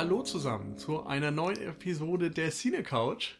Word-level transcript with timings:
Hallo 0.00 0.22
zusammen 0.22 0.78
zu 0.78 1.04
einer 1.04 1.30
neuen 1.30 1.60
Episode 1.60 2.30
der 2.30 2.50
Cine 2.52 2.82
Couch. 2.82 3.32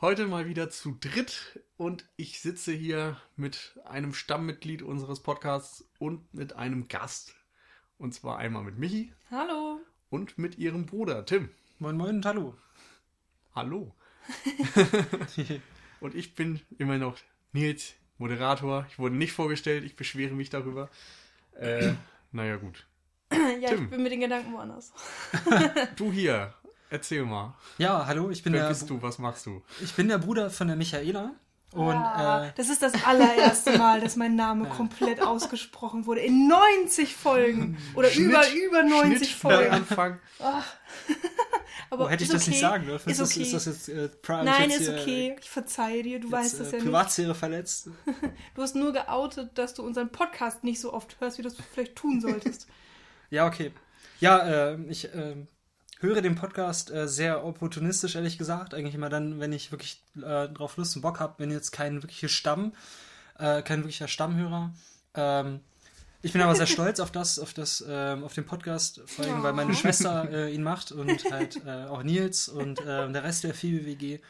Heute 0.00 0.26
mal 0.26 0.48
wieder 0.48 0.68
zu 0.68 0.96
dritt 0.98 1.60
und 1.76 2.04
ich 2.16 2.40
sitze 2.40 2.72
hier 2.72 3.18
mit 3.36 3.78
einem 3.84 4.12
Stammmitglied 4.12 4.82
unseres 4.82 5.20
Podcasts 5.20 5.88
und 6.00 6.34
mit 6.34 6.56
einem 6.56 6.88
Gast. 6.88 7.36
Und 7.98 8.14
zwar 8.14 8.38
einmal 8.38 8.64
mit 8.64 8.80
Michi 8.80 9.12
Hallo. 9.30 9.78
und 10.10 10.38
mit 10.38 10.58
ihrem 10.58 10.86
Bruder 10.86 11.24
Tim. 11.24 11.50
Moin 11.78 11.96
Moin 11.96 12.16
und 12.16 12.26
Hallo. 12.26 12.58
Hallo. 13.54 13.94
Und 16.00 16.16
ich 16.16 16.34
bin 16.34 16.60
immer 16.78 16.98
noch 16.98 17.16
Nils, 17.52 17.94
Moderator. 18.18 18.86
Ich 18.90 18.98
wurde 18.98 19.14
nicht 19.14 19.34
vorgestellt, 19.34 19.84
ich 19.84 19.94
beschwere 19.94 20.34
mich 20.34 20.50
darüber. 20.50 20.90
Äh, 21.54 21.92
naja, 22.32 22.56
gut. 22.56 22.88
Ja, 23.62 23.68
Tim. 23.68 23.84
ich 23.84 23.90
bin 23.90 24.02
mit 24.02 24.10
den 24.12 24.20
Gedanken 24.20 24.52
woanders. 24.54 24.92
Du 25.96 26.10
hier, 26.10 26.52
erzähl 26.90 27.24
mal. 27.24 27.54
Ja, 27.78 28.04
hallo, 28.06 28.30
ich 28.30 28.42
bin, 28.42 28.52
Wer 28.52 28.62
der, 28.62 28.68
bist 28.70 28.90
du? 28.90 29.00
Was 29.00 29.18
machst 29.20 29.46
du? 29.46 29.62
ich 29.80 29.92
bin 29.94 30.08
der 30.08 30.18
Bruder 30.18 30.50
von 30.50 30.66
der 30.66 30.76
Michaela. 30.76 31.30
Und 31.72 31.94
Ah, 31.94 32.48
äh, 32.48 32.52
das 32.56 32.68
ist 32.68 32.82
das 32.82 32.92
allererste 33.06 33.78
Mal, 33.78 34.00
dass 34.00 34.16
mein 34.16 34.34
Name 34.34 34.68
komplett 34.76 35.22
ausgesprochen 35.22 36.04
wurde. 36.06 36.20
In 36.20 36.46
90 36.48 37.14
Folgen. 37.16 37.78
Oder 37.94 38.12
über, 38.14 38.42
über 38.52 38.82
90 38.82 39.28
Schnitt 39.28 39.40
Folgen. 39.40 39.70
Anfang. 39.70 40.18
Aber 41.88 42.04
oh, 42.06 42.08
hätte 42.08 42.24
ich 42.24 42.30
ist 42.30 42.34
das 42.34 42.46
nicht 42.46 42.60
sagen 42.60 42.86
dürfen? 42.86 43.08
Ist 43.08 43.20
das, 43.20 43.30
okay. 43.30 43.42
ist 43.42 43.52
das 43.54 43.64
jetzt 43.66 43.88
äh, 43.88 44.08
pri- 44.22 44.42
Nein, 44.44 44.68
jetzt 44.70 44.80
ist 44.80 44.88
hier, 44.90 45.00
okay. 45.00 45.36
Ich 45.40 45.48
verzeihe 45.50 46.02
dir. 46.02 46.20
Du 46.20 46.28
Jetzt, 46.28 46.32
weißt 46.32 46.60
äh, 46.60 46.62
es 46.62 46.70
ja 46.72 46.76
nicht. 46.78 46.84
Privatsphäre 46.86 47.34
verletzt. 47.34 47.88
Du 48.54 48.62
hast 48.62 48.74
nur 48.76 48.92
geoutet, 48.92 49.56
dass 49.56 49.72
du 49.74 49.82
unseren 49.82 50.10
Podcast 50.10 50.64
nicht 50.64 50.80
so 50.80 50.92
oft 50.92 51.20
hörst, 51.20 51.38
wie 51.38 51.42
du 51.42 51.48
es 51.48 51.56
vielleicht 51.72 51.96
tun 51.96 52.20
solltest. 52.20 52.66
Ja, 53.32 53.46
okay. 53.46 53.72
Ja, 54.20 54.72
äh, 54.72 54.78
ich 54.90 55.06
äh, 55.06 55.36
höre 56.00 56.20
den 56.20 56.34
Podcast 56.34 56.90
äh, 56.90 57.08
sehr 57.08 57.46
opportunistisch, 57.46 58.14
ehrlich 58.14 58.36
gesagt. 58.36 58.74
Eigentlich 58.74 58.94
immer 58.94 59.08
dann, 59.08 59.40
wenn 59.40 59.54
ich 59.54 59.72
wirklich 59.72 60.02
äh, 60.18 60.48
drauf 60.50 60.76
Lust 60.76 60.96
und 60.96 61.02
Bock 61.02 61.18
habe, 61.18 61.36
wenn 61.38 61.50
jetzt 61.50 61.70
kein 61.70 62.02
wirklicher 62.02 62.28
Stamm, 62.28 62.74
äh, 63.38 63.62
kein 63.62 63.78
wirklicher 63.78 64.06
Stammhörer. 64.06 64.74
Ähm, 65.14 65.60
ich 66.20 66.34
bin 66.34 66.42
aber 66.42 66.54
sehr 66.54 66.66
stolz 66.76 67.00
auf 67.00 67.10
das, 67.10 67.38
auf 67.38 67.54
das, 67.54 67.82
ähm, 67.88 68.22
auf 68.22 68.34
den 68.34 68.44
Podcast, 68.44 69.00
vor 69.06 69.24
allem, 69.24 69.42
weil 69.42 69.54
meine 69.54 69.70
Oh. 69.70 69.76
Schwester 69.76 70.28
äh, 70.30 70.54
ihn 70.54 70.62
macht 70.62 70.92
und 70.92 71.24
halt 71.32 71.64
äh, 71.64 71.86
auch 71.86 72.02
Nils 72.02 72.48
und 72.50 72.82
äh, 72.82 73.10
der 73.10 73.24
Rest 73.24 73.44
der 73.44 73.54
Phoebe 73.54 73.86
WG. 73.86 74.20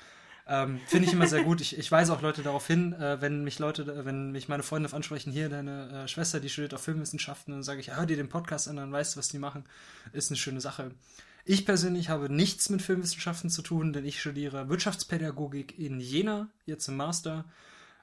Ähm, 0.53 0.81
Finde 0.86 1.06
ich 1.06 1.14
immer 1.14 1.27
sehr 1.27 1.45
gut. 1.45 1.62
Ich, 1.62 1.78
ich 1.78 1.91
weise 1.91 2.12
auch 2.12 2.20
Leute 2.20 2.42
darauf 2.42 2.67
hin, 2.67 2.92
äh, 2.92 3.22
wenn 3.22 3.42
mich 3.42 3.58
Leute, 3.58 4.05
wenn 4.05 4.33
mich 4.33 4.48
meine 4.48 4.62
Freunde 4.62 4.92
ansprechen, 4.92 5.33
hier 5.33 5.48
deine 5.48 6.05
äh, 6.05 6.08
Schwester, 6.08 6.41
die 6.41 6.50
studiert 6.50 6.75
auf 6.75 6.83
Filmwissenschaften, 6.83 7.55
dann 7.55 7.62
sage 7.62 7.81
ich, 7.81 7.97
hör 7.97 8.05
dir 8.05 8.19
den 8.19 8.28
Podcast 8.28 8.69
an, 8.69 8.77
dann 8.77 8.92
weißt 8.92 9.14
du, 9.14 9.19
was 9.19 9.30
die 9.30 9.39
machen. 9.39 9.64
Ist 10.12 10.30
eine 10.30 10.36
schöne 10.36 10.61
Sache. 10.61 10.91
Ich 11.47 11.64
persönlich 11.64 12.11
habe 12.11 12.28
nichts 12.28 12.69
mit 12.69 12.83
Filmwissenschaften 12.83 13.48
zu 13.48 13.62
tun, 13.62 13.95
denn 13.95 14.05
ich 14.05 14.20
studiere 14.20 14.69
Wirtschaftspädagogik 14.69 15.78
in 15.78 16.00
Jena, 16.00 16.48
jetzt 16.67 16.86
im 16.86 16.98
Master. 16.98 17.47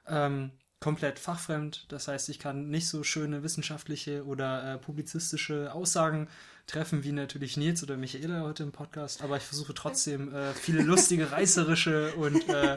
Ähm, 0.08 0.50
komplett 0.80 1.18
fachfremd. 1.18 1.84
Das 1.88 2.08
heißt, 2.08 2.28
ich 2.30 2.38
kann 2.38 2.70
nicht 2.70 2.88
so 2.88 3.02
schöne 3.02 3.42
wissenschaftliche 3.42 4.24
oder 4.24 4.74
äh, 4.74 4.78
publizistische 4.78 5.72
Aussagen 5.72 6.28
treffen 6.66 7.04
wie 7.04 7.12
natürlich 7.12 7.56
Nils 7.56 7.82
oder 7.82 7.96
Michaela 7.96 8.42
heute 8.42 8.62
im 8.62 8.72
Podcast, 8.72 9.22
aber 9.22 9.36
ich 9.36 9.42
versuche 9.42 9.74
trotzdem 9.74 10.34
äh, 10.34 10.52
viele 10.54 10.82
lustige, 10.82 11.32
reißerische 11.32 12.14
und 12.14 12.48
äh, 12.48 12.76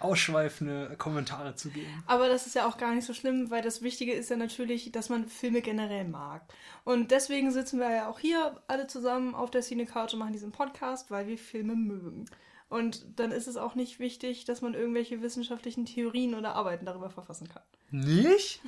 ausschweifende 0.00 0.94
Kommentare 0.98 1.54
zu 1.54 1.70
geben. 1.70 2.02
Aber 2.06 2.28
das 2.28 2.46
ist 2.46 2.54
ja 2.54 2.66
auch 2.66 2.78
gar 2.78 2.94
nicht 2.94 3.04
so 3.04 3.14
schlimm, 3.14 3.50
weil 3.50 3.62
das 3.62 3.82
Wichtige 3.82 4.12
ist 4.12 4.30
ja 4.30 4.36
natürlich, 4.36 4.90
dass 4.92 5.08
man 5.08 5.26
Filme 5.28 5.60
generell 5.60 6.04
mag. 6.04 6.42
Und 6.84 7.10
deswegen 7.10 7.50
sitzen 7.50 7.80
wir 7.80 7.90
ja 7.90 8.08
auch 8.08 8.18
hier 8.18 8.60
alle 8.66 8.86
zusammen 8.86 9.34
auf 9.34 9.50
der 9.50 9.62
Cine 9.62 9.86
Couch 9.86 10.12
und 10.12 10.20
machen 10.20 10.32
diesen 10.32 10.52
Podcast, 10.52 11.10
weil 11.10 11.26
wir 11.26 11.38
Filme 11.38 11.74
mögen. 11.74 12.26
Und 12.68 13.18
dann 13.18 13.32
ist 13.32 13.46
es 13.46 13.56
auch 13.56 13.74
nicht 13.74 13.98
wichtig, 13.98 14.44
dass 14.44 14.60
man 14.60 14.74
irgendwelche 14.74 15.22
wissenschaftlichen 15.22 15.86
Theorien 15.86 16.34
oder 16.34 16.54
Arbeiten 16.54 16.84
darüber 16.84 17.08
verfassen 17.08 17.48
kann. 17.48 17.62
Nicht? 17.90 18.60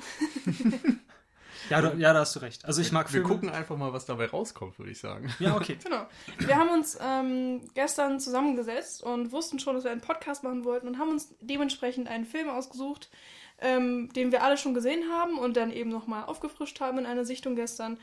ja, 1.69 1.81
du, 1.81 1.97
ja, 1.97 2.11
da 2.11 2.21
hast 2.21 2.35
du 2.35 2.39
recht. 2.39 2.65
Also 2.65 2.81
ich 2.81 2.91
mag 2.91 3.07
Wir 3.13 3.21
Filme. 3.21 3.27
gucken 3.27 3.49
einfach 3.49 3.77
mal, 3.77 3.93
was 3.93 4.07
dabei 4.07 4.25
rauskommt, 4.25 4.79
würde 4.79 4.91
ich 4.91 4.99
sagen. 4.99 5.31
Ja, 5.37 5.55
okay. 5.55 5.77
Genau. 5.83 6.07
Wir 6.39 6.55
haben 6.55 6.69
uns 6.69 6.97
ähm, 6.99 7.61
gestern 7.75 8.19
zusammengesetzt 8.19 9.03
und 9.03 9.31
wussten 9.31 9.59
schon, 9.59 9.75
dass 9.75 9.83
wir 9.83 9.91
einen 9.91 10.01
Podcast 10.01 10.43
machen 10.43 10.65
wollten 10.65 10.87
und 10.87 10.97
haben 10.97 11.11
uns 11.11 11.35
dementsprechend 11.39 12.07
einen 12.07 12.25
Film 12.25 12.49
ausgesucht, 12.49 13.11
ähm, 13.59 14.11
den 14.13 14.31
wir 14.31 14.41
alle 14.43 14.57
schon 14.57 14.73
gesehen 14.73 15.11
haben 15.11 15.37
und 15.37 15.57
dann 15.57 15.71
eben 15.71 15.91
nochmal 15.91 16.23
aufgefrischt 16.23 16.81
haben 16.81 16.97
in 16.97 17.05
einer 17.05 17.25
Sichtung 17.25 17.55
gestern. 17.55 17.99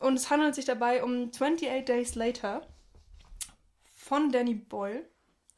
Und 0.00 0.14
es 0.14 0.28
handelt 0.28 0.54
sich 0.54 0.66
dabei 0.66 1.02
um 1.02 1.30
28 1.30 1.84
Days 1.86 2.14
Later 2.14 2.66
von 3.94 4.30
Danny 4.30 4.54
Boyle. 4.54 5.06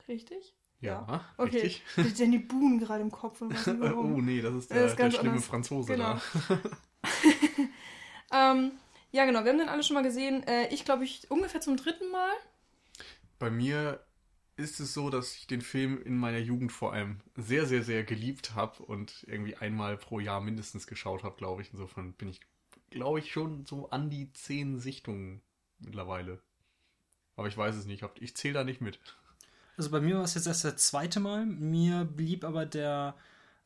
Richtig? 0.08 0.54
Ja, 0.80 1.24
Okay. 1.36 1.58
richtig. 1.60 1.82
Ich 1.96 2.04
hatte 2.04 2.12
Danny 2.14 2.38
Boone 2.38 2.78
gerade 2.80 3.02
im 3.02 3.10
Kopf 3.10 3.40
und 3.40 3.54
weiß 3.54 3.66
nicht 3.68 3.80
Oh 3.94 3.96
warum. 3.96 4.24
nee, 4.24 4.40
das 4.40 4.54
ist 4.54 4.70
Das 4.70 4.76
der, 4.78 4.86
ist 4.86 4.96
ganz 4.96 5.14
der 5.14 5.20
schlimme 5.20 5.30
anders. 5.36 5.46
Franzose 5.46 5.96
Genau. 5.96 6.14
da. 6.48 6.62
ähm, 8.32 8.72
ja, 9.10 9.24
genau. 9.24 9.44
Wir 9.44 9.50
haben 9.52 9.58
den 9.58 9.68
alle 9.68 9.82
schon 9.82 9.94
mal 9.94 10.02
gesehen. 10.02 10.42
Äh, 10.46 10.68
ich 10.72 10.84
glaube, 10.84 11.04
ich 11.04 11.30
ungefähr 11.30 11.60
zum 11.60 11.76
dritten 11.76 12.10
Mal. 12.10 12.30
Bei 13.38 13.50
mir 13.50 14.04
ist 14.56 14.80
es 14.80 14.94
so, 14.94 15.10
dass 15.10 15.34
ich 15.36 15.46
den 15.46 15.62
Film 15.62 16.00
in 16.02 16.16
meiner 16.16 16.38
Jugend 16.38 16.72
vor 16.72 16.92
allem 16.92 17.20
sehr, 17.36 17.66
sehr, 17.66 17.82
sehr 17.82 18.04
geliebt 18.04 18.54
habe 18.54 18.82
und 18.84 19.24
irgendwie 19.26 19.56
einmal 19.56 19.96
pro 19.96 20.20
Jahr 20.20 20.40
mindestens 20.40 20.86
geschaut 20.86 21.22
habe, 21.24 21.36
glaube 21.36 21.62
ich. 21.62 21.72
Insofern 21.72 22.12
bin 22.14 22.28
ich, 22.28 22.40
glaube 22.90 23.18
ich, 23.18 23.32
schon 23.32 23.64
so 23.66 23.90
an 23.90 24.10
die 24.10 24.32
zehn 24.32 24.78
Sichtungen 24.78 25.42
mittlerweile. 25.78 26.42
Aber 27.36 27.48
ich 27.48 27.56
weiß 27.56 27.76
es 27.76 27.86
nicht. 27.86 28.04
Ich 28.20 28.36
zähle 28.36 28.54
da 28.54 28.64
nicht 28.64 28.80
mit. 28.80 29.00
Also 29.76 29.90
bei 29.90 30.00
mir 30.00 30.16
war 30.16 30.24
es 30.24 30.34
jetzt 30.34 30.46
erst 30.46 30.64
das 30.64 30.76
zweite 30.76 31.20
Mal. 31.20 31.46
Mir 31.46 32.04
blieb 32.04 32.44
aber 32.44 32.66
der 32.66 33.14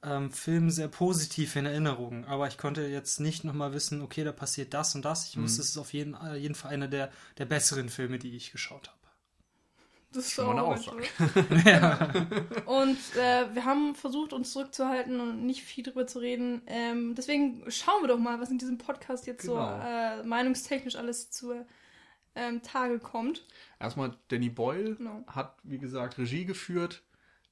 ähm, 0.02 0.30
Film 0.30 0.70
sehr 0.70 0.88
positiv 0.88 1.56
in 1.56 1.66
Erinnerung. 1.66 2.24
Aber 2.26 2.46
ich 2.46 2.58
konnte 2.58 2.86
jetzt 2.86 3.18
nicht 3.20 3.44
nochmal 3.44 3.72
wissen, 3.72 4.02
okay, 4.02 4.24
da 4.24 4.32
passiert 4.32 4.72
das 4.74 4.94
und 4.94 5.04
das. 5.04 5.28
Ich 5.28 5.36
muss, 5.36 5.58
es 5.58 5.70
ist 5.70 5.78
auf 5.78 5.92
jeden, 5.92 6.14
äh, 6.14 6.36
jeden 6.36 6.54
Fall 6.54 6.72
einer 6.72 6.88
der, 6.88 7.10
der 7.38 7.46
besseren 7.46 7.88
Filme, 7.88 8.18
die 8.18 8.36
ich 8.36 8.52
geschaut 8.52 8.88
habe. 8.88 8.96
Das 10.12 10.26
ist 10.26 10.32
Schon 10.34 10.46
mal 10.46 10.52
eine 10.52 10.62
Aussage. 10.62 11.02
Und 12.66 12.98
äh, 13.16 13.54
wir 13.54 13.64
haben 13.64 13.94
versucht, 13.94 14.32
uns 14.32 14.52
zurückzuhalten 14.52 15.20
und 15.20 15.44
nicht 15.44 15.62
viel 15.62 15.84
drüber 15.84 16.06
zu 16.06 16.20
reden. 16.20 16.62
Ähm, 16.66 17.14
deswegen 17.14 17.64
schauen 17.70 18.02
wir 18.02 18.08
doch 18.08 18.18
mal, 18.18 18.40
was 18.40 18.50
in 18.50 18.56
diesem 18.56 18.78
Podcast 18.78 19.26
jetzt 19.26 19.42
Genau. 19.42 19.56
so 19.56 19.82
äh, 19.84 20.22
meinungstechnisch 20.22 20.96
alles 20.96 21.30
zu 21.30 21.52
ähm, 22.36 22.62
Tage 22.62 22.98
kommt. 23.00 23.44
Erstmal, 23.80 24.16
Danny 24.28 24.50
Boyle 24.50 24.94
Genau. 24.96 25.24
hat, 25.26 25.56
wie 25.64 25.78
gesagt, 25.78 26.18
Regie 26.18 26.44
geführt. 26.44 27.02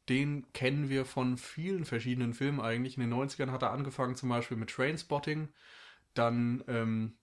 Den 0.09 0.53
kennen 0.53 0.91
wir 0.91 1.07
von 1.07 1.39
vielen 1.39 1.85
verschiedenen 1.87 2.35
Filmen 2.35 2.61
eigentlich. 2.61 2.97
In 2.97 3.01
den 3.01 3.11
90ern 3.11 3.51
hat 3.51 3.63
er 3.63 3.73
angefangen 3.73 4.15
zum 4.17 4.29
Beispiel 4.29 4.57
mit 4.59 4.71
Trainspotting. 4.71 5.49
Dann 6.15 6.63
ähm, 6.69 7.17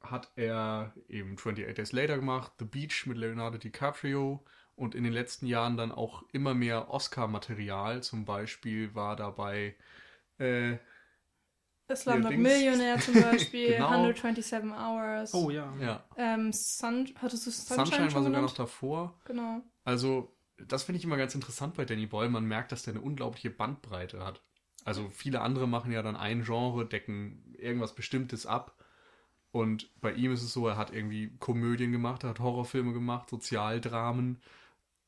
hat 0.00 0.30
er 0.36 0.94
eben 1.08 1.36
28 1.38 1.74
Days 1.74 1.92
Later 1.92 2.16
gemacht, 2.16 2.52
The 2.58 2.66
Beach 2.66 3.06
mit 3.06 3.16
Leonardo 3.18 3.58
DiCaprio. 3.58 4.44
Und 4.74 4.94
in 4.94 5.04
den 5.04 5.12
letzten 5.14 5.46
Jahren 5.46 5.78
dann 5.78 5.92
auch 5.92 6.22
immer 6.32 6.52
mehr 6.54 6.90
Oscar-Material. 6.90 8.02
Zum 8.02 8.26
Beispiel 8.26 8.94
war 8.94 9.16
dabei 9.16 9.74
äh, 10.38 10.76
Slumdog. 11.94 12.36
Millionär 12.36 12.98
zum 12.98 13.14
Beispiel, 13.22 13.74
Genau. 13.74 13.90
127 13.90 14.70
Hours. 14.72 15.34
Oh 15.34 15.50
ja. 15.50 15.72
ja, 15.80 16.04
Ähm, 16.16 16.52
Sun, 16.52 17.08
hattest 17.20 17.46
du 17.46 17.50
Sunshine, 17.50 17.86
Sunshine 17.86 18.14
war 18.14 18.22
sogar 18.22 18.42
noch 18.42 18.54
davor. 18.54 19.14
Genau. 19.24 19.62
Also, 19.84 20.36
das 20.58 20.82
finde 20.82 20.98
ich 20.98 21.04
immer 21.04 21.16
ganz 21.16 21.34
interessant 21.34 21.74
bei 21.74 21.84
Danny 21.84 22.06
Boyle. 22.06 22.28
Man 22.30 22.46
merkt, 22.46 22.72
dass 22.72 22.82
der 22.82 22.94
eine 22.94 23.02
unglaubliche 23.02 23.50
Bandbreite 23.50 24.24
hat. 24.24 24.42
Also, 24.84 25.08
viele 25.10 25.40
andere 25.40 25.68
machen 25.68 25.92
ja 25.92 26.02
dann 26.02 26.16
ein 26.16 26.42
Genre, 26.44 26.86
decken 26.86 27.54
irgendwas 27.58 27.94
Bestimmtes 27.94 28.46
ab. 28.46 28.74
Und 29.52 29.90
bei 30.00 30.12
ihm 30.12 30.32
ist 30.32 30.42
es 30.42 30.52
so, 30.52 30.66
er 30.68 30.76
hat 30.76 30.92
irgendwie 30.92 31.36
Komödien 31.38 31.92
gemacht, 31.92 32.24
er 32.24 32.30
hat 32.30 32.40
Horrorfilme 32.40 32.92
gemacht, 32.92 33.30
Sozialdramen, 33.30 34.42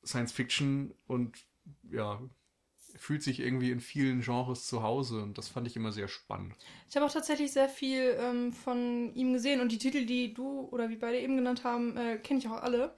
Science 0.05 0.33
Fiction 0.33 0.95
und 1.07 1.37
ja, 1.91 2.21
fühlt 2.99 3.23
sich 3.23 3.41
irgendwie 3.41 3.71
in 3.71 3.81
vielen 3.81 4.21
Genres 4.21 4.67
zu 4.67 4.83
Hause. 4.83 5.23
Und 5.23 5.39
das 5.39 5.49
fand 5.49 5.67
ich 5.67 5.77
immer 5.77 5.93
sehr 5.93 6.09
spannend. 6.09 6.55
Ich 6.91 6.97
habe 6.97 7.07
auch 7.07 7.13
tatsächlich 7.13 7.53
sehr 7.53 7.69
viel 7.69 8.17
ähm, 8.19 8.53
von 8.53 9.15
ihm 9.15 9.33
gesehen 9.33 9.61
und 9.61 9.73
die 9.73 9.79
Titel, 9.79 10.05
die 10.05 10.35
du 10.35 10.69
oder 10.71 10.89
wir 10.91 10.99
beide 10.99 11.19
eben 11.19 11.37
genannt 11.37 11.65
haben, 11.65 11.97
äh, 11.97 12.19
kenne 12.19 12.41
ich 12.41 12.49
auch 12.49 12.63
alle. 12.63 12.93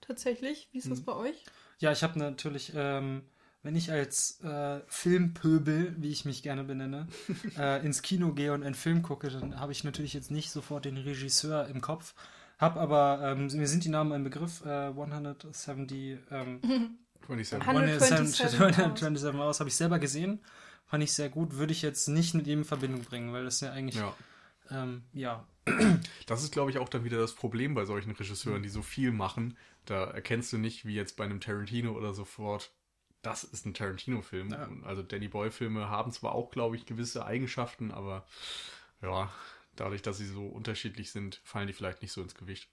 Tatsächlich. 0.00 0.68
Wie 0.72 0.78
ist 0.78 0.86
Mhm. 0.86 0.90
das 0.90 1.00
bei 1.02 1.14
euch? 1.14 1.44
Ja, 1.78 1.92
ich 1.92 2.02
habe 2.02 2.18
natürlich, 2.18 2.72
ähm, 2.74 3.22
wenn 3.62 3.76
ich 3.76 3.90
als 3.90 4.40
äh, 4.42 4.80
Filmpöbel, 4.86 5.94
wie 5.98 6.10
ich 6.10 6.24
mich 6.24 6.42
gerne 6.42 6.64
benenne, 6.64 7.06
äh, 7.58 7.84
ins 7.84 8.02
Kino 8.02 8.32
gehe 8.32 8.52
und 8.52 8.62
einen 8.62 8.74
Film 8.74 9.02
gucke, 9.02 9.28
dann 9.28 9.60
habe 9.60 9.72
ich 9.72 9.84
natürlich 9.84 10.14
jetzt 10.14 10.30
nicht 10.30 10.50
sofort 10.50 10.84
den 10.84 10.96
Regisseur 10.96 11.68
im 11.68 11.80
Kopf. 11.80 12.14
Hab 12.58 12.76
aber, 12.76 13.20
ähm, 13.22 13.46
mir 13.46 13.66
sind 13.66 13.84
die 13.84 13.88
Namen 13.88 14.12
ein 14.12 14.24
Begriff, 14.24 14.64
äh, 14.66 14.88
170, 14.94 16.18
ähm, 16.30 16.60
27. 17.38 17.68
127 17.68 18.60
127 18.60 19.40
aus, 19.40 19.60
habe 19.60 19.68
ich 19.68 19.76
selber 19.76 19.98
gesehen. 19.98 20.40
Fand 20.86 21.04
ich 21.04 21.12
sehr 21.12 21.28
gut, 21.28 21.54
würde 21.54 21.72
ich 21.72 21.82
jetzt 21.82 22.08
nicht 22.08 22.34
mit 22.34 22.46
ihm 22.46 22.60
in 22.60 22.64
Verbindung 22.64 23.02
bringen, 23.02 23.32
weil 23.32 23.44
das 23.44 23.60
ja 23.60 23.72
eigentlich 23.72 23.96
Ja. 23.96 24.14
Ähm, 24.70 25.02
ja. 25.12 25.46
Das 26.26 26.42
ist, 26.42 26.52
glaube 26.52 26.70
ich, 26.70 26.78
auch 26.78 26.88
dann 26.88 27.04
wieder 27.04 27.18
das 27.18 27.34
Problem 27.34 27.74
bei 27.74 27.84
solchen 27.84 28.12
Regisseuren, 28.12 28.62
die 28.62 28.68
so 28.68 28.82
viel 28.82 29.12
machen. 29.12 29.56
Da 29.84 30.04
erkennst 30.04 30.52
du 30.52 30.58
nicht, 30.58 30.84
wie 30.84 30.94
jetzt 30.94 31.16
bei 31.16 31.24
einem 31.24 31.40
Tarantino 31.40 31.92
oder 31.92 32.14
sofort, 32.14 32.70
das 33.22 33.44
ist 33.44 33.66
ein 33.66 33.74
Tarantino-Film. 33.74 34.50
Ja. 34.50 34.68
Also 34.84 35.02
Danny 35.02 35.28
Boyle-Filme 35.28 35.88
haben 35.88 36.12
zwar 36.12 36.32
auch, 36.32 36.50
glaube 36.50 36.76
ich, 36.76 36.86
gewisse 36.86 37.26
Eigenschaften, 37.26 37.90
aber 37.90 38.24
ja, 39.02 39.32
dadurch, 39.76 40.02
dass 40.02 40.18
sie 40.18 40.26
so 40.26 40.46
unterschiedlich 40.46 41.10
sind, 41.10 41.40
fallen 41.44 41.66
die 41.66 41.72
vielleicht 41.72 42.02
nicht 42.02 42.12
so 42.12 42.22
ins 42.22 42.34
Gewicht. 42.34 42.68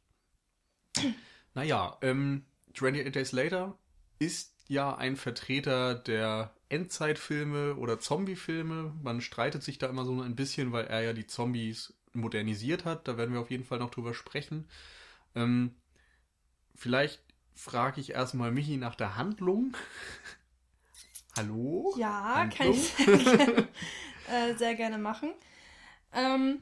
Naja, 1.53 1.97
ähm, 2.03 2.45
28 2.75 3.11
Days 3.11 3.31
Later 3.31 3.75
ist 4.19 4.53
ja 4.67 4.95
ein 4.95 5.15
Vertreter 5.15 5.95
der 5.95 6.53
Endzeitfilme 6.69 7.75
oder 7.75 7.99
Zombie-Filme. 7.99 8.93
Man 9.01 9.21
streitet 9.21 9.63
sich 9.63 9.77
da 9.77 9.87
immer 9.87 10.05
so 10.05 10.21
ein 10.21 10.35
bisschen, 10.35 10.71
weil 10.71 10.85
er 10.87 11.01
ja 11.01 11.13
die 11.13 11.27
Zombies 11.27 11.93
modernisiert 12.13 12.85
hat. 12.85 13.07
Da 13.07 13.17
werden 13.17 13.33
wir 13.33 13.41
auf 13.41 13.51
jeden 13.51 13.63
Fall 13.65 13.79
noch 13.79 13.91
drüber 13.91 14.13
sprechen. 14.13 14.67
Ähm, 15.35 15.75
vielleicht 16.75 17.21
frage 17.55 18.01
ich 18.01 18.11
erstmal 18.11 18.51
Michi 18.51 18.77
nach 18.77 18.95
der 18.95 19.15
Handlung. 19.17 19.75
Hallo? 21.35 21.93
Ja, 21.95 22.47
kann 22.49 22.69
Handlung? 22.69 22.73
ich 22.73 22.93
sehr 22.93 23.17
gerne, 23.17 23.67
äh, 24.27 24.55
sehr 24.55 24.75
gerne 24.75 24.97
machen. 24.97 25.33
Ähm, 26.13 26.61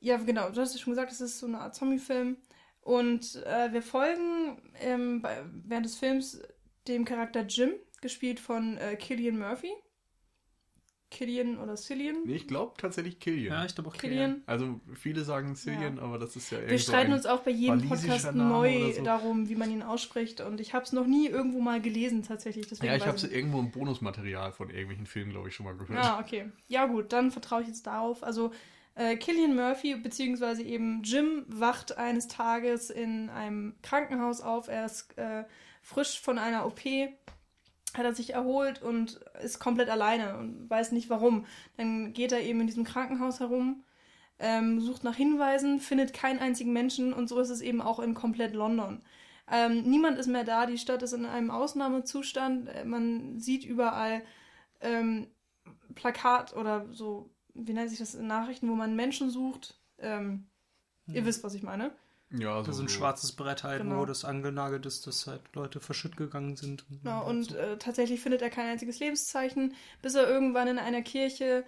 ja, 0.00 0.16
genau, 0.18 0.50
du 0.50 0.60
hast 0.60 0.74
ja 0.74 0.80
schon 0.80 0.92
gesagt, 0.92 1.12
es 1.12 1.20
ist 1.20 1.38
so 1.38 1.46
eine 1.46 1.60
Art 1.60 1.74
Zombie-Film. 1.74 2.36
Und 2.86 3.42
äh, 3.44 3.72
wir 3.72 3.82
folgen 3.82 4.62
ähm, 4.80 5.20
bei, 5.20 5.42
während 5.64 5.86
des 5.86 5.96
Films 5.96 6.40
dem 6.86 7.04
Charakter 7.04 7.40
Jim, 7.42 7.72
gespielt 8.00 8.38
von 8.38 8.76
äh, 8.78 8.94
Killian 8.94 9.36
Murphy. 9.38 9.72
Killian 11.10 11.58
oder 11.58 11.76
Cillian? 11.76 12.16
Nee, 12.26 12.34
ich 12.34 12.46
glaube 12.46 12.74
tatsächlich 12.78 13.18
Killian. 13.18 13.54
Ja, 13.54 13.64
ich 13.64 13.74
glaube 13.74 13.90
auch 13.90 13.96
Killian. 13.96 14.42
Also 14.46 14.80
viele 14.94 15.24
sagen 15.24 15.56
Cillian, 15.56 15.98
aber 15.98 16.18
das 16.18 16.36
ist 16.36 16.50
ja 16.50 16.58
Wir 16.58 16.64
irgendwie 16.64 16.78
so 16.78 16.90
streiten 16.92 17.10
ein- 17.10 17.16
uns 17.16 17.26
auch 17.26 17.40
bei 17.40 17.50
jedem 17.52 17.88
Podcast 17.88 18.34
neu 18.34 18.92
so. 18.92 19.02
darum, 19.02 19.48
wie 19.48 19.54
man 19.56 19.70
ihn 19.70 19.82
ausspricht. 19.82 20.40
Und 20.40 20.60
ich 20.60 20.72
habe 20.74 20.84
es 20.84 20.92
noch 20.92 21.06
nie 21.06 21.26
irgendwo 21.28 21.60
mal 21.60 21.80
gelesen, 21.80 22.22
tatsächlich. 22.22 22.68
Deswegen 22.68 22.86
Ja, 22.92 22.96
ich 22.96 23.06
habe 23.06 23.18
irgendwo 23.26 23.58
im 23.60 23.70
Bonusmaterial 23.72 24.52
von 24.52 24.68
irgendwelchen 24.70 25.06
Filmen, 25.06 25.30
glaube 25.32 25.48
ich, 25.48 25.54
schon 25.54 25.64
mal 25.66 25.76
gehört. 25.76 26.04
Ah, 26.04 26.20
okay. 26.20 26.50
Ja, 26.68 26.86
gut, 26.86 27.12
dann 27.12 27.30
vertraue 27.32 27.62
ich 27.62 27.68
jetzt 27.68 27.86
darauf. 27.86 28.22
Also, 28.22 28.52
äh, 28.96 29.16
Killian 29.16 29.54
Murphy, 29.54 29.94
beziehungsweise 29.94 30.62
eben 30.62 31.02
Jim, 31.02 31.44
wacht 31.48 31.96
eines 31.96 32.28
Tages 32.28 32.90
in 32.90 33.30
einem 33.30 33.76
Krankenhaus 33.82 34.40
auf. 34.40 34.68
Er 34.68 34.86
ist 34.86 35.16
äh, 35.18 35.44
frisch 35.82 36.20
von 36.20 36.38
einer 36.38 36.66
OP, 36.66 36.80
hat 37.94 38.04
er 38.04 38.14
sich 38.14 38.32
erholt 38.32 38.82
und 38.82 39.20
ist 39.42 39.58
komplett 39.58 39.90
alleine 39.90 40.38
und 40.38 40.68
weiß 40.68 40.92
nicht 40.92 41.10
warum. 41.10 41.46
Dann 41.76 42.12
geht 42.14 42.32
er 42.32 42.40
eben 42.40 42.60
in 42.60 42.66
diesem 42.66 42.84
Krankenhaus 42.84 43.38
herum, 43.40 43.84
ähm, 44.38 44.80
sucht 44.80 45.04
nach 45.04 45.16
Hinweisen, 45.16 45.78
findet 45.78 46.12
keinen 46.12 46.40
einzigen 46.40 46.72
Menschen 46.72 47.12
und 47.12 47.28
so 47.28 47.38
ist 47.38 47.50
es 47.50 47.60
eben 47.60 47.80
auch 47.82 48.00
in 48.00 48.14
komplett 48.14 48.54
London. 48.54 49.02
Ähm, 49.50 49.82
niemand 49.82 50.18
ist 50.18 50.26
mehr 50.26 50.44
da, 50.44 50.66
die 50.66 50.78
Stadt 50.78 51.02
ist 51.02 51.12
in 51.12 51.26
einem 51.26 51.50
Ausnahmezustand. 51.50 52.68
Äh, 52.68 52.84
Man 52.84 53.38
sieht 53.38 53.64
überall 53.64 54.22
ähm, 54.80 55.28
Plakat 55.94 56.56
oder 56.56 56.86
so, 56.92 57.30
wie 57.58 57.72
nennt 57.72 57.90
sich 57.90 57.98
das 57.98 58.14
in 58.14 58.26
Nachrichten, 58.26 58.68
wo 58.68 58.74
man 58.74 58.96
Menschen 58.96 59.30
sucht. 59.30 59.74
Ähm, 59.98 60.46
Ihr 61.08 61.24
wisst, 61.24 61.44
was 61.44 61.54
ich 61.54 61.62
meine. 61.62 61.92
Ja, 62.30 62.58
Das 62.58 62.70
ist 62.76 62.80
ein 62.80 62.88
so- 62.88 62.94
schwarzes 62.94 63.30
Brett 63.32 63.62
halt, 63.62 63.82
Genau. 63.82 63.98
wo 64.00 64.04
das 64.04 64.24
angenagelt 64.24 64.84
ist, 64.86 65.06
dass 65.06 65.28
halt 65.28 65.40
Leute 65.54 65.78
verschütt 65.78 66.16
gegangen 66.16 66.56
sind. 66.56 66.84
Genau, 67.02 67.24
und 67.28 67.54
äh, 67.54 67.78
tatsächlich 67.78 68.20
findet 68.20 68.42
er 68.42 68.50
kein 68.50 68.66
einziges 68.66 68.98
Lebenszeichen, 68.98 69.74
bis 70.02 70.14
er 70.16 70.28
irgendwann 70.28 70.66
in 70.66 70.78
einer 70.80 71.02
Kirche 71.02 71.64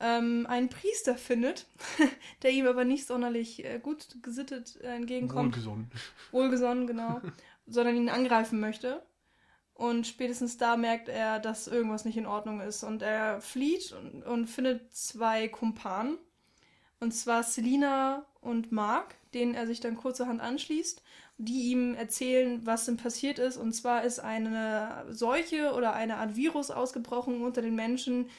ähm, 0.00 0.46
einen 0.48 0.68
Priester 0.68 1.14
findet, 1.14 1.66
der 2.42 2.50
ihm 2.50 2.66
aber 2.66 2.84
nicht 2.84 3.06
sonderlich 3.06 3.64
äh, 3.64 3.78
gut 3.78 4.16
gesittet 4.22 4.76
äh, 4.82 4.96
entgegenkommt. 4.96 5.54
Wohlgesonnen. 5.54 5.90
Wohlgesonnen, 6.32 6.86
genau, 6.88 7.20
sondern 7.68 7.94
ihn 7.94 8.08
angreifen 8.08 8.58
möchte. 8.58 9.00
Und 9.82 10.06
spätestens 10.06 10.58
da 10.58 10.76
merkt 10.76 11.08
er, 11.08 11.40
dass 11.40 11.66
irgendwas 11.66 12.04
nicht 12.04 12.16
in 12.16 12.24
Ordnung 12.24 12.60
ist. 12.60 12.84
Und 12.84 13.02
er 13.02 13.40
flieht 13.40 13.90
und, 13.90 14.22
und 14.22 14.46
findet 14.46 14.94
zwei 14.94 15.48
Kumpanen. 15.48 16.18
Und 17.00 17.10
zwar 17.10 17.42
Selina 17.42 18.24
und 18.40 18.70
Mark, 18.70 19.16
denen 19.34 19.54
er 19.54 19.66
sich 19.66 19.80
dann 19.80 19.96
kurzerhand 19.96 20.40
anschließt, 20.40 21.02
die 21.38 21.72
ihm 21.72 21.96
erzählen, 21.96 22.64
was 22.64 22.84
denn 22.84 22.96
passiert 22.96 23.40
ist. 23.40 23.56
Und 23.56 23.72
zwar 23.72 24.04
ist 24.04 24.20
eine 24.20 25.04
Seuche 25.10 25.72
oder 25.72 25.94
eine 25.94 26.18
Art 26.18 26.36
Virus 26.36 26.70
ausgebrochen 26.70 27.42
unter 27.42 27.60
den 27.60 27.74
Menschen, 27.74 28.30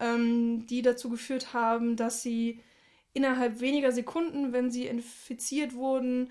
ähm, 0.00 0.66
die 0.66 0.80
dazu 0.80 1.10
geführt 1.10 1.52
haben, 1.52 1.96
dass 1.96 2.22
sie 2.22 2.60
innerhalb 3.12 3.60
weniger 3.60 3.92
Sekunden, 3.92 4.54
wenn 4.54 4.70
sie 4.70 4.86
infiziert 4.86 5.74
wurden, 5.74 6.30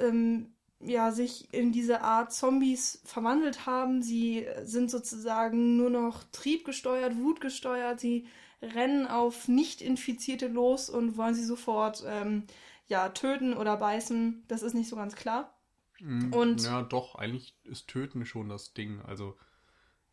ähm, 0.00 0.55
ja, 0.80 1.10
sich 1.10 1.52
in 1.52 1.72
diese 1.72 2.02
Art 2.02 2.32
Zombies 2.32 3.00
verwandelt 3.04 3.66
haben. 3.66 4.02
Sie 4.02 4.46
sind 4.64 4.90
sozusagen 4.90 5.76
nur 5.76 5.90
noch 5.90 6.24
triebgesteuert, 6.32 7.16
wutgesteuert. 7.16 8.00
Sie 8.00 8.26
rennen 8.62 9.06
auf 9.06 9.48
Nicht-Infizierte 9.48 10.48
los 10.48 10.90
und 10.90 11.16
wollen 11.16 11.34
sie 11.34 11.44
sofort 11.44 12.04
ähm, 12.06 12.44
ja, 12.88 13.08
töten 13.08 13.54
oder 13.54 13.76
beißen. 13.76 14.44
Das 14.48 14.62
ist 14.62 14.74
nicht 14.74 14.88
so 14.88 14.96
ganz 14.96 15.14
klar. 15.16 15.54
Mm, 16.00 16.32
Und- 16.32 16.62
ja, 16.62 16.82
doch, 16.82 17.14
eigentlich 17.16 17.56
ist 17.64 17.88
Töten 17.88 18.26
schon 18.26 18.48
das 18.48 18.74
Ding. 18.74 19.00
Also 19.02 19.36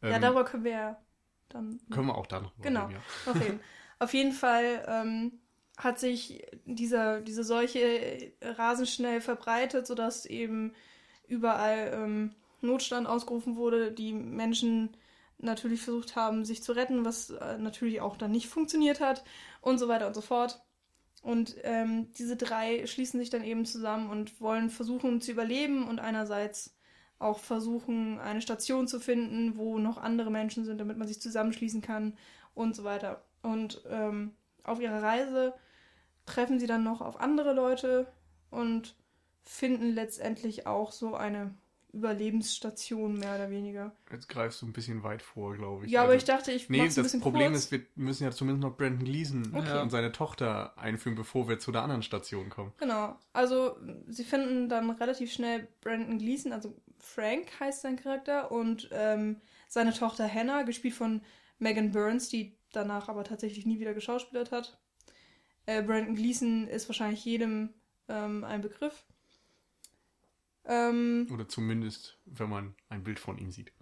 ja, 0.01 0.13
ähm, 0.15 0.21
darüber 0.21 0.45
können 0.45 0.63
wir 0.63 0.71
ja 0.71 0.97
dann 1.49 1.79
können 1.91 2.07
wir 2.07 2.15
auch 2.15 2.25
dann 2.27 2.43
noch 2.43 2.53
Genau. 2.63 2.85
reden, 2.87 2.95
ja. 2.95 3.59
Auf 3.99 4.13
jeden 4.13 4.33
Fall 4.33 4.83
ähm, 4.87 5.39
hat 5.77 5.99
sich 5.99 6.45
dieser, 6.65 7.21
diese 7.21 7.43
Seuche 7.43 7.79
äh, 7.79 8.33
rasend 8.41 8.89
schnell 8.89 9.21
verbreitet, 9.21 9.87
sodass 9.87 10.25
eben 10.25 10.73
überall 11.27 11.91
ähm, 11.93 12.35
Notstand 12.61 13.07
ausgerufen 13.07 13.55
wurde, 13.55 13.91
die 13.91 14.13
Menschen 14.13 14.95
natürlich 15.39 15.81
versucht 15.81 16.15
haben, 16.15 16.45
sich 16.45 16.63
zu 16.63 16.73
retten, 16.73 17.05
was 17.05 17.31
äh, 17.31 17.57
natürlich 17.57 18.01
auch 18.01 18.17
dann 18.17 18.31
nicht 18.31 18.47
funktioniert 18.47 18.99
hat 18.99 19.23
und 19.61 19.77
so 19.77 19.87
weiter 19.87 20.07
und 20.07 20.13
so 20.13 20.21
fort. 20.21 20.61
Und 21.21 21.55
ähm, 21.63 22.11
diese 22.13 22.35
drei 22.35 22.85
schließen 22.85 23.19
sich 23.19 23.29
dann 23.29 23.43
eben 23.43 23.65
zusammen 23.65 24.09
und 24.09 24.41
wollen 24.41 24.69
versuchen 24.69 25.21
zu 25.21 25.31
überleben 25.31 25.87
und 25.87 25.99
einerseits 25.99 26.75
auch 27.17 27.39
versuchen, 27.39 28.19
eine 28.19 28.41
Station 28.41 28.87
zu 28.87 28.99
finden, 28.99 29.55
wo 29.55 29.79
noch 29.79 29.97
andere 29.97 30.29
Menschen 30.29 30.65
sind, 30.65 30.79
damit 30.79 30.97
man 30.97 31.07
sich 31.07 31.21
zusammenschließen 31.21 31.81
kann 31.81 32.17
und 32.53 32.75
so 32.75 32.83
weiter. 32.83 33.23
Und 33.41 33.81
ähm, 33.89 34.35
auf 34.63 34.79
ihrer 34.79 35.01
Reise 35.03 35.53
treffen 36.25 36.59
sie 36.59 36.67
dann 36.67 36.83
noch 36.83 37.01
auf 37.01 37.19
andere 37.19 37.53
Leute 37.53 38.07
und 38.49 38.95
finden 39.43 39.93
letztendlich 39.93 40.65
auch 40.67 40.91
so 40.91 41.15
eine 41.15 41.53
Überlebensstation, 41.91 43.19
mehr 43.19 43.35
oder 43.35 43.49
weniger. 43.49 43.91
Jetzt 44.11 44.27
greifst 44.29 44.61
du 44.61 44.65
ein 44.65 44.73
bisschen 44.73 45.03
weit 45.03 45.21
vor, 45.21 45.53
glaube 45.55 45.85
ich. 45.85 45.91
Ja, 45.91 46.01
aber 46.01 46.11
Also- 46.13 46.17
ich 46.17 46.25
dachte, 46.25 46.51
ich 46.51 46.69
Nee, 46.69 46.87
das 46.89 47.19
Problem 47.19 47.51
kurz. 47.51 47.65
ist, 47.65 47.71
wir 47.71 47.81
müssen 47.95 48.23
ja 48.23 48.31
zumindest 48.31 48.63
noch 48.67 48.75
Brandon 48.77 49.03
Gleason 49.05 49.53
Okay. 49.55 49.79
und 49.81 49.89
seine 49.89 50.11
Tochter 50.11 50.77
einführen, 50.77 51.15
bevor 51.15 51.47
wir 51.47 51.59
zu 51.59 51.71
der 51.71 51.83
anderen 51.83 52.01
Station 52.01 52.49
kommen. 52.49 52.71
Genau. 52.77 53.15
Also, 53.33 53.77
sie 54.07 54.23
finden 54.23 54.69
dann 54.69 54.89
relativ 54.91 55.31
schnell 55.31 55.67
Brandon 55.81 56.17
Gleason, 56.17 56.51
also 56.53 56.73
Frank 56.99 57.47
heißt 57.59 57.81
sein 57.81 57.97
Charakter, 57.97 58.51
und 58.51 58.89
ähm, 58.91 59.41
seine 59.67 59.93
Tochter 59.93 60.27
Hannah, 60.31 60.63
gespielt 60.63 60.93
von 60.95 61.21
Megan 61.59 61.91
Burns, 61.91 62.29
die 62.29 62.55
danach 62.75 63.07
aber 63.09 63.23
tatsächlich 63.23 63.65
nie 63.65 63.79
wieder 63.79 63.93
geschauspielert 63.93 64.51
hat. 64.51 64.77
Äh, 65.65 65.81
Brandon 65.81 66.15
Gleason 66.15 66.67
ist 66.67 66.89
wahrscheinlich 66.89 67.23
jedem 67.23 67.69
ähm, 68.09 68.43
ein 68.43 68.61
Begriff. 68.61 69.05
Ähm, 70.65 71.27
Oder 71.33 71.47
zumindest, 71.47 72.17
wenn 72.25 72.49
man 72.49 72.75
ein 72.89 73.03
Bild 73.03 73.19
von 73.19 73.37
ihm 73.37 73.51
sieht. 73.51 73.73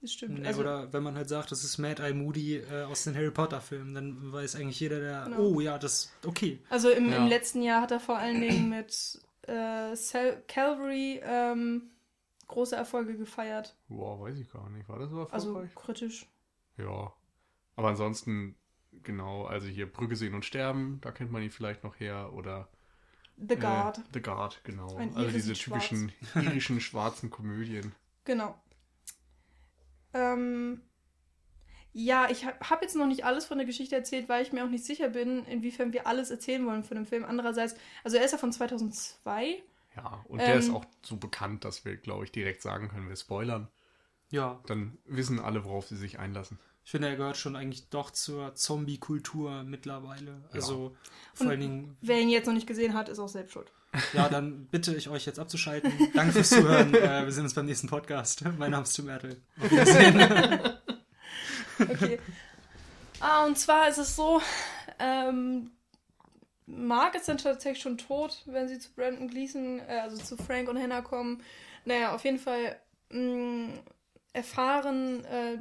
das 0.00 0.12
stimmt. 0.12 0.38
Nee, 0.40 0.46
also, 0.46 0.60
oder 0.62 0.92
wenn 0.92 1.02
man 1.02 1.16
halt 1.16 1.28
sagt, 1.28 1.50
das 1.52 1.64
ist 1.64 1.76
Mad 1.78 2.02
Eye 2.02 2.14
Moody 2.14 2.56
äh, 2.56 2.84
aus 2.84 3.04
den 3.04 3.14
Harry 3.14 3.30
Potter 3.30 3.60
Filmen, 3.60 3.94
dann 3.94 4.32
weiß 4.32 4.56
eigentlich 4.56 4.80
jeder, 4.80 5.00
der, 5.00 5.24
Genau. 5.24 5.38
oh 5.40 5.60
ja, 5.60 5.78
das, 5.78 6.12
okay. 6.24 6.60
also 6.70 6.88
im, 6.90 7.10
Ja. 7.10 7.16
im 7.18 7.26
letzten 7.26 7.62
Jahr 7.62 7.82
hat 7.82 7.90
er 7.90 8.00
vor 8.00 8.16
allen 8.16 8.40
Dingen 8.40 8.68
mit 8.70 9.20
äh, 9.42 9.94
Cal- 10.10 10.42
Calvary 10.48 11.20
ähm, 11.22 11.90
große 12.48 12.74
Erfolge 12.76 13.16
gefeiert. 13.18 13.76
Wow, 13.88 14.20
weiß 14.22 14.38
ich 14.38 14.50
gar 14.50 14.68
nicht. 14.70 14.88
War 14.88 14.98
das 14.98 15.10
so 15.10 15.26
Also 15.28 15.48
erfolgreich? 15.48 15.74
kritisch. 15.74 16.26
Ja. 16.78 17.12
Aber 17.76 17.88
ansonsten, 17.88 18.56
genau, 19.02 19.44
also 19.46 19.66
hier 19.66 19.90
Brücke 19.90 20.16
sehen 20.16 20.34
und 20.34 20.44
sterben, 20.44 21.00
da 21.00 21.10
kennt 21.12 21.30
man 21.32 21.42
ihn 21.42 21.50
vielleicht 21.50 21.84
noch 21.84 21.98
her. 22.00 22.32
Oder 22.32 22.68
The 23.36 23.56
Guard. 23.56 23.98
Äh, 23.98 24.02
The 24.14 24.22
Guard, 24.22 24.60
genau. 24.64 24.96
Ein 24.96 25.14
also 25.16 25.30
diese 25.30 25.50
in 25.50 25.56
Schwarz. 25.56 25.88
typischen 25.88 26.12
irischen 26.34 26.80
schwarzen 26.80 27.30
Komödien. 27.30 27.94
Genau. 28.24 28.56
Ähm, 30.12 30.80
ja, 31.92 32.28
ich 32.30 32.44
habe 32.44 32.58
hab 32.70 32.82
jetzt 32.82 32.96
noch 32.96 33.06
nicht 33.06 33.24
alles 33.24 33.46
von 33.46 33.58
der 33.58 33.66
Geschichte 33.66 33.94
erzählt, 33.96 34.28
weil 34.28 34.42
ich 34.42 34.52
mir 34.52 34.64
auch 34.64 34.68
nicht 34.68 34.84
sicher 34.84 35.08
bin, 35.10 35.44
inwiefern 35.46 35.92
wir 35.92 36.06
alles 36.06 36.30
erzählen 36.30 36.64
wollen 36.66 36.84
von 36.84 36.96
dem 36.96 37.06
Film. 37.06 37.24
Andererseits, 37.24 37.74
also 38.02 38.16
er 38.16 38.24
ist 38.24 38.32
ja 38.32 38.38
von 38.38 38.52
2002. 38.52 39.62
Ja, 39.96 40.24
und 40.28 40.40
der 40.40 40.56
ist 40.56 40.68
Ähm. 40.68 40.76
auch 40.76 40.84
so 41.02 41.16
bekannt, 41.16 41.64
dass 41.64 41.84
wir, 41.84 41.96
glaube 41.96 42.24
ich, 42.24 42.32
direkt 42.32 42.62
sagen 42.62 42.88
können, 42.88 43.08
wir 43.08 43.16
spoilern. 43.16 43.68
Ja, 44.30 44.60
Dann 44.66 44.98
wissen 45.04 45.38
alle, 45.38 45.64
worauf 45.64 45.86
sie 45.86 45.96
sich 45.96 46.18
einlassen. 46.18 46.58
Ich 46.84 46.90
finde, 46.90 47.08
er 47.08 47.16
gehört 47.16 47.36
schon 47.38 47.56
eigentlich 47.56 47.88
doch 47.88 48.10
zur 48.10 48.54
Zombie-Kultur 48.54 49.62
mittlerweile. 49.64 50.42
Also 50.52 50.94
vor 51.32 51.46
Und 51.46 51.50
allen 51.50 51.60
Dingen, 51.60 51.96
Wer 52.02 52.20
ihn 52.20 52.28
jetzt 52.28 52.46
noch 52.46 52.52
nicht 52.52 52.66
gesehen 52.66 52.92
hat, 52.94 53.08
ist 53.08 53.18
auch 53.18 53.28
selbst 53.28 53.52
schuld. 53.52 53.72
ja, 54.12 54.28
dann 54.28 54.66
bitte 54.66 54.94
ich 54.94 55.08
euch 55.08 55.24
jetzt 55.24 55.38
abzuschalten. 55.38 55.92
Danke 56.14 56.32
fürs 56.34 56.50
Zuhören. 56.50 56.92
äh, 56.94 57.24
wir 57.24 57.32
sehen 57.32 57.44
uns 57.44 57.54
beim 57.54 57.66
nächsten 57.66 57.88
Podcast. 57.88 58.44
Mein 58.58 58.70
Name 58.72 58.82
ist 58.82 58.92
Tim 58.94 59.08
Ertel. 59.08 59.40
Auf 59.60 59.70
Wiedersehen. 59.70 60.18
Okay. 61.76 62.20
ah, 63.18 63.44
und 63.46 63.58
zwar 63.58 63.88
ist 63.88 63.98
es 63.98 64.14
so, 64.14 64.40
ähm, 65.00 65.72
Mark 66.66 67.16
ist 67.16 67.28
dann 67.28 67.38
tatsächlich 67.38 67.82
schon 67.82 67.98
tot, 67.98 68.42
wenn 68.46 68.68
sie 68.68 68.78
zu 68.78 68.92
Brandon 68.94 69.26
Gleason, 69.28 69.80
äh, 69.80 69.98
also 70.02 70.16
zu 70.16 70.36
Frank 70.36 70.68
und 70.68 70.78
Hannah 70.80 71.02
kommen. 71.02 71.42
Naja, 71.84 72.14
auf 72.14 72.22
jeden 72.24 72.38
Fall 72.38 72.78
mh, 73.10 73.72
erfahren 74.32 75.24
äh, 75.24 75.58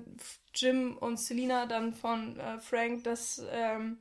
Jim 0.56 0.98
und 0.98 1.20
Selina 1.20 1.66
dann 1.66 1.94
von 1.94 2.40
äh, 2.40 2.60
Frank, 2.60 3.04
dass, 3.04 3.42
ähm, 3.52 3.98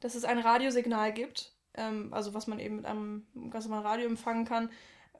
dass 0.00 0.14
es 0.14 0.24
ein 0.24 0.38
Radiosignal 0.38 1.12
gibt, 1.12 1.52
ähm, 1.74 2.12
also 2.12 2.34
was 2.34 2.46
man 2.46 2.58
eben 2.58 2.76
mit 2.76 2.86
einem 2.86 3.26
ganz 3.50 3.66
normalen 3.66 3.86
Radio 3.86 4.06
empfangen 4.06 4.44
kann, 4.44 4.70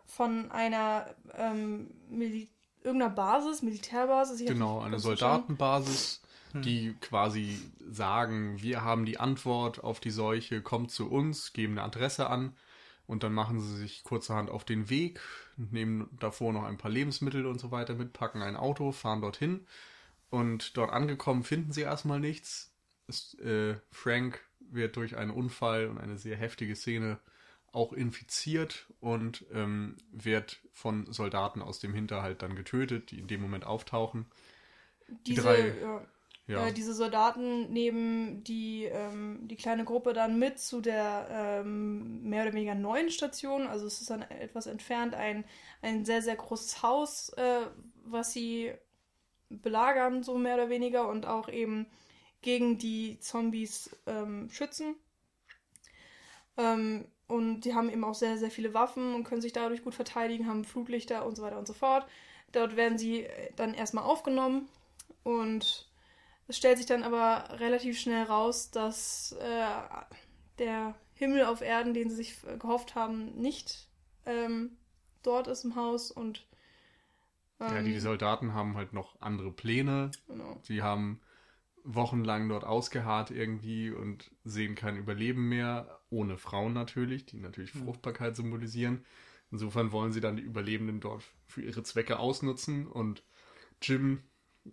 von 0.07 0.51
einer 0.51 1.15
ähm, 1.35 1.91
Mili 2.09 2.49
irgendeiner 2.83 3.13
Basis, 3.13 3.63
Militärbasis. 3.63 4.47
Genau, 4.47 4.81
eine 4.81 4.93
ganz 4.93 5.05
verstanden. 5.05 5.57
Soldatenbasis, 5.59 6.23
die 6.55 6.95
quasi 7.01 7.61
sagen, 7.91 8.63
wir 8.63 8.83
haben 8.83 9.05
die 9.05 9.19
Antwort 9.19 9.83
auf 9.83 10.01
die 10.01 10.11
Seuche, 10.11 10.63
kommt 10.63 10.91
zu 10.91 11.11
uns, 11.11 11.53
geben 11.53 11.75
eine 11.75 11.83
Adresse 11.83 12.31
an 12.31 12.57
und 13.07 13.23
dann 13.23 13.35
machen 13.35 13.61
sie 13.61 13.77
sich 13.77 14.05
kurzerhand 14.05 14.49
auf 14.49 14.65
den 14.65 14.89
Weg, 14.89 15.21
nehmen 15.57 16.09
davor 16.21 16.53
noch 16.53 16.65
ein 16.65 16.79
paar 16.79 16.91
Lebensmittel 16.91 17.47
und 17.47 17.59
so 17.61 17.71
weiter 17.71 17.95
mit, 17.95 18.13
packen 18.13 18.43
ein 18.43 18.57
Auto, 18.57 18.93
fahren 18.93 19.21
dorthin 19.21 19.67
und 20.31 20.77
dort 20.77 20.91
angekommen 20.93 21.45
finden 21.45 21.73
sie 21.73 21.83
erstmal 21.83 22.21
nichts. 22.21 22.75
Es, 23.07 23.35
äh, 23.41 23.77
Frank 23.91 24.41
wird 24.61 24.97
durch 24.97 25.17
einen 25.17 25.31
Unfall 25.31 25.87
und 25.89 25.99
eine 25.99 26.19
sehr 26.19 26.37
heftige 26.37 26.77
Szene 26.77 27.19
auch 27.73 27.93
infiziert 27.93 28.87
und 29.01 29.45
ähm, 29.53 29.97
wird 30.13 30.61
von 30.73 31.13
Soldaten 31.13 31.63
aus 31.63 31.81
dem 31.81 31.95
Hinterhalt 31.95 32.43
dann 32.43 32.57
getötet, 32.57 33.11
die 33.11 33.19
in 33.19 33.29
dem 33.29 33.41
Moment 33.43 33.65
auftauchen. 33.67 34.27
Die 35.27 35.35
diese, 35.35 35.35
drei- 35.35 35.75
ja, 35.81 36.07
Ja, 36.47 36.69
äh, 36.69 36.73
diese 36.73 36.95
Soldaten 36.95 37.73
nehmen 37.73 38.43
die, 38.45 38.85
ähm, 38.85 39.47
die 39.49 39.57
kleine 39.57 39.85
Gruppe 39.85 40.13
dann 40.13 40.39
mit 40.39 40.59
zu 40.59 40.81
der 40.81 41.29
ähm, 41.65 42.23
mehr 42.29 42.43
oder 42.45 42.53
weniger 42.55 42.75
neuen 42.75 43.11
Station. 43.11 43.67
Also 43.67 43.87
es 43.87 44.01
ist 44.01 44.11
dann 44.11 44.23
etwas 44.23 44.67
entfernt 44.67 45.15
ein, 45.15 45.45
ein 45.83 46.05
sehr, 46.05 46.23
sehr 46.23 46.37
großes 46.37 46.83
Haus, 46.83 47.31
äh, 47.37 47.67
was 48.05 48.33
sie 48.33 48.73
belagern, 49.51 50.23
so 50.23 50.37
mehr 50.39 50.55
oder 50.55 50.71
weniger, 50.71 51.09
und 51.09 51.27
auch 51.27 51.49
eben 51.49 51.87
gegen 52.43 52.79
die 52.79 53.19
Zombies 53.21 53.91
ähm, 54.07 54.49
schützen. 54.51 54.95
Ähm, 56.57 57.07
und 57.27 57.61
die 57.61 57.75
haben 57.75 57.91
eben 57.91 58.05
auch 58.05 58.15
sehr, 58.15 58.39
sehr 58.39 58.51
viele 58.51 58.75
Waffen 58.75 59.15
und 59.15 59.25
können 59.25 59.43
sich 59.43 59.53
dadurch 59.53 59.85
gut 59.85 59.95
verteidigen, 59.95 60.47
haben 60.47 60.65
Flutlichter 60.65 61.27
und 61.27 61.37
so 61.37 61.43
weiter 61.43 61.59
und 61.59 61.67
so 61.67 61.75
fort. 61.75 62.07
Dort 62.53 62.77
werden 62.77 62.99
sie 62.99 63.25
äh, 63.25 63.53
dann 63.57 63.75
erstmal 63.75 64.05
aufgenommen 64.05 64.69
und 65.25 65.89
es 66.49 66.57
stellt 66.57 66.79
sich 66.79 66.87
dann 66.87 67.03
aber 67.03 67.61
relativ 67.61 68.01
schnell 68.01 68.25
raus, 68.25 68.71
dass 68.71 69.33
äh, 69.33 69.67
der 70.59 70.95
Himmel 71.15 71.45
auf 71.45 71.61
Erden, 71.61 71.93
den 71.93 72.09
sie 72.09 72.17
sich 72.17 72.37
äh, 72.45 72.57
gehofft 72.57 72.95
haben, 72.95 73.35
nicht 73.35 73.89
ähm, 74.25 74.79
dort 75.23 75.47
ist 75.49 75.65
im 75.65 75.77
Haus 75.77 76.11
und 76.11 76.47
ja, 77.67 77.79
ähm, 77.79 77.85
die 77.85 77.99
Soldaten 78.01 78.55
haben 78.55 78.77
halt 78.77 78.93
noch 78.93 79.21
andere 79.21 79.53
Pläne. 79.53 80.11
genau. 80.27 80.63
Sie 80.63 80.83
haben 80.83 81.21
wochenlang 81.85 82.49
dort 82.49 82.65
ausgeharrt 82.65 83.31
irgendwie 83.31 83.91
und 83.91 84.31
sehen 84.45 84.75
kein 84.75 84.97
Überleben 84.97 85.49
mehr, 85.49 86.01
ohne 86.11 86.37
Frauen 86.39 86.73
natürlich, 86.73 87.27
die 87.27 87.39
natürlich 87.39 87.73
Mhm. 87.75 87.85
Fruchtbarkeit 87.85 88.37
symbolisieren. 88.37 89.05
Insofern 89.51 89.93
wollen 89.93 90.13
sie 90.13 90.21
dann 90.21 90.37
die 90.37 90.43
Überlebenden 90.43 91.01
dort 91.01 91.25
für 91.47 91.63
ihre 91.63 91.83
Zwecke 91.83 92.19
ausnutzen 92.19 92.87
und 92.87 93.23
Jim 93.83 94.23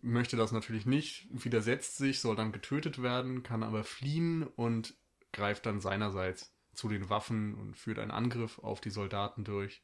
möchte 0.01 0.37
das 0.37 0.51
natürlich 0.51 0.85
nicht, 0.85 1.27
widersetzt 1.31 1.97
sich, 1.97 2.19
soll 2.19 2.35
dann 2.35 2.51
getötet 2.51 3.01
werden, 3.01 3.43
kann 3.43 3.63
aber 3.63 3.83
fliehen 3.83 4.43
und 4.43 4.95
greift 5.33 5.65
dann 5.65 5.79
seinerseits 5.79 6.53
zu 6.73 6.89
den 6.89 7.09
Waffen 7.09 7.55
und 7.55 7.77
führt 7.77 7.99
einen 7.99 8.11
Angriff 8.11 8.59
auf 8.59 8.81
die 8.81 8.89
Soldaten 8.89 9.45
durch, 9.45 9.83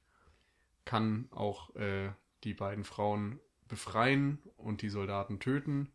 kann 0.85 1.27
auch 1.31 1.75
äh, 1.75 2.11
die 2.43 2.53
beiden 2.53 2.83
Frauen 2.83 3.39
befreien 3.67 4.39
und 4.57 4.81
die 4.81 4.89
Soldaten 4.89 5.39
töten, 5.39 5.91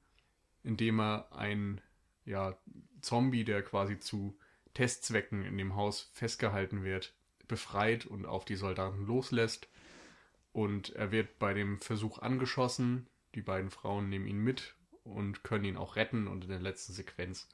indem 0.62 1.00
er 1.00 1.32
einen 1.32 1.80
ja, 2.24 2.56
Zombie, 3.00 3.44
der 3.44 3.62
quasi 3.62 3.98
zu 3.98 4.38
Testzwecken 4.74 5.44
in 5.44 5.56
dem 5.58 5.74
Haus 5.76 6.10
festgehalten 6.12 6.84
wird, 6.84 7.14
befreit 7.48 8.06
und 8.06 8.26
auf 8.26 8.44
die 8.44 8.56
Soldaten 8.56 9.06
loslässt. 9.06 9.68
Und 10.52 10.90
er 10.90 11.12
wird 11.12 11.38
bei 11.38 11.54
dem 11.54 11.80
Versuch 11.80 12.18
angeschossen. 12.18 13.06
Die 13.34 13.42
beiden 13.42 13.70
Frauen 13.70 14.08
nehmen 14.08 14.26
ihn 14.26 14.38
mit 14.38 14.74
und 15.04 15.44
können 15.44 15.64
ihn 15.64 15.76
auch 15.76 15.96
retten. 15.96 16.26
Und 16.26 16.44
in 16.44 16.50
der 16.50 16.60
letzten 16.60 16.94
Sequenz 16.94 17.48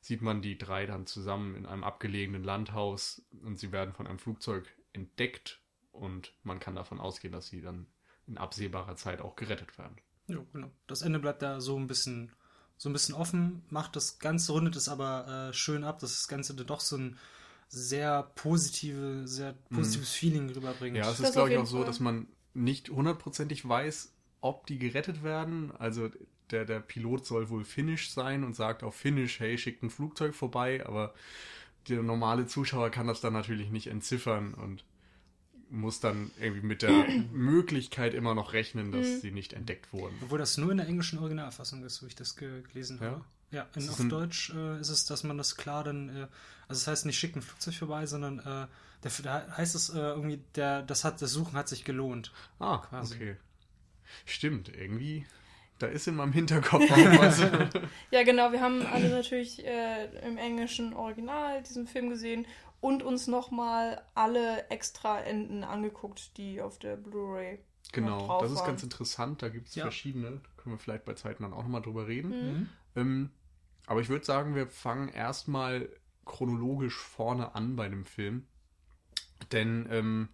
sieht 0.00 0.22
man 0.22 0.42
die 0.42 0.58
drei 0.58 0.86
dann 0.86 1.06
zusammen 1.06 1.54
in 1.54 1.66
einem 1.66 1.84
abgelegenen 1.84 2.44
Landhaus 2.44 3.22
und 3.42 3.58
sie 3.58 3.72
werden 3.72 3.94
von 3.94 4.06
einem 4.06 4.18
Flugzeug 4.18 4.66
entdeckt 4.92 5.60
und 5.92 6.32
man 6.42 6.60
kann 6.60 6.76
davon 6.76 7.00
ausgehen, 7.00 7.32
dass 7.32 7.48
sie 7.48 7.60
dann 7.60 7.86
in 8.28 8.38
absehbarer 8.38 8.96
Zeit 8.96 9.20
auch 9.20 9.36
gerettet 9.36 9.78
werden. 9.78 9.96
Ja, 10.28 10.38
genau. 10.52 10.70
Das 10.86 11.02
Ende 11.02 11.18
bleibt 11.18 11.42
da 11.42 11.60
so 11.60 11.76
ein 11.78 11.86
bisschen, 11.86 12.30
so 12.76 12.88
ein 12.88 12.92
bisschen 12.92 13.14
offen, 13.14 13.62
macht 13.70 13.96
das 13.96 14.18
Ganze, 14.18 14.52
rundet 14.52 14.76
es 14.76 14.88
aber 14.88 15.48
äh, 15.48 15.52
schön 15.54 15.84
ab, 15.84 15.98
dass 16.00 16.12
das 16.12 16.28
Ganze 16.28 16.54
dann 16.54 16.66
doch 16.66 16.80
so 16.80 16.96
ein 16.96 17.18
sehr 17.68 18.22
positive, 18.34 19.26
sehr 19.26 19.54
positives 19.70 20.12
Feeling 20.12 20.50
rüberbringt. 20.50 20.96
Ja, 20.96 21.10
es 21.10 21.18
Das 21.18 21.28
ist, 21.28 21.32
glaube 21.34 21.52
ich, 21.52 21.58
auch 21.58 21.66
so, 21.66 21.78
Fall. 21.78 21.86
dass 21.86 22.00
man 22.00 22.28
nicht 22.54 22.90
hundertprozentig 22.90 23.68
weiß, 23.68 24.12
ob 24.40 24.66
die 24.66 24.78
gerettet 24.78 25.22
werden. 25.22 25.72
Also 25.78 26.10
der, 26.50 26.64
der 26.64 26.80
Pilot 26.80 27.26
soll 27.26 27.50
wohl 27.50 27.64
Finnish 27.64 28.10
sein 28.10 28.44
und 28.44 28.54
sagt 28.54 28.82
auf 28.82 28.94
Finnish, 28.94 29.40
hey, 29.40 29.58
schickt 29.58 29.82
ein 29.82 29.90
Flugzeug 29.90 30.34
vorbei, 30.34 30.86
aber 30.86 31.14
der 31.88 32.02
normale 32.02 32.46
Zuschauer 32.46 32.90
kann 32.90 33.06
das 33.06 33.20
dann 33.20 33.32
natürlich 33.32 33.70
nicht 33.70 33.86
entziffern 33.88 34.54
und 34.54 34.84
muss 35.70 36.00
dann 36.00 36.30
irgendwie 36.40 36.66
mit 36.66 36.82
der 36.82 36.90
Möglichkeit 37.32 38.14
immer 38.14 38.34
noch 38.34 38.52
rechnen, 38.52 38.92
dass 38.92 39.06
Mhm. 39.06 39.20
sie 39.20 39.30
nicht 39.30 39.52
entdeckt 39.52 39.92
wurden. 39.92 40.16
Obwohl 40.22 40.38
das 40.38 40.56
nur 40.58 40.70
in 40.70 40.78
der 40.78 40.86
englischen 40.86 41.18
Originalfassung 41.18 41.84
ist, 41.84 42.02
wo 42.02 42.06
ich 42.06 42.14
das 42.16 42.36
ge 42.36 42.62
gelesen 42.62 42.98
Ja? 43.00 43.06
habe. 43.10 43.24
Ja, 43.50 43.66
in, 43.74 43.82
auf 43.88 43.94
es 43.94 44.00
ein- 44.00 44.08
Deutsch 44.10 44.50
äh, 44.54 44.78
ist 44.80 44.90
es, 44.90 45.06
dass 45.06 45.24
man 45.24 45.38
das 45.38 45.56
klar 45.56 45.82
dann, 45.84 46.08
äh, 46.10 46.12
also 46.68 46.80
das 46.80 46.86
heißt 46.86 47.06
nicht 47.06 47.18
schickt 47.18 47.36
ein 47.36 47.42
Flugzeug 47.42 47.74
vorbei, 47.74 48.04
sondern 48.06 48.40
äh, 48.40 48.66
der, 49.04 49.10
da 49.22 49.56
heißt 49.56 49.74
es 49.74 49.88
äh, 49.90 49.98
irgendwie, 49.98 50.40
der, 50.54 50.82
das 50.82 51.04
hat, 51.04 51.22
das 51.22 51.32
Suchen 51.32 51.54
hat 51.56 51.68
sich 51.68 51.84
gelohnt. 51.84 52.32
Ah, 52.58 52.78
Quasi. 52.78 53.14
okay. 53.14 53.36
Stimmt, 54.26 54.68
irgendwie. 54.74 55.26
Da 55.78 55.86
ist 55.86 56.08
in 56.08 56.16
meinem 56.16 56.32
Hinterkopf 56.32 56.82
auch 56.90 56.96
was. 56.96 57.38
Ja, 58.10 58.22
genau, 58.24 58.50
wir 58.52 58.60
haben 58.60 58.84
alle 58.84 59.08
natürlich 59.10 59.64
äh, 59.64 60.06
im 60.26 60.36
englischen 60.36 60.92
Original 60.92 61.62
diesen 61.62 61.86
Film 61.86 62.10
gesehen 62.10 62.46
und 62.80 63.02
uns 63.02 63.26
nochmal 63.26 64.02
alle 64.14 64.68
extra 64.70 65.20
Enden 65.20 65.64
angeguckt, 65.64 66.36
die 66.36 66.60
auf 66.60 66.78
der 66.78 66.96
Blu-ray 66.96 67.58
noch 67.58 67.92
genau, 67.92 68.26
drauf 68.26 68.42
das 68.42 68.52
ist 68.52 68.58
waren. 68.58 68.66
ganz 68.66 68.82
interessant. 68.82 69.42
Da 69.42 69.48
gibt 69.48 69.68
es 69.68 69.74
Ja. 69.74 69.82
verschiedene. 69.82 70.30
Da 70.42 70.62
können 70.62 70.74
wir 70.74 70.78
vielleicht 70.78 71.04
bei 71.04 71.14
Zeiten 71.14 71.42
dann 71.42 71.52
auch 71.52 71.62
nochmal 71.62 71.82
drüber 71.82 72.06
reden. 72.06 72.30
Mhm. 72.30 72.68
Ähm, 72.96 73.30
aber 73.86 74.00
ich 74.00 74.08
würde 74.08 74.24
sagen, 74.24 74.54
wir 74.54 74.66
fangen 74.68 75.08
erstmal 75.08 75.88
chronologisch 76.24 76.96
vorne 76.98 77.54
an 77.54 77.74
bei 77.76 77.88
dem 77.88 78.04
Film. 78.04 78.46
Denn, 79.52 79.88
ähm, 79.90 80.28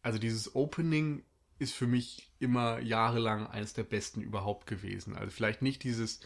also 0.00 0.18
dieses 0.18 0.54
Opening 0.54 1.24
ist 1.58 1.74
für 1.74 1.86
mich 1.86 2.32
immer 2.38 2.80
jahrelang 2.80 3.46
eines 3.46 3.74
der 3.74 3.84
besten 3.84 4.22
überhaupt 4.22 4.66
gewesen. 4.66 5.14
Also 5.14 5.30
vielleicht 5.30 5.62
nicht 5.62 5.84
dieses, 5.84 6.20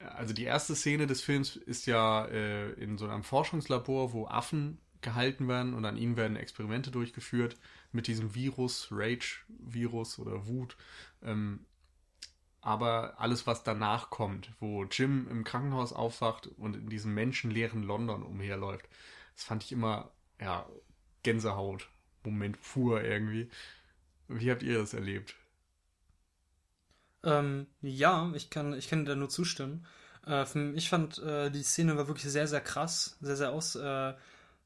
also 0.00 0.34
die 0.34 0.44
erste 0.44 0.74
Szene 0.74 1.06
des 1.06 1.22
Films 1.22 1.56
ist 1.56 1.86
ja 1.86 2.24
äh, 2.26 2.70
in 2.72 2.98
so 2.98 3.08
einem 3.08 3.22
Forschungslabor, 3.22 4.12
wo 4.12 4.26
Affen 4.26 4.78
gehalten 5.02 5.48
werden 5.48 5.74
und 5.74 5.84
an 5.84 5.96
ihnen 5.96 6.16
werden 6.16 6.36
Experimente 6.36 6.90
durchgeführt 6.90 7.56
mit 7.92 8.06
diesem 8.06 8.34
Virus, 8.34 8.88
Rage-Virus 8.90 10.18
oder 10.18 10.46
Wut. 10.46 10.76
Ähm, 11.22 11.66
aber 12.60 13.18
alles, 13.18 13.46
was 13.46 13.64
danach 13.64 14.10
kommt, 14.10 14.52
wo 14.60 14.84
Jim 14.84 15.26
im 15.30 15.44
Krankenhaus 15.44 15.92
aufwacht 15.92 16.46
und 16.58 16.76
in 16.76 16.90
diesem 16.90 17.14
menschenleeren 17.14 17.82
London 17.82 18.22
umherläuft, 18.22 18.86
das 19.34 19.44
fand 19.44 19.64
ich 19.64 19.72
immer, 19.72 20.10
ja, 20.40 20.66
Gänsehaut. 21.22 21.88
Moment 22.22 22.60
pur 22.60 23.02
irgendwie. 23.02 23.48
Wie 24.28 24.50
habt 24.50 24.62
ihr 24.62 24.78
das 24.78 24.92
erlebt? 24.92 25.36
Ähm, 27.24 27.66
ja, 27.82 28.30
ich 28.34 28.50
kann, 28.50 28.72
ich 28.74 28.88
kann 28.88 29.04
da 29.04 29.14
nur 29.14 29.28
zustimmen. 29.28 29.86
Äh, 30.26 30.44
ich 30.74 30.88
fand, 30.88 31.18
äh, 31.18 31.50
die 31.50 31.62
Szene 31.62 31.96
war 31.96 32.08
wirklich 32.08 32.30
sehr, 32.30 32.46
sehr 32.46 32.60
krass, 32.60 33.16
sehr, 33.20 33.36
sehr, 33.36 33.50
aus, 33.52 33.74
äh, 33.76 34.14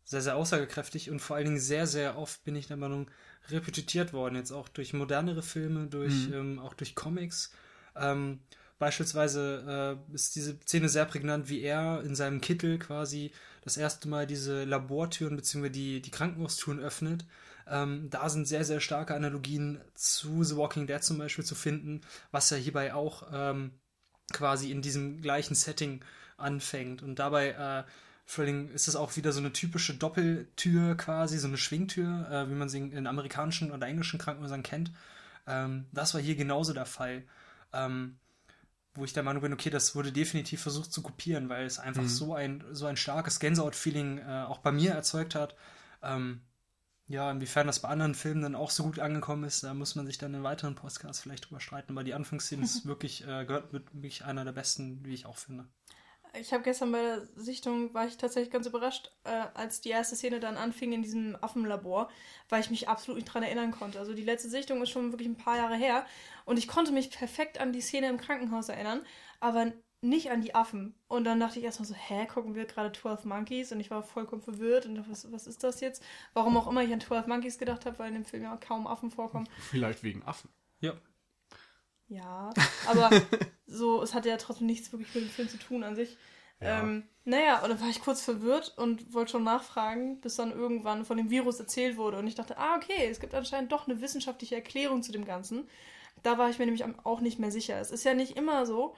sehr, 0.04 0.20
sehr 0.22 0.36
aussagekräftig 0.36 1.10
und 1.10 1.20
vor 1.20 1.36
allen 1.36 1.46
Dingen 1.46 1.60
sehr, 1.60 1.86
sehr 1.86 2.18
oft 2.18 2.44
bin 2.44 2.56
ich 2.56 2.68
der 2.68 2.76
Meinung, 2.76 3.10
repetitiert 3.50 4.14
worden, 4.14 4.36
jetzt 4.36 4.52
auch 4.52 4.68
durch 4.68 4.94
modernere 4.94 5.42
Filme, 5.42 5.86
durch, 5.86 6.28
Mhm. 6.28 6.34
ähm, 6.34 6.58
auch 6.58 6.72
durch 6.74 6.94
Comics. 6.94 7.52
Ähm, 7.94 8.40
Beispielsweise 8.78 9.98
äh, 10.10 10.14
ist 10.14 10.34
diese 10.34 10.58
Szene 10.60 10.88
sehr 10.88 11.04
prägnant, 11.04 11.48
wie 11.48 11.62
er 11.62 12.02
in 12.04 12.14
seinem 12.16 12.40
Kittel 12.40 12.78
quasi 12.78 13.30
das 13.62 13.76
erste 13.76 14.08
Mal 14.08 14.26
diese 14.26 14.64
Labortüren 14.64 15.36
bzw. 15.36 15.70
die, 15.70 16.02
die 16.02 16.10
Krankenhaustüren 16.10 16.80
öffnet. 16.80 17.24
Ähm, 17.66 18.08
da 18.10 18.28
sind 18.28 18.46
sehr, 18.46 18.64
sehr 18.64 18.80
starke 18.80 19.14
Analogien 19.14 19.80
zu 19.94 20.44
The 20.44 20.56
Walking 20.56 20.86
Dead 20.86 21.02
zum 21.02 21.18
Beispiel 21.18 21.44
zu 21.44 21.54
finden, 21.54 22.02
was 22.30 22.50
ja 22.50 22.56
hierbei 22.56 22.94
auch 22.94 23.28
ähm, 23.32 23.72
quasi 24.32 24.70
in 24.70 24.82
diesem 24.82 25.22
gleichen 25.22 25.54
Setting 25.54 26.04
anfängt. 26.36 27.02
Und 27.02 27.18
dabei 27.18 27.50
äh, 27.50 27.84
allem 28.38 28.70
ist 28.74 28.88
es 28.88 28.96
auch 28.96 29.16
wieder 29.16 29.32
so 29.32 29.40
eine 29.40 29.52
typische 29.52 29.94
Doppeltür 29.94 30.96
quasi, 30.96 31.38
so 31.38 31.48
eine 31.48 31.58
Schwingtür, 31.58 32.28
äh, 32.30 32.50
wie 32.50 32.54
man 32.54 32.68
sie 32.68 32.78
in 32.78 33.06
amerikanischen 33.06 33.70
oder 33.70 33.86
englischen 33.86 34.18
Krankenhäusern 34.18 34.62
kennt. 34.62 34.92
Ähm, 35.46 35.86
das 35.92 36.14
war 36.14 36.20
hier 36.20 36.36
genauso 36.36 36.72
der 36.72 36.86
Fall. 36.86 37.24
Ähm, 37.72 38.16
wo 38.94 39.04
ich 39.04 39.12
der 39.12 39.24
Meinung 39.24 39.42
bin, 39.42 39.52
okay, 39.52 39.70
das 39.70 39.96
wurde 39.96 40.12
definitiv 40.12 40.62
versucht 40.62 40.92
zu 40.92 41.02
kopieren, 41.02 41.48
weil 41.48 41.66
es 41.66 41.80
einfach 41.80 42.02
mhm. 42.02 42.08
so 42.08 42.34
ein 42.34 42.64
so 42.70 42.86
ein 42.86 42.96
starkes 42.96 43.40
Gänsehaut-Feeling 43.40 44.18
äh, 44.18 44.44
auch 44.46 44.58
bei 44.58 44.70
mir 44.70 44.92
erzeugt 44.92 45.34
hat. 45.34 45.56
Ähm, 46.02 46.42
ja, 47.06 47.30
inwiefern 47.30 47.66
das 47.66 47.80
bei 47.80 47.88
anderen 47.88 48.14
Filmen 48.14 48.42
dann 48.42 48.54
auch 48.54 48.70
so 48.70 48.84
gut 48.84 48.98
angekommen 48.98 49.44
ist, 49.44 49.62
da 49.62 49.74
muss 49.74 49.94
man 49.94 50.06
sich 50.06 50.16
dann 50.18 50.32
in 50.32 50.42
weiteren 50.42 50.74
Podcasts 50.74 51.22
vielleicht 51.22 51.48
drüber 51.48 51.60
streiten. 51.60 51.92
Aber 51.92 52.04
die 52.04 52.14
Anfangsszene 52.14 52.64
ist 52.64 52.86
wirklich, 52.86 53.22
äh, 53.26 53.44
gehört 53.44 53.72
wirklich 53.72 54.24
einer 54.24 54.44
der 54.44 54.52
besten, 54.52 55.04
wie 55.04 55.14
ich 55.14 55.26
auch 55.26 55.36
finde. 55.36 55.66
Ich 56.36 56.52
habe 56.52 56.64
gestern 56.64 56.90
bei 56.90 57.00
der 57.00 57.28
Sichtung, 57.36 57.94
war 57.94 58.06
ich 58.06 58.16
tatsächlich 58.16 58.50
ganz 58.50 58.66
überrascht, 58.66 59.12
äh, 59.22 59.44
als 59.54 59.82
die 59.82 59.90
erste 59.90 60.16
Szene 60.16 60.40
dann 60.40 60.56
anfing 60.56 60.92
in 60.92 61.02
diesem 61.02 61.36
Affenlabor, 61.40 62.10
weil 62.48 62.60
ich 62.60 62.70
mich 62.70 62.88
absolut 62.88 63.20
nicht 63.20 63.32
dran 63.32 63.44
erinnern 63.44 63.70
konnte. 63.70 64.00
Also 64.00 64.14
die 64.14 64.24
letzte 64.24 64.48
Sichtung 64.48 64.82
ist 64.82 64.90
schon 64.90 65.12
wirklich 65.12 65.28
ein 65.28 65.36
paar 65.36 65.56
Jahre 65.56 65.76
her 65.76 66.06
und 66.44 66.56
ich 66.56 66.66
konnte 66.66 66.90
mich 66.90 67.10
perfekt 67.10 67.60
an 67.60 67.72
die 67.72 67.82
Szene 67.82 68.08
im 68.08 68.18
Krankenhaus 68.18 68.68
erinnern, 68.68 69.06
aber 69.38 69.72
nicht 70.04 70.30
an 70.30 70.40
die 70.42 70.54
Affen. 70.54 70.94
Und 71.08 71.24
dann 71.24 71.40
dachte 71.40 71.58
ich 71.58 71.64
erstmal 71.64 71.88
so, 71.88 71.94
hä, 71.94 72.26
gucken 72.26 72.54
wir 72.54 72.66
gerade 72.66 72.92
12 72.92 73.24
Monkeys? 73.24 73.72
Und 73.72 73.80
ich 73.80 73.90
war 73.90 74.02
vollkommen 74.02 74.42
verwirrt 74.42 74.86
und 74.86 74.94
dachte, 74.94 75.10
was, 75.10 75.32
was 75.32 75.46
ist 75.46 75.64
das 75.64 75.80
jetzt? 75.80 76.02
Warum 76.32 76.56
auch 76.56 76.68
immer 76.68 76.82
ich 76.82 76.92
an 76.92 77.00
12 77.00 77.26
Monkeys 77.26 77.58
gedacht 77.58 77.86
habe, 77.86 77.98
weil 77.98 78.08
in 78.08 78.14
dem 78.14 78.24
Film 78.24 78.42
ja 78.42 78.56
kaum 78.56 78.86
Affen 78.86 79.10
vorkommen. 79.10 79.48
Vielleicht 79.70 80.02
wegen 80.02 80.22
Affen. 80.22 80.50
Ja. 80.80 80.94
Ja, 82.06 82.52
aber 82.86 83.10
so, 83.66 84.02
es 84.02 84.14
hatte 84.14 84.28
ja 84.28 84.36
trotzdem 84.36 84.66
nichts 84.66 84.92
wirklich 84.92 85.14
mit 85.14 85.24
dem 85.24 85.30
Film 85.30 85.48
zu 85.48 85.58
tun 85.58 85.82
an 85.82 85.96
sich. 85.96 86.16
Ja. 86.60 86.80
Ähm, 86.80 87.08
naja, 87.24 87.62
und 87.62 87.70
dann 87.70 87.80
war 87.80 87.88
ich 87.88 88.00
kurz 88.00 88.22
verwirrt 88.22 88.74
und 88.76 89.12
wollte 89.14 89.32
schon 89.32 89.44
nachfragen, 89.44 90.20
bis 90.20 90.36
dann 90.36 90.52
irgendwann 90.52 91.04
von 91.04 91.16
dem 91.16 91.30
Virus 91.30 91.58
erzählt 91.58 91.96
wurde. 91.96 92.18
Und 92.18 92.26
ich 92.26 92.34
dachte, 92.34 92.58
ah, 92.58 92.76
okay, 92.76 93.08
es 93.10 93.20
gibt 93.20 93.34
anscheinend 93.34 93.72
doch 93.72 93.88
eine 93.88 94.00
wissenschaftliche 94.00 94.54
Erklärung 94.54 95.02
zu 95.02 95.12
dem 95.12 95.24
Ganzen. 95.24 95.68
Da 96.22 96.38
war 96.38 96.50
ich 96.50 96.58
mir 96.58 96.66
nämlich 96.66 96.84
auch 97.04 97.20
nicht 97.20 97.38
mehr 97.38 97.50
sicher. 97.50 97.80
Es 97.80 97.90
ist 97.90 98.04
ja 98.04 98.14
nicht 98.14 98.36
immer 98.36 98.66
so, 98.66 98.94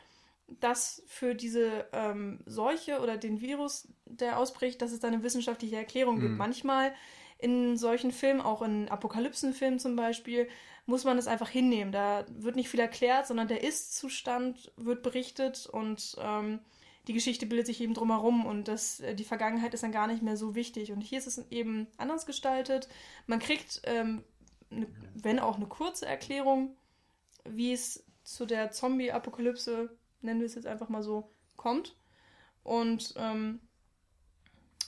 dass 0.48 1.02
für 1.06 1.34
diese 1.34 1.86
ähm, 1.92 2.40
Seuche 2.46 3.00
oder 3.00 3.16
den 3.16 3.40
Virus, 3.40 3.88
der 4.04 4.38
ausbricht, 4.38 4.80
dass 4.80 4.92
es 4.92 5.00
da 5.00 5.08
eine 5.08 5.22
wissenschaftliche 5.22 5.76
Erklärung 5.76 6.16
mhm. 6.16 6.20
gibt. 6.20 6.36
Manchmal 6.36 6.94
in 7.38 7.76
solchen 7.76 8.12
Filmen, 8.12 8.40
auch 8.40 8.62
in 8.62 8.88
Apokalypsenfilmen 8.88 9.78
zum 9.78 9.96
Beispiel, 9.96 10.48
muss 10.86 11.04
man 11.04 11.18
es 11.18 11.26
einfach 11.26 11.48
hinnehmen. 11.48 11.92
Da 11.92 12.24
wird 12.28 12.56
nicht 12.56 12.68
viel 12.68 12.80
erklärt, 12.80 13.26
sondern 13.26 13.48
der 13.48 13.64
Ist-Zustand 13.64 14.72
wird 14.76 15.02
berichtet 15.02 15.66
und 15.66 16.16
ähm, 16.20 16.60
die 17.08 17.12
Geschichte 17.12 17.46
bildet 17.46 17.66
sich 17.66 17.80
eben 17.80 17.94
drumherum 17.94 18.46
und 18.46 18.68
das, 18.68 19.00
äh, 19.00 19.14
die 19.14 19.24
Vergangenheit 19.24 19.74
ist 19.74 19.82
dann 19.82 19.92
gar 19.92 20.06
nicht 20.06 20.22
mehr 20.22 20.36
so 20.36 20.54
wichtig. 20.54 20.92
Und 20.92 21.00
hier 21.00 21.18
ist 21.18 21.26
es 21.26 21.38
eben 21.50 21.88
anders 21.98 22.26
gestaltet. 22.26 22.88
Man 23.26 23.38
kriegt, 23.40 23.82
ähm, 23.84 24.24
ne, 24.70 24.86
wenn 25.14 25.38
auch 25.38 25.56
eine 25.56 25.66
kurze 25.66 26.06
Erklärung, 26.06 26.76
wie 27.44 27.72
es 27.72 28.04
zu 28.24 28.46
der 28.46 28.70
Zombie-Apokalypse, 28.70 29.96
nennen 30.26 30.40
wir 30.40 30.46
es 30.46 30.54
jetzt 30.54 30.66
einfach 30.66 30.88
mal 30.88 31.02
so, 31.02 31.30
kommt. 31.56 31.96
Und 32.62 33.14
ähm, 33.16 33.60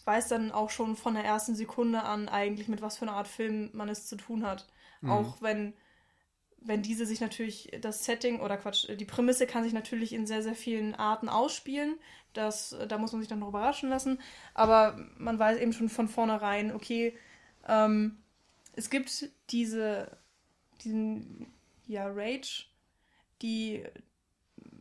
weiß 0.04 0.28
dann 0.28 0.52
auch 0.52 0.70
schon 0.70 0.96
von 0.96 1.14
der 1.14 1.24
ersten 1.24 1.54
Sekunde 1.54 2.02
an 2.02 2.28
eigentlich, 2.28 2.68
mit 2.68 2.82
was 2.82 2.98
für 2.98 3.06
einer 3.06 3.16
Art 3.16 3.28
Film 3.28 3.70
man 3.72 3.88
es 3.88 4.06
zu 4.06 4.16
tun 4.16 4.44
hat. 4.46 4.66
Mhm. 5.00 5.10
Auch 5.10 5.42
wenn 5.42 5.74
wenn 6.60 6.82
diese 6.82 7.06
sich 7.06 7.20
natürlich, 7.20 7.70
das 7.80 8.04
Setting 8.04 8.40
oder 8.40 8.56
Quatsch, 8.56 8.88
die 8.88 9.04
Prämisse 9.04 9.46
kann 9.46 9.64
sich 9.64 9.72
natürlich 9.72 10.12
in 10.12 10.26
sehr, 10.26 10.42
sehr 10.42 10.54
vielen 10.54 10.94
Arten 10.94 11.28
ausspielen. 11.28 11.98
Das, 12.32 12.76
da 12.88 12.98
muss 12.98 13.12
man 13.12 13.20
sich 13.20 13.28
dann 13.28 13.38
noch 13.38 13.48
überraschen 13.48 13.88
lassen. 13.88 14.20
Aber 14.54 14.98
man 15.16 15.38
weiß 15.38 15.58
eben 15.58 15.72
schon 15.72 15.88
von 15.88 16.08
vornherein, 16.08 16.74
okay, 16.74 17.16
ähm, 17.66 18.18
es 18.74 18.90
gibt 18.90 19.30
diese, 19.50 20.18
diesen, 20.82 21.52
ja, 21.86 22.06
Rage, 22.08 22.66
die 23.40 23.84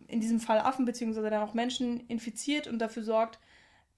in 0.07 0.21
diesem 0.21 0.39
Fall 0.39 0.59
Affen 0.59 0.85
beziehungsweise 0.85 1.29
dann 1.29 1.43
auch 1.43 1.53
Menschen 1.53 2.07
infiziert 2.07 2.67
und 2.67 2.79
dafür 2.79 3.03
sorgt, 3.03 3.39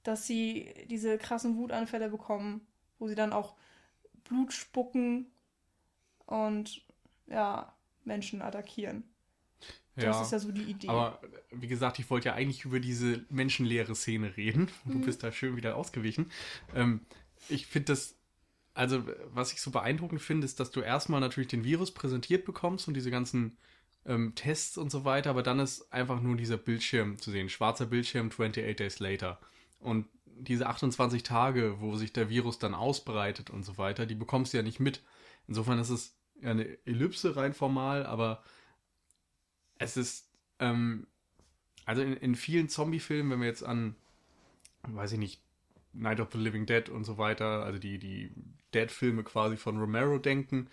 dass 0.04 0.26
sie 0.26 0.74
diese 0.90 1.18
krassen 1.18 1.58
Wutanfälle 1.58 2.10
bekommen, 2.10 2.62
wo 2.98 3.08
sie 3.08 3.16
dann 3.16 3.34
auch 3.34 3.56
Blut 4.24 4.54
spucken 4.54 5.28
und 6.26 6.84
ja, 7.28 7.74
Menschen 8.06 8.42
attackieren. 8.42 9.04
Das 9.96 10.16
ja, 10.16 10.22
ist 10.22 10.32
ja 10.32 10.40
so 10.40 10.52
die 10.52 10.64
Idee. 10.64 10.88
Aber 10.88 11.20
wie 11.52 11.68
gesagt, 11.68 12.00
ich 12.00 12.10
wollte 12.10 12.30
ja 12.30 12.36
eigentlich 12.36 12.64
über 12.64 12.80
diese 12.80 13.26
menschenleere 13.30 13.96
Szene 13.96 14.38
reden. 14.38 14.70
Du 14.86 14.98
mhm. 14.98 15.02
bist 15.02 15.24
da 15.24 15.32
schön 15.32 15.58
wieder 15.58 15.76
ausgewichen. 15.76 16.32
Ähm, 16.74 17.02
ich 17.50 17.68
finde 17.68 17.88
das, 17.94 18.16
also 18.74 19.04
was 19.34 19.52
ich 19.52 19.62
so 19.62 19.72
beeindruckend 19.72 20.22
finde, 20.22 20.46
ist, 20.46 20.60
dass 20.60 20.72
du 20.72 20.82
erstmal 20.82 21.20
natürlich 21.20 21.50
den 21.50 21.64
Virus 21.64 21.94
präsentiert 21.94 22.46
bekommst 22.46 22.88
und 22.88 22.94
diese 22.94 23.12
ganzen 23.12 23.58
ähm, 24.06 24.34
Tests 24.36 24.78
und 24.78 24.92
so 24.92 25.06
weiter, 25.06 25.30
aber 25.30 25.44
dann 25.44 25.60
ist 25.60 25.92
einfach 25.92 26.22
nur 26.22 26.36
dieser 26.36 26.58
Bildschirm 26.58 27.20
zu 27.20 27.32
sehen. 27.32 27.50
Schwarzer 27.50 27.86
Bildschirm, 27.86 28.28
28 28.28 28.76
Days 28.76 29.00
Later. 29.00 29.40
Und 29.80 30.06
diese 30.26 30.68
28 30.68 31.24
Tage, 31.24 31.80
wo 31.80 31.96
sich 31.96 32.14
der 32.14 32.30
Virus 32.30 32.60
dann 32.60 32.74
ausbreitet 32.74 33.50
und 33.50 33.64
so 33.64 33.78
weiter, 33.78 34.06
die 34.06 34.16
bekommst 34.16 34.54
du 34.54 34.58
ja 34.58 34.64
nicht 34.64 34.80
mit. 34.80 35.04
Insofern 35.48 35.80
ist 35.80 35.90
es 35.90 36.16
ja 36.42 36.52
eine 36.52 36.66
Ellipse 36.86 37.36
rein 37.36 37.54
formal, 37.54 38.06
aber 38.06 38.44
es 39.78 39.98
ist, 39.98 40.30
ähm, 40.60 41.08
also 41.86 42.02
in, 42.02 42.14
in 42.14 42.36
vielen 42.36 42.70
Zombie-Filmen, 42.70 43.32
wenn 43.32 43.42
wir 43.42 43.48
jetzt 43.48 43.64
an, 43.64 43.96
weiß 44.84 45.14
ich 45.14 45.20
nicht, 45.20 45.42
Night 45.92 46.20
of 46.20 46.30
the 46.32 46.38
Living 46.38 46.66
Dead 46.66 46.88
und 46.90 47.04
so 47.04 47.18
weiter, 47.18 47.64
also 47.66 47.80
die, 47.80 47.98
die 47.98 48.32
Dead-Filme 48.74 49.24
quasi 49.24 49.58
von 49.58 49.78
Romero 49.78 50.20
denken, 50.20 50.70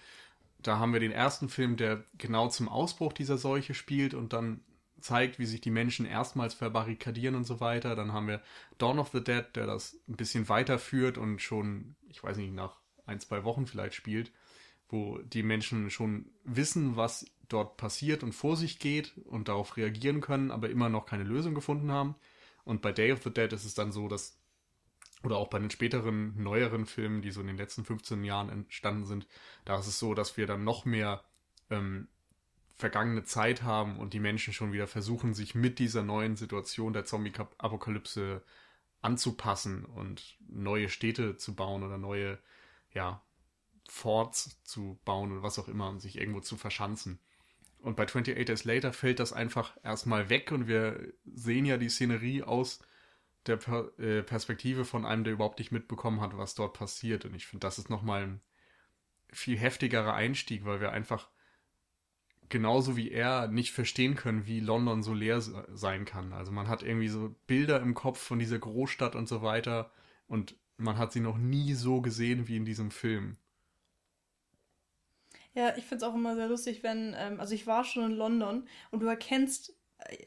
da 0.67 0.79
haben 0.79 0.93
wir 0.93 1.01
den 1.01 1.13
ersten 1.13 1.49
Film, 1.49 1.77
der 1.77 2.05
genau 2.19 2.49
zum 2.49 2.69
Ausbruch 2.69 3.13
dieser 3.13 3.39
Seuche 3.39 3.75
spielt 3.75 4.15
und 4.15 4.33
dann 4.33 4.61
zeigt, 5.01 5.39
wie 5.39 5.47
sich 5.47 5.61
die 5.61 5.71
Menschen 5.71 6.07
erstmals 6.07 6.55
verbarrikadieren 6.55 7.35
und 7.37 7.45
so 7.45 7.61
weiter. 7.61 7.95
Dann 7.95 8.13
haben 8.13 8.29
wir 8.29 8.43
Dawn 8.79 8.99
of 8.99 9.11
the 9.13 9.23
Dead, 9.23 9.45
der 9.55 9.67
das 9.67 9.99
ein 10.09 10.17
bisschen 10.17 10.49
weiterführt 10.49 11.19
und 11.19 11.41
schon, 11.41 11.97
ich 12.09 12.23
weiß 12.23 12.37
nicht, 12.39 12.55
nach 12.55 12.81
ein, 13.05 13.21
zwei 13.21 13.45
Wochen 13.45 13.67
vielleicht 13.67 13.95
spielt 13.95 14.33
wo 14.89 15.19
die 15.19 15.43
Menschen 15.43 15.91
schon 15.91 16.27
wissen, 16.45 16.97
was 16.97 17.27
dort 17.49 17.77
passiert 17.77 18.23
und 18.23 18.33
vor 18.33 18.57
sich 18.57 18.79
geht 18.79 19.17
und 19.25 19.49
darauf 19.49 19.77
reagieren 19.77 20.21
können, 20.21 20.51
aber 20.51 20.71
immer 20.71 20.89
noch 20.89 21.07
keine 21.07 21.25
Lösung 21.25 21.55
gefunden 21.55 21.91
haben. 21.91 22.15
Und 22.65 22.83
bei 22.83 22.93
Day 22.93 23.13
of 23.13 23.23
the 23.23 23.33
Dead 23.33 23.53
ist 23.53 23.65
es 23.65 23.75
dann 23.75 23.93
so, 23.93 24.09
dass, 24.09 24.39
oder 25.27 25.39
auch 25.39 25.49
bei 25.49 25.59
den 25.59 25.71
späteren, 25.71 26.41
neueren 26.41 26.87
Filmen, 26.87 27.21
die 27.21 27.33
so 27.33 27.41
in 27.41 27.49
den 27.49 27.57
letzten 27.57 27.85
15 27.85 28.23
Jahren 28.23 28.49
entstanden 28.49 29.05
sind, 29.05 29.27
da 29.65 29.77
ist 29.77 29.89
es 29.89 29.99
so, 29.99 30.15
dass 30.15 30.37
wir 30.37 30.47
dann 30.47 30.63
noch 30.63 30.85
mehr 30.85 31.25
ähm, 31.69 32.07
vergangene 32.77 33.25
Zeit 33.25 33.65
haben 33.65 33.99
und 33.99 34.15
die 34.15 34.21
Menschen 34.21 34.55
schon 34.55 34.73
wieder 34.73 34.87
versuchen, 34.87 35.35
sich 35.35 35.57
mit 35.57 35.81
dieser 35.81 36.05
neuen 36.05 36.37
Situation 36.37 36.93
der 36.93 37.07
Zombie-Apokalypse 37.07 38.45
anzupassen 39.03 39.85
und 39.85 40.37
neue 40.49 40.89
Städte 40.89 41.37
zu 41.37 41.57
bauen 41.57 41.83
oder 41.83 41.99
neue, 41.99 42.39
ja, 42.95 43.21
Forts 43.89 44.63
zu 44.63 45.01
bauen 45.05 45.33
oder 45.33 45.43
was 45.43 45.59
auch 45.59 45.69
immer 45.69 45.89
und 45.89 45.99
sich 45.99 46.19
irgendwo 46.19 46.41
zu 46.41 46.57
verschanzen. 46.57 47.19
Und 47.81 47.97
bei 47.97 48.05
28 48.05 48.47
Days 48.47 48.65
Later 48.65 48.93
fällt 48.93 49.19
das 49.19 49.33
einfach 49.33 49.77
erstmal 49.83 50.29
weg 50.29 50.53
und 50.53 50.69
wir 50.69 51.13
sehen 51.25 51.65
ja 51.67 51.79
die 51.79 51.89
Szenerie 51.89 52.45
aus 52.45 52.81
der 53.49 53.57
per 53.57 53.99
äh, 53.99 54.23
Perspektive 54.23 54.85
von 54.85 55.05
einem, 55.05 55.25
der 55.25 55.33
überhaupt 55.33 55.59
nicht 55.59 55.73
mitbekommen 55.73 56.21
hat, 56.21 56.37
was 56.37 56.55
dort 56.55 56.75
passiert. 56.75 57.25
Und 57.25 57.35
ich 57.35 57.47
finde, 57.47 57.67
das 57.67 57.79
ist 57.79 57.91
nochmal 57.91 58.23
ein 58.23 58.41
viel 59.33 59.59
heftigerer 59.59 60.15
Einstieg, 60.15 60.65
weil 60.65 60.81
wir 60.81 60.93
einfach 60.93 61.29
genauso 62.49 62.97
wie 62.97 63.11
er 63.11 63.49
nicht 63.49 63.73
verstehen 63.73 64.15
können, 64.15 64.47
wie 64.47 64.61
London 64.61 65.03
so 65.03 65.13
leer 65.13 65.41
sein 65.41 66.05
kann. 66.05 66.33
Also 66.33 66.53
man 66.53 66.69
hat 66.69 66.83
irgendwie 66.83 67.09
so 67.09 67.35
Bilder 67.47 67.81
im 67.81 67.95
Kopf 67.95 68.21
von 68.21 68.39
dieser 68.39 68.59
Großstadt 68.59 69.17
und 69.17 69.29
so 69.29 69.43
weiter 69.43 69.91
und 70.29 70.57
man 70.77 70.99
hat 70.99 71.13
sie 71.13 71.21
noch 71.21 71.39
nie 71.39 71.75
so 71.75 72.01
gesehen 72.01 72.49
wie 72.49 72.57
in 72.57 72.65
diesem 72.65 72.91
Film. 72.91 73.37
Ja, 75.55 75.75
ich 75.77 75.85
finde 75.85 75.97
es 75.97 76.03
auch 76.03 76.15
immer 76.15 76.37
sehr 76.37 76.49
lustig, 76.49 76.83
wenn, 76.83 77.15
ähm, 77.17 77.41
also 77.41 77.55
ich 77.55 77.67
war 77.67 77.83
schon 77.83 78.05
in 78.05 78.17
London 78.17 78.69
und 78.91 79.01
du 79.01 79.07
erkennst 79.07 79.75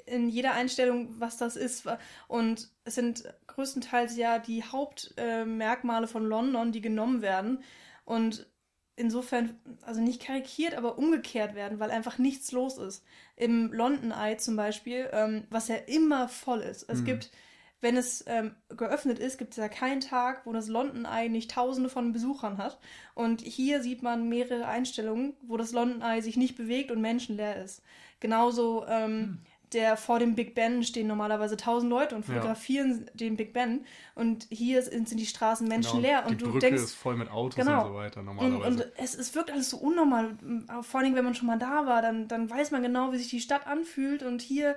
in 0.05 0.29
jeder 0.29 0.53
Einstellung, 0.53 1.19
was 1.19 1.37
das 1.37 1.55
ist. 1.55 1.85
Und 2.27 2.69
es 2.83 2.95
sind 2.95 3.23
größtenteils 3.47 4.17
ja 4.17 4.39
die 4.39 4.63
Hauptmerkmale 4.63 6.07
von 6.07 6.25
London, 6.25 6.71
die 6.71 6.81
genommen 6.81 7.21
werden. 7.21 7.63
Und 8.05 8.47
insofern, 8.95 9.57
also 9.83 10.01
nicht 10.01 10.21
karikiert, 10.21 10.73
aber 10.73 10.97
umgekehrt 10.97 11.55
werden, 11.55 11.79
weil 11.79 11.91
einfach 11.91 12.17
nichts 12.17 12.51
los 12.51 12.77
ist. 12.77 13.05
Im 13.35 13.71
London 13.71 14.11
Eye 14.11 14.37
zum 14.37 14.55
Beispiel, 14.55 15.09
ähm, 15.13 15.45
was 15.49 15.69
ja 15.69 15.75
immer 15.75 16.27
voll 16.27 16.59
ist. 16.59 16.83
Es 16.89 17.01
Mhm. 17.01 17.05
gibt, 17.05 17.31
wenn 17.79 17.95
es 17.95 18.25
ähm, 18.27 18.55
geöffnet 18.67 19.19
ist, 19.19 19.37
gibt 19.37 19.51
es 19.51 19.57
ja 19.57 19.69
keinen 19.69 20.01
Tag, 20.01 20.45
wo 20.45 20.51
das 20.51 20.67
London 20.67 21.05
Eye 21.05 21.29
nicht 21.29 21.51
tausende 21.51 21.89
von 21.89 22.11
Besuchern 22.11 22.57
hat. 22.57 22.77
Und 23.15 23.39
hier 23.39 23.81
sieht 23.81 24.01
man 24.03 24.27
mehrere 24.27 24.67
Einstellungen, 24.67 25.37
wo 25.43 25.55
das 25.55 25.71
London 25.71 26.01
Eye 26.01 26.21
sich 26.21 26.35
nicht 26.35 26.57
bewegt 26.57 26.91
und 26.91 26.99
menschenleer 26.99 27.63
ist. 27.63 27.81
Genauso 28.19 28.85
ähm, 28.85 29.39
der 29.73 29.97
vor 29.97 30.19
dem 30.19 30.35
Big 30.35 30.55
Ben 30.55 30.83
stehen 30.83 31.07
normalerweise 31.07 31.57
tausend 31.57 31.89
Leute 31.89 32.15
und 32.15 32.27
Ja. 32.27 32.33
fotografieren 32.35 33.09
den 33.13 33.37
Big 33.37 33.53
Ben. 33.53 33.85
Und 34.15 34.47
hier 34.49 34.81
sind, 34.81 35.07
sind 35.07 35.19
die 35.19 35.25
Straßen 35.25 35.67
menschenleer. 35.67 36.17
Genau, 36.19 36.29
und 36.29 36.41
die 36.41 36.43
du 36.43 36.51
Brücke 36.51 36.67
denkst, 36.67 36.83
ist 36.83 36.95
voll 36.95 37.15
mit 37.15 37.29
Autos 37.29 37.55
Genau. 37.55 37.81
und 37.85 37.87
so 37.89 37.95
weiter 37.95 38.19
und, 38.21 38.25
normalerweise. 38.27 38.67
und 38.85 38.91
es, 38.97 39.15
es 39.15 39.35
wirkt 39.35 39.51
alles 39.51 39.69
so 39.69 39.77
unnormal. 39.77 40.35
Vor 40.81 40.99
allem, 40.99 41.15
wenn 41.15 41.23
man 41.25 41.35
schon 41.35 41.47
mal 41.47 41.59
da 41.59 41.85
war, 41.85 42.01
dann, 42.01 42.27
dann 42.27 42.49
weiß 42.49 42.71
man 42.71 42.81
genau, 42.83 43.11
wie 43.11 43.17
sich 43.17 43.29
die 43.29 43.41
Stadt 43.41 43.67
anfühlt. 43.67 44.23
Und 44.23 44.41
hier 44.41 44.75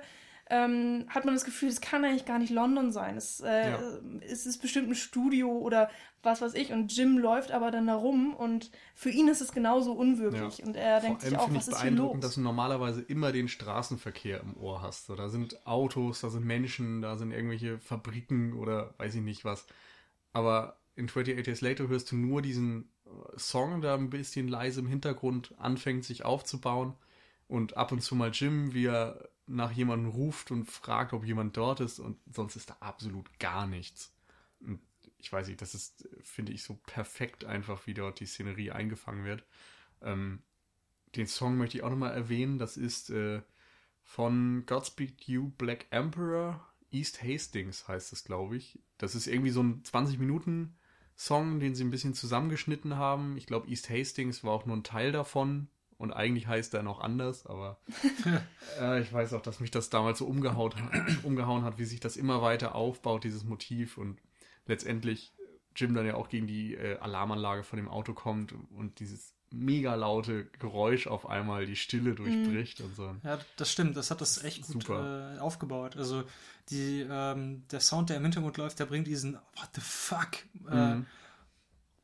ähm, 0.53 1.05
hat 1.09 1.25
man 1.25 1.33
das 1.33 1.45
Gefühl, 1.45 1.67
es 1.69 1.81
kann 1.81 2.05
eigentlich 2.05 2.25
gar 2.25 2.37
nicht 2.37 2.51
London 2.51 2.91
sein. 2.91 3.17
Es, 3.17 3.39
äh, 3.39 3.71
Ja. 3.71 3.79
es 4.21 4.45
ist 4.45 4.59
bestimmt 4.61 4.87
ein 4.87 4.93
Studio 4.95 5.49
oder 5.49 5.89
was 6.21 6.41
weiß 6.41 6.53
ich. 6.53 6.71
Und 6.71 6.95
Jim 6.95 7.17
läuft 7.17 7.51
aber 7.51 7.71
dann 7.71 7.87
da 7.87 7.95
rum 7.95 8.35
und 8.35 8.69
für 8.93 9.09
ihn 9.09 9.27
ist 9.27 9.41
es 9.41 9.51
genauso 9.51 9.93
unwirklich. 9.93 10.61
Und 10.63 10.75
er 10.75 10.99
denkt 11.01 11.21
Vor 11.21 11.29
sich 11.31 11.39
allem 11.39 11.49
auch, 11.51 11.55
was 11.55 11.67
ich 11.67 11.73
ist 11.73 11.81
hier 11.81 11.89
beeindruckend, 11.91 12.21
los? 12.23 12.29
dass 12.29 12.35
du 12.35 12.41
normalerweise 12.41 13.01
immer 13.01 13.31
den 13.31 13.47
Straßenverkehr 13.47 14.41
im 14.41 14.55
Ohr 14.55 14.81
hast. 14.83 15.07
So, 15.07 15.15
da 15.15 15.27
sind 15.29 15.65
Autos, 15.65 16.21
da 16.21 16.29
sind 16.29 16.45
Menschen, 16.45 17.01
da 17.01 17.17
sind 17.17 17.31
irgendwelche 17.31 17.79
Fabriken 17.79 18.53
oder 18.53 18.93
weiß 18.99 19.15
ich 19.15 19.21
nicht 19.21 19.45
was. 19.45 19.65
Aber 20.33 20.77
in 20.95 21.05
28 21.07 21.43
Days 21.43 21.61
Later 21.61 21.87
hörst 21.87 22.11
du 22.11 22.15
nur 22.15 22.43
diesen 22.43 22.89
äh, 23.05 23.09
Song, 23.39 23.81
der 23.81 23.95
ein 23.95 24.11
bisschen 24.11 24.47
leise 24.47 24.81
im 24.81 24.87
Hintergrund 24.87 25.53
anfängt, 25.57 26.03
sich 26.05 26.25
aufzubauen. 26.25 26.93
Und 27.47 27.75
ab 27.75 27.91
und 27.91 28.01
zu 28.01 28.15
mal 28.15 28.29
Jim, 28.31 28.73
wie 28.73 28.85
er 28.85 29.29
nach 29.45 29.71
jemandem 29.71 30.11
ruft 30.11 30.51
und 30.51 30.65
fragt, 30.65 31.13
ob 31.13 31.25
jemand 31.25 31.57
dort 31.57 31.79
ist. 31.79 31.99
Und 31.99 32.17
sonst 32.31 32.55
ist 32.55 32.69
da 32.69 32.77
absolut 32.79 33.39
gar 33.39 33.67
nichts. 33.67 34.13
Und 34.59 34.79
ich 35.17 35.31
weiß 35.31 35.47
nicht, 35.47 35.61
das 35.61 35.73
ist, 35.73 36.07
finde 36.21 36.51
ich, 36.51 36.63
so 36.63 36.75
perfekt 36.85 37.45
einfach, 37.45 37.87
wie 37.87 37.93
dort 37.93 38.19
die 38.19 38.25
Szenerie 38.25 38.71
eingefangen 38.71 39.25
wird. 39.25 39.45
Ähm, 40.01 40.43
den 41.15 41.27
Song 41.27 41.57
möchte 41.57 41.77
ich 41.77 41.83
auch 41.83 41.89
nochmal 41.89 42.13
erwähnen. 42.13 42.57
Das 42.57 42.77
ist 42.77 43.09
äh, 43.09 43.41
von 44.01 44.65
Godspeed 44.65 45.23
You 45.25 45.49
Black 45.49 45.87
Emperor. 45.91 46.67
East 46.91 47.23
Hastings 47.23 47.87
heißt 47.87 48.13
es, 48.13 48.23
glaube 48.23 48.57
ich. 48.57 48.79
Das 48.97 49.15
ist 49.15 49.27
irgendwie 49.27 49.49
so 49.49 49.63
ein 49.63 49.81
20-Minuten-Song, 49.83 51.59
den 51.59 51.73
sie 51.73 51.83
ein 51.83 51.89
bisschen 51.89 52.13
zusammengeschnitten 52.13 52.97
haben. 52.97 53.35
Ich 53.37 53.47
glaube, 53.47 53.67
East 53.67 53.89
Hastings 53.89 54.43
war 54.43 54.53
auch 54.53 54.65
nur 54.65 54.77
ein 54.77 54.83
Teil 54.83 55.11
davon. 55.11 55.69
Und 55.97 56.11
eigentlich 56.11 56.47
heißt 56.47 56.73
er 56.73 56.83
noch 56.83 56.99
anders, 56.99 57.45
aber 57.45 57.77
äh, 58.79 59.01
ich 59.01 59.11
weiß 59.11 59.33
auch, 59.33 59.41
dass 59.41 59.59
mich 59.59 59.71
das 59.71 59.89
damals 59.89 60.19
so 60.19 60.25
umgehaut, 60.25 60.75
umgehauen 61.23 61.63
hat, 61.63 61.77
wie 61.77 61.85
sich 61.85 61.99
das 61.99 62.17
immer 62.17 62.41
weiter 62.41 62.75
aufbaut, 62.75 63.23
dieses 63.23 63.43
Motiv. 63.43 63.97
Und 63.97 64.19
letztendlich 64.65 65.33
Jim 65.75 65.93
dann 65.93 66.05
ja 66.05 66.15
auch 66.15 66.29
gegen 66.29 66.47
die 66.47 66.75
äh, 66.75 66.97
Alarmanlage 66.99 67.63
von 67.63 67.77
dem 67.77 67.87
Auto 67.89 68.13
kommt 68.13 68.53
und 68.71 68.99
dieses 68.99 69.33
mega 69.51 69.93
laute 69.93 70.45
Geräusch 70.59 71.05
auf 71.05 71.29
einmal 71.29 71.65
die 71.67 71.75
Stille 71.75 72.15
durchbricht 72.15 72.81
und 72.81 72.95
so. 72.95 73.15
Ja, 73.23 73.37
das 73.55 73.71
stimmt, 73.71 73.95
das 73.95 74.09
hat 74.09 74.19
das 74.19 74.43
echt 74.43 74.65
gut 74.67 74.89
äh, 74.89 75.37
aufgebaut. 75.37 75.95
Also 75.95 76.23
die, 76.69 77.05
ähm, 77.07 77.63
der 77.71 77.79
Sound, 77.79 78.09
der 78.09 78.17
im 78.17 78.23
Hintergrund 78.23 78.57
läuft, 78.57 78.79
der 78.79 78.85
bringt 78.87 79.05
diesen 79.05 79.35
What 79.35 79.69
the 79.75 79.81
fuck? 79.81 80.29
Äh, 80.71 80.95
Mhm. 80.95 81.05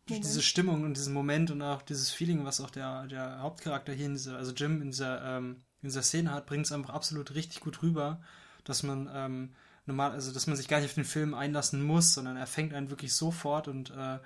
Moment. 0.10 0.26
diese 0.26 0.42
Stimmung 0.42 0.84
und 0.84 0.98
diesen 0.98 1.14
Moment 1.14 1.52
und 1.52 1.62
auch 1.62 1.82
dieses 1.82 2.12
Feeling, 2.12 2.46
was 2.46 2.62
auch 2.62 2.70
der, 2.70 3.08
der 3.08 3.40
Hauptcharakter 3.40 3.94
hier 3.94 4.08
in 4.08 4.14
dieser, 4.14 4.38
also 4.38 4.52
Jim 4.52 4.82
in 4.82 4.92
dieser, 4.92 5.38
ähm, 5.38 5.64
in 5.82 5.90
dieser 5.90 6.02
Szene 6.02 6.32
hat, 6.32 6.46
bringt 6.46 6.66
es 6.66 6.72
einfach 6.72 6.94
absolut 6.94 7.36
richtig 7.36 7.62
gut 7.62 7.82
rüber, 7.82 8.22
dass 8.64 8.84
man 8.84 9.10
ähm, 9.14 9.54
normal, 9.86 10.12
also 10.12 10.32
dass 10.32 10.48
man 10.48 10.56
sich 10.56 10.68
gar 10.68 10.80
nicht 10.80 10.90
auf 10.90 10.96
den 10.96 11.06
Film 11.06 11.34
einlassen 11.34 11.84
muss, 11.84 12.14
sondern 12.14 12.38
er 12.38 12.48
fängt 12.48 12.74
einen 12.74 12.90
wirklich 12.90 13.14
sofort 13.14 13.68
und 13.68 13.92
äh, 13.92 14.20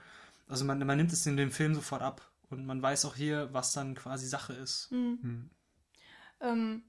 also 0.47 0.65
man, 0.65 0.79
man 0.85 0.97
nimmt 0.97 1.11
es 1.11 1.25
in 1.25 1.37
dem 1.37 1.51
Film 1.51 1.73
sofort 1.73 2.01
ab 2.01 2.29
und 2.49 2.65
man 2.65 2.81
weiß 2.81 3.05
auch 3.05 3.15
hier, 3.15 3.49
was 3.51 3.73
dann 3.73 3.95
quasi 3.95 4.27
Sache 4.27 4.53
ist. 4.53 4.89
Hm. 4.91 5.19
Hm. 5.21 5.49
Ähm, 6.41 6.83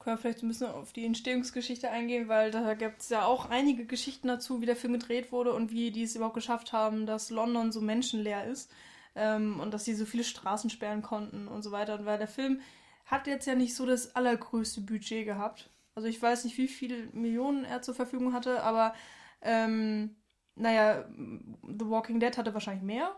können 0.00 0.16
wir 0.16 0.20
vielleicht 0.20 0.42
ein 0.42 0.48
bisschen 0.48 0.70
auf 0.70 0.92
die 0.92 1.04
Entstehungsgeschichte 1.04 1.90
eingehen, 1.90 2.26
weil 2.28 2.50
da 2.50 2.74
gibt 2.74 3.02
es 3.02 3.10
ja 3.10 3.26
auch 3.26 3.50
einige 3.50 3.84
Geschichten 3.84 4.28
dazu, 4.28 4.62
wie 4.62 4.66
der 4.66 4.76
Film 4.76 4.94
gedreht 4.94 5.30
wurde 5.30 5.52
und 5.52 5.70
wie 5.70 5.90
die 5.90 6.02
es 6.02 6.16
überhaupt 6.16 6.34
geschafft 6.34 6.72
haben, 6.72 7.06
dass 7.06 7.30
London 7.30 7.70
so 7.70 7.82
menschenleer 7.82 8.46
ist 8.46 8.72
ähm, 9.14 9.60
und 9.60 9.74
dass 9.74 9.84
sie 9.84 9.94
so 9.94 10.06
viele 10.06 10.24
Straßen 10.24 10.70
sperren 10.70 11.02
konnten 11.02 11.46
und 11.46 11.62
so 11.62 11.70
weiter. 11.70 11.98
Und 11.98 12.06
weil 12.06 12.18
der 12.18 12.28
Film 12.28 12.62
hat 13.04 13.26
jetzt 13.26 13.46
ja 13.46 13.54
nicht 13.54 13.74
so 13.74 13.84
das 13.84 14.16
allergrößte 14.16 14.80
Budget 14.80 15.26
gehabt. 15.26 15.68
Also 15.94 16.08
ich 16.08 16.20
weiß 16.20 16.44
nicht, 16.44 16.56
wie 16.56 16.68
viele 16.68 17.08
Millionen 17.12 17.64
er 17.64 17.82
zur 17.82 17.94
Verfügung 17.94 18.32
hatte, 18.32 18.62
aber 18.62 18.94
ähm, 19.42 20.16
naja, 20.54 21.04
The 21.14 21.90
Walking 21.90 22.20
Dead 22.20 22.36
hatte 22.38 22.54
wahrscheinlich 22.54 22.84
mehr. 22.84 23.14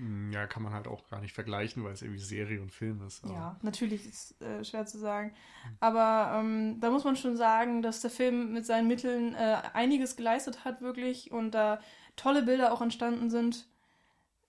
Hm, 0.00 0.32
Ja, 0.32 0.46
kann 0.46 0.62
man 0.62 0.72
halt 0.72 0.88
auch 0.88 1.06
gar 1.10 1.20
nicht 1.20 1.34
vergleichen, 1.34 1.84
weil 1.84 1.92
es 1.92 2.00
irgendwie 2.02 2.20
Serie 2.20 2.60
und 2.62 2.72
Film 2.72 3.02
ist. 3.06 3.22
aber- 3.22 3.32
Ja, 3.34 3.56
natürlich 3.62 4.06
ist 4.08 4.40
äh, 4.40 4.64
schwer 4.64 4.86
zu 4.86 4.98
sagen. 4.98 5.34
Aber 5.78 6.38
ähm, 6.38 6.80
da 6.80 6.90
muss 6.90 7.04
man 7.04 7.16
schon 7.16 7.36
sagen, 7.36 7.82
dass 7.82 8.00
der 8.00 8.10
Film 8.10 8.52
mit 8.54 8.64
seinen 8.64 8.88
Mitteln 8.88 9.34
äh, 9.34 9.60
einiges 9.74 10.16
geleistet 10.16 10.64
hat, 10.64 10.80
wirklich. 10.80 11.30
Und 11.32 11.50
da 11.52 11.80
tolle 12.16 12.42
Bilder 12.42 12.72
auch 12.72 12.80
entstanden 12.80 13.28
sind. 13.30 13.66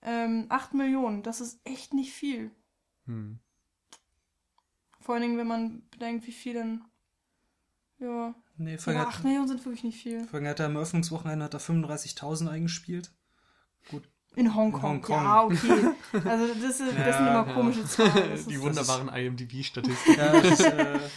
Ähm, 0.04 0.46
8 0.48 0.74
Millionen, 0.74 1.22
das 1.22 1.40
ist 1.40 1.60
echt 1.64 1.92
nicht 1.94 2.12
viel. 2.12 2.50
Hm. 3.06 3.38
Vor 5.00 5.14
allen 5.14 5.22
Dingen, 5.22 5.38
wenn 5.38 5.46
man 5.46 5.82
bedenkt, 5.90 6.26
wie 6.26 6.32
viel 6.32 6.54
denn. 6.54 6.84
Ja. 7.98 8.34
Nee, 8.56 8.76
ja 8.76 8.94
hat, 8.94 9.06
8 9.08 9.24
Millionen 9.24 9.48
sind 9.48 9.64
wirklich 9.64 9.84
nicht 9.84 10.02
viel. 10.02 10.24
vorhin 10.26 10.48
hat 10.48 10.60
er 10.60 10.66
am 10.66 10.76
Eröffnungswochenende 10.76 11.44
hat 11.44 11.54
er 11.54 11.60
35.000 11.60 12.48
eingespielt. 12.48 13.12
In 14.34 14.54
Hongkong. 14.54 14.82
Hongkong. 14.82 15.24
Ja, 15.24 15.44
okay. 15.44 15.94
Also, 16.24 16.54
das, 16.54 16.80
ist, 16.80 16.80
das 16.80 17.16
sind 17.16 17.26
immer 17.26 17.46
ja. 17.46 17.52
komische 17.54 17.84
Zahlen. 17.84 18.44
Die 18.48 18.60
wunderbaren 18.60 19.08
IMDb-Statistiken. 19.08 20.18
Ja, 20.18 20.32
äh, 20.32 20.98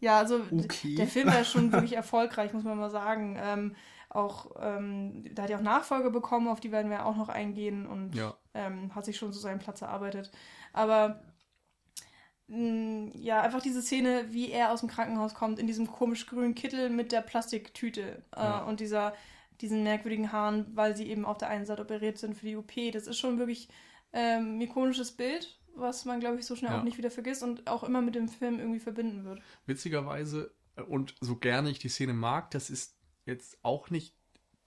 Ja, 0.00 0.18
also 0.18 0.42
Okay. 0.50 0.96
der 0.96 1.06
Film 1.06 1.28
war 1.28 1.44
schon 1.44 1.70
wirklich 1.72 1.94
erfolgreich, 1.94 2.52
muss 2.52 2.64
man 2.64 2.76
mal 2.76 2.90
sagen. 2.90 3.38
Ähm, 3.40 3.76
auch, 4.10 4.50
ähm, 4.60 5.24
da 5.32 5.44
hat 5.44 5.50
er 5.50 5.58
auch 5.58 5.62
Nachfolge 5.62 6.10
bekommen, 6.10 6.48
auf 6.48 6.60
die 6.60 6.72
werden 6.72 6.90
wir 6.90 7.06
auch 7.06 7.16
noch 7.16 7.28
eingehen 7.30 7.86
und 7.86 8.10
ähm, 8.52 8.94
hat 8.94 9.04
sich 9.06 9.16
schon 9.16 9.32
zu 9.32 9.38
seinem 9.38 9.60
Platz 9.60 9.80
erarbeitet. 9.80 10.30
Aber 10.74 11.22
mh, 12.48 13.12
ja, 13.14 13.40
einfach 13.42 13.62
diese 13.62 13.80
Szene, 13.80 14.26
wie 14.30 14.50
er 14.50 14.72
aus 14.72 14.80
dem 14.80 14.88
Krankenhaus 14.88 15.34
kommt, 15.34 15.58
in 15.58 15.66
diesem 15.66 15.86
komisch 15.86 16.26
grünen 16.26 16.54
Kittel 16.54 16.90
mit 16.90 17.12
der 17.12 17.22
Plastiktüte 17.22 18.22
äh, 18.36 18.60
und 18.68 18.80
dieser, 18.80 19.14
diesen 19.62 19.82
merkwürdigen 19.82 20.32
Haaren, 20.32 20.66
weil 20.74 20.96
sie 20.96 21.08
eben 21.08 21.24
auf 21.24 21.38
der 21.38 21.48
einen 21.48 21.64
Seite 21.66 21.82
operiert 21.82 22.18
sind 22.18 22.34
für 22.36 22.46
die 22.46 22.56
OP. 22.56 22.72
Das 22.92 23.06
ist 23.06 23.18
schon 23.18 23.38
wirklich 23.38 23.68
ähm, 24.12 24.58
ein 24.58 24.60
ikonisches 24.60 25.12
Bild, 25.12 25.58
was 25.74 26.04
man, 26.04 26.20
glaube 26.20 26.38
ich, 26.38 26.46
so 26.46 26.54
schnell 26.56 26.72
Ja. 26.72 26.80
auch 26.80 26.84
nicht 26.84 26.98
wieder 26.98 27.10
vergisst 27.10 27.42
und 27.42 27.66
auch 27.68 27.84
immer 27.84 28.02
mit 28.02 28.14
dem 28.14 28.28
Film 28.28 28.58
irgendwie 28.58 28.80
verbinden 28.80 29.24
wird. 29.24 29.40
Witzigerweise, 29.66 30.52
äh, 30.76 30.82
und 30.82 31.14
so 31.20 31.36
gerne 31.36 31.70
ich 31.70 31.78
die 31.78 31.88
Szene 31.88 32.12
mag, 32.12 32.50
das 32.50 32.68
ist 32.68 32.96
jetzt 33.24 33.58
auch 33.62 33.88
nicht 33.90 34.14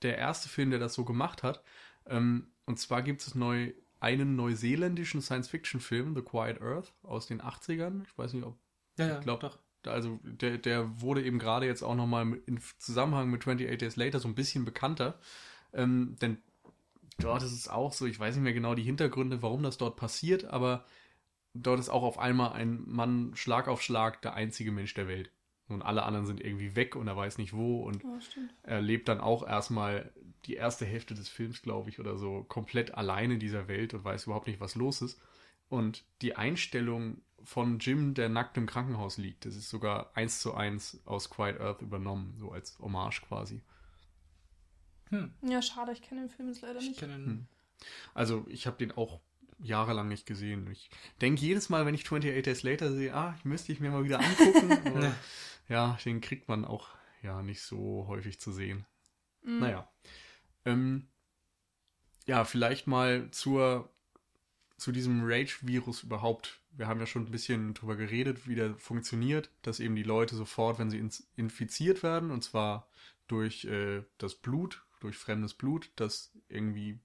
der 0.01 0.17
erste 0.17 0.49
Film, 0.49 0.71
der 0.71 0.79
das 0.79 0.93
so 0.93 1.05
gemacht 1.05 1.43
hat. 1.43 1.61
Ähm, 2.07 2.51
und 2.65 2.79
zwar 2.79 3.03
gibt 3.03 3.21
es 3.21 3.35
neu 3.35 3.73
einen 3.99 4.35
neuseeländischen 4.35 5.21
Science-Fiction-Film, 5.21 6.15
The 6.15 6.21
Quiet 6.21 6.61
Earth, 6.61 6.93
aus 7.03 7.27
den 7.27 7.41
80ern. 7.41 8.03
Ich 8.05 8.17
weiß 8.17 8.33
nicht, 8.33 8.43
ob 8.45 8.57
ja, 8.97 9.07
ja, 9.07 9.15
Ich 9.17 9.21
glaub, 9.23 9.39
doch. 9.39 9.59
Also 9.87 10.19
der, 10.23 10.57
der 10.57 11.01
wurde 11.01 11.23
eben 11.23 11.39
gerade 11.39 11.65
jetzt 11.65 11.83
auch 11.83 11.95
nochmal 11.95 12.39
in 12.45 12.59
Zusammenhang 12.77 13.29
mit 13.29 13.41
28 13.41 13.77
Days 13.77 13.95
Later 13.95 14.19
so 14.19 14.27
ein 14.27 14.35
bisschen 14.35 14.65
bekannter. 14.65 15.19
Ähm, 15.73 16.15
denn 16.21 16.37
dort 17.19 17.43
ist 17.43 17.53
es 17.53 17.67
auch 17.67 17.93
so, 17.93 18.05
ich 18.05 18.19
weiß 18.19 18.35
nicht 18.35 18.43
mehr 18.43 18.53
genau 18.53 18.75
die 18.75 18.83
Hintergründe, 18.83 19.41
warum 19.41 19.63
das 19.63 19.77
dort 19.77 19.95
passiert, 19.95 20.45
aber 20.45 20.85
dort 21.53 21.79
ist 21.79 21.89
auch 21.89 22.03
auf 22.03 22.19
einmal 22.19 22.53
ein 22.53 22.83
Mann 22.85 23.31
Schlag 23.35 23.67
auf 23.67 23.81
Schlag 23.81 24.21
der 24.21 24.33
einzige 24.33 24.71
Mensch 24.71 24.93
der 24.93 25.07
Welt. 25.07 25.31
Und 25.67 25.81
alle 25.81 26.03
anderen 26.03 26.27
sind 26.27 26.41
irgendwie 26.41 26.75
weg 26.75 26.95
und 26.95 27.07
er 27.07 27.17
weiß 27.17 27.39
nicht 27.39 27.53
wo 27.53 27.81
und 27.81 28.03
stimmt. 28.21 28.53
er 28.61 28.81
lebt 28.81 29.07
dann 29.07 29.19
auch 29.19 29.47
erstmal 29.47 30.11
die 30.45 30.53
erste 30.53 30.85
Hälfte 30.85 31.15
des 31.15 31.27
Films, 31.27 31.63
glaube 31.63 31.89
ich, 31.89 31.99
oder 31.99 32.17
so 32.17 32.43
komplett 32.43 32.93
alleine 32.93 33.35
in 33.35 33.39
dieser 33.39 33.67
Welt 33.67 33.95
und 33.95 34.03
weiß 34.03 34.25
überhaupt 34.25 34.45
nicht, 34.45 34.59
was 34.59 34.75
los 34.75 35.01
ist. 35.01 35.19
Und 35.67 36.05
die 36.21 36.35
Einstellung 36.35 37.21
von 37.45 37.79
Jim, 37.79 38.13
der 38.13 38.29
nackt 38.29 38.57
im 38.57 38.65
Krankenhaus 38.65 39.17
liegt, 39.17 39.45
das 39.45 39.55
ist 39.55 39.69
sogar 39.69 40.11
eins 40.15 40.39
zu 40.39 40.53
eins 40.53 40.99
aus 41.05 41.29
Quiet 41.29 41.59
Earth 41.61 41.81
übernommen, 41.81 42.35
so 42.37 42.51
als 42.51 42.77
Hommage 42.79 43.21
quasi. 43.21 43.61
Hm. 45.09 45.31
Ja, 45.41 45.61
schade, 45.61 45.91
ich 45.91 46.01
kenne 46.01 46.21
den 46.21 46.29
Film 46.29 46.49
jetzt 46.49 46.61
leider 46.61 46.79
Ich 46.79 46.89
nicht. 46.89 46.99
kenne 46.99 47.15
ihn. 47.15 47.25
Hm. 47.25 47.47
Also 48.13 48.45
ich 48.49 48.67
habe 48.67 48.77
den 48.77 48.91
auch 48.91 49.21
jahrelang 49.59 50.07
nicht 50.07 50.25
gesehen. 50.25 50.69
Ich 50.71 50.89
denke 51.21 51.41
jedes 51.41 51.69
Mal, 51.69 51.85
wenn 51.85 51.95
ich 51.95 52.03
28 52.05 52.43
Days 52.43 52.63
Later 52.63 52.91
sehe, 52.91 53.13
ah, 53.13 53.35
ich 53.37 53.45
müsste 53.45 53.71
ich 53.71 53.79
mir 53.79 53.91
mal 53.91 54.03
wieder 54.03 54.19
angucken. 54.19 54.71
Aber 54.87 55.15
ja, 55.69 55.97
den 56.03 56.21
kriegt 56.21 56.47
man 56.47 56.65
auch 56.65 56.89
ja 57.21 57.41
nicht 57.41 57.61
so 57.61 58.05
häufig 58.07 58.39
zu 58.39 58.51
sehen. 58.51 58.85
Mhm. 59.43 59.59
Naja. 59.59 59.89
Ähm, 60.65 61.07
ja, 62.25 62.43
vielleicht 62.43 62.87
mal 62.87 63.29
zur 63.31 63.89
zu 64.77 64.91
diesem 64.91 65.23
Rage-Virus 65.23 66.03
überhaupt. 66.03 66.59
Wir 66.77 66.87
haben 66.87 66.99
ja 66.99 67.05
schon 67.05 67.25
ein 67.25 67.31
bisschen 67.31 67.73
drüber 67.73 67.95
geredet, 67.95 68.47
wie 68.47 68.55
der 68.55 68.75
funktioniert, 68.75 69.49
dass 69.61 69.79
eben 69.79 69.95
die 69.95 70.03
Leute 70.03 70.35
sofort, 70.35 70.77
wenn 70.79 70.89
sie 70.89 70.99
ins, 70.99 71.27
infiziert 71.35 72.03
werden, 72.03 72.31
und 72.31 72.43
zwar 72.43 72.89
durch 73.27 73.65
äh, 73.65 74.03
das 74.17 74.35
Blut, 74.35 74.85
durch 74.99 75.17
fremdes 75.17 75.53
Blut, 75.53 75.91
das 75.95 76.31
irgendwie, 76.49 76.99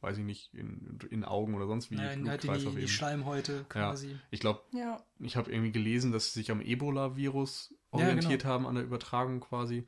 weiß 0.00 0.18
ich 0.18 0.24
nicht, 0.24 0.54
in, 0.54 0.98
in 1.10 1.24
Augen 1.24 1.54
oder 1.54 1.66
sonst 1.66 1.90
wie. 1.90 1.96
Ja, 1.96 2.10
in, 2.10 2.28
halt 2.28 2.42
die, 2.44 2.48
die 2.48 2.88
Schleimhäute 2.88 3.64
quasi. 3.68 4.12
Ja, 4.12 4.18
ich 4.30 4.40
glaube, 4.40 4.62
Ja. 4.72 5.02
ich 5.18 5.36
habe 5.36 5.50
irgendwie 5.50 5.72
gelesen, 5.72 6.12
dass 6.12 6.32
sie 6.32 6.40
sich 6.40 6.50
am 6.50 6.60
Ebola-Virus 6.60 7.70
Ja, 7.72 7.78
orientiert 7.90 8.42
genau. 8.42 8.52
haben, 8.54 8.66
an 8.66 8.76
der 8.76 8.84
Übertragung 8.84 9.40
quasi. 9.40 9.86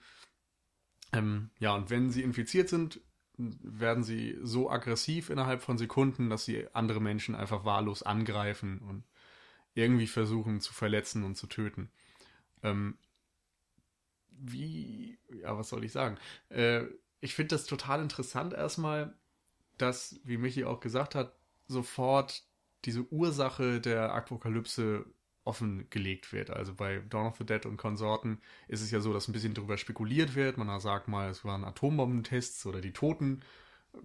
Ähm, 1.13 1.51
ja, 1.59 1.75
und 1.75 1.91
wenn 1.91 2.11
sie 2.11 2.23
infiziert 2.23 2.69
sind, 2.69 3.01
werden 3.37 4.03
sie 4.03 4.37
so 4.43 4.69
aggressiv 4.69 5.31
innerhalb 5.31 5.63
von 5.63 5.79
Sekunden, 5.79 6.29
dass 6.29 6.45
sie 6.45 6.67
andere 6.75 7.01
Menschen 7.01 7.35
einfach 7.35 7.65
wahllos 7.65 8.03
angreifen 8.03 8.81
und 8.81 9.05
irgendwie 9.79 10.07
versuchen 10.07 10.61
zu 10.61 10.73
verletzen 10.73 11.25
und 11.25 11.37
zu 11.37 11.47
töten. 11.47 11.91
Ähm, 12.63 12.99
wie, 14.31 15.19
ja, 15.33 15.57
was 15.57 15.69
soll 15.69 15.85
ich 15.85 15.93
sagen? 15.93 16.19
Äh, 16.49 16.85
ich 17.21 17.35
finde 17.35 17.55
das 17.55 17.67
total 17.67 18.03
interessant 18.03 18.53
erstmal, 18.53 19.15
dass, 19.77 20.21
wie 20.25 20.37
Michi 20.37 20.65
auch 20.65 20.81
gesagt 20.81 21.15
hat, 21.15 21.35
sofort 21.69 22.45
diese 22.85 23.03
Ursache 23.13 23.81
der 23.81 24.13
Apokalypse 24.15 25.07
offengelegt 25.45 26.33
wird. 26.33 26.51
Also 26.51 26.75
bei 26.75 26.99
Dawn 27.09 27.27
of 27.27 27.37
the 27.39 27.47
Dead 27.47 27.65
und 27.65 27.77
Konsorten 27.77 28.41
ist 28.69 28.83
es 28.83 28.91
ja 28.91 29.01
so, 29.01 29.13
dass 29.13 29.29
ein 29.29 29.33
bisschen 29.33 29.55
darüber 29.55 29.79
spekuliert 29.79 30.35
wird. 30.35 30.59
Man 30.59 30.81
sagt 30.81 31.09
mal, 31.09 31.31
es 31.31 31.45
waren 31.45 31.65
Atombombentests 31.65 32.67
oder 32.67 32.81
die 32.81 32.93
Toten 32.93 33.41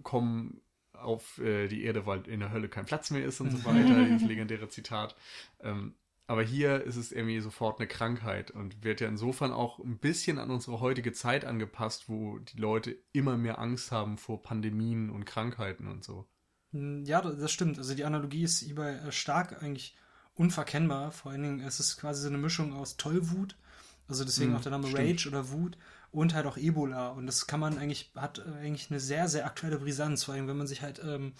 kommen 0.02 0.60
auf 0.94 1.38
äh, 1.38 1.68
die 1.68 1.84
Erde, 1.84 2.06
weil 2.06 2.26
in 2.28 2.40
der 2.40 2.52
Hölle 2.52 2.68
kein 2.68 2.86
Platz 2.86 3.10
mehr 3.10 3.24
ist 3.24 3.40
und 3.40 3.50
so 3.50 3.64
weiter. 3.64 4.04
Dieses 4.04 4.24
legendäre 4.24 4.68
Zitat. 4.68 5.16
Ähm, 5.60 5.94
aber 6.26 6.42
hier 6.42 6.82
ist 6.84 6.96
es 6.96 7.12
irgendwie 7.12 7.40
sofort 7.40 7.78
eine 7.80 7.86
Krankheit 7.88 8.50
und 8.50 8.82
wird 8.82 9.00
ja 9.00 9.08
insofern 9.08 9.52
auch 9.52 9.78
ein 9.78 9.98
bisschen 9.98 10.38
an 10.38 10.50
unsere 10.50 10.80
heutige 10.80 11.12
Zeit 11.12 11.44
angepasst, 11.44 12.08
wo 12.08 12.38
die 12.38 12.56
Leute 12.58 12.96
immer 13.12 13.36
mehr 13.36 13.58
Angst 13.58 13.92
haben 13.92 14.16
vor 14.18 14.42
Pandemien 14.42 15.10
und 15.10 15.26
Krankheiten 15.26 15.86
und 15.86 16.02
so. 16.02 16.26
Hm, 16.72 17.04
Ja, 17.04 17.20
das 17.22 17.52
stimmt. 17.52 17.78
Also 17.78 17.94
die 17.94 18.04
Analogie 18.04 18.42
ist 18.44 18.60
hierbei 18.60 18.92
äh, 18.96 19.12
stark 19.12 19.62
eigentlich 19.62 19.96
unverkennbar. 20.34 21.12
Vor 21.12 21.32
allen 21.32 21.42
Dingen 21.42 21.60
ist 21.60 21.80
es 21.80 21.96
quasi 21.96 22.22
so 22.22 22.28
eine 22.28 22.38
Mischung 22.38 22.72
aus 22.74 22.96
Tollwut, 22.96 23.56
also 24.08 24.24
deswegen 24.24 24.52
Mhm, 24.52 24.56
auch 24.56 24.60
der 24.62 24.72
Name 24.72 24.88
stimmt. 24.88 24.92
Rage 24.92 25.28
oder 25.28 25.50
Wut 25.50 25.78
und 26.14 26.32
halt 26.32 26.46
auch 26.46 26.56
Ebola. 26.56 27.08
Und 27.08 27.26
das 27.26 27.46
kann 27.46 27.60
man 27.60 27.76
eigentlich, 27.76 28.10
hat 28.14 28.38
äh, 28.38 28.60
eigentlich 28.60 28.90
eine 28.90 29.00
sehr, 29.00 29.28
sehr 29.28 29.46
aktuelle 29.46 29.78
Brisanz, 29.78 30.24
vor 30.24 30.34
allem 30.34 30.46
wenn 30.48 30.56
man 30.56 30.68
sich 30.68 30.80
halt, 30.80 31.02
ähm, 31.04 31.34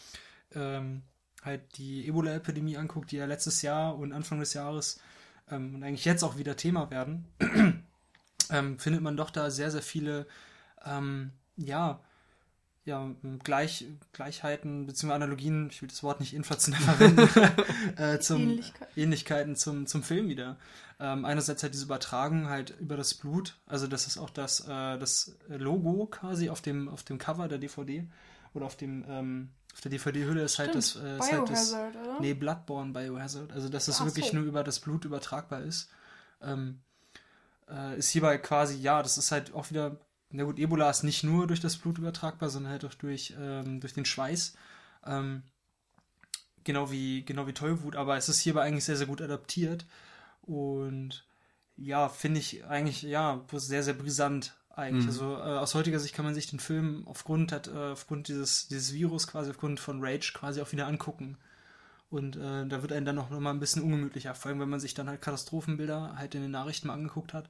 ähm, 0.55 1.03
halt 1.43 1.79
die 1.79 2.09
Ebola-Epidemie 2.09 2.77
anguckt, 2.77 3.13
die 3.13 3.17
ja 3.17 3.27
letztes 3.27 3.63
Jahr 3.63 3.97
und 3.97 4.13
Anfang 4.13 4.41
des 4.41 4.53
Jahres 4.53 5.01
ähm, 5.51 5.77
und 5.77 5.83
eigentlich 5.85 6.05
jetzt 6.05 6.25
auch 6.25 6.37
wieder 6.39 6.57
Thema 6.57 6.91
werden, 6.91 7.27
ähm, 8.51 8.79
findet 8.79 9.03
man 9.03 9.17
doch 9.17 9.31
da 9.31 9.51
sehr, 9.51 9.71
sehr 9.71 9.83
viele, 9.83 10.27
ähm, 10.85 11.31
ja, 11.57 12.01
ja, 12.85 13.11
Gleich, 13.43 13.87
Gleichheiten 14.13 14.87
bzw. 14.87 15.13
Analogien, 15.13 15.69
ich 15.71 15.81
will 15.81 15.89
das 15.89 16.03
Wort 16.03 16.21
nicht 16.21 16.35
inflationär 16.35 16.81
verwenden, 16.83 17.29
äh, 17.97 18.19
zum, 18.19 18.43
Ähnlichkeit. 18.43 18.89
Ähnlichkeiten 18.97 19.57
zum, 19.57 19.87
zum 19.87 20.03
Film 20.03 20.29
wieder. 20.29 20.57
Ähm, 21.01 21.25
einerseits 21.25 21.63
halt 21.63 21.75
diese 21.75 21.85
Übertragung 21.87 22.49
halt 22.49 22.79
über 22.79 22.97
das 22.97 23.15
Blut, 23.15 23.57
also 23.67 23.87
das 23.87 24.07
ist 24.07 24.19
auch 24.19 24.31
das, 24.31 24.61
äh, 24.69 24.99
das 24.99 25.37
Logo 25.49 26.07
quasi 26.07 26.51
auf 26.51 26.61
dem, 26.61 26.89
auf 26.89 27.03
dem 27.03 27.19
Cover 27.19 27.49
der 27.49 27.59
DVD 27.59 28.07
oder 28.53 28.67
auf 28.67 28.77
dem 28.77 29.05
ähm, 29.09 29.49
auf 29.75 29.81
der 29.81 29.91
DVD-Hülle 29.91 30.43
ist 30.43 30.61
halt 30.61 30.75
das, 30.77 30.95
äh, 30.95 31.19
ist 31.19 31.33
halt 31.33 31.51
das 31.51 31.73
oder? 31.73 32.21
Nee, 32.21 32.35
Bloodborne 32.35 32.93
Biohazard. 32.93 33.53
Also, 33.53 33.69
dass 33.69 33.89
es 33.89 34.01
Ach 34.01 34.05
wirklich 34.05 34.27
so. 34.27 34.37
nur 34.37 34.45
über 34.45 34.63
das 34.63 34.79
Blut 34.79 35.05
übertragbar 35.05 35.63
ist. 35.63 35.91
Ähm, 36.41 36.81
äh, 37.69 37.99
ist 37.99 38.11
hierbei 38.11 38.39
quasi, 38.39 38.77
ja, 38.77 39.03
das 39.03 39.19
ist 39.19 39.33
halt 39.33 39.53
auch 39.53 39.71
wieder, 39.71 39.97
na 40.35 40.45
gut, 40.45 40.59
Ebola 40.59 40.91
ist 40.91 41.05
nicht 41.05 41.23
nur 41.23 41.47
durch 41.47 41.61
das 41.61 41.77
Blut 41.77 41.99
übertragbar, 41.99 42.51
sondern 42.51 42.73
halt 42.73 42.85
auch 42.85 42.95
durch, 42.95 43.35
ähm, 43.39 43.81
durch 43.81 43.95
den 43.95 44.05
Schweiß. 44.05 44.57
Ähm, 45.07 45.43
genau 46.65 46.91
wie, 46.91 47.25
genau 47.25 47.47
wie 47.47 47.53
Tollwut, 47.53 47.95
aber 47.95 48.17
es 48.17 48.29
ist 48.29 48.41
hierbei 48.41 48.63
eigentlich 48.63 48.85
sehr, 48.85 48.97
sehr 48.97 49.07
gut 49.07 49.23
adaptiert. 49.23 49.87
Und 50.43 51.25
ja, 51.77 52.09
finde 52.09 52.41
ich 52.41 52.65
eigentlich, 52.65 53.03
ja, 53.03 53.45
sehr, 53.53 53.83
sehr 53.83 53.95
brisant 53.95 54.55
eigentlich. 54.71 55.05
Mhm. 55.05 55.11
Also 55.11 55.35
äh, 55.37 55.59
aus 55.59 55.75
heutiger 55.75 56.01
Sicht 56.01 56.15
kann 56.15 56.25
man 56.25 56.35
sich 56.35 56.49
den 56.49 56.61
Film 56.61 57.07
aufgrund, 57.07 57.53
hat, 57.53 57.69
äh, 57.69 57.93
aufgrund 57.93 58.29
dieses, 58.29 58.67
dieses 58.69 58.93
Virus 58.93 59.27
quasi, 59.27 59.51
aufgrund 59.51 59.79
von 59.79 60.05
Rage 60.05 60.33
quasi 60.35 60.61
auch 60.61 60.73
wieder 60.73 60.87
angucken. 60.87 61.37
Und 62.11 62.37
äh, 62.37 62.67
da 62.67 62.83
wird 62.83 62.93
einem 62.93 63.07
dann 63.07 63.17
noch 63.17 63.31
mal 63.31 63.51
ein 63.51 63.61
bisschen 63.61 63.83
ungemütlicher, 63.83 64.35
vor 64.35 64.51
allem 64.51 64.61
wenn 64.61 64.69
man 64.69 64.81
sich 64.81 64.95
dann 64.95 65.09
halt 65.09 65.23
Katastrophenbilder 65.23 66.17
halt 66.17 66.35
in 66.35 66.43
den 66.43 66.51
Nachrichten 66.51 66.89
mal 66.89 66.95
angeguckt 66.95 67.35
hat. 67.35 67.49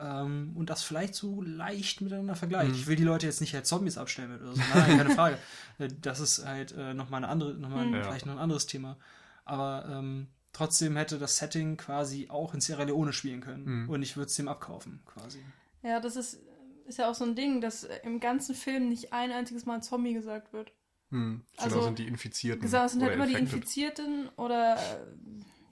Ähm, 0.00 0.52
und 0.54 0.70
das 0.70 0.82
vielleicht 0.82 1.14
so 1.14 1.42
leicht 1.42 2.00
miteinander 2.00 2.34
vergleicht. 2.34 2.70
Mhm. 2.70 2.76
Ich 2.76 2.86
will 2.86 2.96
die 2.96 3.04
Leute 3.04 3.26
jetzt 3.26 3.40
nicht 3.40 3.54
als 3.54 3.68
Zombies 3.68 3.98
abstellen 3.98 4.32
mit 4.32 4.40
oder 4.40 4.54
so. 4.54 4.62
Nein, 4.74 4.98
keine 4.98 5.10
Frage. 5.10 5.38
Äh, 5.78 5.88
Das 6.00 6.20
ist 6.20 6.44
halt 6.44 6.72
äh, 6.72 6.94
nochmal 6.94 7.18
eine 7.22 7.28
andere, 7.28 7.54
noch 7.54 7.68
mal 7.68 7.86
Mhm. 7.86 8.02
Vielleicht 8.02 8.26
noch 8.26 8.34
ein 8.34 8.38
anderes 8.38 8.66
Thema. 8.66 8.96
Aber 9.44 9.86
ähm, 9.90 10.28
trotzdem 10.52 10.96
hätte 10.96 11.18
das 11.18 11.36
Setting 11.36 11.76
quasi 11.76 12.28
auch 12.28 12.54
in 12.54 12.60
Sierra 12.60 12.84
Leone 12.84 13.12
spielen 13.12 13.40
können. 13.40 13.82
Mhm. 13.84 13.90
Und 13.90 14.02
ich 14.02 14.16
würde 14.16 14.26
es 14.26 14.34
dem 14.36 14.48
abkaufen, 14.48 15.00
quasi. 15.06 15.44
Ja, 15.82 16.00
das 16.00 16.16
ist, 16.16 16.40
ist 16.86 16.98
ja 16.98 17.10
auch 17.10 17.14
so 17.14 17.24
ein 17.24 17.34
Ding, 17.34 17.60
dass 17.60 17.84
im 18.04 18.20
ganzen 18.20 18.54
Film 18.54 18.88
nicht 18.88 19.12
ein 19.12 19.32
einziges 19.32 19.66
Mal 19.66 19.82
Zombie 19.82 20.12
gesagt 20.14 20.52
wird. 20.52 20.72
Hm. 21.10 21.42
Also, 21.56 21.76
genau, 21.76 21.86
sind 21.86 21.98
die 21.98 22.06
Infizierten. 22.06 22.62
Gesagt, 22.62 22.86
es 22.86 22.92
sind 22.92 23.02
halt 23.02 23.14
immer 23.14 23.26
die 23.26 23.32
infected. 23.32 23.54
Infizierten 23.54 24.28
oder 24.36 24.76
äh, 24.76 24.98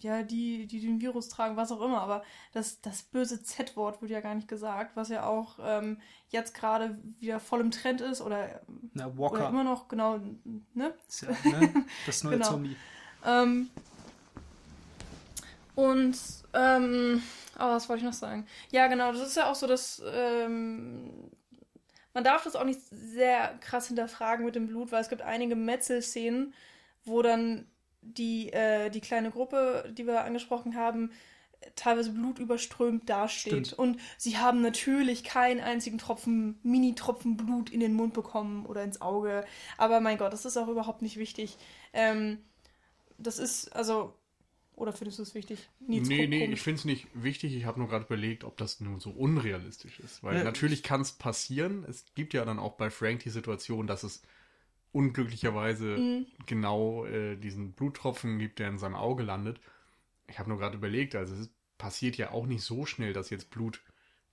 ja, 0.01 0.23
die, 0.23 0.67
die 0.67 0.81
den 0.81 1.01
Virus 1.01 1.29
tragen, 1.29 1.57
was 1.57 1.73
auch 1.73 1.81
immer. 1.81 2.01
Aber 2.01 2.23
das, 2.53 2.81
das 2.81 3.03
böse 3.03 3.43
Z-Wort 3.43 4.01
wird 4.01 4.11
ja 4.11 4.21
gar 4.21 4.35
nicht 4.35 4.49
gesagt, 4.49 4.97
was 4.97 5.09
ja 5.09 5.27
auch 5.27 5.59
ähm, 5.63 6.01
jetzt 6.29 6.55
gerade 6.55 6.99
wieder 7.21 7.41
voll 7.41 7.61
im 7.61 7.71
Trend 7.71 8.01
ist 8.01 8.21
oder, 8.21 8.61
Na, 8.95 9.07
oder 9.07 9.19
Walker. 9.19 9.49
immer 9.49 9.65
noch, 9.65 9.89
genau, 9.89 10.19
ne? 10.75 10.95
Ist 11.09 11.23
ja, 11.23 11.29
ne? 11.45 11.87
Das 12.07 12.25
neue 12.25 12.35
Genau. 12.39 12.49
Zombie. 12.51 12.77
Ähm, 13.25 13.69
und, 15.75 16.19
ähm, 16.55 17.23
oh, 17.57 17.61
was 17.69 17.89
wollte 17.89 18.01
ich 18.01 18.05
noch 18.07 18.13
sagen? 18.13 18.47
Ja, 18.71 18.89
genau, 18.89 19.13
das 19.13 19.23
ist 19.23 19.37
ja 19.37 19.51
auch 19.51 19.55
so, 19.55 19.67
dass 19.67 20.03
ähm, 20.13 21.31
man 22.15 22.25
darf 22.25 22.43
das 22.45 22.57
auch 22.57 22.65
nicht 22.65 22.81
sehr 22.91 23.55
krass 23.61 23.87
hinterfragen 23.87 24.45
mit 24.45 24.57
dem 24.57 24.67
Blut, 24.67 24.91
weil 24.91 25.01
es 25.03 25.09
gibt 25.09 25.23
einige 25.23 25.55
Metzel-Szenen, 25.55 26.53
wo 27.05 27.23
dann 27.23 27.67
die, 28.17 28.53
äh, 28.53 28.91
die 28.91 29.01
kleine 29.01 29.31
Gruppe, 29.31 29.93
die 29.97 30.07
wir 30.07 30.25
angesprochen 30.25 30.77
haben, 30.77 31.11
teilweise 31.75 32.13
blutüberströmt 32.13 33.09
dasteht. 33.09 33.69
Stimmt. 33.69 33.73
Und 33.75 34.01
sie 34.17 34.37
haben 34.37 34.61
natürlich 34.63 35.25
keinen 35.25 35.61
einzigen 35.61 35.99
Tropfen, 35.99 36.59
Mini-Tropfen 36.63 37.37
Blut 37.37 37.71
in 37.71 37.81
den 37.81 37.95
Mund 37.95 38.15
bekommen 38.15 38.67
oder 38.67 38.85
ins 38.85 39.01
Auge. 39.01 39.45
Aber 39.77 40.01
mein 40.01 40.19
Gott, 40.19 40.33
das 40.33 40.45
ist 40.45 40.57
auch 40.57 40.69
überhaupt 40.69 41.03
nicht 41.03 41.17
wichtig. 41.17 41.57
Ähm, 41.93 42.39
das 43.19 43.39
ist, 43.39 43.75
also, 43.75 44.15
oder 44.77 44.93
findest 44.93 45.19
du 45.19 45.25
es 45.25 45.35
wichtig? 45.35 45.69
Nils, 45.81 46.09
nee, 46.09 46.29
nee, 46.29 46.45
ich 46.47 46.63
finde 46.63 46.79
es 46.79 46.85
nicht 46.85 47.09
wichtig. 47.15 47.55
Ich 47.57 47.65
habe 47.65 47.81
nur 47.81 47.89
gerade 47.89 48.05
überlegt, 48.05 48.45
ob 48.45 48.57
das 48.57 48.81
nur 48.81 49.01
so 49.01 49.11
unrealistisch 49.11 49.99
ist. 49.99 50.23
Weil 50.23 50.39
Ja, 50.39 50.45
natürlich 50.45 50.85
kann 50.85 51.01
es 51.01 51.13
passieren. 51.13 51.85
Es 51.89 52.05
gibt 52.15 52.35
ja 52.35 52.45
dann 52.45 52.61
auch 52.61 52.75
bei 52.75 52.91
Frank 52.91 53.21
die 53.21 53.31
Situation, 53.31 53.89
dass 53.89 54.05
es 54.05 54.23
unglücklicherweise 54.93 55.85
Mhm. 55.99 56.27
genau 56.47 57.05
äh, 57.07 57.37
diesen 57.37 57.73
Bluttropfen 57.73 58.39
gibt, 58.39 58.59
der 58.59 58.69
in 58.69 58.79
seinem 58.79 58.95
Auge 58.97 59.23
landet. 59.23 59.61
Ich 60.29 60.39
habe 60.39 60.49
nur 60.49 60.59
gerade 60.59 60.77
überlegt, 60.77 61.15
also 61.15 61.35
es 61.35 61.51
passiert 61.79 62.17
ja 62.17 62.31
auch 62.33 62.47
nicht 62.47 62.63
so 62.63 62.87
schnell, 62.87 63.13
dass 63.13 63.31
jetzt 63.31 63.51
Blut 63.51 63.81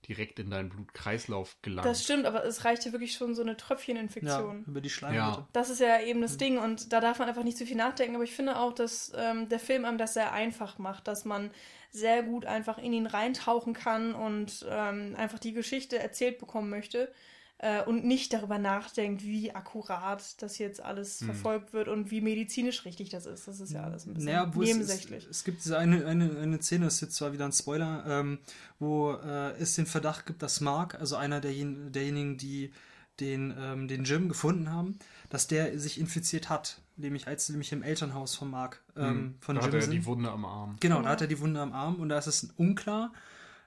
direkt 0.08 0.38
in 0.38 0.50
deinen 0.50 0.68
Blutkreislauf 0.68 1.56
gelangt. 1.62 1.86
Das 1.86 2.04
stimmt, 2.04 2.26
aber 2.26 2.44
es 2.44 2.64
reicht 2.64 2.84
ja 2.84 2.92
wirklich 2.92 3.14
schon 3.14 3.34
so 3.34 3.42
eine 3.42 3.52
Ja, 3.52 3.56
Tröpfcheninfektion. 3.56 4.64
über 4.66 4.80
die 4.80 4.90
Schleimhäute. 4.90 5.40
Ja. 5.40 5.48
Das 5.52 5.68
ist 5.70 5.80
ja 5.80 6.00
eben 6.00 6.20
das 6.20 6.36
Ding 6.36 6.58
und 6.58 6.92
da 6.92 7.00
darf 7.00 7.18
man 7.18 7.28
einfach 7.28 7.42
nicht 7.42 7.56
zu 7.58 7.66
viel 7.66 7.76
nachdenken. 7.76 8.14
Aber 8.14 8.22
ich 8.24 8.34
finde 8.34 8.56
auch, 8.58 8.72
dass 8.72 9.12
ähm, 9.16 9.48
der 9.48 9.58
Film 9.58 9.84
einem 9.84 9.98
das 9.98 10.14
sehr 10.14 10.32
einfach 10.32 10.78
macht, 10.78 11.08
dass 11.08 11.24
man 11.24 11.50
sehr 11.90 12.22
gut 12.22 12.46
einfach 12.46 12.78
in 12.78 12.92
ihn 12.92 13.06
reintauchen 13.06 13.72
kann 13.74 14.14
und 14.14 14.64
ähm, 14.68 15.14
einfach 15.16 15.38
die 15.40 15.52
Geschichte 15.52 15.98
erzählt 15.98 16.38
bekommen 16.38 16.70
möchte 16.70 17.12
äh, 17.58 17.82
und 17.82 18.04
nicht 18.04 18.32
darüber 18.32 18.58
nachdenkt, 18.58 19.22
wie 19.24 19.54
akkurat 19.54 20.40
das 20.42 20.58
jetzt 20.58 20.80
alles 20.82 21.20
Hm. 21.20 21.26
verfolgt 21.28 21.72
wird 21.72 21.88
und 21.88 22.10
wie 22.10 22.20
medizinisch 22.20 22.84
richtig 22.84 23.08
das 23.10 23.24
ist. 23.26 23.48
Das 23.48 23.60
ist 23.60 23.72
ja 23.72 23.82
alles 23.82 24.06
ein 24.06 24.12
bisschen 24.14 24.26
Naja, 24.26 24.50
wo 24.54 24.62
es, 24.62 24.68
es, 24.70 24.74
nebensächlich. 24.76 25.26
es 25.30 25.42
gibt 25.44 25.64
diese 25.64 25.78
eine, 25.78 26.04
eine, 26.06 26.38
eine 26.38 26.60
Szene, 26.60 26.84
das 26.86 26.96
ist 26.96 27.00
jetzt 27.00 27.16
zwar 27.16 27.32
wieder 27.32 27.46
ein 27.46 27.52
Spoiler, 27.52 28.04
ähm, 28.06 28.38
wo 28.78 29.12
äh, 29.12 29.52
es 29.58 29.74
den 29.74 29.86
Verdacht 29.86 30.26
gibt, 30.26 30.42
dass 30.42 30.60
Mark, 30.60 30.96
also 30.96 31.16
einer 31.16 31.40
derjen, 31.40 31.92
derjenigen, 31.92 32.36
die 32.36 32.72
den, 33.20 33.54
ähm, 33.58 33.88
den 33.88 34.04
Jim 34.04 34.28
gefunden 34.28 34.70
haben, 34.70 34.98
dass 35.30 35.46
der 35.46 35.78
sich 35.78 35.98
infiziert 35.98 36.50
hat, 36.50 36.82
nämlich 36.98 37.26
als 37.26 37.48
nämlich 37.48 37.72
im 37.72 37.82
Elternhaus 37.82 38.34
von 38.34 38.50
Mark, 38.50 38.82
ähm, 38.94 39.06
Hm. 39.08 39.34
von 39.40 39.54
da 39.56 39.62
Jim 39.62 39.68
hat 39.68 39.74
er 39.74 39.80
sind. 39.82 39.90
die 39.92 40.04
Wunde 40.04 40.30
am 40.30 40.44
Arm. 40.44 40.76
Genau, 40.80 40.96
Genau. 40.96 41.06
da 41.06 41.12
hat 41.12 41.22
er 41.22 41.26
die 41.26 41.40
Wunde 41.40 41.58
am 41.60 41.72
Arm 41.72 41.94
und 41.96 42.10
da 42.10 42.18
ist 42.18 42.26
es 42.26 42.50
unklar, 42.58 43.14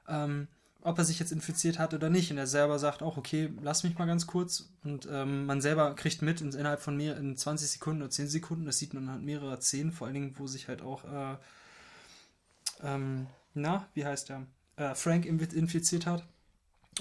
ähm, 0.08 0.48
ob 0.82 0.98
er 0.98 1.04
sich 1.04 1.20
jetzt 1.20 1.32
infiziert 1.32 1.78
hat 1.80 1.94
oder 1.94 2.10
nicht. 2.10 2.32
Und 2.32 2.38
er 2.38 2.48
selber 2.48 2.80
sagt 2.80 3.04
auch, 3.04 3.18
okay, 3.18 3.52
lass 3.62 3.84
mich 3.84 3.98
mal 3.98 4.06
ganz 4.06 4.28
kurz. 4.28 4.70
Und 4.84 5.08
ähm, 5.12 5.46
man 5.46 5.62
selber 5.62 5.94
kriegt 5.96 6.22
mit 6.22 6.42
in, 6.42 6.52
innerhalb 6.52 6.82
von 6.82 6.96
mehr 6.96 7.18
in 7.18 7.36
20 7.36 7.70
Sekunden 7.70 8.02
oder 8.02 8.12
10 8.12 8.28
Sekunden, 8.28 8.66
das 8.66 8.78
sieht 8.78 8.94
man 8.94 9.10
halt 9.10 9.22
mehrere 9.22 9.60
Szenen, 9.60 9.92
vor 9.92 10.08
allen 10.08 10.14
Dingen, 10.14 10.36
wo 10.38 10.48
sich 10.48 10.68
halt 10.68 10.82
auch, 10.82 11.04
äh, 11.04 11.36
ähm, 12.84 13.28
na, 13.54 13.88
wie 13.94 14.06
heißt 14.06 14.30
der? 14.30 14.46
Äh, 14.78 14.96
Frank 14.96 15.26
infiziert 15.26 16.06
hat, 16.06 16.24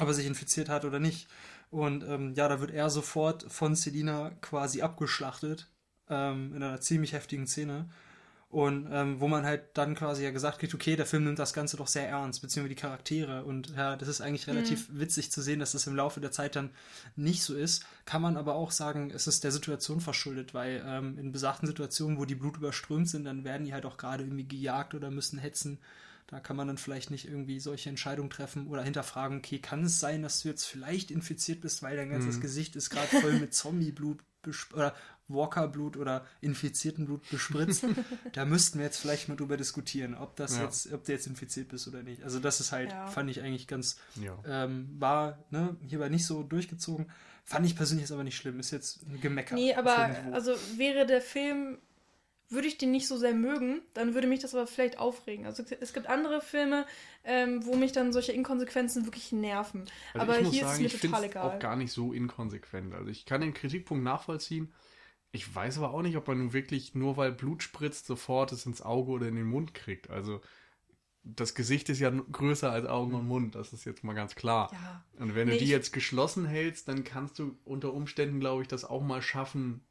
ob 0.01 0.09
er 0.09 0.15
sich 0.15 0.27
infiziert 0.27 0.69
hat 0.69 0.85
oder 0.85 0.99
nicht. 0.99 1.29
Und 1.71 2.03
ähm, 2.03 2.35
ja, 2.35 2.49
da 2.49 2.61
wird 2.61 2.71
er 2.71 2.91
sofort 2.91 3.45
von 3.45 3.77
Selina 3.77 4.31
quasi 4.41 4.83
abgeschlachtet 4.83 5.69
ähm, 6.09 6.55
in 6.55 6.63
einer 6.63 6.81
ziemlich 6.81 7.13
heftigen 7.13 7.47
Szene. 7.47 7.89
Und 8.51 8.89
ähm, 8.91 9.21
wo 9.21 9.29
man 9.29 9.45
halt 9.45 9.63
dann 9.75 9.95
quasi 9.95 10.25
ja 10.25 10.31
gesagt 10.31 10.59
kriegt, 10.59 10.75
okay, 10.75 10.97
der 10.97 11.05
Film 11.05 11.25
nimmt 11.25 11.39
das 11.39 11.53
Ganze 11.53 11.77
doch 11.77 11.87
sehr 11.87 12.09
ernst, 12.09 12.41
beziehungsweise 12.41 12.75
die 12.75 12.81
Charaktere. 12.81 13.45
Und 13.45 13.77
ja, 13.77 13.95
das 13.95 14.09
ist 14.09 14.23
eigentlich 14.23 14.47
relativ 14.47 14.89
mhm. 14.89 15.01
witzig 15.01 15.31
zu 15.31 15.43
sehen, 15.43 15.61
dass 15.61 15.73
das 15.73 15.87
im 15.87 15.95
Laufe 15.95 16.21
der 16.21 16.33
Zeit 16.33 16.57
dann 16.57 16.71
nicht 17.15 17.43
so 17.43 17.55
ist. 17.55 17.85
Kann 18.07 18.23
man 18.23 18.39
aber 18.39 18.55
auch 18.55 18.71
sagen, 18.71 19.11
es 19.15 19.27
ist 19.27 19.45
der 19.45 19.53
Situation 19.53 20.01
verschuldet, 20.01 20.55
weil 20.55 20.83
ähm, 20.87 21.19
in 21.19 21.31
besagten 21.31 21.67
Situationen, 21.69 22.19
wo 22.19 22.25
die 22.25 22.37
Blut 22.37 22.57
überströmt 22.57 23.11
sind, 23.11 23.25
dann 23.25 23.45
werden 23.45 23.67
die 23.67 23.75
halt 23.75 23.85
auch 23.85 23.99
gerade 23.99 24.25
irgendwie 24.25 24.49
gejagt 24.49 24.95
oder 24.95 25.11
müssen 25.11 25.39
hetzen. 25.39 25.79
Da 26.27 26.41
kann 26.41 26.57
man 26.57 26.69
dann 26.69 26.79
vielleicht 26.79 27.11
nicht 27.11 27.27
irgendwie 27.27 27.61
solche 27.61 27.91
Entscheidungen 27.91 28.31
treffen 28.31 28.67
oder 28.69 28.83
hinterfragen, 28.83 29.39
okay, 29.39 29.59
kann 29.59 29.85
es 29.85 30.01
sein, 30.01 30.23
dass 30.23 30.43
du 30.43 30.49
jetzt 30.49 30.65
vielleicht 30.65 31.11
infiziert 31.11 31.61
bist, 31.61 31.83
weil 31.83 31.97
dein 31.97 32.11
ganzes 32.11 32.37
mhm. 32.37 32.43
Gesicht 32.43 32.77
ist 32.77 32.89
gerade 32.89 33.09
voll 33.21 33.35
mit 33.35 33.53
Zombieblut 33.55 34.21
oder 34.73 34.95
Walker-Blut 35.29 35.97
oder 35.97 36.27
infizierten 36.41 37.07
Blut 37.07 37.29
bespritzt. 37.31 37.85
da 38.33 38.45
müssten 38.45 38.79
wir 38.79 38.87
jetzt 38.87 38.99
vielleicht 38.99 39.29
mal 39.29 39.37
drüber 39.37 39.57
diskutieren, 39.57 40.15
ob 40.15 40.37
das 40.37 40.57
ja. 40.57 40.65
jetzt, 40.65 40.93
ob 40.93 41.05
du 41.05 41.13
jetzt 41.13 41.27
infiziert 41.27 41.69
bist 41.69 41.87
oder 41.87 42.03
nicht. 42.03 42.23
Also 42.23 42.41
das 42.41 42.61
ist 42.61 42.73
halt, 42.73 42.91
ja. 42.91 43.07
fand 43.07 43.31
ich 43.31 43.43
eigentlich 43.43 43.67
ganz, 43.67 43.99
ja. 44.17 44.37
ähm, 44.47 44.89
war 44.99 45.39
ne, 45.51 45.77
hierbei 45.87 46.09
nicht 46.09 46.27
so 46.27 46.43
durchgezogen. 46.43 47.11
Fand 47.45 47.65
ich 47.65 47.77
persönlich 47.77 48.05
jetzt 48.05 48.13
aber 48.13 48.25
nicht 48.25 48.37
schlimm. 48.37 48.61
Ist 48.61 48.73
jetzt 48.73 49.03
ein 49.07 49.21
Gemecker. 49.21 49.55
Nee, 49.55 49.75
aber 49.75 50.11
also 50.33 50.53
wäre 50.77 51.07
der 51.07 51.23
Film 51.23 51.79
würde 52.51 52.67
ich 52.67 52.79
den 52.79 52.91
nicht 52.91 53.07
so 53.07 53.19
sehr 53.19 53.35
mögen, 53.35 53.83
dann 53.95 54.15
würde 54.15 54.27
mich 54.27 54.41
das 54.41 54.55
aber 54.55 54.67
vielleicht 54.67 54.99
aufregen. 54.99 55.45
Also 55.45 55.65
es 55.81 55.93
gibt 55.93 56.07
andere 56.07 56.41
Filme, 56.41 56.87
ähm, 57.25 57.65
wo 57.67 57.77
mich 57.77 57.93
dann 57.93 58.13
solche 58.13 58.33
Inkonsequenzen 58.33 59.05
wirklich 59.05 59.33
nerven. 59.33 59.85
Also 60.15 60.33
aber 60.33 60.37
hier 60.39 60.65
sagen, 60.65 60.85
ist 60.85 60.95
es 60.95 61.03
mir 61.03 61.11
total 61.11 61.25
egal. 61.25 61.43
auch 61.45 61.59
gar 61.59 61.77
nicht 61.77 61.93
so 61.93 62.13
inkonsequent. 62.13 62.95
Also 62.95 63.11
ich 63.11 63.27
kann 63.27 63.43
den 63.43 63.53
Kritikpunkt 63.55 64.03
nachvollziehen. 64.03 64.73
Ich 65.31 65.55
weiß 65.55 65.79
aber 65.79 65.93
auch 65.93 66.01
nicht, 66.01 66.17
ob 66.17 66.27
man 66.27 66.39
nun 66.39 66.53
wirklich 66.55 66.95
nur 66.95 67.19
weil 67.19 67.33
Blut 67.33 67.63
spritzt 67.63 68.07
sofort 68.07 68.53
es 68.53 68.65
ins 68.65 68.81
Auge 68.81 69.11
oder 69.11 69.29
in 69.29 69.37
den 69.37 69.47
Mund 69.47 69.75
kriegt. 69.75 70.09
Also 70.09 70.41
das 71.23 71.55
Gesicht 71.55 71.91
ist 71.91 71.99
ja 71.99 72.11
größer 72.11 72.71
als 72.71 72.87
Augen 72.87 73.15
und 73.15 73.27
Mund, 73.27 73.55
das 73.55 73.75
ist 73.75 73.85
jetzt 73.85 74.05
mal 74.05 74.15
ganz 74.15 74.35
klar. 74.35 74.71
Ja. 74.73 75.05
Und 75.19 75.35
wenn 75.35 75.49
nee, 75.49 75.59
du 75.59 75.65
die 75.65 75.71
jetzt 75.71 75.93
geschlossen 75.93 76.47
hältst, 76.47 76.89
dann 76.89 77.05
kannst 77.05 77.39
du 77.39 77.59
unter 77.65 77.93
Umständen, 77.93 78.41
glaube 78.41 78.63
ich, 78.63 78.69
das 78.69 78.87
auch 78.87 79.03
mal 79.03 79.21
schaffen, 79.21 79.83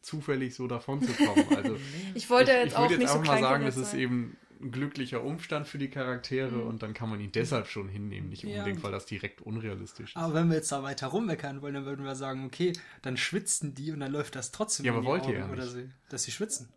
zufällig 0.00 0.54
so 0.54 0.66
davon 0.66 1.02
zu 1.02 1.12
kommen. 1.12 1.46
Also 1.56 1.76
ich 2.14 2.28
wollte 2.30 2.52
jetzt 2.52 2.66
ich, 2.66 2.72
ich 2.72 2.78
auch 2.78 2.90
jetzt 2.90 2.98
nicht 2.98 3.10
auch 3.10 3.24
so 3.24 3.30
mal 3.30 3.40
sagen, 3.40 3.66
es 3.66 3.76
ist 3.76 3.94
eben 3.94 4.36
ein 4.62 4.70
glücklicher 4.70 5.22
Umstand 5.22 5.66
für 5.66 5.78
die 5.78 5.90
Charaktere 5.90 6.56
mhm. 6.56 6.66
und 6.66 6.82
dann 6.82 6.94
kann 6.94 7.10
man 7.10 7.20
ihn 7.20 7.32
deshalb 7.32 7.66
schon 7.66 7.88
hinnehmen, 7.88 8.28
nicht 8.28 8.44
unbedingt, 8.44 8.78
ja. 8.78 8.82
weil 8.82 8.92
das 8.92 9.06
direkt 9.06 9.40
unrealistisch 9.40 10.10
ist. 10.10 10.16
Aber 10.16 10.34
wenn 10.34 10.48
wir 10.48 10.56
jetzt 10.56 10.70
da 10.72 10.82
weiter 10.82 11.08
rummeckern 11.08 11.62
wollen, 11.62 11.74
dann 11.74 11.84
würden 11.84 12.04
wir 12.04 12.14
sagen, 12.14 12.44
okay, 12.46 12.72
dann 13.02 13.16
schwitzen 13.16 13.74
die 13.74 13.92
und 13.92 14.00
dann 14.00 14.12
läuft 14.12 14.36
das 14.36 14.52
trotzdem. 14.52 14.86
Ja, 14.86 14.92
aber 14.92 15.04
wollt 15.04 15.26
ihr 15.26 15.38
ja 15.38 15.46
nicht. 15.46 15.62
Sie, 15.70 15.88
dass 16.08 16.22
sie 16.22 16.30
schwitzen. 16.30 16.68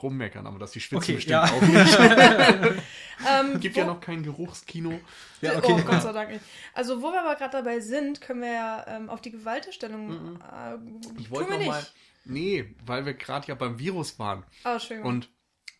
Rummeckern, 0.00 0.46
aber 0.46 0.60
dass 0.60 0.70
sie 0.70 0.80
schwitzen 0.80 1.02
okay, 1.02 1.14
bestimmt 1.14 1.32
ja. 1.32 1.44
auch 1.44 1.62
nicht. 1.62 1.98
ähm, 3.28 3.60
Gibt 3.60 3.76
ja 3.76 3.84
noch 3.84 4.00
kein 4.00 4.22
Geruchskino. 4.22 5.00
Ja, 5.40 5.56
okay. 5.58 5.74
Oh, 5.76 5.82
Gott 5.82 6.02
sei 6.02 6.12
Dank 6.12 6.30
nicht. 6.30 6.44
Also, 6.74 7.02
wo 7.02 7.10
wir 7.10 7.22
aber 7.22 7.34
gerade 7.34 7.56
dabei 7.56 7.80
sind, 7.80 8.20
können 8.20 8.42
wir 8.42 8.52
ja 8.52 8.84
ähm, 8.86 9.10
auf 9.10 9.20
die 9.20 9.32
Gewalterstellung. 9.32 10.06
Mhm. 10.06 10.38
Äh, 10.40 11.20
ich 11.20 11.28
wollte 11.32 11.50
noch 11.50 11.66
mal 11.66 11.84
Nee, 12.24 12.74
weil 12.84 13.06
wir 13.06 13.14
gerade 13.14 13.48
ja 13.48 13.54
beim 13.54 13.78
Virus 13.78 14.18
waren. 14.18 14.44
Oh, 14.64 14.78
schön. 14.78 15.02
Und 15.02 15.30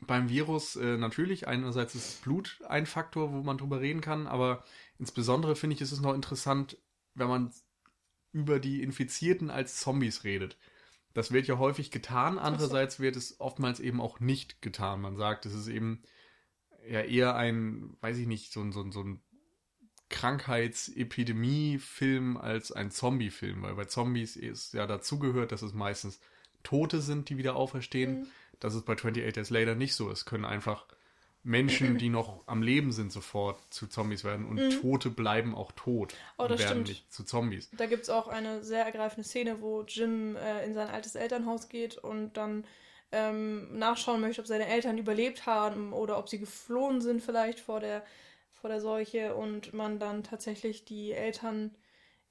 beim 0.07 0.29
Virus 0.29 0.77
äh, 0.77 0.97
natürlich, 0.97 1.47
einerseits 1.47 1.95
ist 1.95 2.23
Blut 2.23 2.59
ein 2.69 2.87
Faktor, 2.87 3.33
wo 3.33 3.43
man 3.43 3.59
drüber 3.59 3.81
reden 3.81 4.01
kann, 4.01 4.27
aber 4.27 4.65
insbesondere 4.99 5.55
finde 5.57 5.77
ich, 5.77 5.83
ist 5.83 5.93
es 5.93 6.01
noch 6.01 6.15
interessant, 6.15 6.79
wenn 7.15 7.29
man 7.29 7.53
über 8.33 8.59
die 8.59 8.83
Infizierten 8.83 9.51
als 9.51 9.79
Zombies 9.79 10.25
redet. 10.25 10.57
Das 11.15 11.31
wird 11.31 11.47
ja 11.47 11.59
häufig 11.59 11.91
getan, 11.91 12.39
andererseits 12.39 12.99
wird 12.99 13.17
es 13.17 13.39
oftmals 13.39 13.81
eben 13.81 14.01
auch 14.01 14.19
nicht 14.19 14.63
getan. 14.63 15.03
Man 15.03 15.17
sagt, 15.17 15.45
es 15.45 15.53
ist 15.55 15.69
eben 15.69 16.03
ja 16.89 17.03
eher 17.03 17.37
ein, 17.37 17.99
weiß 18.01 18.17
ich 18.17 18.27
nicht, 18.27 18.51
so 18.53 18.63
ein, 18.63 18.73
so 18.73 18.81
ein, 18.81 18.93
so 18.93 19.03
ein 19.03 19.21
Krankheitsepidemie-Film 20.09 22.39
als 22.39 22.73
ein 22.73 22.91
Zombie-Film, 22.91 23.61
weil 23.63 23.75
bei 23.75 23.85
Zombies 23.85 24.37
ist 24.37 24.73
ja 24.75 24.87
dazugehört, 24.87 25.53
dass 25.53 25.61
es 25.63 25.75
meistens 25.75 26.19
Tote 26.63 27.01
sind, 27.01 27.29
die 27.29 27.39
wieder 27.39 27.57
auferstehen. 27.57 28.21
Mhm. 28.21 28.27
Das 28.61 28.75
ist 28.75 28.85
bei 28.85 28.95
28 28.95 29.33
Days 29.33 29.51
Later 29.51 29.75
nicht 29.75 29.95
so. 29.95 30.11
Es 30.11 30.25
können 30.25 30.45
einfach 30.45 30.87
Menschen, 31.45 31.99
die 31.99 32.09
noch 32.09 32.43
am 32.47 32.63
Leben 32.63 32.93
sind, 32.93 33.11
sofort 33.11 33.59
zu 33.71 33.89
Zombies 33.89 34.23
werden 34.23 34.47
und 34.47 34.57
mhm. 34.57 34.71
Tote 34.81 35.11
bleiben 35.11 35.55
auch 35.55 35.73
tot 35.73 36.15
oh, 36.39 36.45
und 36.45 36.51
werden 36.51 36.61
stimmt. 36.61 36.89
nicht 36.89 37.13
zu 37.13 37.25
Zombies. 37.25 37.69
Da 37.77 37.87
gibt 37.87 38.05
es 38.05 38.11
auch 38.11 38.29
eine 38.29 38.63
sehr 38.63 38.85
ergreifende 38.85 39.27
Szene, 39.27 39.61
wo 39.61 39.83
Jim 39.83 40.37
äh, 40.37 40.65
in 40.65 40.75
sein 40.75 40.89
altes 40.89 41.17
Elternhaus 41.17 41.69
geht 41.69 41.99
und 41.99 42.37
dann 42.37 42.65
ähm, 43.11 43.77
nachschauen 43.77 44.21
möchte, 44.21 44.41
ob 44.41 44.47
seine 44.47 44.67
Eltern 44.67 44.99
überlebt 44.99 45.45
haben 45.45 45.93
oder 45.93 46.17
ob 46.19 46.29
sie 46.29 46.39
geflohen 46.39 47.01
sind 47.01 47.23
vielleicht 47.23 47.59
vor 47.59 47.81
der, 47.81 48.05
vor 48.53 48.71
der 48.71 48.81
Seuche 48.81 49.35
und 49.35 49.75
man 49.75 49.99
dann 49.99 50.23
tatsächlich 50.23 50.85
die 50.85 51.11
Eltern 51.13 51.75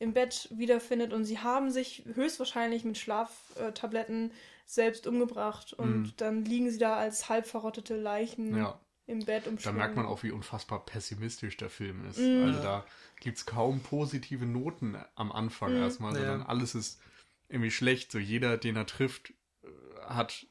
im 0.01 0.13
Bett 0.13 0.47
wiederfindet 0.51 1.13
und 1.13 1.25
sie 1.25 1.39
haben 1.39 1.69
sich 1.69 2.03
höchstwahrscheinlich 2.15 2.83
mit 2.83 2.97
Schlaftabletten 2.97 4.31
selbst 4.65 5.05
umgebracht 5.05 5.73
und 5.73 6.01
mhm. 6.01 6.13
dann 6.17 6.45
liegen 6.45 6.71
sie 6.71 6.79
da 6.79 6.95
als 6.95 7.29
halb 7.29 7.45
verrottete 7.45 7.95
Leichen 7.95 8.57
ja. 8.57 8.79
im 9.05 9.23
Bett 9.25 9.43
Da 9.63 9.71
merkt 9.71 9.95
man 9.95 10.07
auch, 10.07 10.23
wie 10.23 10.31
unfassbar 10.31 10.83
pessimistisch 10.85 11.55
der 11.57 11.69
Film 11.69 12.09
ist. 12.09 12.17
Mhm. 12.17 12.45
Also 12.45 12.63
da 12.63 12.85
gibt 13.19 13.37
es 13.37 13.45
kaum 13.45 13.81
positive 13.81 14.47
Noten 14.47 14.97
am 15.13 15.31
Anfang 15.31 15.75
mhm. 15.75 15.83
erstmal, 15.83 16.15
sondern 16.15 16.39
ja. 16.39 16.45
alles 16.47 16.73
ist 16.73 16.99
irgendwie 17.47 17.71
schlecht. 17.71 18.11
So 18.11 18.17
jeder, 18.17 18.57
den 18.57 18.75
er 18.77 18.87
trifft, 18.87 19.33
äh, 19.63 19.67
hat 20.07 20.47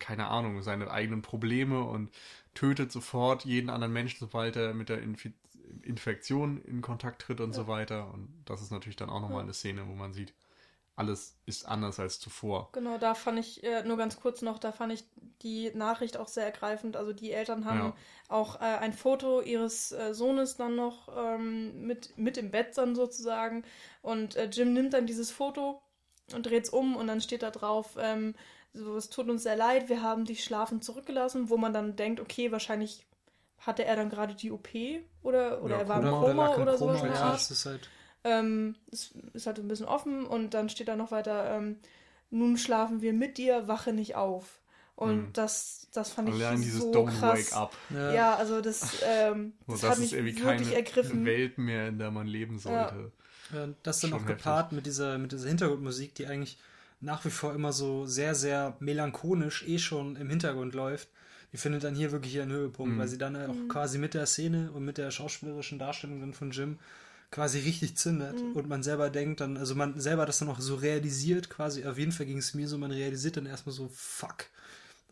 keine 0.00 0.26
Ahnung, 0.26 0.62
seine 0.62 0.90
eigenen 0.90 1.22
Probleme 1.22 1.84
und 1.84 2.10
tötet 2.54 2.90
sofort 2.90 3.44
jeden 3.44 3.70
anderen 3.70 3.92
Menschen, 3.92 4.18
sobald 4.18 4.56
er 4.56 4.74
mit 4.74 4.88
der 4.88 5.02
Infi 5.02 5.34
Infektion 5.82 6.62
in 6.62 6.80
Kontakt 6.82 7.22
tritt 7.22 7.40
und 7.40 7.50
ja. 7.50 7.54
so 7.54 7.66
weiter. 7.68 8.12
Und 8.12 8.28
das 8.44 8.62
ist 8.62 8.70
natürlich 8.70 8.96
dann 8.96 9.10
auch 9.10 9.20
nochmal 9.20 9.38
ja. 9.38 9.44
eine 9.44 9.54
Szene, 9.54 9.88
wo 9.88 9.94
man 9.94 10.12
sieht, 10.12 10.34
alles 10.94 11.38
ist 11.46 11.64
anders 11.66 11.98
als 11.98 12.20
zuvor. 12.20 12.68
Genau, 12.72 12.98
da 12.98 13.14
fand 13.14 13.38
ich, 13.38 13.64
äh, 13.64 13.82
nur 13.84 13.96
ganz 13.96 14.20
kurz 14.20 14.42
noch, 14.42 14.58
da 14.58 14.72
fand 14.72 14.92
ich 14.92 15.04
die 15.42 15.70
Nachricht 15.74 16.16
auch 16.16 16.28
sehr 16.28 16.44
ergreifend. 16.44 16.96
Also 16.96 17.12
die 17.12 17.32
Eltern 17.32 17.64
haben 17.64 17.78
ja. 17.78 17.94
auch 18.28 18.56
äh, 18.56 18.64
ein 18.64 18.92
Foto 18.92 19.40
ihres 19.40 19.92
äh, 19.92 20.14
Sohnes 20.14 20.56
dann 20.56 20.76
noch 20.76 21.08
ähm, 21.16 21.86
mit, 21.86 22.16
mit 22.18 22.36
im 22.36 22.50
Bett 22.50 22.76
dann 22.76 22.94
sozusagen. 22.94 23.64
Und 24.02 24.36
äh, 24.36 24.50
Jim 24.52 24.74
nimmt 24.74 24.92
dann 24.92 25.06
dieses 25.06 25.30
Foto 25.30 25.82
und 26.34 26.46
dreht 26.46 26.64
es 26.64 26.70
um 26.70 26.96
und 26.96 27.06
dann 27.06 27.20
steht 27.20 27.42
da 27.42 27.50
drauf, 27.50 27.96
ähm, 27.98 28.34
so, 28.74 28.96
es 28.96 29.10
tut 29.10 29.28
uns 29.28 29.42
sehr 29.42 29.56
leid, 29.56 29.88
wir 29.88 30.02
haben 30.02 30.24
dich 30.24 30.44
schlafend 30.44 30.82
zurückgelassen, 30.84 31.50
wo 31.50 31.56
man 31.58 31.74
dann 31.74 31.96
denkt, 31.96 32.20
okay, 32.20 32.52
wahrscheinlich 32.52 33.06
hatte 33.62 33.84
er 33.84 33.96
dann 33.96 34.10
gerade 34.10 34.34
die 34.34 34.50
OP 34.50 34.68
oder, 35.22 35.62
oder 35.62 35.76
ja, 35.76 35.82
er 35.82 35.88
war 35.88 36.02
im 36.02 36.10
Koma 36.10 36.54
oder, 36.54 36.62
oder 36.62 36.78
so. 36.78 36.92
Ja, 36.92 37.32
das 37.32 37.50
ist 37.50 37.66
halt. 37.66 37.88
Ähm, 38.24 38.76
es 38.90 39.14
ist 39.32 39.46
halt 39.46 39.58
ein 39.58 39.68
bisschen 39.68 39.86
offen 39.86 40.26
und 40.26 40.54
dann 40.54 40.68
steht 40.68 40.88
da 40.88 40.94
noch 40.94 41.10
weiter, 41.10 41.56
ähm, 41.56 41.78
nun 42.30 42.56
schlafen 42.56 43.00
wir 43.02 43.12
mit 43.12 43.38
dir, 43.38 43.66
wache 43.66 43.92
nicht 43.92 44.14
auf. 44.14 44.60
Und 44.94 45.16
mhm. 45.16 45.32
das, 45.32 45.88
das 45.92 46.12
fand 46.12 46.28
ich 46.28 46.34
Allein 46.34 46.60
dieses 46.60 46.82
so 46.82 46.92
Don't 46.92 47.18
krass. 47.18 47.38
Wake 47.38 47.56
Up. 47.56 47.76
Ja, 47.90 48.12
ja 48.12 48.34
also 48.36 48.60
das, 48.60 49.02
ähm, 49.04 49.54
das, 49.66 49.80
das 49.80 49.90
hat 49.90 49.98
mich 49.98 50.12
wirklich 50.12 50.40
keine 50.40 50.74
ergriffen. 50.74 51.24
Welt 51.24 51.58
mehr, 51.58 51.88
in 51.88 51.98
der 51.98 52.10
man 52.10 52.26
leben 52.26 52.58
sollte. 52.58 53.10
Ja. 53.52 53.58
ja 53.66 53.68
das 53.82 54.00
dann 54.00 54.12
auch 54.12 54.26
gepaart 54.26 54.72
mit 54.72 54.86
dieser, 54.86 55.18
mit 55.18 55.32
dieser 55.32 55.48
Hintergrundmusik, 55.48 56.14
die 56.14 56.26
eigentlich 56.26 56.58
nach 57.00 57.24
wie 57.24 57.30
vor 57.30 57.54
immer 57.54 57.72
so 57.72 58.06
sehr, 58.06 58.36
sehr 58.36 58.76
melancholisch 58.78 59.66
eh 59.66 59.78
schon 59.78 60.14
im 60.14 60.30
Hintergrund 60.30 60.74
läuft 60.74 61.08
die 61.52 61.58
findet 61.58 61.84
dann 61.84 61.94
hier 61.94 62.12
wirklich 62.12 62.34
ihren 62.34 62.50
Höhepunkt, 62.50 62.94
mhm. 62.94 62.98
weil 62.98 63.08
sie 63.08 63.18
dann 63.18 63.36
auch 63.36 63.54
mhm. 63.54 63.68
quasi 63.68 63.98
mit 63.98 64.14
der 64.14 64.26
Szene 64.26 64.70
und 64.72 64.84
mit 64.84 64.98
der 64.98 65.10
schauspielerischen 65.10 65.78
Darstellung 65.78 66.20
dann 66.20 66.32
von 66.32 66.50
Jim 66.50 66.78
quasi 67.30 67.60
richtig 67.60 67.96
zündet 67.96 68.40
mhm. 68.42 68.52
und 68.52 68.68
man 68.68 68.82
selber 68.82 69.10
denkt 69.10 69.40
dann, 69.40 69.56
also 69.56 69.74
man 69.74 69.98
selber 70.00 70.26
das 70.26 70.38
dann 70.38 70.48
auch 70.48 70.60
so 70.60 70.76
realisiert 70.76 71.50
quasi, 71.50 71.84
auf 71.86 71.98
jeden 71.98 72.12
Fall 72.12 72.26
ging 72.26 72.38
es 72.38 72.54
mir 72.54 72.68
so, 72.68 72.78
man 72.78 72.90
realisiert 72.90 73.36
dann 73.36 73.46
erstmal 73.46 73.74
so, 73.74 73.90
fuck, 73.94 74.46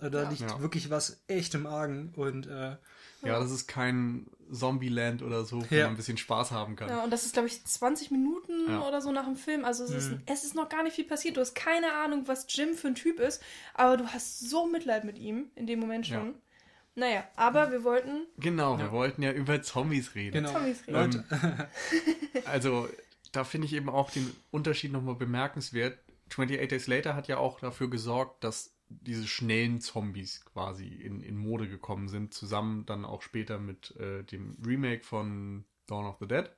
äh, 0.00 0.10
da 0.10 0.24
ja. 0.24 0.28
liegt 0.28 0.42
ja. 0.42 0.60
wirklich 0.60 0.90
was 0.90 1.20
echt 1.28 1.54
im 1.54 1.66
Argen 1.66 2.12
und 2.16 2.46
äh, 2.46 2.76
ja, 3.22 3.38
das 3.38 3.50
ist 3.50 3.66
kein 3.66 4.26
Zombieland 4.52 5.22
oder 5.22 5.44
so, 5.44 5.62
wo 5.62 5.74
ja. 5.74 5.84
man 5.84 5.94
ein 5.94 5.96
bisschen 5.96 6.16
Spaß 6.16 6.50
haben 6.50 6.76
kann. 6.76 6.88
Ja, 6.88 7.04
und 7.04 7.10
das 7.10 7.24
ist, 7.24 7.32
glaube 7.32 7.48
ich, 7.48 7.64
20 7.64 8.10
Minuten 8.10 8.68
ja. 8.68 8.86
oder 8.86 9.00
so 9.00 9.12
nach 9.12 9.24
dem 9.24 9.36
Film. 9.36 9.64
Also 9.64 9.84
es, 9.84 9.90
mhm. 9.90 9.96
ist, 9.96 10.12
es 10.26 10.44
ist 10.44 10.54
noch 10.54 10.68
gar 10.68 10.82
nicht 10.82 10.94
viel 10.94 11.04
passiert. 11.04 11.36
Du 11.36 11.40
hast 11.40 11.54
keine 11.54 11.92
Ahnung, 11.92 12.24
was 12.26 12.46
Jim 12.48 12.74
für 12.74 12.88
ein 12.88 12.94
Typ 12.94 13.20
ist, 13.20 13.42
aber 13.74 13.96
du 13.96 14.06
hast 14.06 14.48
so 14.48 14.66
Mitleid 14.66 15.04
mit 15.04 15.18
ihm 15.18 15.50
in 15.54 15.66
dem 15.66 15.80
Moment 15.80 16.06
schon. 16.06 16.26
Ja. 16.26 16.34
Naja, 16.96 17.24
aber 17.36 17.70
wir 17.70 17.84
wollten 17.84 18.26
Genau, 18.36 18.78
wir 18.78 18.90
wollten 18.90 19.22
ja 19.22 19.32
über 19.32 19.62
Zombies 19.62 20.14
reden. 20.14 20.32
Genau. 20.32 20.52
Zombies 20.52 20.86
reden. 20.86 20.94
Leute, 20.94 21.68
Also, 22.44 22.88
da 23.32 23.44
finde 23.44 23.66
ich 23.66 23.74
eben 23.74 23.88
auch 23.88 24.10
den 24.10 24.34
Unterschied 24.50 24.92
nochmal 24.92 25.14
bemerkenswert. 25.14 25.98
28 26.30 26.68
Days 26.68 26.86
Later 26.88 27.14
hat 27.14 27.28
ja 27.28 27.38
auch 27.38 27.60
dafür 27.60 27.88
gesorgt, 27.88 28.42
dass 28.44 28.72
diese 28.90 29.26
schnellen 29.26 29.80
Zombies 29.80 30.44
quasi 30.44 30.86
in, 30.86 31.20
in 31.20 31.36
Mode 31.36 31.68
gekommen 31.68 32.08
sind, 32.08 32.34
zusammen 32.34 32.84
dann 32.86 33.04
auch 33.04 33.22
später 33.22 33.58
mit 33.58 33.94
äh, 33.96 34.24
dem 34.24 34.56
Remake 34.66 35.04
von 35.04 35.64
Dawn 35.86 36.06
of 36.06 36.16
the 36.20 36.26
Dead 36.26 36.50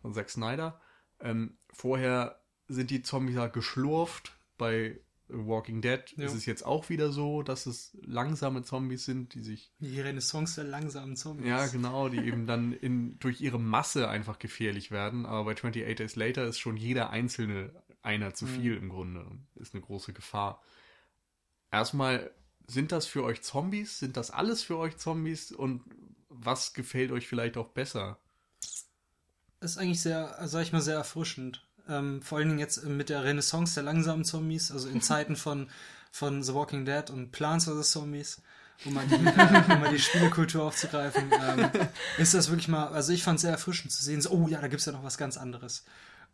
von 0.00 0.14
Zack 0.14 0.30
Snyder. 0.30 0.80
Ähm, 1.20 1.58
vorher 1.72 2.40
sind 2.68 2.90
die 2.90 3.02
Zombies 3.02 3.36
ja 3.36 3.46
geschlurft. 3.48 4.32
Bei 4.56 4.98
Walking 5.28 5.82
Dead 5.82 6.00
Ja. 6.16 6.24
ist 6.24 6.32
es 6.34 6.46
jetzt 6.46 6.64
auch 6.64 6.88
wieder 6.88 7.12
so, 7.12 7.42
dass 7.42 7.66
es 7.66 7.96
langsame 8.00 8.62
Zombies 8.62 9.04
sind, 9.04 9.34
die 9.34 9.42
sich 9.42 9.70
die 9.78 10.00
Renaissance 10.00 10.60
der 10.62 10.70
langsamen 10.70 11.16
Zombies. 11.16 11.46
ja, 11.46 11.66
genau, 11.66 12.08
die 12.08 12.18
eben 12.18 12.46
dann 12.46 12.72
in, 12.72 13.18
durch 13.18 13.40
ihre 13.42 13.60
Masse 13.60 14.08
einfach 14.08 14.38
gefährlich 14.38 14.90
werden. 14.90 15.26
Aber 15.26 15.44
bei 15.44 15.52
28 15.52 15.96
Days 15.96 16.16
Later 16.16 16.46
ist 16.46 16.58
schon 16.58 16.78
jeder 16.78 17.10
einzelne 17.10 17.72
einer 18.00 18.32
zu 18.32 18.46
viel 18.46 18.76
im 18.76 18.88
Grunde. 18.88 19.20
und 19.24 19.46
Ist 19.56 19.74
eine 19.74 19.82
große 19.82 20.14
Gefahr. 20.14 20.62
Erstmal, 21.70 22.30
sind 22.66 22.92
das 22.92 23.06
für 23.06 23.24
euch 23.24 23.42
Zombies? 23.42 23.98
Sind 23.98 24.16
das 24.16 24.30
alles 24.30 24.62
für 24.62 24.76
euch 24.76 24.96
Zombies? 24.96 25.52
Und 25.52 25.82
was 26.28 26.72
gefällt 26.74 27.12
euch 27.12 27.28
vielleicht 27.28 27.56
auch 27.56 27.68
besser? 27.68 28.18
ist 29.60 29.78
eigentlich 29.78 30.00
sehr, 30.00 30.36
sag 30.44 30.62
ich 30.62 30.72
mal, 30.72 30.80
sehr 30.80 30.96
erfrischend. 30.96 31.64
Ähm, 31.88 32.22
vor 32.22 32.38
allen 32.38 32.48
Dingen 32.48 32.60
jetzt 32.60 32.84
mit 32.84 33.08
der 33.08 33.24
Renaissance 33.24 33.74
der 33.74 33.82
langsamen 33.82 34.24
Zombies, 34.24 34.70
also 34.70 34.88
in 34.88 35.02
Zeiten 35.02 35.36
von, 35.36 35.68
von 36.10 36.42
The 36.42 36.54
Walking 36.54 36.84
Dead 36.84 37.10
und 37.10 37.32
Plants 37.32 37.64
vs. 37.64 37.90
Zombies, 37.90 38.42
um 38.84 38.94
mal 38.94 39.06
die, 39.06 39.14
äh, 39.14 39.18
um 39.72 39.80
mal 39.80 39.90
die 39.90 39.98
Spielekultur 39.98 40.64
aufzugreifen, 40.64 41.30
ähm, 41.32 41.70
ist 42.18 42.34
das 42.34 42.50
wirklich 42.50 42.68
mal, 42.68 42.88
also 42.88 43.12
ich 43.12 43.22
fand 43.22 43.36
es 43.36 43.42
sehr 43.42 43.52
erfrischend 43.52 43.92
zu 43.92 44.02
sehen, 44.02 44.20
so, 44.20 44.30
oh 44.30 44.48
ja, 44.48 44.60
da 44.60 44.68
gibt 44.68 44.80
es 44.80 44.86
ja 44.86 44.92
noch 44.92 45.04
was 45.04 45.18
ganz 45.18 45.36
anderes. 45.36 45.84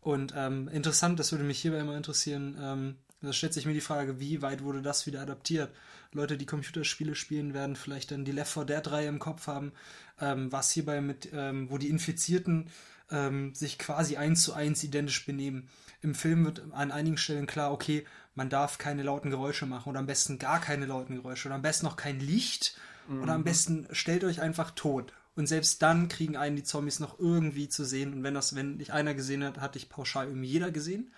Und 0.01 0.33
ähm, 0.35 0.67
interessant, 0.67 1.19
das 1.19 1.31
würde 1.31 1.43
mich 1.43 1.59
hierbei 1.59 1.79
immer 1.79 1.97
interessieren, 1.97 2.57
ähm, 2.61 2.95
da 3.25 3.33
stellt 3.33 3.53
sich 3.53 3.65
mir 3.65 3.73
die 3.73 3.81
Frage, 3.81 4.19
wie 4.19 4.41
weit 4.41 4.63
wurde 4.63 4.81
das 4.81 5.05
wieder 5.05 5.21
adaptiert? 5.21 5.71
Leute, 6.11 6.37
die 6.37 6.45
Computerspiele 6.45 7.15
spielen, 7.15 7.53
werden 7.53 7.75
vielleicht 7.75 8.11
dann 8.11 8.25
die 8.25 8.31
Left 8.31 8.53
4 8.53 8.65
Dead-Reihe 8.65 9.07
im 9.07 9.19
Kopf 9.19 9.47
haben, 9.47 9.73
ähm, 10.19 10.51
was 10.51 10.71
hierbei 10.71 11.01
mit, 11.01 11.29
ähm, 11.33 11.69
wo 11.69 11.77
die 11.77 11.89
Infizierten 11.89 12.69
ähm, 13.11 13.53
sich 13.53 13.77
quasi 13.77 14.17
eins 14.17 14.43
zu 14.43 14.53
eins 14.53 14.83
identisch 14.83 15.25
benehmen. 15.25 15.69
Im 16.01 16.15
Film 16.15 16.45
wird 16.45 16.63
an 16.71 16.91
einigen 16.91 17.17
Stellen 17.17 17.47
klar, 17.47 17.71
okay, 17.71 18.05
man 18.33 18.49
darf 18.49 18.77
keine 18.77 19.03
lauten 19.03 19.29
Geräusche 19.29 19.65
machen 19.65 19.89
oder 19.89 19.99
am 19.99 20.07
besten 20.07 20.39
gar 20.39 20.59
keine 20.59 20.85
lauten 20.85 21.15
Geräusche 21.15 21.47
oder 21.47 21.55
am 21.55 21.61
besten 21.61 21.85
noch 21.85 21.97
kein 21.97 22.19
Licht 22.19 22.77
oder 23.21 23.33
am 23.33 23.43
besten 23.43 23.87
stellt 23.91 24.23
euch 24.23 24.41
einfach 24.41 24.71
tot. 24.71 25.13
Und 25.35 25.47
selbst 25.47 25.81
dann 25.81 26.07
kriegen 26.07 26.37
einen 26.37 26.55
die 26.55 26.63
Zombies 26.63 26.99
noch 26.99 27.19
irgendwie 27.19 27.67
zu 27.67 27.83
sehen. 27.83 28.13
Und 28.13 28.23
wenn 28.23 28.33
das, 28.33 28.55
wenn 28.55 28.77
nicht 28.77 28.91
einer 28.91 29.13
gesehen 29.13 29.43
hat, 29.43 29.59
hatte 29.59 29.77
ich 29.77 29.89
pauschal 29.89 30.27
irgendwie 30.27 30.47
jeder 30.47 30.71
gesehen, 30.71 31.11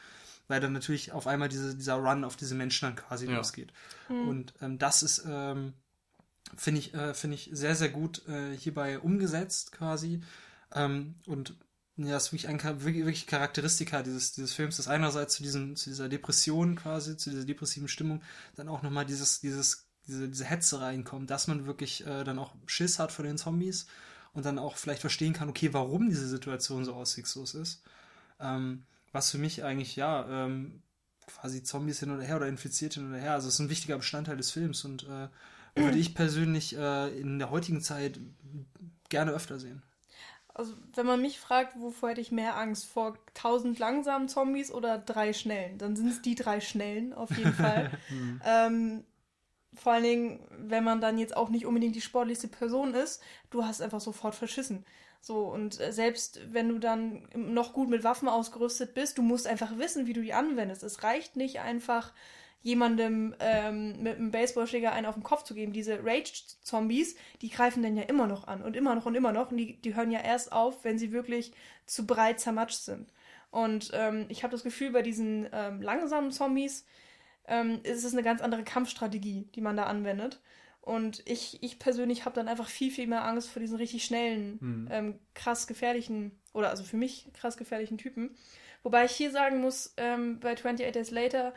weil 0.47 0.59
dann 0.61 0.73
natürlich 0.73 1.11
auf 1.11 1.27
einmal 1.27 1.49
diese, 1.49 1.75
dieser 1.75 1.95
Run 1.95 2.23
auf 2.23 2.35
diese 2.35 2.55
Menschen 2.55 2.85
dann 2.87 2.95
quasi 2.95 3.27
Ja. 3.27 3.37
losgeht. 3.37 3.73
Und 4.09 4.53
ähm, 4.61 4.77
das 4.77 5.03
ist, 5.03 5.23
ähm, 5.27 5.73
finde 6.55 6.79
ich, 6.79 6.93
äh, 6.93 7.13
finde 7.13 7.35
ich 7.35 7.49
sehr, 7.51 7.75
sehr 7.75 7.89
gut 7.89 8.27
äh, 8.27 8.55
hierbei 8.55 8.99
umgesetzt 8.99 9.71
quasi. 9.71 10.21
Ähm, 10.73 11.15
und 11.25 11.55
ja, 11.97 12.11
das 12.11 12.27
ist 12.27 12.33
wirklich 12.33 12.47
ein 12.47 12.61
wirklich, 12.81 13.05
wirklich 13.05 13.27
Charakteristika 13.27 14.03
dieses, 14.03 14.33
dieses 14.33 14.53
Films, 14.53 14.77
das 14.77 14.87
einerseits 14.87 15.35
zu 15.35 15.43
diesem, 15.43 15.75
zu 15.75 15.89
dieser 15.89 16.07
Depression 16.09 16.75
quasi, 16.75 17.17
zu 17.17 17.31
dieser 17.31 17.45
depressiven 17.45 17.87
Stimmung, 17.87 18.21
dann 18.55 18.69
auch 18.69 18.83
nochmal 18.83 19.05
dieses, 19.05 19.39
dieses, 19.39 19.87
diese, 20.07 20.29
diese 20.29 20.45
Hetze 20.45 20.79
reinkommt, 20.79 21.29
dass 21.29 21.47
man 21.47 21.65
wirklich 21.65 22.05
äh, 22.05 22.23
dann 22.23 22.37
auch 22.39 22.53
Schiss 22.67 22.99
hat 22.99 23.11
vor 23.11 23.25
den 23.25 23.37
Zombies 23.37 23.87
und 24.33 24.45
dann 24.45 24.59
auch 24.59 24.77
vielleicht 24.77 25.01
verstehen 25.01 25.33
kann, 25.33 25.49
okay, 25.49 25.73
warum 25.73 26.07
diese 26.09 26.27
Situation 26.27 26.85
so 26.85 26.93
aussichtslos 26.93 27.55
ist. 27.55 27.81
Ähm, 28.39 28.85
was 29.17 29.31
für 29.31 29.39
mich 29.39 29.63
eigentlich, 29.63 29.95
ja, 29.95 30.27
ähm, 30.29 30.83
quasi 31.25 31.63
Zombies 31.63 31.99
hin 31.99 32.11
oder 32.11 32.21
her 32.21 32.37
oder 32.37 32.47
infiziert 32.47 32.93
hin 32.93 33.09
oder 33.09 33.19
her, 33.19 33.33
also 33.33 33.47
es 33.47 33.55
ist 33.55 33.59
ein 33.59 33.69
wichtiger 33.69 33.97
Bestandteil 33.97 34.37
des 34.37 34.51
Films 34.51 34.85
und 34.85 35.03
äh, 35.03 35.27
würde 35.75 35.97
ich 35.97 36.13
persönlich 36.13 36.77
äh, 36.77 37.19
in 37.19 37.39
der 37.39 37.49
heutigen 37.49 37.81
Zeit 37.81 38.19
gerne 39.09 39.31
öfter 39.31 39.59
sehen. 39.59 39.81
Also, 40.53 40.73
wenn 40.95 41.05
man 41.05 41.21
mich 41.21 41.39
fragt, 41.39 41.79
wovor 41.79 42.09
hätte 42.09 42.21
ich 42.21 42.31
mehr 42.31 42.57
Angst? 42.57 42.85
Vor 42.85 43.17
tausend 43.33 43.77
langsamen 43.77 44.27
Zombies 44.27 44.71
oder 44.71 44.97
drei 44.97 45.33
schnellen? 45.33 45.77
Dann 45.77 45.95
sind 45.95 46.09
es 46.09 46.21
die 46.21 46.33
drei 46.35 46.61
schnellen, 46.61 47.13
auf 47.13 47.29
jeden 47.37 47.53
Fall. 47.53 47.91
ähm, 48.45 49.03
vor 49.75 49.93
allen 49.93 50.03
Dingen, 50.03 50.47
wenn 50.49 50.83
man 50.83 51.01
dann 51.01 51.19
jetzt 51.19 51.35
auch 51.35 51.49
nicht 51.49 51.65
unbedingt 51.65 51.95
die 51.95 52.01
sportlichste 52.01 52.47
Person 52.47 52.93
ist, 52.95 53.21
du 53.51 53.65
hast 53.65 53.81
einfach 53.81 54.01
sofort 54.01 54.33
verschissen. 54.33 54.83
So, 55.21 55.47
und 55.47 55.79
äh, 55.79 55.91
selbst 55.91 56.41
wenn 56.51 56.69
du 56.69 56.79
dann 56.79 57.27
noch 57.35 57.73
gut 57.73 57.89
mit 57.89 58.03
Waffen 58.03 58.29
ausgerüstet 58.29 58.93
bist, 58.93 59.17
du 59.17 59.21
musst 59.21 59.47
einfach 59.47 59.77
wissen, 59.77 60.07
wie 60.07 60.13
du 60.13 60.21
die 60.21 60.33
anwendest. 60.33 60.83
Es 60.83 61.03
reicht 61.03 61.35
nicht 61.35 61.59
einfach, 61.59 62.13
jemandem 62.67 63.33
ähm, 63.39 64.01
mit 64.03 64.17
einem 64.17 64.31
Baseballschläger 64.31 64.91
einen 64.91 65.05
auf 65.05 65.13
den 65.15 65.23
Kopf 65.23 65.43
zu 65.43 65.53
geben. 65.53 65.71
Diese 65.71 66.03
Rage-Zombies, 66.03 67.15
die 67.41 67.49
greifen 67.49 67.81
dann 67.81 67.95
ja 67.95 68.03
immer 68.03 68.27
noch 68.27 68.47
an 68.47 68.61
und 68.61 68.75
immer 68.75 68.93
noch 68.93 69.05
und 69.05 69.15
immer 69.15 69.31
noch. 69.31 69.51
Und 69.51 69.57
die, 69.57 69.79
die 69.81 69.95
hören 69.95 70.11
ja 70.11 70.19
erst 70.19 70.51
auf, 70.51 70.83
wenn 70.83 70.97
sie 70.97 71.11
wirklich 71.11 71.53
zu 71.85 72.05
breit 72.05 72.39
zermatscht 72.39 72.81
sind. 72.81 73.13
Und 73.51 73.91
ähm, 73.93 74.25
ich 74.27 74.43
habe 74.43 74.51
das 74.51 74.63
Gefühl, 74.63 74.91
bei 74.91 75.01
diesen 75.01 75.47
ähm, 75.53 75.81
langsamen 75.81 76.31
Zombies 76.31 76.85
ähm, 77.47 77.79
ist 77.83 78.03
es 78.03 78.11
eine 78.11 78.23
ganz 78.23 78.41
andere 78.41 78.63
Kampfstrategie, 78.63 79.47
die 79.55 79.61
man 79.61 79.77
da 79.77 79.83
anwendet. 79.83 80.41
Und 80.87 81.21
ich, 81.25 81.61
ich 81.61 81.79
persönlich 81.79 82.23
habe 82.23 82.35
dann 82.35 82.47
einfach 82.47 82.69
viel, 82.69 82.91
viel 82.91 83.07
mehr 83.07 83.25
Angst 83.25 83.49
vor 83.49 83.59
diesen 83.59 83.75
richtig 83.75 84.05
schnellen, 84.05 84.57
Hm. 84.61 84.87
ähm, 84.89 85.19
krass 85.33 85.67
gefährlichen, 85.67 86.31
oder 86.53 86.69
also 86.69 86.85
für 86.85 86.95
mich 86.95 87.27
krass 87.33 87.57
gefährlichen 87.57 87.97
Typen. 87.97 88.37
Wobei 88.83 89.03
ich 89.03 89.11
hier 89.11 89.29
sagen 89.29 89.59
muss, 89.59 89.93
ähm, 89.97 90.39
bei 90.39 90.53
28 90.53 90.89
Days 90.93 91.11
Later 91.11 91.53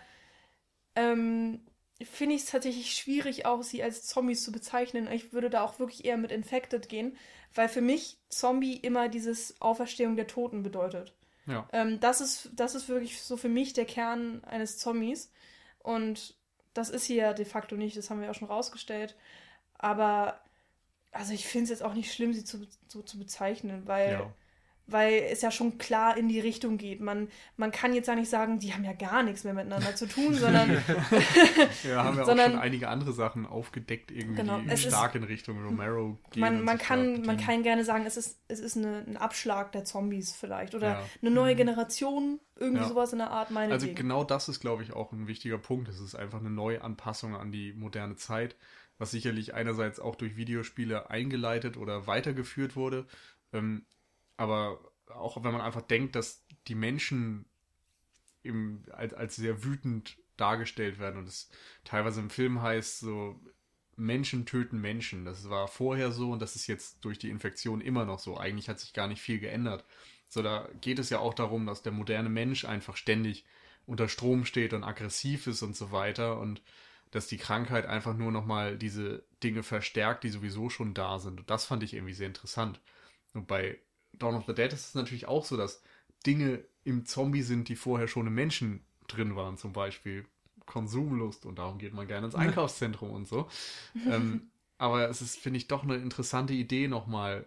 ähm, 0.96 1.60
finde 2.02 2.34
ich 2.34 2.42
es 2.42 2.50
tatsächlich 2.50 2.92
schwierig, 2.92 3.46
auch 3.46 3.62
sie 3.62 3.84
als 3.84 4.04
Zombies 4.04 4.42
zu 4.42 4.50
bezeichnen. 4.50 5.06
Ich 5.12 5.32
würde 5.32 5.48
da 5.48 5.62
auch 5.62 5.78
wirklich 5.78 6.04
eher 6.04 6.16
mit 6.16 6.32
Infected 6.32 6.88
gehen, 6.88 7.16
weil 7.54 7.68
für 7.68 7.82
mich 7.82 8.18
Zombie 8.30 8.78
immer 8.78 9.08
dieses 9.08 9.60
Auferstehung 9.60 10.16
der 10.16 10.26
Toten 10.26 10.64
bedeutet. 10.64 11.14
Ja. 11.46 11.68
Ähm, 11.72 12.00
das, 12.00 12.20
ist, 12.20 12.50
das 12.54 12.74
ist 12.74 12.88
wirklich 12.88 13.22
so 13.22 13.36
für 13.36 13.48
mich 13.48 13.74
der 13.74 13.84
Kern 13.84 14.42
eines 14.42 14.78
Zombies. 14.78 15.30
Und 15.78 16.34
das 16.74 16.90
ist 16.90 17.04
hier 17.04 17.34
de 17.34 17.44
facto 17.44 17.76
nicht, 17.76 17.96
das 17.96 18.10
haben 18.10 18.20
wir 18.20 18.30
auch 18.30 18.34
schon 18.34 18.48
rausgestellt. 18.48 19.16
Aber 19.74 20.40
also 21.12 21.32
ich 21.32 21.46
finde 21.46 21.64
es 21.64 21.70
jetzt 21.70 21.82
auch 21.82 21.94
nicht 21.94 22.12
schlimm, 22.12 22.32
sie 22.32 22.44
zu, 22.44 22.66
so 22.88 23.02
zu 23.02 23.18
bezeichnen, 23.18 23.86
weil, 23.86 24.12
Ja. 24.12 24.32
Weil 24.92 25.22
es 25.30 25.42
ja 25.42 25.50
schon 25.50 25.78
klar 25.78 26.16
in 26.16 26.28
die 26.28 26.40
Richtung 26.40 26.78
geht. 26.78 27.00
Man, 27.00 27.28
man 27.56 27.70
kann 27.72 27.94
jetzt 27.94 28.06
ja 28.08 28.14
nicht 28.14 28.28
sagen, 28.30 28.58
die 28.58 28.72
haben 28.74 28.84
ja 28.84 28.92
gar 28.92 29.22
nichts 29.22 29.44
mehr 29.44 29.54
miteinander 29.54 29.94
zu 29.94 30.06
tun, 30.06 30.34
sondern 30.34 30.70
Ja, 31.84 32.04
haben 32.04 32.16
wir 32.16 32.24
Sondern- 32.24 32.50
auch 32.50 32.54
schon 32.54 32.60
einige 32.60 32.88
andere 32.88 33.12
Sachen 33.12 33.46
aufgedeckt, 33.46 34.10
irgendwie, 34.10 34.36
Genau, 34.42 34.60
es 34.66 34.84
ist- 34.84 34.88
stark 34.94 35.14
in 35.14 35.24
Richtung 35.24 35.62
Romero 35.64 36.18
gehen. 36.30 36.40
man, 36.40 36.62
man, 36.62 36.78
kann, 36.78 37.22
man 37.22 37.36
kann 37.36 37.62
gerne 37.62 37.84
sagen, 37.84 38.04
es 38.06 38.16
ist, 38.16 38.40
es 38.48 38.60
ist 38.60 38.76
eine, 38.76 39.04
ein 39.06 39.16
Abschlag 39.16 39.72
der 39.72 39.84
Zombies 39.84 40.34
vielleicht. 40.34 40.74
Oder 40.74 40.88
Ja. 40.88 41.02
eine 41.22 41.30
neue 41.30 41.54
Generation, 41.54 42.40
irgendwie 42.56 42.82
Ja. 42.82 42.88
sowas 42.88 43.12
in 43.12 43.18
der 43.18 43.30
Art, 43.30 43.50
meine 43.50 43.72
Also 43.72 43.86
genau 43.94 44.24
das 44.24 44.48
ist, 44.48 44.60
glaube 44.60 44.82
ich, 44.82 44.92
auch 44.92 45.12
ein 45.12 45.26
wichtiger 45.28 45.58
Punkt. 45.58 45.88
Es 45.88 46.00
ist 46.00 46.14
einfach 46.14 46.40
eine 46.40 46.50
Neuanpassung 46.50 47.34
an 47.36 47.52
die 47.52 47.72
moderne 47.72 48.16
Zeit, 48.16 48.56
was 48.98 49.10
sicherlich 49.12 49.54
einerseits 49.54 49.98
auch 49.98 50.14
durch 50.16 50.36
Videospiele 50.36 51.08
eingeleitet 51.10 51.76
oder 51.78 52.06
weitergeführt 52.06 52.76
wurde. 52.76 53.06
Ähm, 53.52 53.86
aber 54.40 54.80
auch 55.06 55.44
wenn 55.44 55.52
man 55.52 55.60
einfach 55.60 55.82
denkt, 55.82 56.16
dass 56.16 56.46
die 56.66 56.74
Menschen 56.74 57.44
im, 58.42 58.84
als, 58.90 59.12
als 59.12 59.36
sehr 59.36 59.64
wütend 59.64 60.16
dargestellt 60.38 60.98
werden 60.98 61.18
und 61.18 61.28
es 61.28 61.50
teilweise 61.84 62.20
im 62.20 62.30
Film 62.30 62.62
heißt 62.62 63.00
so, 63.00 63.38
Menschen 63.96 64.46
töten 64.46 64.80
Menschen. 64.80 65.26
Das 65.26 65.50
war 65.50 65.68
vorher 65.68 66.10
so 66.10 66.30
und 66.30 66.40
das 66.40 66.56
ist 66.56 66.66
jetzt 66.68 67.04
durch 67.04 67.18
die 67.18 67.28
Infektion 67.28 67.82
immer 67.82 68.06
noch 68.06 68.18
so. 68.18 68.38
Eigentlich 68.38 68.70
hat 68.70 68.80
sich 68.80 68.94
gar 68.94 69.08
nicht 69.08 69.20
viel 69.20 69.40
geändert. 69.40 69.84
So, 70.26 70.40
da 70.40 70.66
geht 70.80 70.98
es 70.98 71.10
ja 71.10 71.18
auch 71.18 71.34
darum, 71.34 71.66
dass 71.66 71.82
der 71.82 71.92
moderne 71.92 72.30
Mensch 72.30 72.64
einfach 72.64 72.96
ständig 72.96 73.44
unter 73.84 74.08
Strom 74.08 74.46
steht 74.46 74.72
und 74.72 74.84
aggressiv 74.84 75.48
ist 75.48 75.60
und 75.60 75.76
so 75.76 75.92
weiter 75.92 76.38
und 76.38 76.62
dass 77.10 77.26
die 77.26 77.36
Krankheit 77.36 77.84
einfach 77.84 78.16
nur 78.16 78.32
nochmal 78.32 78.78
diese 78.78 79.22
Dinge 79.42 79.62
verstärkt, 79.62 80.24
die 80.24 80.30
sowieso 80.30 80.70
schon 80.70 80.94
da 80.94 81.18
sind. 81.18 81.40
Und 81.40 81.50
das 81.50 81.66
fand 81.66 81.82
ich 81.82 81.92
irgendwie 81.92 82.14
sehr 82.14 82.28
interessant. 82.28 82.80
Und 83.34 83.46
bei 83.46 83.78
Dawn 84.12 84.34
of 84.34 84.46
the 84.46 84.54
Dead 84.54 84.72
ist 84.72 84.88
es 84.88 84.94
natürlich 84.94 85.26
auch 85.26 85.44
so, 85.44 85.56
dass 85.56 85.82
Dinge 86.26 86.64
im 86.84 87.06
Zombie 87.06 87.42
sind, 87.42 87.68
die 87.68 87.76
vorher 87.76 88.08
schon 88.08 88.26
im 88.26 88.34
Menschen 88.34 88.84
drin 89.08 89.36
waren, 89.36 89.56
zum 89.56 89.72
Beispiel 89.72 90.26
Konsumlust 90.66 91.46
und 91.46 91.58
darum 91.58 91.78
geht 91.78 91.94
man 91.94 92.06
gerne 92.06 92.26
ins 92.26 92.34
Einkaufszentrum 92.36 93.10
und 93.10 93.26
so. 93.26 93.48
ähm, 94.06 94.50
aber 94.78 95.08
es 95.08 95.20
ist, 95.20 95.38
finde 95.38 95.58
ich, 95.58 95.68
doch 95.68 95.82
eine 95.82 95.96
interessante 95.96 96.54
Idee, 96.54 96.88
nochmal 96.88 97.46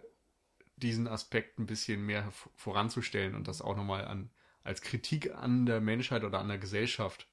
diesen 0.76 1.06
Aspekt 1.08 1.58
ein 1.58 1.66
bisschen 1.66 2.04
mehr 2.04 2.30
voranzustellen 2.56 3.34
und 3.34 3.48
das 3.48 3.62
auch 3.62 3.76
nochmal 3.76 4.04
an, 4.04 4.30
als 4.62 4.82
Kritik 4.82 5.34
an 5.34 5.66
der 5.66 5.80
Menschheit 5.80 6.24
oder 6.24 6.40
an 6.40 6.48
der 6.48 6.58
Gesellschaft 6.58 7.28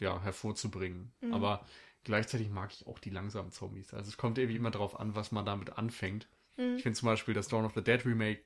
ja, 0.00 0.20
hervorzubringen. 0.22 1.12
Aber 1.32 1.66
gleichzeitig 2.04 2.50
mag 2.50 2.72
ich 2.72 2.86
auch 2.86 2.98
die 2.98 3.10
langsamen 3.10 3.52
Zombies. 3.52 3.92
Also 3.94 4.08
es 4.08 4.16
kommt 4.16 4.38
irgendwie 4.38 4.56
immer 4.56 4.70
darauf 4.70 4.98
an, 4.98 5.14
was 5.14 5.32
man 5.32 5.44
damit 5.44 5.78
anfängt. 5.78 6.28
Mhm. 6.56 6.76
Ich 6.76 6.82
finde 6.82 6.98
zum 6.98 7.06
Beispiel 7.06 7.34
das 7.34 7.48
Dawn 7.48 7.64
of 7.64 7.74
the 7.74 7.82
Dead 7.82 8.04
Remake 8.04 8.44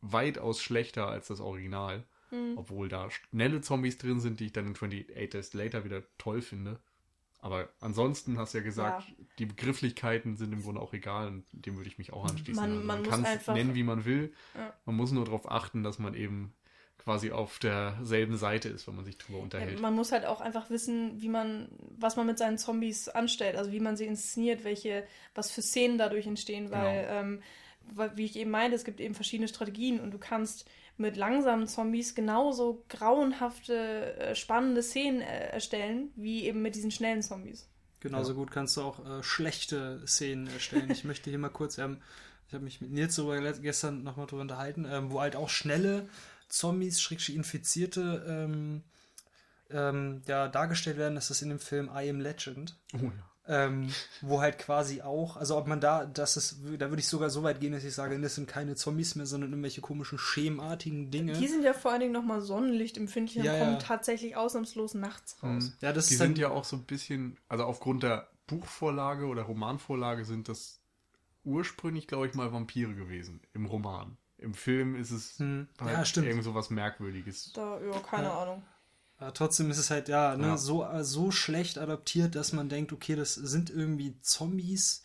weitaus 0.00 0.62
schlechter 0.62 1.08
als 1.08 1.28
das 1.28 1.40
Original. 1.40 2.04
Mhm. 2.30 2.54
Obwohl 2.58 2.88
da 2.88 3.08
schnelle 3.10 3.60
Zombies 3.60 3.98
drin 3.98 4.20
sind, 4.20 4.40
die 4.40 4.46
ich 4.46 4.52
dann 4.52 4.66
in 4.66 4.72
28 4.74 5.30
Days 5.30 5.54
Later 5.54 5.84
wieder 5.84 6.02
toll 6.18 6.42
finde. 6.42 6.80
Aber 7.38 7.68
ansonsten 7.80 8.38
hast 8.38 8.54
du 8.54 8.58
ja 8.58 8.64
gesagt, 8.64 9.14
die 9.38 9.46
Begrifflichkeiten 9.46 10.36
sind 10.36 10.52
im 10.52 10.62
Grunde 10.62 10.80
auch 10.80 10.92
egal 10.92 11.28
und 11.28 11.44
dem 11.52 11.76
würde 11.76 11.88
ich 11.88 11.98
mich 11.98 12.12
auch 12.12 12.24
anschließen. 12.28 12.56
Man- 12.60 12.72
Also 12.72 12.84
man 12.86 12.98
muss 13.00 13.08
kann 13.08 13.20
es 13.20 13.26
einfach- 13.28 13.54
nennen, 13.54 13.74
wie 13.76 13.84
man 13.84 14.04
will. 14.04 14.32
Ja. 14.56 14.74
Man 14.84 14.96
muss 14.96 15.12
nur 15.12 15.24
darauf 15.24 15.48
achten, 15.48 15.84
dass 15.84 16.00
man 16.00 16.14
eben 16.14 16.55
quasi 16.98 17.30
auf 17.30 17.58
derselben 17.58 18.36
Seite 18.36 18.68
ist, 18.68 18.86
wenn 18.88 18.96
man 18.96 19.04
sich 19.04 19.16
drüber 19.16 19.38
Ja, 19.38 19.44
unterhält. 19.44 19.80
man 19.80 19.94
muss 19.94 20.12
halt 20.12 20.24
auch 20.26 20.40
einfach 20.40 20.70
wissen, 20.70 21.20
wie 21.20 21.28
man, 21.28 21.68
was 21.98 22.16
man 22.16 22.26
mit 22.26 22.38
seinen 22.38 22.58
Zombies 22.58 23.08
anstellt, 23.08 23.56
also 23.56 23.70
wie 23.72 23.80
man 23.80 23.96
sie 23.96 24.06
inszeniert, 24.06 24.64
welche, 24.64 25.04
was 25.34 25.50
für 25.50 25.62
Szenen 25.62 25.98
dadurch 25.98 26.26
entstehen, 26.26 26.70
weil, 26.70 27.02
Genau. 27.02 27.20
ähm, 27.20 27.42
weil, 27.94 28.16
wie 28.16 28.24
ich 28.24 28.36
eben 28.36 28.50
meinte, 28.50 28.74
es 28.74 28.84
gibt 28.84 29.00
eben 29.00 29.14
verschiedene 29.14 29.46
Strategien 29.48 30.00
und 30.00 30.10
du 30.10 30.18
kannst 30.18 30.68
mit 30.98 31.16
langsamen 31.16 31.68
Zombies 31.68 32.14
genauso 32.14 32.82
grauenhafte, 32.88 34.16
äh, 34.18 34.34
spannende 34.34 34.82
Szenen 34.82 35.20
äh, 35.20 35.48
erstellen, 35.50 36.10
wie 36.16 36.44
eben 36.44 36.62
mit 36.62 36.74
diesen 36.74 36.90
schnellen 36.90 37.22
Zombies. 37.22 37.68
Genauso 38.00 38.32
Ja. 38.32 38.38
gut 38.38 38.50
kannst 38.50 38.76
du 38.76 38.82
auch 38.82 39.04
äh, 39.04 39.22
schlechte 39.22 40.02
Szenen 40.06 40.46
erstellen. 40.48 40.90
Ich 40.90 41.04
möchte 41.04 41.30
hier 41.30 41.38
mal 41.38 41.48
kurz, 41.50 41.78
ähm, 41.78 41.98
ich 42.48 42.54
habe 42.54 42.64
mich 42.64 42.80
mit 42.80 42.92
Nils 42.92 43.16
darüber 43.16 43.40
gestern 43.52 44.02
nochmal 44.04 44.26
drüber 44.26 44.42
unterhalten, 44.42 44.86
ähm, 44.90 45.10
wo 45.10 45.20
halt 45.20 45.36
auch 45.36 45.48
schnelle 45.48 46.08
Zombies, 46.48 47.00
Schrägstrich 47.00 47.36
Infizierte, 47.36 48.24
ähm, 48.28 48.82
ähm, 49.70 50.22
ja, 50.26 50.48
dargestellt 50.48 50.96
werden. 50.96 51.14
Das 51.16 51.30
ist 51.30 51.42
in 51.42 51.48
dem 51.48 51.58
Film 51.58 51.90
I 51.94 52.08
Am 52.08 52.20
Legend. 52.20 52.76
Oh 52.94 52.98
ja. 53.04 53.30
Ähm, 53.48 53.94
wo 54.22 54.40
halt 54.40 54.58
quasi 54.58 55.02
auch, 55.02 55.36
also 55.36 55.56
ob 55.56 55.68
man 55.68 55.80
da, 55.80 56.04
das 56.04 56.36
ist, 56.36 56.58
da 56.78 56.90
würde 56.90 56.98
ich 56.98 57.06
sogar 57.06 57.30
so 57.30 57.44
weit 57.44 57.60
gehen, 57.60 57.70
dass 57.72 57.84
ich 57.84 57.94
sage, 57.94 58.20
das 58.20 58.34
sind 58.34 58.48
keine 58.48 58.74
Zombies 58.74 59.14
mehr, 59.14 59.26
sondern 59.26 59.50
irgendwelche 59.50 59.80
komischen, 59.80 60.18
schemartigen 60.18 61.12
Dinge. 61.12 61.32
Die 61.32 61.46
sind 61.46 61.62
ja 61.62 61.72
vor 61.72 61.92
allen 61.92 62.00
Dingen 62.00 62.12
nochmal 62.12 62.40
sonnenlichtempfindlich 62.40 63.38
und 63.38 63.44
Ja, 63.44 63.56
kommen 63.56 63.72
ja. 63.74 63.78
tatsächlich 63.78 64.34
ausnahmslos 64.34 64.94
nachts 64.94 65.40
raus. 65.44 65.64
Mhm. 65.64 65.72
Ja, 65.80 65.92
das 65.92 66.08
Die 66.08 66.14
ist 66.14 66.20
dann, 66.20 66.28
sind 66.30 66.38
ja 66.38 66.48
auch 66.48 66.64
so 66.64 66.74
ein 66.74 66.86
bisschen, 66.86 67.38
also 67.48 67.62
aufgrund 67.62 68.02
der 68.02 68.28
Buchvorlage 68.48 69.26
oder 69.26 69.42
Romanvorlage 69.42 70.24
sind 70.24 70.48
das 70.48 70.80
ursprünglich, 71.44 72.08
glaube 72.08 72.26
ich, 72.26 72.34
mal 72.34 72.52
Vampire 72.52 72.94
gewesen 72.94 73.40
im 73.54 73.66
Roman. 73.66 74.16
Im 74.38 74.54
Film 74.54 74.94
ist 74.96 75.10
es 75.10 75.38
Hm. 75.38 75.66
halt 75.80 75.92
Ja, 75.92 76.04
stimmt. 76.04 76.26
irgend 76.26 76.44
so 76.44 76.54
was 76.54 76.70
Merkwürdiges. 76.70 77.52
Da, 77.54 77.80
ja, 77.80 77.98
keine 78.00 78.26
Ja. 78.28 78.42
Ahnung. 78.42 78.62
Aber 79.18 79.32
trotzdem 79.32 79.70
ist 79.70 79.78
es 79.78 79.90
halt, 79.90 80.08
ja, 80.08 80.36
ne, 80.36 80.48
Ja. 80.48 80.56
So, 80.58 80.86
so 81.00 81.30
schlecht 81.30 81.78
adaptiert, 81.78 82.34
dass 82.34 82.52
man 82.52 82.68
denkt, 82.68 82.92
okay, 82.92 83.16
das 83.16 83.34
sind 83.34 83.70
irgendwie 83.70 84.20
Zombies, 84.20 85.02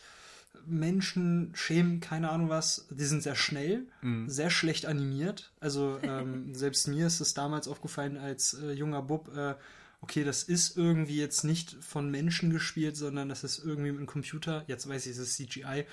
Menschen, 0.65 1.51
Schemen, 1.55 1.99
keine 2.01 2.29
Ahnung 2.29 2.49
was. 2.49 2.87
Die 2.91 3.05
sind 3.05 3.23
sehr 3.23 3.35
schnell, 3.35 3.87
Mhm. 4.01 4.29
sehr 4.29 4.49
schlecht 4.49 4.85
animiert. 4.85 5.51
Also 5.59 5.97
ähm, 6.03 6.53
selbst 6.55 6.87
mir 6.87 7.07
ist 7.07 7.21
es 7.21 7.33
damals 7.33 7.67
aufgefallen 7.67 8.17
als 8.17 8.53
äh, 8.55 8.71
junger 8.73 9.01
Bub, 9.01 9.35
äh, 9.35 9.55
okay, 10.01 10.23
das 10.23 10.43
ist 10.43 10.77
irgendwie 10.77 11.17
jetzt 11.17 11.43
nicht 11.43 11.77
von 11.81 12.09
Menschen 12.11 12.49
gespielt, 12.49 12.97
sondern 12.97 13.29
das 13.29 13.43
ist 13.43 13.59
irgendwie 13.59 13.91
mit 13.91 13.99
einem 13.99 14.07
Computer, 14.07 14.63
jetzt 14.67 14.89
weiß 14.89 15.05
ich, 15.05 15.11
es 15.13 15.19
ist 15.19 15.35
CGI, 15.35 15.85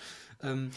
ähm, 0.42 0.70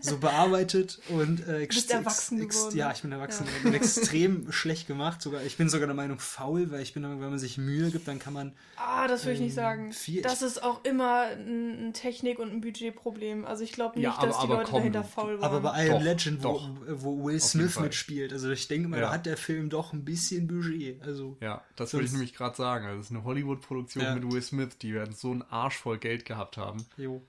so 0.00 0.16
bearbeitet 0.16 1.00
und 1.10 1.46
äh, 1.46 1.66
bist 1.66 1.90
erwachsen 1.90 2.38
geworden. 2.48 2.74
ja, 2.78 2.92
ich 2.92 3.02
bin 3.02 3.12
erwachsen 3.12 3.44
geworden. 3.44 3.66
Und 3.66 3.74
extrem 3.82 4.50
schlecht 4.50 4.86
gemacht. 4.86 5.20
Sogar, 5.20 5.42
ich 5.42 5.58
bin 5.58 5.68
sogar 5.68 5.86
der 5.86 5.94
Meinung 5.94 6.18
faul, 6.18 6.70
weil 6.70 6.80
ich 6.80 6.94
bin, 6.94 7.02
der 7.02 7.10
Meinung, 7.10 7.22
wenn 7.22 7.28
man 7.28 7.38
sich 7.38 7.58
Mühe 7.58 7.90
gibt, 7.90 8.08
dann 8.08 8.18
kann 8.18 8.32
man. 8.32 8.54
Ah, 8.76 9.06
das 9.06 9.24
würde 9.26 9.34
ich 9.34 9.40
nicht 9.40 9.50
Ähm, 9.50 9.54
sagen. 9.56 9.92
viel- 9.92 10.22
das 10.22 10.40
ist 10.40 10.62
auch 10.62 10.82
immer 10.86 11.24
ein 11.26 11.92
Technik- 11.92 12.38
und 12.38 12.52
ein 12.52 12.62
Budgetproblem. 12.62 13.44
Also 13.44 13.64
ich 13.64 13.72
glaube 13.72 13.96
nicht, 13.96 14.04
Ja, 14.04 14.14
aber- 14.16 14.28
dass 14.28 14.38
die 14.38 14.42
aber 14.44 14.54
Leute 14.54 14.70
komm, 14.70 14.78
dahinter 14.78 15.04
faul 15.04 15.40
waren. 15.42 15.44
Aber 15.44 15.60
bei 15.60 15.86
I 15.86 15.90
Am 15.90 16.02
Legend, 16.02 16.42
wo, 16.42 16.58
wo 16.88 17.24
Will 17.26 17.38
Smith 17.40 17.78
mitspielt, 17.78 18.32
also 18.32 18.50
ich 18.50 18.66
denke 18.68 18.88
mal, 18.88 18.98
Ja. 19.00 19.08
da 19.08 19.12
hat 19.12 19.26
der 19.26 19.36
Film 19.36 19.68
doch 19.68 19.92
ein 19.92 20.06
bisschen 20.06 20.46
Budget. 20.46 21.02
Also 21.02 21.36
Ja, 21.42 21.62
das 21.76 21.92
würde 21.92 22.06
ich 22.06 22.12
nämlich 22.12 22.32
gerade 22.32 22.56
sagen. 22.56 22.86
Also, 22.86 22.96
das 22.96 23.06
ist 23.08 23.12
eine 23.14 23.24
Hollywood-Produktion 23.24 24.02
Ja. 24.04 24.14
mit 24.14 24.32
Will 24.32 24.40
Smith. 24.40 24.78
Die 24.80 24.94
werden 24.94 25.14
so 25.14 25.32
einen 25.32 25.42
Arsch 25.42 25.76
voll 25.76 25.98
Geld 25.98 26.24
gehabt 26.24 26.56
haben. 26.56 26.86
jo. 26.96 27.20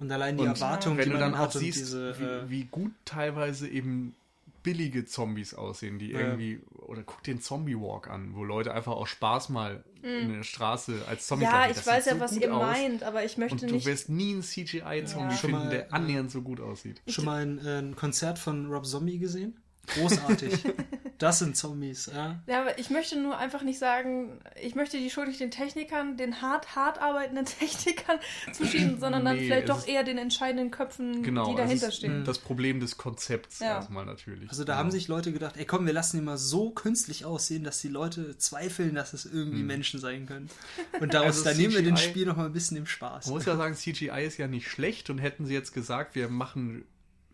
Und 0.00 0.10
allein 0.12 0.36
die 0.36 0.42
Und 0.42 0.48
Erwartung, 0.50 0.96
Wenn 0.96 1.04
die 1.04 1.10
du 1.10 1.18
man 1.18 1.32
dann 1.32 1.38
hat 1.40 1.50
auch 1.50 1.52
siehst, 1.60 1.78
diese, 1.80 2.18
wie, 2.18 2.24
äh, 2.24 2.50
wie 2.50 2.64
gut 2.64 2.92
teilweise 3.04 3.68
eben 3.68 4.14
billige 4.62 5.04
Zombies 5.04 5.52
aussehen, 5.54 5.98
die 5.98 6.12
Ja. 6.12 6.20
irgendwie, 6.20 6.60
oder 6.86 7.02
guck 7.02 7.22
den 7.22 7.40
Zombie 7.40 7.76
Walk 7.76 8.08
an, 8.08 8.34
wo 8.34 8.44
Leute 8.44 8.72
einfach 8.72 8.92
aus 8.92 9.10
Spaß 9.10 9.50
mal 9.50 9.84
in 10.02 10.32
der 10.34 10.42
Straße 10.42 11.02
als 11.08 11.26
Zombies 11.26 11.48
Mhm. 11.48 11.54
ja, 11.54 11.66
ich 11.68 11.76
Das 11.76 11.86
weiß 11.86 12.06
ja, 12.06 12.14
so 12.14 12.20
was 12.20 12.36
ihr 12.36 12.54
aus. 12.54 12.62
meint, 12.62 13.02
aber 13.02 13.24
ich 13.24 13.36
möchte 13.38 13.54
Und 13.56 13.62
du 13.70 13.74
nicht. 13.74 13.86
wirst 13.86 14.08
nie 14.10 14.32
einen 14.32 14.42
CGI-Zombie 14.42 15.30
Ja. 15.32 15.38
Schon 15.38 15.50
finden, 15.50 15.64
mal, 15.66 15.70
der 15.70 15.86
äh, 15.86 15.90
annähernd 15.90 16.30
so 16.30 16.40
gut 16.42 16.60
aussieht. 16.60 17.00
schon 17.08 17.24
mal 17.26 17.42
ein, 17.42 17.58
äh, 17.64 17.78
ein 17.78 17.94
Konzert 17.96 18.38
von 18.38 18.66
Rob 18.70 18.86
Zombie 18.86 19.18
gesehen? 19.18 19.56
Großartig. 19.88 20.64
das 21.18 21.38
sind 21.38 21.56
Zombies, 21.56 22.10
ja. 22.12 22.40
Ja, 22.46 22.60
aber 22.62 22.78
ich 22.78 22.90
möchte 22.90 23.18
nur 23.20 23.36
einfach 23.38 23.62
nicht 23.62 23.78
sagen, 23.78 24.40
ich 24.60 24.74
möchte 24.74 24.98
die 24.98 25.10
Schuld 25.10 25.28
nicht 25.28 25.40
den 25.40 25.50
Technikern, 25.50 26.16
den 26.16 26.40
hart, 26.42 26.74
hart 26.74 26.98
arbeitenden 27.00 27.44
Technikern 27.60 28.18
zuschieben, 28.52 28.98
sondern 28.98 29.24
dann 29.24 29.36
Nee, 29.36 29.44
vielleicht 29.46 29.68
doch 29.68 29.86
eher 29.86 30.02
den 30.02 30.18
entscheidenden 30.18 30.70
Köpfen, 30.70 31.22
Genau, 31.22 31.50
die 31.50 31.56
dahinter 31.56 31.88
es 31.88 31.94
ist 31.94 31.98
stehen. 31.98 32.24
das 32.24 32.38
Problem 32.38 32.80
des 32.80 32.96
Konzepts 32.96 33.60
Ja. 33.60 33.76
erstmal 33.76 34.04
natürlich. 34.06 34.48
Also 34.50 34.64
da 34.64 34.72
Ja. 34.74 34.78
haben 34.78 34.90
sich 34.90 35.08
Leute 35.08 35.32
gedacht, 35.32 35.56
ey 35.56 35.64
komm, 35.64 35.86
wir 35.86 35.92
lassen 35.92 36.18
ihn 36.18 36.24
mal 36.24 36.38
so 36.38 36.70
künstlich 36.70 37.24
aussehen, 37.24 37.62
dass 37.64 37.80
die 37.80 37.88
Leute 37.88 38.36
zweifeln, 38.38 38.94
dass 38.94 39.12
es 39.12 39.24
irgendwie 39.26 39.62
Menschen 39.62 40.00
sein 40.00 40.26
können. 40.26 40.48
Und 41.00 41.14
daraus, 41.14 41.38
Also 41.38 41.44
da 41.44 41.54
nehmen 41.54 41.74
wir 41.74 41.82
den 41.82 41.96
CGI 41.96 42.08
Spiel 42.08 42.26
noch 42.26 42.36
mal 42.36 42.46
ein 42.46 42.52
bisschen 42.52 42.76
im 42.76 42.86
Spaß. 42.86 43.26
Man 43.26 43.34
muss 43.34 43.44
ja 43.44 43.56
sagen, 43.56 43.74
CGI 43.74 44.24
ist 44.26 44.38
ja 44.38 44.46
nicht 44.48 44.68
schlecht 44.68 45.10
und 45.10 45.18
hätten 45.18 45.46
sie 45.46 45.54
jetzt 45.54 45.72
gesagt, 45.72 46.14
wir 46.14 46.28
machen 46.28 46.84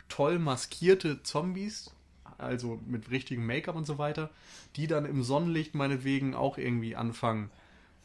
toll 0.09 0.38
maskierte 0.38 1.22
Zombies, 1.22 1.90
also 2.41 2.80
mit 2.86 3.11
richtigem 3.11 3.47
Make-up 3.47 3.76
und 3.76 3.86
so 3.86 3.99
weiter, 3.99 4.30
die 4.76 4.86
dann 4.86 5.05
im 5.05 5.22
Sonnenlicht 5.22 5.74
meinetwegen 5.74 6.34
auch 6.34 6.59
irgendwie 6.59 6.97
anfangen, 6.97 7.51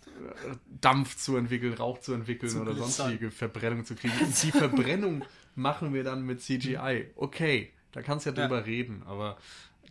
äh, 0.06 0.56
Dampf 0.82 1.18
zu 1.18 1.36
entwickeln, 1.38 1.74
Rauch 1.74 2.00
zu 2.00 2.14
entwickeln 2.14 2.52
Zu 2.52 2.62
oder 2.62 2.74
glitzern. 2.74 2.92
sonstige 2.92 3.32
Verbrennung 3.32 3.86
zu 3.86 3.96
kriegen. 3.96 4.14
Und 4.20 4.44
die 4.44 4.52
Verbrennung 4.52 5.24
machen 5.56 5.94
wir 5.94 6.04
dann 6.04 6.26
mit 6.26 6.42
CGI. 6.42 7.08
Okay, 7.16 7.72
da 7.92 8.02
kannst 8.02 8.26
du 8.26 8.30
ja 8.32 8.36
Ja. 8.36 8.48
drüber 8.48 8.66
reden, 8.66 9.04
aber 9.06 9.38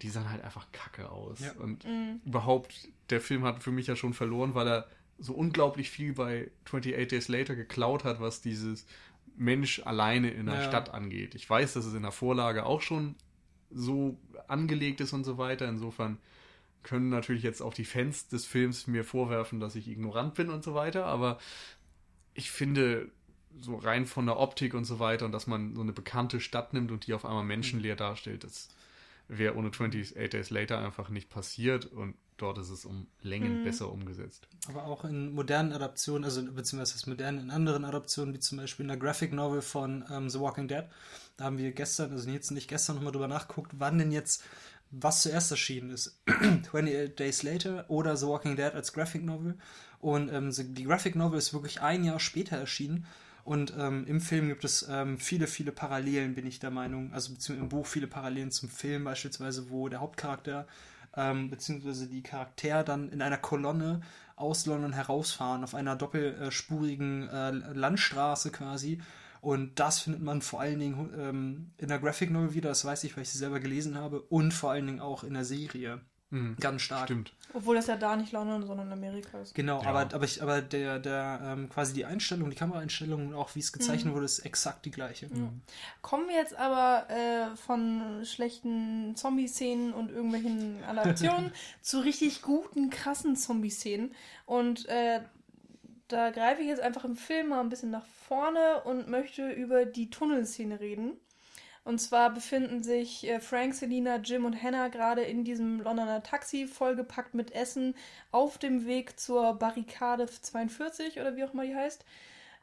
die 0.03 0.09
sahen 0.09 0.29
halt 0.31 0.43
einfach 0.45 0.67
kacke 0.73 1.11
aus. 1.11 1.41
Ja. 1.41 1.53
Und 1.53 1.85
Mhm. 1.85 2.21
überhaupt, 2.25 2.89
der 3.11 3.21
Film 3.21 3.45
hat 3.45 3.63
für 3.63 3.71
mich 3.71 3.87
ja 3.87 3.97
schon 3.97 4.15
verloren, 4.15 4.55
weil 4.55 4.67
er 4.69 4.89
so 5.19 5.33
unglaublich 5.35 5.91
viel 5.91 6.13
bei 6.15 6.51
28 6.65 7.09
Days 7.09 7.29
Later 7.29 7.55
geklaut 7.55 8.03
hat, 8.05 8.21
was 8.21 8.41
dieses 8.41 8.85
Mensch 9.37 9.81
alleine 9.85 10.31
in 10.31 10.47
der 10.47 10.57
Ja. 10.57 10.63
Stadt 10.63 10.93
angeht. 10.93 11.35
Ich 11.35 11.49
weiß, 11.49 11.75
dass 11.75 11.85
es 11.87 11.95
in 11.95 12.03
der 12.03 12.13
Vorlage 12.13 12.67
auch 12.67 12.81
schon 12.83 13.15
so 13.71 14.19
angelegt 14.49 15.01
ist 15.01 15.13
und 15.13 15.25
so 15.25 15.39
weiter. 15.39 15.69
Insofern 15.69 16.19
können 16.83 17.09
natürlich 17.09 17.43
jetzt 17.43 17.63
auch 17.63 17.75
die 17.75 17.85
Fans 17.85 18.29
des 18.29 18.47
Films 18.47 18.87
mir 18.87 19.05
vorwerfen, 19.05 19.59
dass 19.59 19.75
ich 19.75 19.89
ignorant 19.89 20.35
bin 20.35 20.51
und 20.51 20.63
so 20.63 20.75
weiter, 20.75 21.07
aber 21.07 21.39
ich 22.35 22.51
finde, 22.51 23.11
so 23.61 23.77
rein 23.77 24.07
von 24.07 24.27
der 24.27 24.39
Optik 24.39 24.75
und 24.75 24.85
so 24.85 24.99
weiter 24.99 25.25
und 25.25 25.33
dass 25.33 25.47
man 25.47 25.75
so 25.75 25.81
eine 25.81 25.93
bekannte 25.93 26.41
Stadt 26.41 26.75
nimmt 26.75 26.91
und 26.91 27.07
die 27.07 27.15
auf 27.15 27.25
einmal 27.25 27.45
menschenleer 27.45 27.97
darstellt, 27.97 28.45
das 28.45 28.69
wäre 29.29 29.55
ohne 29.55 29.69
28 29.69 30.15
Days 30.31 30.51
Later 30.51 30.79
einfach 30.79 31.09
nicht 31.09 31.31
passiert 31.31 31.87
und 31.87 32.15
dort 32.37 32.59
ist 32.59 32.71
es 32.71 32.85
um 32.85 33.07
Längen 33.23 33.59
Mhm. 33.59 33.63
besser 33.63 33.91
umgesetzt. 33.93 34.49
Aber 34.69 34.85
auch 34.85 35.05
in 35.05 35.33
modernen 35.33 35.73
Adaptionen, 35.73 36.25
also 36.25 36.43
beziehungsweise 36.43 36.95
das 36.95 37.07
modern 37.07 37.39
in 37.39 37.51
anderen 37.51 37.85
Adaptionen, 37.85 38.35
wie 38.35 38.41
zum 38.41 38.59
Beispiel 38.59 38.85
in 38.85 38.89
der 38.89 38.97
Graphic 38.97 39.33
Novel 39.33 39.63
von 39.63 40.05
ähm, 40.11 40.29
The 40.29 40.41
Walking 40.41 40.69
Dead, 40.69 40.85
da 41.37 41.45
haben 41.45 41.59
wir 41.59 41.73
gestern, 41.73 42.13
also 42.13 42.29
Nils 42.29 42.51
und 42.51 42.57
ich 42.57 42.69
gestern 42.69 42.97
nochmal 42.97 43.13
drüber 43.13 43.29
nachgeguckt, 43.29 43.73
wann 43.79 43.99
denn 43.99 44.13
jetzt 44.13 44.43
was 44.91 45.23
zuerst 45.23 45.51
erschienen 45.51 45.91
ist. 45.91 46.21
28 46.27 47.17
Days 47.17 47.43
Later 47.43 47.85
oder 47.89 48.17
The 48.17 48.27
Walking 48.27 48.57
Dead 48.57 48.73
als 48.75 48.93
Graphic 48.93 49.25
Novel. 49.25 49.57
Und 49.99 50.33
ähm, 50.33 50.51
die 50.75 50.85
Graphic 50.85 51.17
Novel 51.17 51.39
ist 51.39 51.53
wirklich 51.53 51.81
ein 51.81 52.05
Jahr 52.05 52.21
später 52.21 52.57
erschienen. 52.57 53.07
Und 53.43 53.75
ähm, 53.77 54.07
im 54.07 54.21
Film 54.21 54.49
gibt 54.49 54.65
es 54.65 54.87
ähm, 54.89 55.19
viele, 55.19 55.47
viele 55.47 55.73
Parallelen, 55.73 56.35
bin 56.35 56.47
ich 56.47 56.61
der 56.61 56.71
Meinung. 56.71 57.13
Also 57.13 57.33
beziehungsweise 57.33 57.65
im 57.65 57.69
Buch 57.69 57.87
viele 57.87 58.07
Parallelen 58.07 58.51
zum 58.51 58.69
Film 58.71 59.05
beispielsweise, 59.05 59.69
wo 59.71 59.89
der 59.89 60.01
Hauptcharakter 60.01 60.67
ähm, 61.17 61.51
beziehungsweise 61.51 62.09
die 62.09 62.23
Charaktere 62.23 62.85
dann 62.85 63.09
in 63.11 63.23
einer 63.23 63.39
Kolonne 63.39 64.01
aus 64.37 64.67
London 64.67 64.93
herausfahren, 64.93 65.65
auf 65.65 65.75
einer 65.75 65.97
doppelspurigen 65.97 67.29
äh, 67.29 67.51
Landstraße 67.51 68.51
quasi. 68.51 69.01
Und 69.41 69.79
das 69.79 70.01
findet 70.01 70.23
man 70.23 70.41
vor 70.41 70.61
allen 70.61 70.79
Dingen 70.79 71.11
ähm, 71.19 71.71
in 71.77 71.89
der 71.89 71.99
Graphic 71.99 72.31
Novel 72.31 72.55
wieder, 72.55 72.71
das 72.71 72.85
weiß 72.85 73.05
ich, 73.05 73.17
weil 73.17 73.25
ich 73.25 73.31
sie 73.31 73.39
selber 73.39 73.61
gelesen 73.61 73.97
habe, 73.97 74.23
und 74.23 74.55
vor 74.55 74.71
allen 74.71 74.87
Dingen 74.87 75.01
auch 75.01 75.23
in 75.23 75.35
der 75.35 75.45
Serie. 75.45 76.01
Mhm. 76.35 76.57
Ganz 76.59 76.83
stark. 76.83 77.05
Stimmt. 77.05 77.33
Obwohl 77.53 77.77
das 77.77 77.87
ja 77.87 77.97
da 77.97 78.17
nicht 78.17 78.33
London, 78.33 78.67
sondern 78.67 78.91
Amerika 78.93 79.41
ist. 79.41 79.55
Genau, 79.55 79.81
Ja. 79.83 79.89
aber, 79.89 80.13
aber, 80.13 80.25
ich, 80.25 80.43
aber 80.43 80.61
der, 80.61 80.99
der 80.99 81.41
ähm, 81.45 81.69
quasi 81.69 81.95
die 81.95 82.05
Einstellung, 82.05 82.51
die 82.51 82.57
Kameraeinstellung 82.57 83.29
und 83.29 83.35
auch 83.35 83.55
wie 83.55 83.61
es 83.61 83.73
gezeichnet 83.73 84.13
wurde, 84.13 84.25
ist 84.25 84.41
exakt 84.41 84.85
die 84.85 84.91
gleiche. 84.91 85.29
Kommen 86.03 86.27
wir 86.29 86.35
jetzt 86.35 86.57
aber 86.57 87.09
äh, 87.09 87.57
von 87.57 88.25
schlechten 88.25 89.15
Zombie-Szenen 89.15 89.93
und 89.93 90.11
irgendwelchen 90.11 90.83
Adaptionen 90.89 91.53
zu 91.81 92.01
richtig 92.01 92.43
guten, 92.43 92.91
krassen 92.91 93.37
Zombie-Szenen. 93.37 94.13
Und 94.47 94.89
äh, 94.89 95.21
da 96.09 96.31
greife 96.31 96.63
ich 96.63 96.69
jetzt 96.69 96.83
einfach 96.83 97.05
im 97.05 97.17
Film 97.17 97.51
mal 97.51 97.61
ein 97.61 97.69
bisschen 97.69 97.93
nach 97.93 98.05
vorne 98.27 98.83
und 98.85 99.09
möchte 99.09 99.49
über 99.51 99.85
die 99.85 100.11
Tunnelszene 100.11 100.81
reden. 100.81 101.13
Und 101.85 101.99
zwar 102.01 102.31
befinden 102.31 102.83
sich 102.83 103.29
äh, 103.29 103.41
Frank, 103.41 103.75
Selina, 103.75 104.17
Jim 104.17 104.47
und 104.47 104.61
Hannah 104.61 104.89
gerade 104.89 105.23
in 105.23 105.45
diesem 105.45 105.81
Londoner 105.81 106.23
Taxi, 106.23 106.67
vollgepackt 106.67 107.35
mit 107.35 107.53
Essen, 107.53 107.95
auf 108.33 108.57
dem 108.57 108.87
Weg 108.87 109.21
zur 109.21 109.55
Barrikade 109.55 110.27
42 110.27 111.21
oder 111.21 111.37
wie 111.37 111.45
auch 111.45 111.53
immer 111.53 111.67
die 111.67 111.77
heißt. 111.77 112.05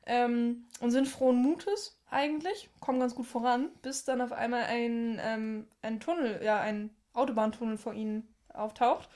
Ähm, 0.07 0.65
und 0.79 0.89
sind 0.89 1.07
frohen 1.07 1.37
Mutes 1.37 1.99
eigentlich, 2.09 2.69
kommen 2.79 2.99
ganz 2.99 3.13
gut 3.13 3.27
voran, 3.27 3.69
bis 3.83 4.03
dann 4.03 4.21
auf 4.21 4.31
einmal 4.31 4.63
ein, 4.63 5.19
ähm, 5.23 5.67
ein 5.83 5.99
Tunnel, 5.99 6.41
ja, 6.43 6.59
ein 6.59 6.89
Autobahntunnel 7.13 7.77
vor 7.77 7.93
ihnen 7.93 8.27
auftaucht. 8.51 9.07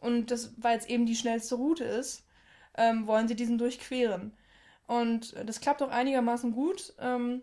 Und 0.00 0.30
das, 0.30 0.52
weil 0.58 0.78
es 0.78 0.84
eben 0.84 1.06
die 1.06 1.16
schnellste 1.16 1.54
Route 1.54 1.84
ist, 1.84 2.24
ähm, 2.76 3.06
wollen 3.06 3.28
sie 3.28 3.36
diesen 3.36 3.56
durchqueren. 3.56 4.32
Und 4.86 5.34
das 5.46 5.60
klappt 5.60 5.82
auch 5.82 5.90
einigermaßen 5.90 6.52
gut. 6.52 6.92
Ähm, 6.98 7.42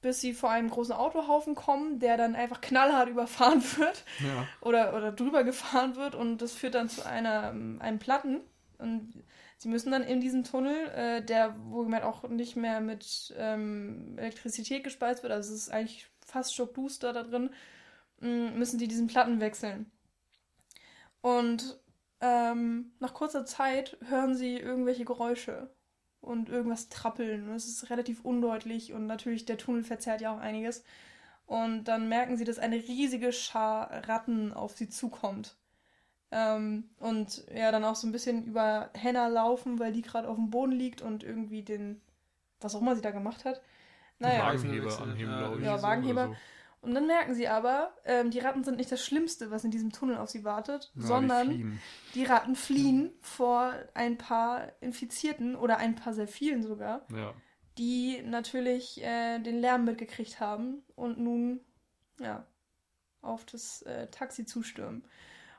bis 0.00 0.20
sie 0.20 0.32
vor 0.32 0.50
einem 0.50 0.70
großen 0.70 0.94
Autohaufen 0.94 1.54
kommen, 1.54 1.98
der 1.98 2.16
dann 2.16 2.34
einfach 2.36 2.60
knallhart 2.60 3.08
überfahren 3.10 3.62
wird 3.76 4.04
Ja. 4.20 4.46
oder, 4.60 4.94
oder 4.96 5.12
drüber 5.12 5.44
gefahren 5.44 5.96
wird 5.96 6.14
und 6.14 6.38
das 6.38 6.52
führt 6.54 6.74
dann 6.74 6.88
zu 6.88 7.04
einer, 7.06 7.50
ähm, 7.50 7.78
einem 7.80 7.98
Platten. 7.98 8.40
Und 8.78 9.24
sie 9.58 9.68
müssen 9.68 9.90
dann 9.90 10.04
in 10.04 10.20
diesem 10.20 10.44
Tunnel, 10.44 10.88
äh, 10.90 11.22
der 11.24 11.56
wohlgemerkt 11.70 12.04
auch 12.06 12.28
nicht 12.28 12.54
mehr 12.56 12.80
mit 12.80 13.34
ähm, 13.36 14.14
Elektrizität 14.16 14.84
gespeist 14.84 15.22
wird, 15.24 15.32
also 15.32 15.52
es 15.52 15.62
ist 15.62 15.70
eigentlich 15.70 16.06
fast 16.24 16.54
stockduster 16.54 17.12
da 17.12 17.24
drin, 17.24 17.50
mh, 18.20 18.52
müssen 18.52 18.78
sie 18.78 18.88
diesen 18.88 19.08
Platten 19.08 19.40
wechseln. 19.40 19.90
Und 21.20 21.78
ähm, 22.20 22.92
nach 23.00 23.14
kurzer 23.14 23.44
Zeit 23.44 23.96
hören 24.08 24.34
sie 24.34 24.56
irgendwelche 24.56 25.04
Geräusche 25.04 25.70
und 26.20 26.48
irgendwas 26.48 26.88
trappeln. 26.88 27.48
Und 27.48 27.56
es 27.56 27.66
ist 27.68 27.90
relativ 27.90 28.24
undeutlich 28.24 28.92
und 28.92 29.06
natürlich 29.06 29.44
der 29.46 29.58
Tunnel 29.58 29.84
verzerrt 29.84 30.20
ja 30.20 30.34
auch 30.34 30.40
einiges. 30.40 30.84
Und 31.46 31.84
dann 31.84 32.08
merken 32.08 32.36
sie, 32.36 32.44
dass 32.44 32.58
eine 32.58 32.76
riesige 32.76 33.32
Schar 33.32 33.90
Ratten 34.08 34.52
auf 34.52 34.76
sie 34.76 34.88
zukommt. 34.88 35.56
Ähm, 36.30 36.90
und 36.98 37.44
ja, 37.54 37.72
dann 37.72 37.84
auch 37.84 37.94
so 37.96 38.06
ein 38.06 38.12
bisschen 38.12 38.44
über 38.44 38.90
Hannah 39.02 39.28
laufen, 39.28 39.78
weil 39.78 39.92
die 39.92 40.02
gerade 40.02 40.28
auf 40.28 40.36
dem 40.36 40.50
Boden 40.50 40.72
liegt 40.72 41.00
und 41.02 41.24
irgendwie 41.24 41.62
den, 41.62 42.00
was 42.60 42.74
auch 42.74 42.82
immer 42.82 42.96
sie 42.96 43.02
da 43.02 43.10
gemacht 43.12 43.44
hat. 43.44 43.62
Naja, 44.18 44.40
Wagenheber 44.46 45.00
anheben, 45.02 45.30
Ja, 45.32 45.38
glaube 45.38 45.58
ich. 45.58 45.64
ja, 45.64 45.76
so 45.78 45.82
Wagenheber. 45.82 46.24
oder 46.24 46.34
so. 46.34 46.36
Und 46.80 46.94
dann 46.94 47.06
merken 47.06 47.34
sie 47.34 47.48
aber, 47.48 47.92
ähm, 48.04 48.30
die 48.30 48.38
Ratten 48.38 48.64
sind 48.64 48.76
nicht 48.76 48.90
das 48.92 49.04
Schlimmste, 49.04 49.50
was 49.50 49.64
in 49.64 49.70
diesem 49.70 49.90
Tunnel 49.92 50.16
auf 50.18 50.30
sie 50.30 50.44
wartet, 50.44 50.90
Ja, 50.94 51.00
die 51.00 51.06
sondern 51.06 51.46
fliehen. 51.48 51.80
die 52.14 52.24
Ratten 52.24 52.54
fliehen 52.56 53.12
vor 53.20 53.72
ein 53.94 54.16
paar 54.18 54.72
Infizierten 54.80 55.56
oder 55.56 55.78
ein 55.78 55.94
paar 55.96 56.14
sehr 56.14 56.28
vielen 56.28 56.62
sogar, 56.62 57.06
Ja. 57.12 57.34
die 57.78 58.22
natürlich 58.22 59.02
äh, 59.02 59.38
den 59.40 59.58
Lärm 59.60 59.84
mitgekriegt 59.84 60.40
haben 60.40 60.82
und 60.94 61.18
nun 61.18 61.60
ja 62.20 62.46
auf 63.22 63.44
das 63.44 63.82
äh, 63.82 64.06
Taxi 64.08 64.44
zustürmen. 64.46 65.04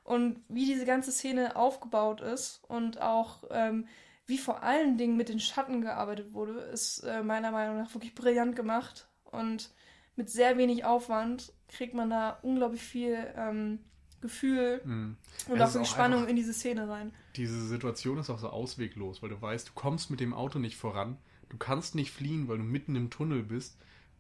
Und 0.04 0.42
wie 0.48 0.66
diese 0.66 0.86
ganze 0.86 1.12
Szene 1.12 1.56
aufgebaut 1.56 2.22
ist 2.22 2.64
und 2.68 3.00
auch 3.02 3.44
ähm, 3.52 3.88
wie 4.26 4.38
vor 4.38 4.64
allen 4.64 4.98
Dingen 4.98 5.18
mit 5.18 5.30
den 5.30 5.40
Schatten 5.40 5.82
gearbeitet 5.82 6.34
wurde, 6.34 6.60
ist 6.62 7.00
äh, 7.04 7.22
meiner 7.24 7.52
Meinung 7.52 7.78
nach 7.78 7.94
wirklich 7.94 8.16
brillant 8.16 8.56
gemacht. 8.56 9.08
Und 9.24 9.72
mit 10.20 10.30
sehr 10.30 10.58
wenig 10.58 10.84
Aufwand 10.84 11.54
kriegt 11.70 11.94
man 11.94 12.10
da 12.10 12.38
unglaublich 12.42 12.82
viel 12.82 13.18
ähm, 13.38 13.80
Gefühl 14.22 14.82
Mhm. 14.84 15.16
und 15.48 15.62
auch 15.62 15.74
auch 15.74 15.86
Spannung 15.86 16.28
in 16.28 16.36
diese 16.36 16.54
Szene 16.54 16.90
rein. 16.90 17.14
Diese 17.38 17.66
Situation 17.66 18.18
ist 18.18 18.30
auch 18.30 18.38
so 18.38 18.50
ausweglos, 18.50 19.22
weil 19.22 19.30
du 19.30 19.42
weißt, 19.42 19.70
du 19.70 19.74
kommst 19.74 20.12
mit 20.12 20.20
dem 20.20 20.34
Auto 20.34 20.60
nicht 20.60 20.76
voran, 20.76 21.18
du 21.48 21.56
kannst 21.58 21.96
nicht 21.96 22.12
fliehen, 22.12 22.50
weil 22.50 22.58
du 22.58 22.64
mitten 22.66 22.98
im 22.98 23.10
Tunnel 23.10 23.44
bist 23.44 23.78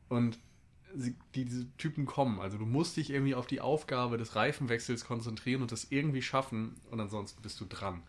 und 0.07 0.39
sie, 0.95 1.15
die, 1.35 1.43
diese 1.43 1.67
Typen 1.75 2.05
kommen. 2.05 2.39
Also 2.39 2.57
du 2.57 2.65
musst 2.65 2.95
dich 2.95 3.09
irgendwie 3.09 3.35
auf 3.35 3.45
die 3.45 3.59
Aufgabe 3.59 4.17
des 4.17 4.37
Reifenwechsels 4.37 5.03
konzentrieren 5.03 5.61
und 5.61 5.73
das 5.73 5.87
irgendwie 5.89 6.21
schaffen 6.21 6.77
und 6.89 7.01
ansonsten 7.01 7.41
bist 7.41 7.59
du 7.59 7.65
dran. 7.65 8.03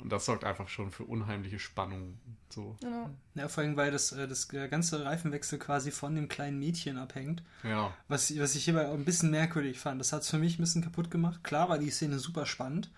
Und 0.00 0.10
das 0.10 0.24
sorgt 0.26 0.44
einfach 0.44 0.68
schon 0.68 0.90
für 0.90 1.04
unheimliche 1.04 1.58
Spannung. 1.58 2.18
So, 2.50 2.76
Genau. 2.80 3.10
Ja, 3.34 3.48
vor 3.48 3.62
allem, 3.62 3.76
weil 3.76 3.90
das, 3.90 4.12
äh, 4.12 4.28
das 4.28 4.52
äh, 4.52 4.68
ganze 4.68 5.04
Reifenwechsel 5.04 5.58
quasi 5.58 5.90
von 5.90 6.14
dem 6.14 6.28
kleinen 6.28 6.58
Mädchen 6.58 6.98
abhängt. 6.98 7.42
ja. 7.62 7.92
Was, 8.08 8.36
was 8.38 8.54
ich 8.54 8.64
hierbei 8.64 8.88
auch 8.88 8.94
ein 8.94 9.04
bisschen 9.04 9.30
merkwürdig 9.30 9.78
fand. 9.78 10.00
Das 10.00 10.12
hat 10.12 10.22
es 10.22 10.30
für 10.30 10.38
mich 10.38 10.58
ein 10.58 10.62
bisschen 10.62 10.82
kaputt 10.82 11.10
gemacht. 11.10 11.42
Klar 11.44 11.68
war 11.68 11.78
die 11.78 11.90
Szene 11.90 12.18
super 12.18 12.46
spannend 12.46 12.90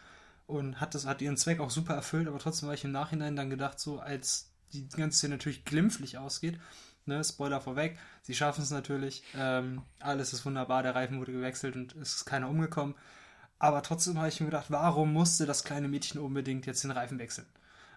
und 0.47 0.81
hat, 0.81 0.95
das, 0.95 1.07
hat 1.07 1.23
ihren 1.23 1.37
Zweck 1.37 1.61
auch 1.61 1.71
super 1.71 1.95
erfüllt, 1.95 2.29
aber 2.29 2.39
trotzdem 2.39 2.69
war 2.69 2.75
ich 2.75 2.85
im 2.85 2.93
Nachhinein 2.93 3.37
dann 3.37 3.51
gedacht, 3.51 3.81
so 3.81 4.01
als 4.01 4.51
die 4.73 4.89
ganze 4.89 5.19
Szene 5.19 5.35
natürlich 5.35 5.65
glimpflich 5.65 6.19
ausgeht, 6.19 6.61
ne, 7.07 7.23
Spoiler 7.25 7.61
vorweg, 7.61 7.99
sie 8.23 8.35
schaffen 8.35 8.63
es 8.63 8.71
natürlich, 8.71 9.23
ähm, 9.37 9.83
alles 10.01 10.33
ist 10.33 10.45
wunderbar, 10.45 10.83
der 10.83 10.95
Reifen 10.95 11.19
wurde 11.19 11.33
gewechselt 11.33 11.77
und 11.77 11.95
es 11.97 12.17
ist 12.17 12.25
keiner 12.25 12.49
umgekommen. 12.49 12.95
Aber 13.61 13.83
trotzdem 13.83 14.19
habe 14.19 14.29
ich 14.29 14.41
mir 14.41 14.47
gedacht, 14.47 14.67
warum 14.71 15.13
musste 15.13 15.47
das 15.47 15.63
kleine 15.63 15.87
Mädchen 15.87 16.21
unbedingt 16.21 16.67
jetzt 16.67 16.83
den 16.83 16.91
Reifen 16.91 17.19
wechseln? 17.21 17.47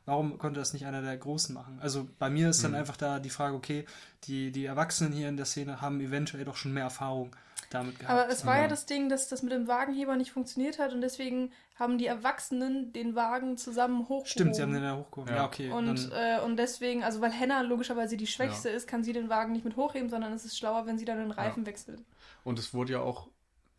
Warum 0.05 0.37
konnte 0.37 0.59
das 0.59 0.73
nicht 0.73 0.85
einer 0.85 1.01
der 1.01 1.15
Großen 1.17 1.55
machen? 1.55 1.79
Also 1.81 2.07
bei 2.19 2.29
mir 2.29 2.49
ist 2.49 2.61
dann 2.63 2.75
einfach 2.75 2.97
da 2.97 3.19
die 3.19 3.29
Frage, 3.29 3.55
okay, 3.55 3.85
die, 4.25 4.51
die 4.51 4.65
Erwachsenen 4.65 5.13
hier 5.13 5.29
in 5.29 5.37
der 5.37 5.45
Szene 5.45 5.79
haben 5.81 6.01
eventuell 6.01 6.43
doch 6.43 6.57
schon 6.57 6.73
mehr 6.73 6.83
Erfahrung 6.83 7.33
damit 7.69 7.97
gehabt. 7.99 8.11
Aber 8.19 8.29
es 8.29 8.45
war 8.45 8.57
ja 8.57 8.63
Ja. 8.63 8.67
das 8.67 8.85
Ding, 8.85 9.07
dass 9.07 9.29
das 9.29 9.41
mit 9.41 9.53
dem 9.53 9.67
Wagenheber 9.69 10.17
nicht 10.17 10.33
funktioniert 10.33 10.77
hat 10.77 10.91
und 10.91 10.99
deswegen 10.99 11.53
haben 11.79 11.97
die 11.97 12.05
Erwachsenen 12.05 12.91
den 12.91 13.15
Wagen 13.15 13.57
zusammen 13.57 14.01
hochgehoben. 14.03 14.25
Stimmt, 14.27 14.55
sie 14.57 14.61
haben 14.61 14.73
den 14.73 14.83
ja 14.83 14.97
hochgehoben. 14.97 15.29
Ja, 15.33 15.39
Ja. 15.39 15.45
okay. 15.45 15.71
und, 15.71 16.11
äh, 16.13 16.39
und 16.43 16.57
deswegen, 16.57 17.03
also 17.05 17.21
weil 17.21 17.31
Hannah 17.31 17.61
logischerweise 17.61 18.17
die 18.17 18.27
Schwächste 18.27 18.67
ist, 18.69 18.87
kann 18.89 19.05
sie 19.05 19.13
den 19.13 19.29
Wagen 19.29 19.53
nicht 19.53 19.63
mit 19.63 19.77
hochheben, 19.77 20.09
sondern 20.09 20.33
es 20.33 20.43
ist 20.43 20.57
schlauer, 20.57 20.85
wenn 20.85 20.97
sie 20.99 21.05
dann 21.05 21.19
den 21.19 21.31
Reifen 21.31 21.65
wechselt. 21.65 22.01
Und 22.43 22.59
es 22.59 22.73
wurde 22.73 22.91
ja 22.93 22.99
auch, 22.99 23.27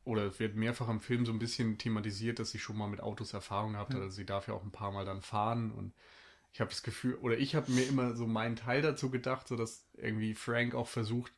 oder 0.05 0.25
es 0.27 0.39
wird 0.39 0.55
mehrfach 0.57 0.89
im 0.89 1.01
Film 1.01 1.25
so 1.27 1.33
ein 1.33 1.39
bisschen 1.39 1.79
thematisiert, 1.79 2.39
dass 2.39 2.51
sie 2.51 2.59
schon 2.59 2.77
mal 2.77 2.89
mit 2.89 3.01
Autos 3.01 3.33
Erfahrung 3.33 3.73
gehabt 3.73 3.95
hat. 3.95 4.03
Also 4.03 4.17
sie 4.17 4.27
darf 4.27 4.49
ja 4.49 4.55
auch 4.55 4.63
ein 4.63 4.71
paar 4.73 4.93
Mal 4.93 5.05
dann 5.05 5.23
fahren 5.23 5.71
und 5.73 5.93
ich 6.53 6.61
habe 6.61 6.71
das 6.71 6.83
Gefühl, 6.83 7.17
oder 7.17 7.37
ich 7.39 7.55
habe 7.57 7.73
mir 7.73 7.87
immer 7.89 8.15
so 8.15 8.27
meinen 8.27 8.57
Teil 8.57 8.81
dazu 8.83 9.11
gedacht, 9.11 9.49
so 9.49 9.57
dass 9.57 9.89
irgendwie 9.95 10.35
Frank 10.35 10.75
auch 10.75 10.87
versucht, 10.87 11.33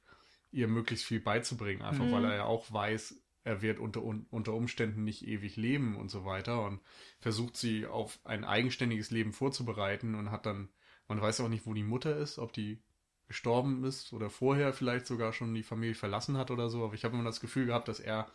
ihr 0.53 0.69
möglichst 0.69 1.07
viel 1.07 1.21
beizubringen, 1.21 1.83
einfach 1.83 2.05
Mhm. 2.05 2.13
weil 2.13 2.25
er 2.25 2.37
ja 2.37 2.45
auch 2.45 2.71
weiß, 2.73 3.15
er 3.45 3.63
wird 3.63 3.79
unter, 3.79 4.03
un- 4.03 4.27
unter 4.31 4.53
Umständen 4.53 5.05
nicht 5.05 5.27
ewig 5.27 5.57
leben 5.57 5.97
und 5.97 6.11
so 6.11 6.25
weiter 6.25 6.65
und 6.65 6.81
versucht 7.21 7.57
sie 7.57 7.87
auf 7.87 8.19
ein 8.25 8.45
eigenständiges 8.45 9.11
Leben 9.11 9.33
vorzubereiten 9.33 10.15
und 10.17 10.31
hat 10.31 10.45
dann, 10.47 10.69
man 11.09 11.21
weiß 11.21 11.41
auch 11.41 11.49
nicht, 11.49 11.65
wo 11.67 11.73
die 11.73 11.85
Mutter 11.85 12.17
ist, 12.17 12.39
ob 12.39 12.53
die 12.53 12.83
gestorben 13.29 13.85
ist 13.85 14.13
oder 14.13 14.31
vorher 14.31 14.73
vielleicht 14.73 15.07
sogar 15.07 15.33
schon 15.33 15.55
die 15.55 15.63
Familie 15.63 15.95
verlassen 15.95 16.37
hat 16.37 16.51
oder 16.51 16.69
so, 16.69 16.85
aber 16.85 16.95
ich 16.95 17.05
habe 17.05 17.15
immer 17.15 17.25
das 17.25 17.41
Gefühl 17.41 17.67
gehabt, 17.67 17.89
dass 17.89 18.01
er 18.01 18.31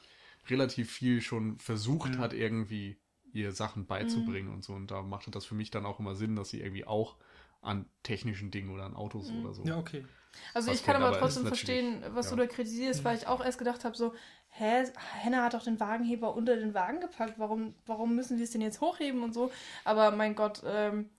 relativ 0.49 0.91
viel 0.91 1.21
schon 1.21 1.57
versucht 1.59 2.17
Mhm. 2.17 2.19
hat, 2.19 2.33
irgendwie 2.33 2.97
ihr 3.33 3.51
Sachen 3.51 3.85
beizubringen 3.85 4.53
und 4.53 4.63
so. 4.63 4.73
Und 4.73 4.91
da 4.91 5.01
machte 5.01 5.31
das 5.31 5.45
für 5.45 5.55
mich 5.55 5.71
dann 5.71 5.85
auch 5.85 5.99
immer 5.99 6.15
Sinn, 6.15 6.35
dass 6.35 6.49
sie 6.49 6.61
irgendwie 6.61 6.85
auch 6.85 7.15
an 7.61 7.85
technischen 8.03 8.51
Dingen 8.51 8.69
oder 8.71 8.83
an 8.85 8.95
Autos 8.95 9.29
Mhm. 9.29 9.45
oder 9.45 9.53
so. 9.53 9.63
ja, 9.65 9.77
okay. 9.77 10.05
Also 10.53 10.71
Was 10.71 10.77
ich 10.77 10.85
kann 10.85 11.01
aber 11.01 11.17
trotzdem 11.19 11.45
verstehen, 11.45 12.03
was 12.13 12.27
ja. 12.27 12.31
du 12.31 12.37
da 12.37 12.47
kritisierst, 12.47 13.03
weil 13.03 13.17
ich 13.17 13.27
auch 13.27 13.43
erst 13.43 13.57
gedacht 13.57 13.83
habe, 13.85 13.95
so, 13.95 14.13
hä, 14.49 14.85
Hannah 15.23 15.43
hat 15.43 15.53
doch 15.53 15.63
den 15.63 15.79
Wagenheber 15.79 16.35
unter 16.35 16.55
den 16.55 16.73
Wagen 16.73 17.01
gepackt, 17.01 17.35
warum, 17.37 17.75
warum 17.85 18.15
müssen 18.15 18.37
wir 18.37 18.43
es 18.45 18.51
denn 18.51 18.61
jetzt 18.61 18.81
hochheben 18.81 19.23
und 19.23 19.33
so? 19.33 19.51
Aber 19.83 20.11
mein 20.11 20.35
Gott, 20.35 20.61
ähm, 20.65 21.09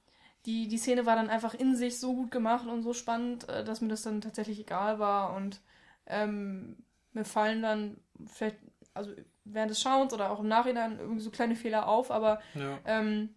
die, 0.47 0.67
die 0.67 0.79
Szene 0.79 1.07
war 1.07 1.15
dann 1.17 1.31
einfach 1.31 1.55
in 1.55 1.77
sich 1.77 2.01
so 2.01 2.15
gut 2.15 2.31
gemacht 2.31 2.67
und 2.67 2.83
so 2.83 2.95
spannend, 2.95 3.49
äh, 3.49 3.65
dass 3.65 3.81
mir 3.81 3.89
das 3.89 4.03
dann 4.03 4.21
tatsächlich 4.23 4.59
egal 4.61 4.99
war 4.99 5.35
und 5.37 5.61
ähm, 6.07 6.79
mir 7.13 7.25
fallen 7.25 7.63
dann 7.63 7.99
vielleicht, 8.27 8.57
also 8.95 9.13
während 9.45 9.71
des 9.71 9.81
Schauens 9.81 10.13
oder 10.13 10.31
auch 10.31 10.41
im 10.41 10.49
Nachhinein 10.49 10.99
irgendwie 10.99 11.21
so 11.21 11.31
kleine 11.31 11.57
Fehler 11.57 11.89
auf, 11.89 12.11
aber 12.11 12.41
Ja. 12.55 12.79
ähm, 12.85 13.31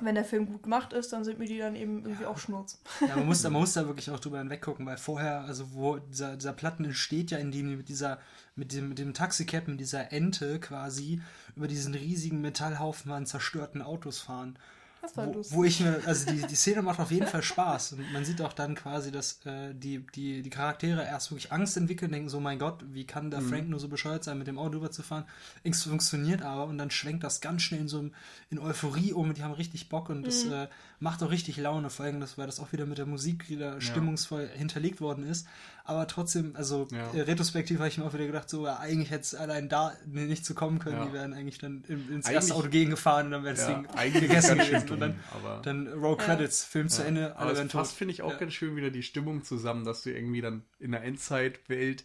wenn 0.00 0.14
der 0.14 0.24
Film 0.24 0.46
gut 0.46 0.62
gemacht 0.62 0.94
ist, 0.94 1.12
dann 1.12 1.22
sind 1.22 1.38
mir 1.38 1.44
die 1.46 1.58
dann 1.58 1.76
eben 1.76 2.02
irgendwie 2.04 2.24
auch 2.24 2.38
Schnurz. 2.38 2.80
Ja, 3.06 3.14
man 3.16 3.26
muss, 3.26 3.42
da- 3.42 3.50
man 3.50 3.60
muss 3.60 3.74
da 3.74 3.86
wirklich 3.86 4.10
auch 4.10 4.20
drüber 4.20 4.38
hinweggucken, 4.38 4.86
weil 4.86 4.96
vorher, 4.96 5.42
also 5.42 5.74
wo 5.74 5.98
dieser, 5.98 6.36
dieser 6.36 6.54
Platten 6.54 6.86
entsteht 6.86 7.30
ja, 7.30 7.36
indem 7.38 7.68
die 7.68 7.76
mit 7.76 7.88
dieser, 7.90 8.18
mit 8.54 8.72
dem, 8.72 8.88
mit 8.88 8.98
dem 8.98 9.12
Taxicap, 9.12 9.68
mit 9.68 9.80
dieser 9.80 10.10
Ente 10.10 10.58
quasi 10.60 11.20
über 11.56 11.68
diesen 11.68 11.92
riesigen 11.94 12.40
Metallhaufen 12.40 13.12
an 13.12 13.26
zerstörten 13.26 13.82
Autos 13.82 14.18
fahren. 14.18 14.58
Das 15.02 15.16
war 15.16 15.26
Wo, 15.26 15.32
lustig. 15.32 15.56
wo 15.56 15.64
ich 15.64 15.80
mir, 15.80 16.00
also 16.06 16.30
die, 16.30 16.42
die 16.46 16.54
Szene 16.54 16.80
macht 16.80 17.00
auf 17.00 17.10
jeden 17.10 17.26
Fall 17.26 17.42
Spaß. 17.42 17.94
Und 17.94 18.12
man 18.12 18.24
sieht 18.24 18.40
auch 18.40 18.52
dann 18.52 18.76
quasi, 18.76 19.10
dass 19.10 19.44
äh, 19.44 19.74
die, 19.74 20.06
die, 20.14 20.42
die 20.42 20.48
Charaktere 20.50 21.02
erst 21.04 21.30
wirklich 21.32 21.50
Angst 21.52 21.76
entwickeln, 21.76 22.12
denken 22.12 22.28
so, 22.28 22.38
mein 22.38 22.60
Gott, 22.60 22.84
wie 22.92 23.04
kann 23.04 23.30
der 23.32 23.40
Frank 23.42 23.68
nur 23.68 23.80
so 23.80 23.88
bescheuert 23.88 24.22
sein, 24.22 24.38
mit 24.38 24.46
dem 24.46 24.58
Auto 24.58 24.76
rüberzufahren? 24.78 25.24
Es 25.64 25.82
funktioniert 25.82 26.42
aber 26.42 26.66
und 26.66 26.78
dann 26.78 26.90
schwenkt 26.92 27.24
das 27.24 27.40
ganz 27.40 27.62
schnell 27.62 27.80
in 27.80 27.88
so 27.88 27.98
einem- 27.98 28.14
in 28.48 28.60
Euphorie 28.60 29.12
um 29.12 29.28
und 29.30 29.38
die 29.38 29.42
haben 29.42 29.52
richtig 29.54 29.88
Bock 29.88 30.08
und 30.08 30.24
das 30.24 30.44
äh, 30.44 30.68
macht 31.00 31.20
auch 31.24 31.30
richtig 31.32 31.56
Laune, 31.56 31.90
vor 31.90 32.04
allem, 32.06 32.20
das, 32.20 32.38
weil 32.38 32.46
das 32.46 32.60
auch 32.60 32.72
wieder 32.72 32.86
mit 32.86 32.98
der 32.98 33.06
Musik 33.06 33.50
wieder 33.50 33.80
stimmungsvoll 33.80 34.48
hinterlegt 34.54 35.00
worden 35.00 35.26
ist. 35.26 35.48
Aber 35.84 36.06
trotzdem, 36.06 36.54
also 36.56 36.86
Ja. 36.92 37.12
äh, 37.12 37.22
retrospektiv 37.22 37.78
habe 37.78 37.88
ich 37.88 37.98
mir 37.98 38.04
auch 38.04 38.14
wieder 38.14 38.26
gedacht, 38.26 38.48
so, 38.48 38.66
ja, 38.66 38.78
eigentlich 38.78 39.10
hätte 39.10 39.22
es 39.22 39.34
allein 39.34 39.68
da 39.68 39.92
nicht 40.06 40.44
zu 40.44 40.54
kommen 40.54 40.78
können, 40.78 40.96
Ja. 40.98 41.06
die 41.06 41.12
wären 41.12 41.32
eigentlich 41.34 41.58
dann 41.58 41.84
in, 41.88 42.08
ins 42.08 42.26
Eigentlich- 42.26 42.34
erste 42.34 42.54
Auto 42.54 42.68
gegengefahren 42.68 43.26
und 43.26 43.32
dann 43.32 43.44
wäre 43.44 43.54
das 43.54 43.68
Ja, 43.68 43.74
Ding 43.74 43.86
eigentlich 43.96 44.22
gegessen 44.28 44.58
gewesen 44.58 44.90
und 44.90 45.00
dann, 45.00 45.12
dumm, 45.12 45.20
aber- 45.44 45.62
dann 45.62 45.88
Roll 45.88 46.16
Credits, 46.16 46.64
Film 46.64 46.88
zu 46.88 47.04
Ende, 47.04 47.30
Aber 47.32 47.40
alle 47.40 47.52
es 47.52 47.58
werden 47.58 47.68
tot. 47.68 47.80
fasst, 47.80 47.94
finde 47.96 48.12
ich, 48.14 48.22
auch 48.22 48.32
Ja. 48.32 48.38
ganz 48.38 48.52
schön 48.52 48.76
wieder 48.76 48.90
die 48.90 49.02
Stimmung 49.02 49.42
zusammen, 49.44 49.84
dass 49.84 50.02
du 50.02 50.10
irgendwie 50.10 50.40
dann 50.40 50.64
in 50.78 50.92
der 50.92 51.02
Endzeitwelt 51.02 52.04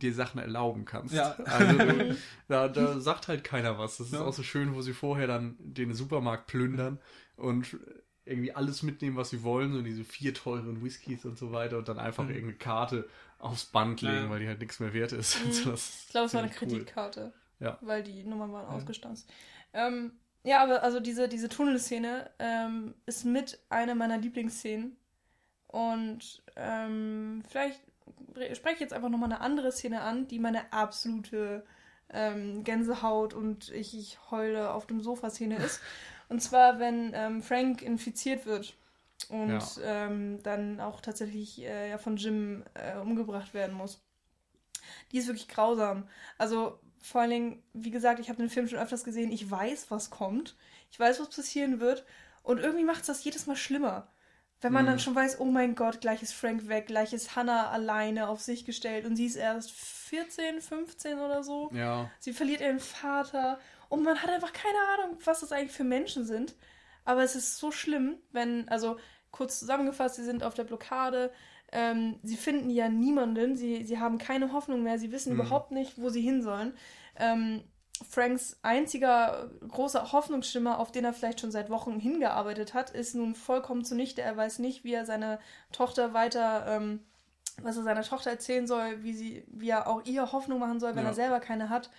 dir 0.00 0.14
Sachen 0.14 0.38
erlauben 0.40 0.84
kannst. 0.84 1.12
Ja. 1.12 1.32
Also 1.44 1.76
du, 1.76 2.16
da, 2.48 2.68
da 2.68 3.00
sagt 3.00 3.26
halt 3.26 3.42
keiner 3.42 3.78
was. 3.78 3.96
Das 3.96 4.06
ist 4.08 4.14
auch 4.14 4.32
so 4.32 4.44
schön, 4.44 4.74
wo 4.74 4.80
sie 4.80 4.92
vorher 4.92 5.26
dann 5.26 5.56
den 5.58 5.92
Supermarkt 5.92 6.46
plündern 6.46 7.00
und 7.36 7.76
irgendwie 8.28 8.52
alles 8.54 8.82
mitnehmen, 8.82 9.16
was 9.16 9.30
sie 9.30 9.42
wollen, 9.42 9.72
so 9.72 9.82
diese 9.82 10.04
vier 10.04 10.34
teuren 10.34 10.82
Whiskys 10.84 11.24
und 11.24 11.38
so 11.38 11.52
weiter 11.52 11.78
und 11.78 11.88
dann 11.88 11.98
einfach 11.98 12.24
Mhm. 12.24 12.30
irgendeine 12.30 12.58
Karte 12.58 13.08
aufs 13.38 13.64
Band 13.66 14.00
legen, 14.02 14.24
Ja. 14.24 14.30
weil 14.30 14.40
die 14.40 14.48
halt 14.48 14.60
nichts 14.60 14.80
mehr 14.80 14.92
wert 14.92 15.12
ist. 15.12 15.38
Also 15.46 15.70
das 15.70 16.04
Ich 16.06 16.10
glaube, 16.10 16.26
es 16.26 16.34
war 16.34 16.42
eine 16.42 16.50
cool. 16.50 16.56
Kreditkarte. 16.68 17.32
Ja. 17.60 17.78
Weil 17.80 18.02
die 18.02 18.22
Nummern 18.24 18.52
waren 18.52 18.66
ausgestanzt. 18.66 19.28
Ähm, 19.72 20.12
ja, 20.44 20.62
aber 20.62 20.82
also 20.82 21.00
diese, 21.00 21.28
diese 21.28 21.48
Tunnelszene 21.48 22.30
ähm, 22.38 22.94
ist 23.06 23.24
mit 23.24 23.58
einer 23.68 23.94
meiner 23.94 24.18
Lieblingsszenen. 24.18 24.96
Und 25.66 26.42
ähm, 26.56 27.42
vielleicht 27.48 27.80
re- 28.34 28.54
spreche 28.54 28.74
ich 28.76 28.80
jetzt 28.80 28.92
einfach 28.92 29.08
nochmal 29.10 29.30
eine 29.32 29.40
andere 29.40 29.72
Szene 29.72 30.00
an, 30.00 30.26
die 30.28 30.38
meine 30.38 30.72
absolute 30.72 31.64
ähm, 32.10 32.64
Gänsehaut 32.64 33.34
und 33.34 33.68
ich, 33.70 33.96
ich 33.98 34.18
heule 34.30 34.70
auf 34.72 34.86
dem 34.86 35.00
Sofa-Szene 35.02 35.56
ist. 35.56 35.80
Und 36.28 36.42
zwar, 36.42 36.78
wenn 36.78 37.12
ähm, 37.14 37.42
Frank 37.42 37.82
infiziert 37.82 38.46
wird 38.46 38.76
und 39.28 39.50
Ja. 39.50 40.06
ähm, 40.06 40.42
dann 40.42 40.80
auch 40.80 41.00
tatsächlich 41.00 41.62
äh, 41.62 41.90
ja, 41.90 41.98
von 41.98 42.16
Jim 42.16 42.64
äh, 42.74 42.98
umgebracht 42.98 43.54
werden 43.54 43.74
muss. 43.76 44.02
Die 45.12 45.18
ist 45.18 45.26
wirklich 45.26 45.48
grausam. 45.48 46.08
Also 46.36 46.78
vor 47.00 47.20
allen 47.20 47.30
Dingen, 47.30 47.62
wie 47.72 47.90
gesagt, 47.90 48.20
ich 48.20 48.28
habe 48.28 48.38
den 48.40 48.50
Film 48.50 48.68
schon 48.68 48.78
öfters 48.78 49.04
gesehen. 49.04 49.32
Ich 49.32 49.50
weiß, 49.50 49.90
was 49.90 50.10
kommt. 50.10 50.56
Ich 50.90 50.98
weiß, 50.98 51.20
was 51.20 51.30
passieren 51.30 51.80
wird. 51.80 52.04
Und 52.42 52.58
irgendwie 52.58 52.84
macht 52.84 53.00
es 53.02 53.06
das 53.06 53.24
jedes 53.24 53.46
Mal 53.46 53.56
schlimmer. 53.56 54.08
Wenn 54.60 54.72
man 54.72 54.84
Mhm. 54.84 54.88
dann 54.88 54.98
schon 54.98 55.14
weiß, 55.14 55.38
oh 55.38 55.44
mein 55.44 55.76
Gott, 55.76 56.00
gleich 56.00 56.22
ist 56.22 56.32
Frank 56.32 56.66
weg, 56.68 56.86
gleich 56.86 57.12
ist 57.12 57.36
Hannah 57.36 57.70
alleine 57.70 58.28
auf 58.28 58.40
sich 58.40 58.64
gestellt 58.64 59.06
und 59.06 59.14
sie 59.14 59.26
ist 59.26 59.36
erst 59.36 59.70
14, 59.70 60.60
15 60.60 61.18
oder 61.20 61.44
so. 61.44 61.70
Ja, 61.72 62.10
Sie 62.18 62.32
verliert 62.32 62.60
ihren 62.60 62.80
Vater 62.80 63.60
und 63.88 64.02
man 64.02 64.20
hat 64.22 64.30
einfach 64.30 64.52
keine 64.52 64.78
Ahnung, 64.94 65.18
was 65.24 65.40
das 65.40 65.52
eigentlich 65.52 65.72
für 65.72 65.84
Menschen 65.84 66.24
sind. 66.24 66.54
Aber 67.04 67.22
es 67.22 67.34
ist 67.34 67.58
so 67.58 67.70
schlimm, 67.70 68.16
wenn, 68.32 68.68
also 68.68 68.98
kurz 69.30 69.58
zusammengefasst, 69.58 70.16
sie 70.16 70.24
sind 70.24 70.42
auf 70.42 70.54
der 70.54 70.64
Blockade, 70.64 71.32
ähm, 71.72 72.18
sie 72.22 72.36
finden 72.36 72.70
ja 72.70 72.88
niemanden, 72.88 73.56
sie, 73.56 73.84
sie 73.84 73.98
haben 73.98 74.18
keine 74.18 74.52
Hoffnung 74.52 74.82
mehr, 74.82 74.98
sie 74.98 75.12
wissen 75.12 75.34
Mhm. 75.34 75.40
überhaupt 75.40 75.70
nicht, 75.70 76.00
wo 76.00 76.08
sie 76.10 76.20
hin 76.22 76.42
sollen. 76.42 76.74
Ähm, 77.16 77.62
Franks 78.08 78.56
einziger 78.62 79.50
großer 79.66 80.12
Hoffnungsschimmer, 80.12 80.78
auf 80.78 80.92
den 80.92 81.04
er 81.04 81.12
vielleicht 81.12 81.40
schon 81.40 81.50
seit 81.50 81.68
Wochen 81.68 81.98
hingearbeitet 81.98 82.72
hat, 82.72 82.90
ist 82.90 83.14
nun 83.14 83.34
vollkommen 83.34 83.84
zunichte. 83.84 84.22
Er 84.22 84.36
weiß 84.36 84.60
nicht, 84.60 84.84
wie 84.84 84.92
er 84.94 85.04
seine 85.04 85.40
Tochter 85.72 86.14
weiter, 86.14 86.64
ähm, 86.68 87.00
was 87.60 87.76
er 87.76 87.82
seiner 87.82 88.02
Tochter 88.02 88.30
erzählen 88.30 88.66
soll, 88.68 89.02
wie 89.02 89.14
sie, 89.14 89.44
wie 89.48 89.70
er 89.70 89.88
auch 89.88 90.04
ihr 90.04 90.30
Hoffnung 90.30 90.60
machen 90.60 90.78
soll, 90.78 90.94
wenn 90.94 91.02
Ja. 91.04 91.10
er 91.10 91.14
selber 91.14 91.40
keine 91.40 91.70
hat. 91.70 91.90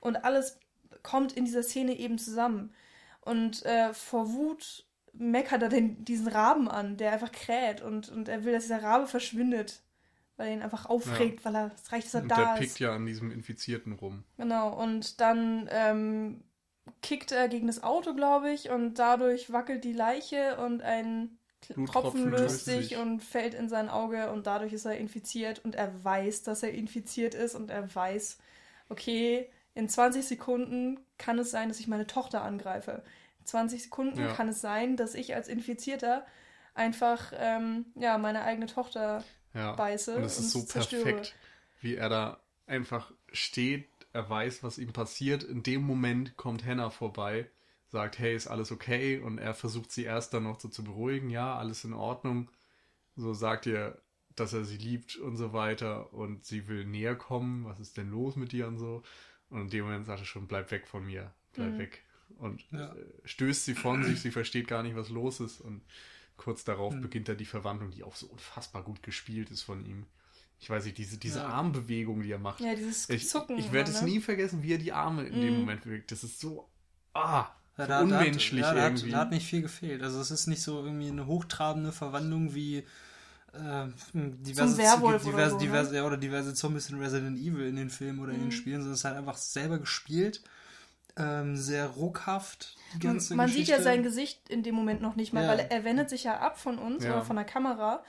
Und 0.00 0.24
alles 0.24 0.58
kommt 1.02 1.32
in 1.32 1.44
dieser 1.44 1.62
Szene 1.62 1.96
eben 1.96 2.18
zusammen. 2.18 2.72
Und 3.20 3.64
äh, 3.64 3.92
vor 3.94 4.32
Wut 4.32 4.84
meckert 5.12 5.62
er 5.62 5.68
den, 5.68 6.04
diesen 6.04 6.28
Raben 6.28 6.68
an, 6.68 6.96
der 6.96 7.12
einfach 7.12 7.32
kräht 7.32 7.82
und, 7.82 8.08
und 8.08 8.28
er 8.28 8.44
will, 8.44 8.52
dass 8.52 8.64
dieser 8.64 8.82
Rabe 8.82 9.06
verschwindet, 9.06 9.82
weil 10.36 10.48
er 10.48 10.54
ihn 10.54 10.62
einfach 10.62 10.86
aufregt, 10.86 11.44
weil 11.44 11.54
er 11.54 11.70
es 11.74 11.92
reicht, 11.92 12.06
dass 12.06 12.14
er 12.14 12.22
und 12.22 12.28
da 12.28 12.36
der 12.36 12.54
ist. 12.54 12.60
pickt 12.60 12.78
ja 12.80 12.94
an 12.94 13.06
diesem 13.06 13.30
Infizierten 13.30 13.92
rum. 13.92 14.24
Genau, 14.38 14.72
und 14.72 15.20
dann 15.20 15.68
ähm, 15.70 16.42
kickt 17.02 17.30
er 17.32 17.48
gegen 17.48 17.66
das 17.66 17.82
Auto, 17.82 18.14
glaube 18.14 18.50
ich, 18.50 18.70
und 18.70 18.94
dadurch 18.98 19.52
wackelt 19.52 19.84
die 19.84 19.92
Leiche 19.92 20.56
und 20.56 20.82
ein 20.82 21.38
Bluttropfen 21.68 22.22
Tropfen 22.22 22.30
löst 22.30 22.64
sich. 22.64 22.96
und 22.96 23.22
fällt 23.22 23.54
in 23.54 23.68
sein 23.68 23.88
Auge 23.88 24.32
und 24.32 24.46
dadurch 24.46 24.72
ist 24.72 24.84
er 24.84 24.96
infiziert 24.96 25.64
und 25.64 25.74
er 25.74 26.04
weiß, 26.04 26.42
dass 26.42 26.62
er 26.62 26.72
infiziert 26.72 27.34
ist 27.34 27.54
und 27.54 27.70
er 27.70 27.94
weiß, 27.94 28.38
okay, 28.88 29.48
in 29.74 29.88
20 29.88 30.24
Sekunden 30.26 31.00
kann 31.18 31.38
es 31.38 31.50
sein, 31.50 31.68
dass 31.68 31.80
ich 31.80 31.88
meine 31.88 32.06
Tochter 32.06 32.42
angreife. 32.42 33.02
In 33.40 33.46
20 33.46 33.82
Sekunden 33.84 34.20
Ja. 34.20 34.32
kann 34.34 34.48
es 34.48 34.60
sein, 34.60 34.96
dass 34.96 35.14
ich 35.14 35.34
als 35.34 35.48
Infizierter 35.48 36.26
einfach 36.74 37.32
ähm, 37.36 37.86
ja, 37.94 38.18
meine 38.18 38.42
eigene 38.42 38.66
Tochter 38.66 39.24
Ja. 39.54 39.72
beiße 39.72 40.16
Und 40.16 40.24
es 40.24 40.38
ist 40.38 40.52
so 40.52 40.62
zerstöre. 40.62 41.04
perfekt, 41.04 41.34
wie 41.80 41.94
er 41.96 42.08
da 42.08 42.40
einfach 42.66 43.12
steht, 43.32 43.88
er 44.12 44.28
weiß, 44.28 44.62
was 44.62 44.78
ihm 44.78 44.92
passiert. 44.92 45.42
In 45.42 45.62
dem 45.62 45.82
Moment 45.82 46.36
kommt 46.36 46.64
Hannah 46.64 46.90
vorbei, 46.90 47.50
sagt, 47.88 48.18
hey, 48.18 48.34
ist 48.34 48.46
alles 48.46 48.72
okay? 48.72 49.18
Und 49.18 49.38
er 49.38 49.54
versucht 49.54 49.90
sie 49.92 50.04
erst 50.04 50.34
dann 50.34 50.44
noch 50.44 50.60
so 50.60 50.68
zu 50.68 50.84
beruhigen, 50.84 51.30
ja, 51.30 51.56
alles 51.56 51.84
in 51.84 51.92
Ordnung. 51.94 52.50
So 53.16 53.34
sagt 53.34 53.66
ihr, 53.66 53.98
dass 54.36 54.52
er 54.54 54.64
sie 54.64 54.78
liebt 54.78 55.16
und 55.16 55.36
so 55.36 55.52
weiter 55.52 56.12
und 56.14 56.44
sie 56.44 56.68
will 56.68 56.84
näher 56.86 57.16
kommen, 57.16 57.64
was 57.66 57.80
ist 57.80 57.96
denn 57.98 58.10
los 58.10 58.36
mit 58.36 58.52
dir 58.52 58.66
und 58.68 58.78
so. 58.78 59.02
Und 59.52 59.60
in 59.62 59.70
dem 59.70 59.84
Moment 59.84 60.06
sagt 60.06 60.20
er 60.20 60.26
schon, 60.26 60.46
bleib 60.48 60.70
weg 60.70 60.86
von 60.88 61.04
mir, 61.06 61.32
bleib 61.52 61.74
Mhm. 61.74 61.78
weg. 61.78 62.02
Und 62.38 62.64
Ja. 62.72 62.92
äh, 62.94 63.04
stößt 63.24 63.64
sie 63.66 63.74
von 63.74 64.02
sich, 64.02 64.20
sie 64.20 64.30
versteht 64.30 64.66
gar 64.66 64.82
nicht, 64.82 64.96
was 64.96 65.10
los 65.10 65.40
ist 65.40 65.60
und 65.60 65.82
kurz 66.36 66.64
darauf 66.64 66.94
Mhm. 66.94 67.02
beginnt 67.02 67.28
da 67.28 67.34
die 67.34 67.44
Verwandlung, 67.44 67.90
die 67.90 68.02
auch 68.02 68.16
so 68.16 68.26
unfassbar 68.26 68.82
gut 68.82 69.02
gespielt 69.02 69.50
ist 69.50 69.62
von 69.62 69.84
ihm. 69.84 70.06
Ich 70.58 70.70
weiß 70.70 70.84
nicht, 70.84 70.96
diese, 70.98 71.18
diese 71.18 71.40
Ja. 71.40 71.46
Armbewegung, 71.48 72.22
die 72.22 72.30
er 72.32 72.38
macht. 72.38 72.60
Ja, 72.60 72.74
dieses 72.74 73.08
ich 73.10 73.28
Zucken. 73.28 73.58
ich 73.58 73.72
werde 73.72 73.90
immer, 73.90 73.98
es 73.98 74.02
ne? 74.02 74.10
nie 74.10 74.20
vergessen, 74.20 74.62
wie 74.62 74.72
er 74.72 74.78
die 74.78 74.92
Arme 74.92 75.24
in 75.24 75.40
dem 75.40 75.54
Mhm. 75.54 75.60
Moment 75.60 75.82
bewegt. 75.82 76.10
Das 76.12 76.24
ist 76.24 76.40
so 76.40 76.68
ah, 77.14 77.48
Ja, 77.76 77.84
so 77.84 77.86
da, 77.86 78.00
unmenschlich 78.02 78.60
da, 78.62 78.68
hat, 78.68 78.76
ja, 78.76 78.80
da, 78.80 78.86
hat, 78.86 78.92
irgendwie. 78.92 79.10
da 79.10 79.18
hat 79.18 79.30
nicht 79.32 79.46
viel 79.46 79.62
gefehlt. 79.62 80.02
Also 80.02 80.20
es 80.20 80.30
ist 80.30 80.46
nicht 80.46 80.62
so 80.62 80.84
irgendwie 80.84 81.08
eine 81.08 81.26
hochtrabende 81.26 81.92
Verwandlung 81.92 82.54
wie 82.54 82.84
äh, 83.54 83.86
diverse, 84.14 84.78
Werwolf 84.78 85.22
oder 85.26 85.32
diverse, 85.32 85.50
so, 85.50 85.56
ne? 85.56 85.62
diverse, 85.62 85.96
ja, 85.96 86.04
oder 86.04 86.16
diverse 86.16 86.54
Zombies 86.54 86.88
in 86.90 86.98
Resident 87.00 87.38
Evil 87.38 87.66
in 87.66 87.76
den 87.76 87.90
Filmen 87.90 88.20
oder 88.20 88.32
in 88.32 88.38
den 88.40 88.46
Mhm. 88.46 88.52
Spielen, 88.52 88.76
sondern 88.80 88.94
es 88.94 89.00
ist 89.00 89.04
halt 89.04 89.16
einfach 89.16 89.36
selber 89.36 89.78
gespielt, 89.78 90.42
ähm, 91.16 91.56
sehr 91.56 91.86
ruckhaft. 91.88 92.76
Die 92.94 93.00
ganze 93.00 93.34
Man 93.36 93.48
sieht 93.48 93.68
ja 93.68 93.76
Geschichte. 93.76 93.82
sein 93.82 94.02
Gesicht 94.02 94.48
in 94.48 94.62
dem 94.62 94.74
Moment 94.74 95.02
noch 95.02 95.16
nicht 95.16 95.32
mal, 95.34 95.42
Ja. 95.44 95.48
weil 95.50 95.66
er 95.68 95.84
wendet 95.84 96.08
sich 96.08 96.24
ja 96.24 96.38
ab 96.38 96.58
von 96.58 96.78
uns 96.78 97.04
Ja. 97.04 97.12
oder 97.12 97.22
von 97.22 97.36
der 97.36 97.44
Kamera. 97.44 98.02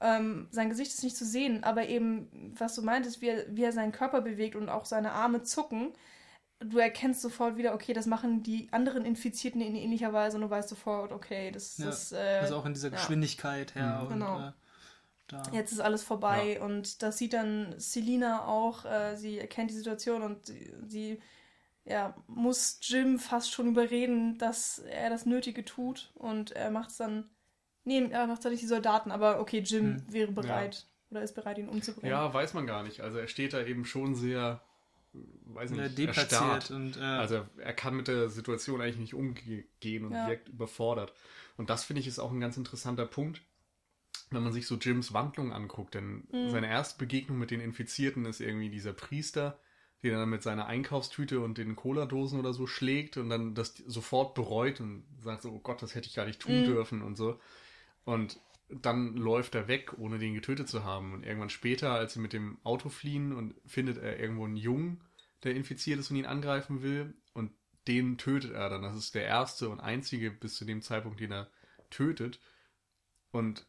Ähm, 0.00 0.48
sein 0.50 0.68
Gesicht 0.68 0.92
ist 0.92 1.02
nicht 1.04 1.16
zu 1.16 1.24
sehen, 1.24 1.64
aber 1.64 1.86
eben, 1.88 2.52
was 2.58 2.74
du 2.74 2.82
meintest, 2.82 3.20
wie 3.22 3.28
er, 3.28 3.44
wie 3.54 3.62
er 3.64 3.72
seinen 3.72 3.92
Körper 3.92 4.20
bewegt 4.20 4.54
und 4.56 4.68
auch 4.68 4.84
seine 4.84 5.12
Arme 5.12 5.42
zucken, 5.42 5.92
du 6.60 6.78
erkennst 6.78 7.20
sofort 7.22 7.56
wieder, 7.58 7.74
okay, 7.74 7.92
das 7.92 8.06
machen 8.06 8.42
die 8.42 8.68
anderen 8.72 9.04
Infizierten 9.04 9.60
in 9.60 9.74
ähnlicher 9.74 10.12
Weise 10.14 10.36
und 10.36 10.42
du 10.42 10.50
weißt 10.50 10.68
sofort, 10.70 11.12
okay, 11.12 11.50
das 11.50 11.76
Ja. 11.78 11.88
ist. 11.90 12.12
Äh, 12.12 12.38
Also 12.42 12.56
auch 12.56 12.64
in 12.66 12.72
dieser 12.74 12.88
ja. 12.88 12.94
Geschwindigkeit 12.96 13.74
her. 13.74 14.00
Mhm. 14.02 14.06
Und, 14.06 14.12
Genau. 14.20 14.40
äh, 14.48 14.52
da. 15.28 15.42
Jetzt 15.52 15.72
ist 15.72 15.80
alles 15.80 16.02
vorbei 16.02 16.60
und 16.60 17.02
das 17.02 17.18
sieht 17.18 17.32
dann 17.32 17.74
Selina 17.78 18.46
auch. 18.46 18.84
Äh, 18.84 19.16
sie 19.16 19.38
erkennt 19.38 19.70
die 19.70 19.74
Situation 19.74 20.22
und 20.22 20.46
sie, 20.46 20.72
sie 20.88 21.20
ja, 21.84 22.16
muss 22.28 22.78
Jim 22.82 23.18
fast 23.18 23.52
schon 23.52 23.68
überreden, 23.68 24.38
dass 24.38 24.78
er 24.80 25.10
das 25.10 25.26
Nötige 25.26 25.64
tut 25.64 26.12
und 26.16 26.52
er 26.52 26.70
macht 26.70 26.90
es 26.90 26.96
dann. 26.98 27.30
Nee, 27.84 28.08
er 28.10 28.26
macht 28.26 28.44
es 28.44 28.50
nicht 28.50 28.62
die 28.62 28.66
Soldaten, 28.66 29.12
aber 29.12 29.40
okay, 29.40 29.60
Jim 29.60 29.96
Hm. 29.96 30.06
wäre 30.08 30.32
bereit 30.32 30.86
oder 31.10 31.22
ist 31.22 31.34
bereit, 31.34 31.58
ihn 31.58 31.68
umzubringen. 31.68 32.18
ja, 32.18 32.32
weiß 32.34 32.54
man 32.54 32.66
gar 32.66 32.82
nicht. 32.82 33.00
Also 33.00 33.18
er 33.18 33.28
steht 33.28 33.52
da 33.52 33.64
eben 33.64 33.84
schon 33.84 34.14
sehr, 34.14 34.62
weiß 35.46 35.70
Ja, 35.70 35.82
nicht, 35.82 35.98
deplatziert 35.98 36.70
erstarrt. 36.70 36.70
und 36.70 36.96
äh, 36.96 37.00
Also 37.00 37.34
er, 37.36 37.48
er 37.58 37.72
kann 37.74 37.96
mit 37.96 38.08
der 38.08 38.28
Situation 38.30 38.80
eigentlich 38.80 38.98
nicht 38.98 39.14
umgehen 39.14 40.04
und 40.04 40.12
Ja. 40.12 40.26
wirkt 40.26 40.48
überfordert. 40.48 41.12
Und 41.56 41.70
das 41.70 41.84
finde 41.84 42.00
ich 42.00 42.06
ist 42.08 42.18
auch 42.18 42.32
ein 42.32 42.40
ganz 42.40 42.56
interessanter 42.56 43.06
Punkt, 43.06 43.42
wenn 44.30 44.42
man 44.42 44.52
sich 44.52 44.66
so 44.66 44.76
Jims 44.76 45.12
Wandlung 45.12 45.52
anguckt. 45.52 45.94
Denn 45.94 46.26
Mhm. 46.30 46.50
seine 46.50 46.68
erste 46.68 46.98
Begegnung 46.98 47.38
mit 47.38 47.50
den 47.50 47.60
Infizierten 47.60 48.24
ist 48.26 48.40
irgendwie 48.40 48.70
dieser 48.70 48.92
Priester, 48.92 49.58
den 50.02 50.12
er 50.12 50.20
dann 50.20 50.30
mit 50.30 50.42
seiner 50.42 50.66
Einkaufstüte 50.66 51.40
und 51.40 51.58
den 51.58 51.76
Cola-Dosen 51.76 52.38
oder 52.38 52.52
so 52.52 52.66
schlägt 52.66 53.16
und 53.16 53.28
dann 53.30 53.54
das 53.54 53.74
sofort 53.86 54.34
bereut 54.34 54.80
und 54.80 55.04
sagt 55.22 55.42
so, 55.42 55.50
oh 55.52 55.60
Gott, 55.60 55.82
das 55.82 55.94
hätte 55.94 56.08
ich 56.08 56.14
gar 56.14 56.26
nicht 56.26 56.40
tun 56.40 56.60
Mhm. 56.60 56.64
dürfen 56.64 57.02
und 57.02 57.16
so. 57.16 57.40
Und 58.04 58.38
dann 58.68 59.16
läuft 59.16 59.54
er 59.54 59.68
weg, 59.68 59.92
ohne 59.98 60.18
den 60.18 60.34
getötet 60.34 60.68
zu 60.68 60.84
haben. 60.84 61.12
Und 61.14 61.24
irgendwann 61.24 61.50
später, 61.50 61.92
als 61.92 62.14
sie 62.14 62.20
mit 62.20 62.32
dem 62.32 62.58
Auto 62.64 62.88
fliehen 62.88 63.32
und 63.32 63.54
findet 63.64 63.98
er 63.98 64.18
irgendwo 64.18 64.44
einen 64.44 64.56
Jungen, 64.56 65.00
der 65.44 65.54
infiziert 65.54 66.00
ist 66.00 66.10
und 66.10 66.16
ihn 66.16 66.26
angreifen 66.26 66.82
will. 66.82 67.14
Und 67.32 67.52
den 67.86 68.18
tötet 68.18 68.52
er 68.52 68.68
dann. 68.68 68.82
Das 68.82 68.96
ist 68.96 69.14
der 69.14 69.24
erste 69.24 69.68
und 69.68 69.78
einzige 69.80 70.30
bis 70.32 70.56
zu 70.56 70.64
dem 70.64 70.82
Zeitpunkt, 70.82 71.20
den 71.20 71.30
er 71.32 71.48
tötet. 71.90 72.40
Und 73.30 73.64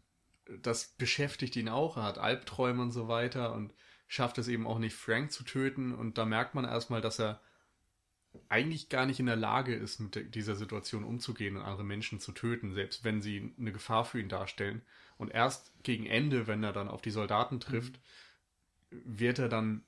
das 0.61 0.89
beschäftigt 0.97 1.55
ihn 1.55 1.69
auch. 1.69 1.97
Er 1.97 2.03
hat 2.03 2.17
Albträume 2.17 2.81
und 2.81 2.91
so 2.91 3.07
weiter 3.07 3.53
und 3.53 3.73
schafft 4.07 4.37
es 4.37 4.47
eben 4.47 4.65
auch 4.67 4.79
nicht, 4.79 4.95
Frank 4.95 5.31
zu 5.31 5.43
töten. 5.43 5.93
Und 5.93 6.17
da 6.17 6.25
merkt 6.25 6.55
man 6.55 6.65
erstmal, 6.65 7.01
dass 7.01 7.19
er 7.19 7.41
eigentlich 8.49 8.89
gar 8.89 9.05
nicht 9.05 9.19
in 9.19 9.25
der 9.25 9.35
Lage 9.35 9.75
ist, 9.75 9.99
mit 9.99 10.35
dieser 10.35 10.55
Situation 10.55 11.03
umzugehen 11.03 11.57
und 11.57 11.63
andere 11.63 11.83
Menschen 11.83 12.19
zu 12.19 12.31
töten, 12.31 12.73
selbst 12.73 13.03
wenn 13.03 13.21
sie 13.21 13.53
eine 13.59 13.71
Gefahr 13.71 14.05
für 14.05 14.19
ihn 14.19 14.29
darstellen. 14.29 14.81
Und 15.17 15.31
erst 15.31 15.71
gegen 15.83 16.05
Ende, 16.05 16.47
wenn 16.47 16.63
er 16.63 16.73
dann 16.73 16.87
auf 16.87 17.01
die 17.01 17.11
Soldaten 17.11 17.59
trifft, 17.59 17.99
wird 18.91 19.39
er 19.39 19.49
dann, 19.49 19.83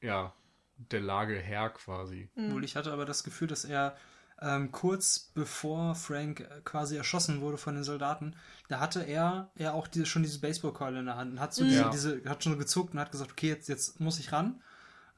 ja, 0.00 0.34
der 0.76 1.00
Lage 1.00 1.38
Herr 1.38 1.70
quasi. 1.70 2.28
Mhm. 2.34 2.62
Ich 2.62 2.76
hatte 2.76 2.92
aber 2.92 3.04
das 3.04 3.24
Gefühl, 3.24 3.48
dass 3.48 3.64
er 3.64 3.96
ähm, 4.40 4.70
kurz 4.72 5.30
bevor 5.34 5.94
Frank 5.94 6.40
äh, 6.40 6.60
quasi 6.64 6.96
erschossen 6.96 7.40
wurde 7.40 7.58
von 7.58 7.74
den 7.74 7.84
Soldaten, 7.84 8.34
da 8.68 8.80
hatte 8.80 9.02
er 9.02 9.50
ja 9.56 9.72
auch 9.72 9.88
diese, 9.88 10.06
schon 10.06 10.22
diese 10.22 10.40
Baseballkeule 10.40 11.00
in 11.00 11.06
der 11.06 11.16
Hand 11.16 11.32
und 11.32 11.40
hat 11.40 11.54
so 11.54 11.64
Mhm. 11.64 11.90
diese, 11.90 12.22
hat 12.26 12.44
schon 12.44 12.58
gezuckt 12.58 12.94
und 12.94 13.00
hat 13.00 13.12
gesagt, 13.12 13.32
okay, 13.32 13.48
jetzt, 13.48 13.68
jetzt 13.68 14.00
muss 14.00 14.18
ich 14.18 14.32
ran. 14.32 14.62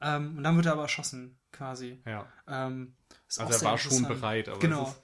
Ähm, 0.01 0.37
und 0.37 0.43
dann 0.43 0.55
wird 0.55 0.65
er 0.65 0.71
aber 0.73 0.83
erschossen, 0.83 1.37
quasi. 1.51 2.01
Ja. 2.05 2.25
Ähm, 2.47 2.95
Also 3.37 3.53
er 3.53 3.61
war 3.63 3.77
schon 3.77 4.07
bereit, 4.07 4.49
aber 4.49 4.59
Genau. 4.59 4.87
ist, 4.87 5.01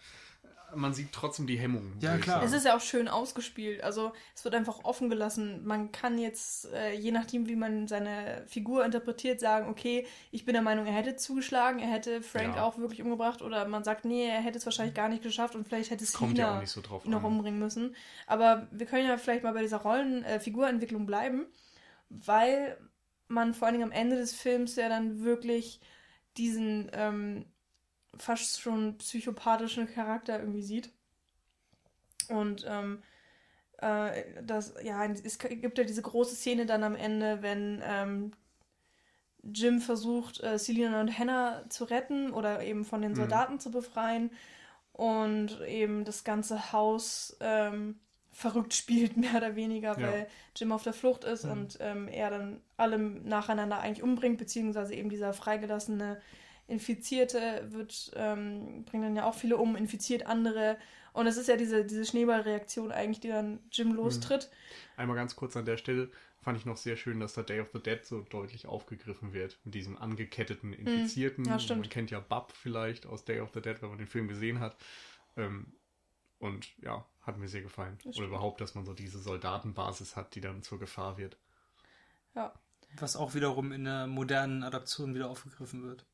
man 0.78 0.94
sieht 0.94 1.12
trotzdem 1.12 1.48
die 1.48 1.58
Hemmungen. 1.58 1.98
Ja, 2.00 2.18
klar. 2.18 2.38
sagen. 2.38 2.46
Es 2.48 2.54
ist 2.54 2.66
ja 2.66 2.76
auch 2.76 2.82
schön 2.82 3.08
ausgespielt. 3.08 3.84
Also 3.84 4.14
es 4.36 4.44
wird 4.46 4.56
einfach 4.56 4.84
offen 4.84 5.10
gelassen. 5.10 5.66
Man 5.66 5.92
kann 5.92 6.18
jetzt, 6.18 6.72
äh, 6.74 6.94
je 6.94 7.12
nachdem, 7.12 7.48
wie 7.48 7.56
man 7.56 7.88
seine 7.88 8.44
Figur 8.48 8.86
interpretiert, 8.86 9.40
sagen, 9.40 9.68
okay, 9.70 10.08
ich 10.32 10.46
bin 10.46 10.54
der 10.54 10.62
Meinung, 10.62 10.86
er 10.86 10.94
hätte 10.94 11.16
zugeschlagen, 11.16 11.80
er 11.80 11.90
hätte 11.90 12.22
Frank 12.22 12.56
Ja. 12.56 12.64
auch 12.64 12.78
wirklich 12.78 13.02
umgebracht. 13.02 13.42
Oder 13.42 13.68
man 13.68 13.84
sagt, 13.84 14.06
nee, 14.06 14.26
er 14.28 14.42
hätte 14.42 14.58
es 14.58 14.66
wahrscheinlich 14.66 14.96
gar 14.96 15.10
nicht 15.10 15.24
geschafft 15.24 15.56
und 15.56 15.68
vielleicht 15.68 15.92
hätte 15.92 16.06
Kommt 16.14 16.38
ja 16.38 16.66
so 16.66 16.82
noch 17.06 17.20
an. 17.20 17.26
umbringen 17.26 17.60
müssen. 17.60 17.96
Aber 18.28 18.68
wir 18.72 18.86
können 18.86 19.08
ja 19.08 19.18
vielleicht 19.18 19.44
mal 19.44 19.54
bei 19.54 19.62
dieser 19.62 19.78
Rollen-, 19.78 20.24
äh, 20.24 20.40
Figurentwicklung 20.40 21.06
bleiben, 21.06 21.46
weil 22.10 22.78
man 23.28 23.54
vor 23.54 23.68
allen 23.68 23.74
Dingen 23.80 23.92
am 23.92 23.98
Ende 23.98 24.16
des 24.16 24.34
Films 24.34 24.76
ja 24.78 24.88
dann 24.90 25.24
wirklich 25.24 25.82
diesen 26.38 26.90
ähm, 26.94 27.46
fast 28.20 28.62
schon 28.62 28.98
psychopathischen 28.98 29.88
Charakter 29.94 30.40
irgendwie 30.40 30.64
sieht. 30.64 30.92
Und 32.30 32.66
ähm, 32.68 33.02
äh, 33.80 34.24
das, 34.44 34.76
ja, 34.84 35.06
es 35.06 35.40
gibt 35.40 35.78
ja 35.78 35.84
diese 35.84 36.02
große 36.02 36.36
Szene 36.36 36.66
dann 36.66 36.84
am 36.84 36.96
Ende, 36.96 37.42
wenn 37.42 37.82
ähm, 37.86 38.32
Jim 39.44 39.80
versucht, 39.82 40.44
äh, 40.44 40.58
Selina 40.60 41.00
und 41.00 41.18
Hannah 41.18 41.64
zu 41.70 41.86
retten 41.86 42.32
oder 42.34 42.64
eben 42.64 42.84
von 42.86 43.02
den 43.02 43.12
Mhm. 43.14 43.16
Soldaten 43.16 43.60
zu 43.60 43.72
befreien 43.72 44.32
und 44.94 45.62
eben 45.62 46.06
das 46.06 46.24
ganze 46.24 46.72
Haus 46.74 47.38
ähm, 47.40 48.00
verrückt 48.32 48.74
spielt, 48.74 49.18
mehr 49.18 49.36
oder 49.38 49.56
weniger, 49.56 50.02
Ja. 50.02 50.04
weil 50.04 50.28
Jim 50.56 50.72
auf 50.72 50.84
der 50.84 50.94
Flucht 50.94 51.24
ist 51.24 51.46
Mhm. 51.46 51.52
und 51.52 51.78
ähm, 51.82 52.08
er 52.08 52.30
dann 52.32 52.62
alle 52.78 52.98
nacheinander 53.00 53.80
eigentlich 53.80 54.04
umbringt, 54.04 54.38
beziehungsweise 54.38 54.96
eben 54.96 55.10
dieser 55.10 55.34
freigelassene 55.34 56.22
Infizierte 56.68 57.66
wird, 57.70 58.12
ähm, 58.16 58.84
bringt 58.86 59.04
dann 59.04 59.16
ja 59.16 59.26
auch 59.26 59.36
viele 59.36 59.58
um, 59.58 59.76
infiziert 59.76 60.26
andere. 60.26 60.78
Und 61.14 61.26
es 61.26 61.38
ist 61.38 61.48
ja 61.48 61.58
diese, 61.58 61.86
diese 61.86 62.06
Schneeballreaktion 62.06 62.92
eigentlich, 62.92 63.20
die 63.20 63.30
dann 63.30 63.60
Jim 63.72 63.94
lostritt. 63.94 64.50
Einmal 64.98 65.16
ganz 65.16 65.36
kurz 65.36 65.56
an 65.56 65.66
der 65.66 65.78
Stelle 65.78 66.12
fand 66.42 66.58
ich 66.58 66.66
noch 66.66 66.78
sehr 66.78 66.96
schön, 66.96 67.20
dass 67.20 67.34
da 67.34 67.42
Day 67.42 67.60
of 67.60 67.70
the 67.74 67.80
Dead 67.80 68.06
so 68.06 68.22
deutlich 68.22 68.68
aufgegriffen 68.68 69.34
wird. 69.34 69.60
Mit 69.64 69.74
diesem 69.76 69.98
angeketteten 69.98 70.74
Infizierten. 70.74 71.46
Hm. 71.46 71.52
Ja, 71.52 71.60
stimmt. 71.60 71.82
Man 71.82 71.90
kennt 71.90 72.12
ja 72.12 72.20
Bub 72.20 72.54
vielleicht 72.54 73.06
aus 73.06 73.26
Day 73.26 73.40
of 73.40 73.50
the 73.54 73.62
Dead, 73.62 73.82
wenn 73.82 73.90
man 73.90 73.98
den 73.98 74.08
Film 74.08 74.28
gesehen 74.28 74.60
hat. 74.60 74.78
Ähm, 75.36 75.74
und 76.40 76.68
ja, 76.82 77.06
hat 77.22 77.38
mir 77.38 77.48
sehr 77.48 77.62
gefallen. 77.62 77.98
Das 78.04 78.18
Oder 78.18 78.28
überhaupt, 78.28 78.62
dass 78.62 78.76
man 78.76 78.86
so 78.86 78.94
diese 78.94 79.20
Soldatenbasis 79.20 80.16
hat, 80.16 80.36
die 80.36 80.42
dann 80.42 80.64
zur 80.64 80.80
Gefahr 80.80 81.18
wird. 81.18 81.38
Ja. 82.36 82.54
Was 83.00 83.16
auch 83.16 83.34
wiederum 83.34 83.72
in 83.72 83.84
der 83.84 84.08
modernen 84.08 84.64
Adaption 84.64 85.16
wieder 85.16 85.30
aufgegriffen 85.30 85.84
wird. 85.84 86.06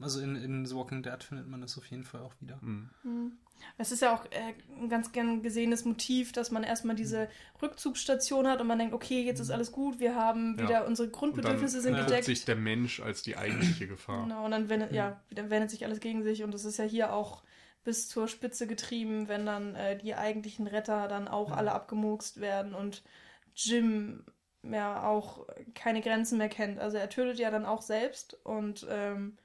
Also 0.00 0.20
in, 0.20 0.34
in 0.36 0.66
The 0.66 0.74
Walking 0.74 1.02
Dead 1.02 1.22
findet 1.22 1.46
man 1.46 1.60
das 1.60 1.78
auf 1.78 1.86
jeden 1.86 2.04
Fall 2.04 2.20
auch 2.22 2.34
wieder. 2.40 2.58
Mhm. 2.60 2.90
Hm. 3.02 3.32
Es 3.78 3.92
ist 3.92 4.02
ja 4.02 4.12
auch 4.16 4.24
äh, 4.26 4.54
ein 4.80 4.88
ganz 4.88 5.12
gern 5.12 5.40
gesehenes 5.42 5.84
Motiv, 5.84 6.32
dass 6.32 6.50
man 6.50 6.64
erstmal 6.64 6.96
diese 6.96 7.28
Rückzugsstation 7.62 8.48
hat 8.48 8.60
und 8.60 8.66
man 8.66 8.78
denkt, 8.78 8.92
okay, 8.92 9.22
jetzt 9.22 9.38
ist 9.38 9.50
alles 9.50 9.70
gut, 9.70 10.00
wir 10.00 10.16
haben 10.16 10.56
Ja. 10.58 10.64
wieder 10.64 10.86
unsere 10.86 11.06
Und 11.06 11.12
dann 11.12 11.20
Grundbedürfnisse 11.20 11.80
sind 11.80 11.96
gedeckt. 11.96 12.24
sich 12.24 12.44
der 12.44 12.56
Mensch 12.56 13.00
als 13.00 13.22
die 13.22 13.36
eigentliche 13.36 13.86
Gefahr. 13.86 14.24
Genau, 14.24 14.44
und 14.44 14.50
dann 14.50 14.68
wendet, 14.68 14.92
ja, 14.92 15.20
dann 15.30 15.50
wendet 15.50 15.70
sich 15.70 15.84
alles 15.84 16.00
gegen 16.00 16.24
sich 16.24 16.42
und 16.42 16.52
das 16.52 16.64
ist 16.64 16.78
ja 16.78 16.84
hier 16.84 17.12
auch 17.12 17.44
bis 17.84 18.08
zur 18.08 18.26
Spitze 18.26 18.66
getrieben, 18.66 19.28
wenn 19.28 19.46
dann 19.46 19.76
äh, 19.76 19.96
die 19.96 20.14
eigentlichen 20.16 20.66
Retter 20.66 21.06
dann 21.06 21.28
auch 21.28 21.48
Mhm. 21.50 21.54
alle 21.54 21.72
abgemurkst 21.72 22.40
werden 22.40 22.74
und 22.74 23.04
Jim 23.54 24.24
ja 24.64 25.04
auch 25.04 25.46
keine 25.74 26.00
Grenzen 26.00 26.38
mehr 26.38 26.48
kennt. 26.48 26.78
Also 26.80 26.96
er 26.96 27.08
tötet 27.10 27.38
ja 27.38 27.50
dann 27.52 27.66
auch 27.66 27.82
selbst 27.82 28.34
und 28.44 28.86
ähm, 28.90 29.36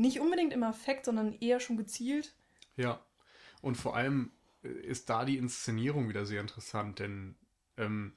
nicht 0.00 0.20
unbedingt 0.20 0.52
im 0.52 0.62
Affekt, 0.62 1.04
sondern 1.04 1.32
eher 1.40 1.60
schon 1.60 1.76
gezielt. 1.76 2.34
Ja. 2.76 3.04
Und 3.62 3.76
vor 3.76 3.94
allem 3.96 4.32
äh, 4.62 4.68
ist 4.68 5.10
da 5.10 5.24
die 5.24 5.36
Inszenierung 5.36 6.08
wieder 6.08 6.26
sehr 6.26 6.40
interessant, 6.40 6.98
denn 6.98 7.36
ähm, 7.76 8.14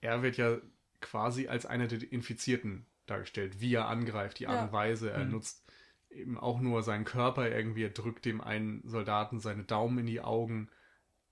er 0.00 0.22
wird 0.22 0.36
ja 0.36 0.58
quasi 1.00 1.48
als 1.48 1.66
einer 1.66 1.86
der 1.86 2.10
Infizierten 2.10 2.86
dargestellt, 3.06 3.60
wie 3.60 3.74
er 3.74 3.88
angreift, 3.88 4.38
die 4.38 4.46
Art 4.46 4.56
Ja. 4.56 4.64
und 4.64 4.72
Weise. 4.72 5.10
Er 5.10 5.24
Mhm. 5.24 5.32
nutzt 5.32 5.64
eben 6.10 6.38
auch 6.38 6.60
nur 6.60 6.82
seinen 6.82 7.04
Körper 7.04 7.50
irgendwie, 7.50 7.84
er 7.84 7.90
drückt 7.90 8.24
dem 8.24 8.40
einen 8.40 8.82
Soldaten 8.88 9.38
seine 9.40 9.64
Daumen 9.64 9.98
in 9.98 10.06
die 10.06 10.20
Augen 10.20 10.70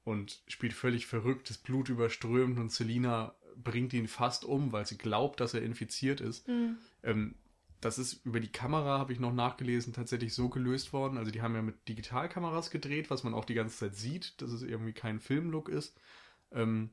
und 0.04 0.42
spielt 0.46 0.74
völlig 0.74 1.06
verrückt, 1.06 1.48
das 1.48 1.56
Blut 1.58 1.88
überströmt 1.88 2.58
und 2.58 2.70
Selina 2.70 3.34
bringt 3.56 3.92
ihn 3.94 4.08
fast 4.08 4.44
um, 4.44 4.72
weil 4.72 4.84
sie 4.86 4.98
glaubt, 4.98 5.40
dass 5.40 5.54
er 5.54 5.62
infiziert 5.62 6.20
ist. 6.20 6.46
Mhm. 6.48 6.76
Ähm, 7.02 7.34
das 7.80 7.98
ist 7.98 8.24
über 8.24 8.40
die 8.40 8.52
Kamera, 8.52 8.98
habe 8.98 9.12
ich 9.12 9.20
noch 9.20 9.32
nachgelesen, 9.32 9.92
tatsächlich 9.92 10.34
so 10.34 10.48
gelöst 10.48 10.92
worden. 10.92 11.18
Also 11.18 11.30
die 11.30 11.42
haben 11.42 11.54
ja 11.54 11.62
mit 11.62 11.88
Digitalkameras 11.88 12.70
gedreht, 12.70 13.10
was 13.10 13.24
man 13.24 13.34
auch 13.34 13.44
die 13.44 13.54
ganze 13.54 13.76
Zeit 13.76 13.94
sieht, 13.94 14.40
dass 14.40 14.50
es 14.50 14.62
irgendwie 14.62 14.92
kein 14.92 15.20
Filmlook 15.20 15.68
ist. 15.68 15.98
Ähm, 16.52 16.90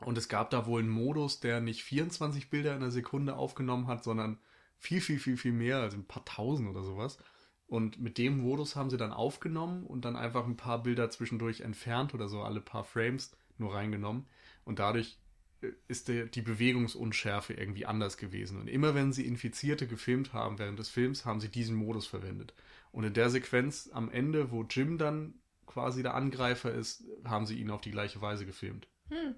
und 0.00 0.16
es 0.16 0.28
gab 0.28 0.50
da 0.50 0.66
wohl 0.66 0.80
einen 0.80 0.90
Modus, 0.90 1.40
der 1.40 1.60
nicht 1.60 1.82
24 1.82 2.50
Bilder 2.50 2.74
in 2.74 2.80
der 2.80 2.90
Sekunde 2.90 3.36
aufgenommen 3.36 3.88
hat, 3.88 4.04
sondern 4.04 4.38
viel, 4.78 5.00
viel, 5.00 5.18
viel, 5.18 5.36
viel 5.36 5.52
mehr, 5.52 5.78
also 5.78 5.96
ein 5.96 6.06
paar 6.06 6.24
tausend 6.24 6.68
oder 6.68 6.84
sowas. 6.84 7.18
Und 7.66 8.00
mit 8.00 8.16
dem 8.16 8.38
Modus 8.38 8.76
haben 8.76 8.90
sie 8.90 8.96
dann 8.96 9.12
aufgenommen 9.12 9.84
und 9.84 10.04
dann 10.04 10.16
einfach 10.16 10.46
ein 10.46 10.56
paar 10.56 10.82
Bilder 10.82 11.10
zwischendurch 11.10 11.60
entfernt 11.60 12.14
oder 12.14 12.28
so, 12.28 12.42
alle 12.42 12.60
paar 12.60 12.84
Frames 12.84 13.36
nur 13.58 13.74
reingenommen. 13.74 14.26
Und 14.64 14.78
dadurch 14.78 15.18
ist 15.88 16.08
der, 16.08 16.26
die 16.26 16.42
Bewegungsunschärfe 16.42 17.52
irgendwie 17.54 17.86
anders 17.86 18.16
gewesen. 18.16 18.60
Und 18.60 18.68
immer 18.68 18.94
wenn 18.94 19.12
sie 19.12 19.26
Infizierte 19.26 19.86
gefilmt 19.86 20.32
haben 20.32 20.58
während 20.58 20.78
des 20.78 20.88
Films, 20.88 21.24
haben 21.24 21.40
sie 21.40 21.48
diesen 21.48 21.74
Modus 21.76 22.06
verwendet. 22.06 22.54
Und 22.92 23.04
in 23.04 23.14
der 23.14 23.28
Sequenz 23.30 23.90
am 23.92 24.10
Ende, 24.10 24.50
wo 24.50 24.62
Jim 24.62 24.98
dann 24.98 25.34
quasi 25.66 26.02
der 26.02 26.14
Angreifer 26.14 26.72
ist, 26.72 27.04
haben 27.24 27.46
sie 27.46 27.56
ihn 27.58 27.70
auf 27.70 27.80
die 27.80 27.90
gleiche 27.90 28.20
Weise 28.20 28.46
gefilmt. 28.46 28.88
Hm. 29.10 29.34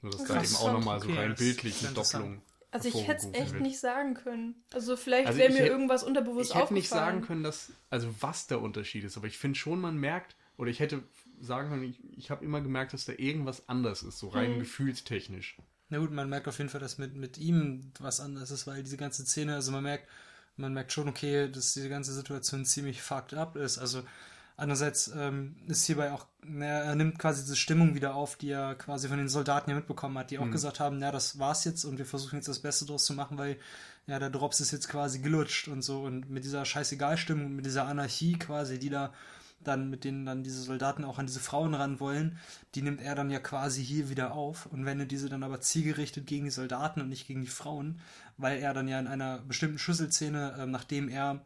Nur 0.00 0.12
dass 0.12 0.24
Das 0.24 0.28
da 0.28 0.42
eben 0.42 0.56
auch 0.56 0.72
nochmal 0.72 1.00
so 1.00 1.12
rein 1.12 1.34
bildlich 1.34 1.84
eine. 1.84 1.94
Doppelung. 1.94 2.42
Also 2.70 2.88
ich 2.88 3.06
hätte 3.08 3.28
es 3.28 3.34
echt 3.34 3.52
wird. 3.54 3.62
nicht 3.62 3.78
sagen 3.78 4.14
können. 4.14 4.62
Also 4.74 4.96
vielleicht 4.96 5.28
Also 5.28 5.38
wäre 5.38 5.48
ich 5.50 5.54
mir 5.58 5.64
hätt- 5.64 5.70
irgendwas 5.70 6.02
unterbewusst 6.04 6.50
Ich 6.50 6.56
hätte 6.56 6.74
nicht 6.74 6.92
aufgefallen. 6.92 7.14
sagen 7.16 7.26
können, 7.26 7.42
dass, 7.42 7.72
also 7.88 8.08
was 8.20 8.46
der 8.46 8.60
Unterschied 8.60 9.04
ist, 9.04 9.16
aber 9.16 9.26
ich 9.26 9.38
finde 9.38 9.58
schon, 9.58 9.80
man 9.80 9.96
merkt, 9.96 10.36
oder 10.58 10.70
ich 10.70 10.78
hätte 10.80 11.02
sagen 11.40 11.68
können, 11.70 11.84
ich, 11.84 12.00
ich 12.16 12.30
habe 12.30 12.44
immer 12.44 12.60
gemerkt, 12.60 12.92
dass 12.92 13.04
da 13.04 13.12
irgendwas 13.16 13.68
anders 13.68 14.02
ist, 14.02 14.18
so 14.18 14.28
rein 14.28 14.56
Mhm. 14.56 14.60
gefühlstechnisch. 14.60 15.56
Na 15.90 15.98
gut, 15.98 16.12
man 16.12 16.28
merkt 16.28 16.48
auf 16.48 16.58
jeden 16.58 16.70
Fall, 16.70 16.80
dass 16.80 16.98
mit, 16.98 17.14
mit 17.16 17.38
ihm 17.38 17.92
was 17.98 18.20
anderes 18.20 18.50
ist, 18.50 18.66
weil 18.66 18.82
diese 18.82 18.96
ganze 18.98 19.24
Szene, 19.24 19.54
also 19.54 19.72
man 19.72 19.82
merkt, 19.82 20.06
man 20.56 20.74
merkt 20.74 20.92
schon, 20.92 21.08
okay, 21.08 21.50
dass 21.50 21.72
diese 21.72 21.88
ganze 21.88 22.12
Situation 22.12 22.64
ziemlich 22.64 23.00
fucked 23.00 23.32
up 23.34 23.56
ist. 23.56 23.78
Also 23.78 24.02
andererseits 24.56 25.08
ähm, 25.16 25.56
ist 25.66 25.86
hierbei 25.86 26.12
auch, 26.12 26.26
na, 26.42 26.66
er 26.66 26.94
nimmt 26.94 27.18
quasi 27.18 27.42
diese 27.42 27.56
Stimmung 27.56 27.94
wieder 27.94 28.14
auf, 28.14 28.36
die 28.36 28.50
er 28.50 28.74
quasi 28.74 29.08
von 29.08 29.16
den 29.18 29.28
Soldaten 29.28 29.70
ja 29.70 29.76
mitbekommen 29.76 30.18
hat, 30.18 30.30
die 30.30 30.38
auch 30.38 30.46
Mhm. 30.46 30.52
gesagt 30.52 30.80
haben, 30.80 30.98
na, 30.98 31.10
das 31.10 31.38
war's 31.38 31.64
jetzt 31.64 31.84
und 31.84 31.96
wir 31.96 32.06
versuchen 32.06 32.36
jetzt 32.36 32.48
das 32.48 32.58
Beste 32.60 32.84
draus 32.84 33.06
zu 33.06 33.14
machen, 33.14 33.38
weil 33.38 33.56
ja, 34.06 34.18
der 34.18 34.30
Drops 34.30 34.60
ist 34.60 34.72
jetzt 34.72 34.88
quasi 34.88 35.20
gelutscht 35.20 35.68
und 35.68 35.82
so 35.82 36.02
und 36.02 36.28
mit 36.28 36.44
dieser 36.44 36.64
Scheißegal-Stimmung, 36.64 37.54
mit 37.54 37.64
dieser 37.66 37.86
Anarchie 37.86 38.38
quasi, 38.38 38.78
die 38.78 38.90
da 38.90 39.14
dann 39.60 39.90
mit 39.90 40.04
denen 40.04 40.24
dann 40.24 40.42
diese 40.42 40.62
Soldaten 40.62 41.04
auch 41.04 41.18
an 41.18 41.26
diese 41.26 41.40
Frauen 41.40 41.74
ran 41.74 42.00
wollen, 42.00 42.38
die 42.74 42.82
nimmt 42.82 43.00
er 43.00 43.14
dann 43.14 43.30
ja 43.30 43.40
quasi 43.40 43.84
hier 43.84 44.08
wieder 44.08 44.32
auf 44.32 44.66
und 44.66 44.84
wendet 44.86 45.10
diese 45.10 45.28
dann 45.28 45.42
aber 45.42 45.60
zielgerichtet 45.60 46.26
gegen 46.26 46.44
die 46.44 46.50
Soldaten 46.50 47.00
und 47.00 47.08
nicht 47.08 47.26
gegen 47.26 47.40
die 47.42 47.48
Frauen, 47.48 48.00
weil 48.36 48.58
er 48.58 48.72
dann 48.72 48.88
ja 48.88 48.98
in 49.00 49.06
einer 49.06 49.38
bestimmten 49.38 49.78
Schlüsselszene, 49.78 50.56
ähm, 50.58 50.70
nachdem 50.70 51.08
er 51.08 51.40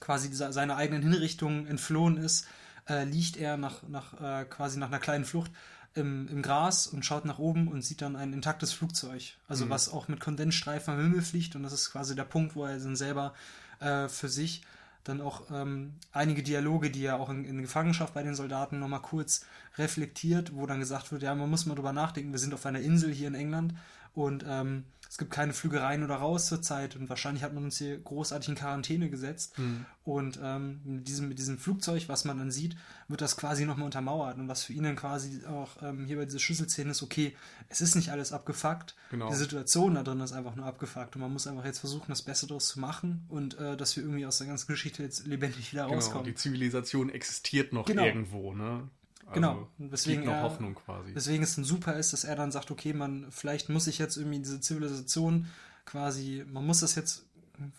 quasi 0.00 0.28
dieser, 0.28 0.52
seiner 0.52 0.76
eigenen 0.76 1.02
Hinrichtung 1.02 1.66
entflohen 1.66 2.16
ist, 2.16 2.46
äh, 2.88 3.04
liegt 3.04 3.36
er 3.36 3.56
nach, 3.56 3.82
nach 3.88 4.20
äh, 4.20 4.44
quasi 4.44 4.78
nach 4.78 4.88
einer 4.88 4.98
kleinen 4.98 5.24
Flucht 5.24 5.50
im, 5.94 6.28
im 6.28 6.42
Gras 6.42 6.86
und 6.86 7.04
schaut 7.04 7.24
nach 7.24 7.38
oben 7.38 7.68
und 7.68 7.82
sieht 7.82 8.02
dann 8.02 8.16
ein 8.16 8.32
intaktes 8.32 8.72
Flugzeug. 8.72 9.34
Also 9.48 9.66
Mhm. 9.66 9.70
was 9.70 9.88
auch 9.88 10.08
mit 10.08 10.20
Kondensstreifen 10.20 10.94
am 10.94 11.00
Himmel 11.00 11.22
fliegt 11.22 11.56
und 11.56 11.62
das 11.62 11.72
ist 11.72 11.90
quasi 11.90 12.14
der 12.14 12.24
Punkt, 12.24 12.56
wo 12.56 12.64
er 12.64 12.78
dann 12.78 12.96
selber 12.96 13.34
äh, 13.80 14.08
für 14.08 14.28
sich 14.28 14.62
dann 15.04 15.20
auch 15.20 15.42
ähm, 15.52 15.94
einige 16.12 16.42
Dialoge, 16.42 16.90
die 16.90 17.04
er 17.04 17.18
auch 17.18 17.28
in, 17.30 17.44
in 17.44 17.60
Gefangenschaft 17.60 18.14
bei 18.14 18.22
den 18.22 18.34
Soldaten 18.34 18.78
nochmal 18.78 19.02
kurz 19.02 19.44
reflektiert, 19.76 20.54
wo 20.54 20.66
dann 20.66 20.80
gesagt 20.80 21.10
wird, 21.12 21.22
ja, 21.22 21.34
man 21.34 21.50
muss 21.50 21.66
mal 21.66 21.74
drüber 21.74 21.92
nachdenken, 21.92 22.32
wir 22.32 22.38
sind 22.38 22.54
auf 22.54 22.66
einer 22.66 22.80
Insel 22.80 23.12
hier 23.12 23.28
in 23.28 23.34
England 23.34 23.74
und 24.14 24.44
ähm, 24.48 24.84
es 25.08 25.18
gibt 25.18 25.30
keine 25.30 25.52
Flüge 25.52 25.82
rein 25.82 26.02
oder 26.04 26.14
raus 26.14 26.46
zurzeit 26.46 26.96
und 26.96 27.10
wahrscheinlich 27.10 27.42
hat 27.42 27.52
man 27.52 27.64
uns 27.64 27.76
hier 27.76 27.98
großartig 27.98 28.48
in 28.48 28.54
Quarantäne 28.54 29.10
gesetzt. 29.10 29.58
Mhm. 29.58 29.84
Und 30.04 30.40
ähm, 30.42 30.80
mit, 30.84 31.06
diesem, 31.06 31.28
mit 31.28 31.38
diesem 31.38 31.58
Flugzeug, 31.58 32.08
was 32.08 32.24
man 32.24 32.38
dann 32.38 32.50
sieht, 32.50 32.76
wird 33.08 33.20
das 33.20 33.36
quasi 33.36 33.66
nochmal 33.66 33.84
untermauert. 33.84 34.38
Und 34.38 34.48
was 34.48 34.64
für 34.64 34.72
ihn 34.72 34.84
dann 34.84 34.96
quasi 34.96 35.44
auch 35.44 35.82
ähm, 35.82 36.06
hier 36.06 36.16
bei 36.16 36.24
dieser 36.24 36.38
Schlüsselszene 36.38 36.92
ist, 36.92 37.02
okay, 37.02 37.36
es 37.68 37.82
ist 37.82 37.94
nicht 37.94 38.08
alles 38.08 38.32
abgefuckt. 38.32 38.96
Genau. 39.10 39.28
Die 39.28 39.34
Situation 39.36 39.96
da 39.96 40.02
drin 40.02 40.20
ist 40.20 40.32
einfach 40.32 40.56
nur 40.56 40.64
abgefuckt. 40.64 41.14
Und 41.14 41.20
man 41.20 41.30
muss 41.32 41.46
einfach 41.46 41.66
jetzt 41.66 41.80
versuchen, 41.80 42.06
das 42.08 42.22
Beste 42.22 42.46
daraus 42.46 42.68
zu 42.68 42.80
machen 42.80 43.26
und 43.28 43.58
äh, 43.58 43.76
dass 43.76 43.94
wir 43.96 44.04
irgendwie 44.04 44.24
aus 44.24 44.38
der 44.38 44.46
ganzen 44.46 44.68
Geschichte 44.68 45.02
jetzt 45.02 45.26
lebendig 45.26 45.72
wieder 45.72 45.84
Genau, 45.84 45.96
rauskommen. 45.96 46.24
die 46.24 46.34
Zivilisation 46.36 47.10
existiert 47.10 47.74
noch 47.74 47.84
Genau. 47.84 48.06
irgendwo, 48.06 48.54
ne? 48.54 48.88
Also, 49.34 49.40
Genau. 49.40 49.68
Und 49.78 49.92
weswegen 49.92 50.22
gibt 50.22 50.32
noch 50.32 50.38
er- 50.40 50.42
Hoffnung 50.44 50.74
quasi. 50.74 51.14
Weswegen 51.14 51.42
es 51.42 51.54
dann 51.56 51.64
super 51.64 51.96
ist, 51.96 52.12
dass 52.12 52.24
er 52.24 52.36
dann 52.36 52.52
sagt, 52.52 52.70
okay, 52.70 52.92
man, 52.92 53.26
vielleicht 53.30 53.68
muss 53.68 53.86
ich 53.86 53.98
jetzt 53.98 54.16
irgendwie 54.16 54.38
diese 54.38 54.60
Zivilisation 54.60 55.46
quasi, 55.84 56.44
man 56.50 56.66
muss 56.66 56.80
das 56.80 56.94
jetzt 56.94 57.24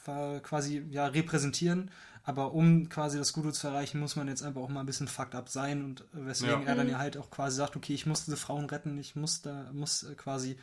äh, 0.08 0.40
quasi 0.42 0.84
ja 0.90 1.08
repräsentieren, 1.08 1.90
aber 2.24 2.54
um 2.54 2.88
quasi 2.90 3.18
das 3.18 3.34
Gute 3.34 3.52
zu 3.52 3.68
erreichen, 3.68 4.00
muss 4.00 4.16
man 4.16 4.28
jetzt 4.28 4.44
einfach 4.44 4.62
auch 4.62 4.70
mal 4.70 4.80
ein 4.82 4.86
bisschen 4.86 5.08
fucked 5.08 5.36
up 5.36 5.50
sein 5.50 5.84
und 5.84 6.02
äh, 6.02 6.26
weswegen 6.26 6.62
Ja. 6.62 6.68
er 6.68 6.76
dann 6.76 6.90
ja 6.90 6.98
halt 6.98 7.18
auch 7.18 7.30
quasi 7.30 7.58
sagt, 7.58 7.76
okay, 7.76 7.94
ich 7.94 8.06
muss 8.06 8.26
diese 8.26 8.38
Frauen 8.38 8.66
retten, 8.66 8.98
ich 8.98 9.16
muss 9.16 9.42
da, 9.42 9.70
muss 9.74 10.04
äh, 10.04 10.16
quasi 10.16 10.58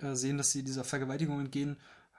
äh, 0.00 0.14
sehen, 0.14 0.36
dass 0.38 0.50
sie 0.52 0.62
dieser 0.62 0.84
Vergewaltigung 0.84 1.40
entgehen. 1.40 1.76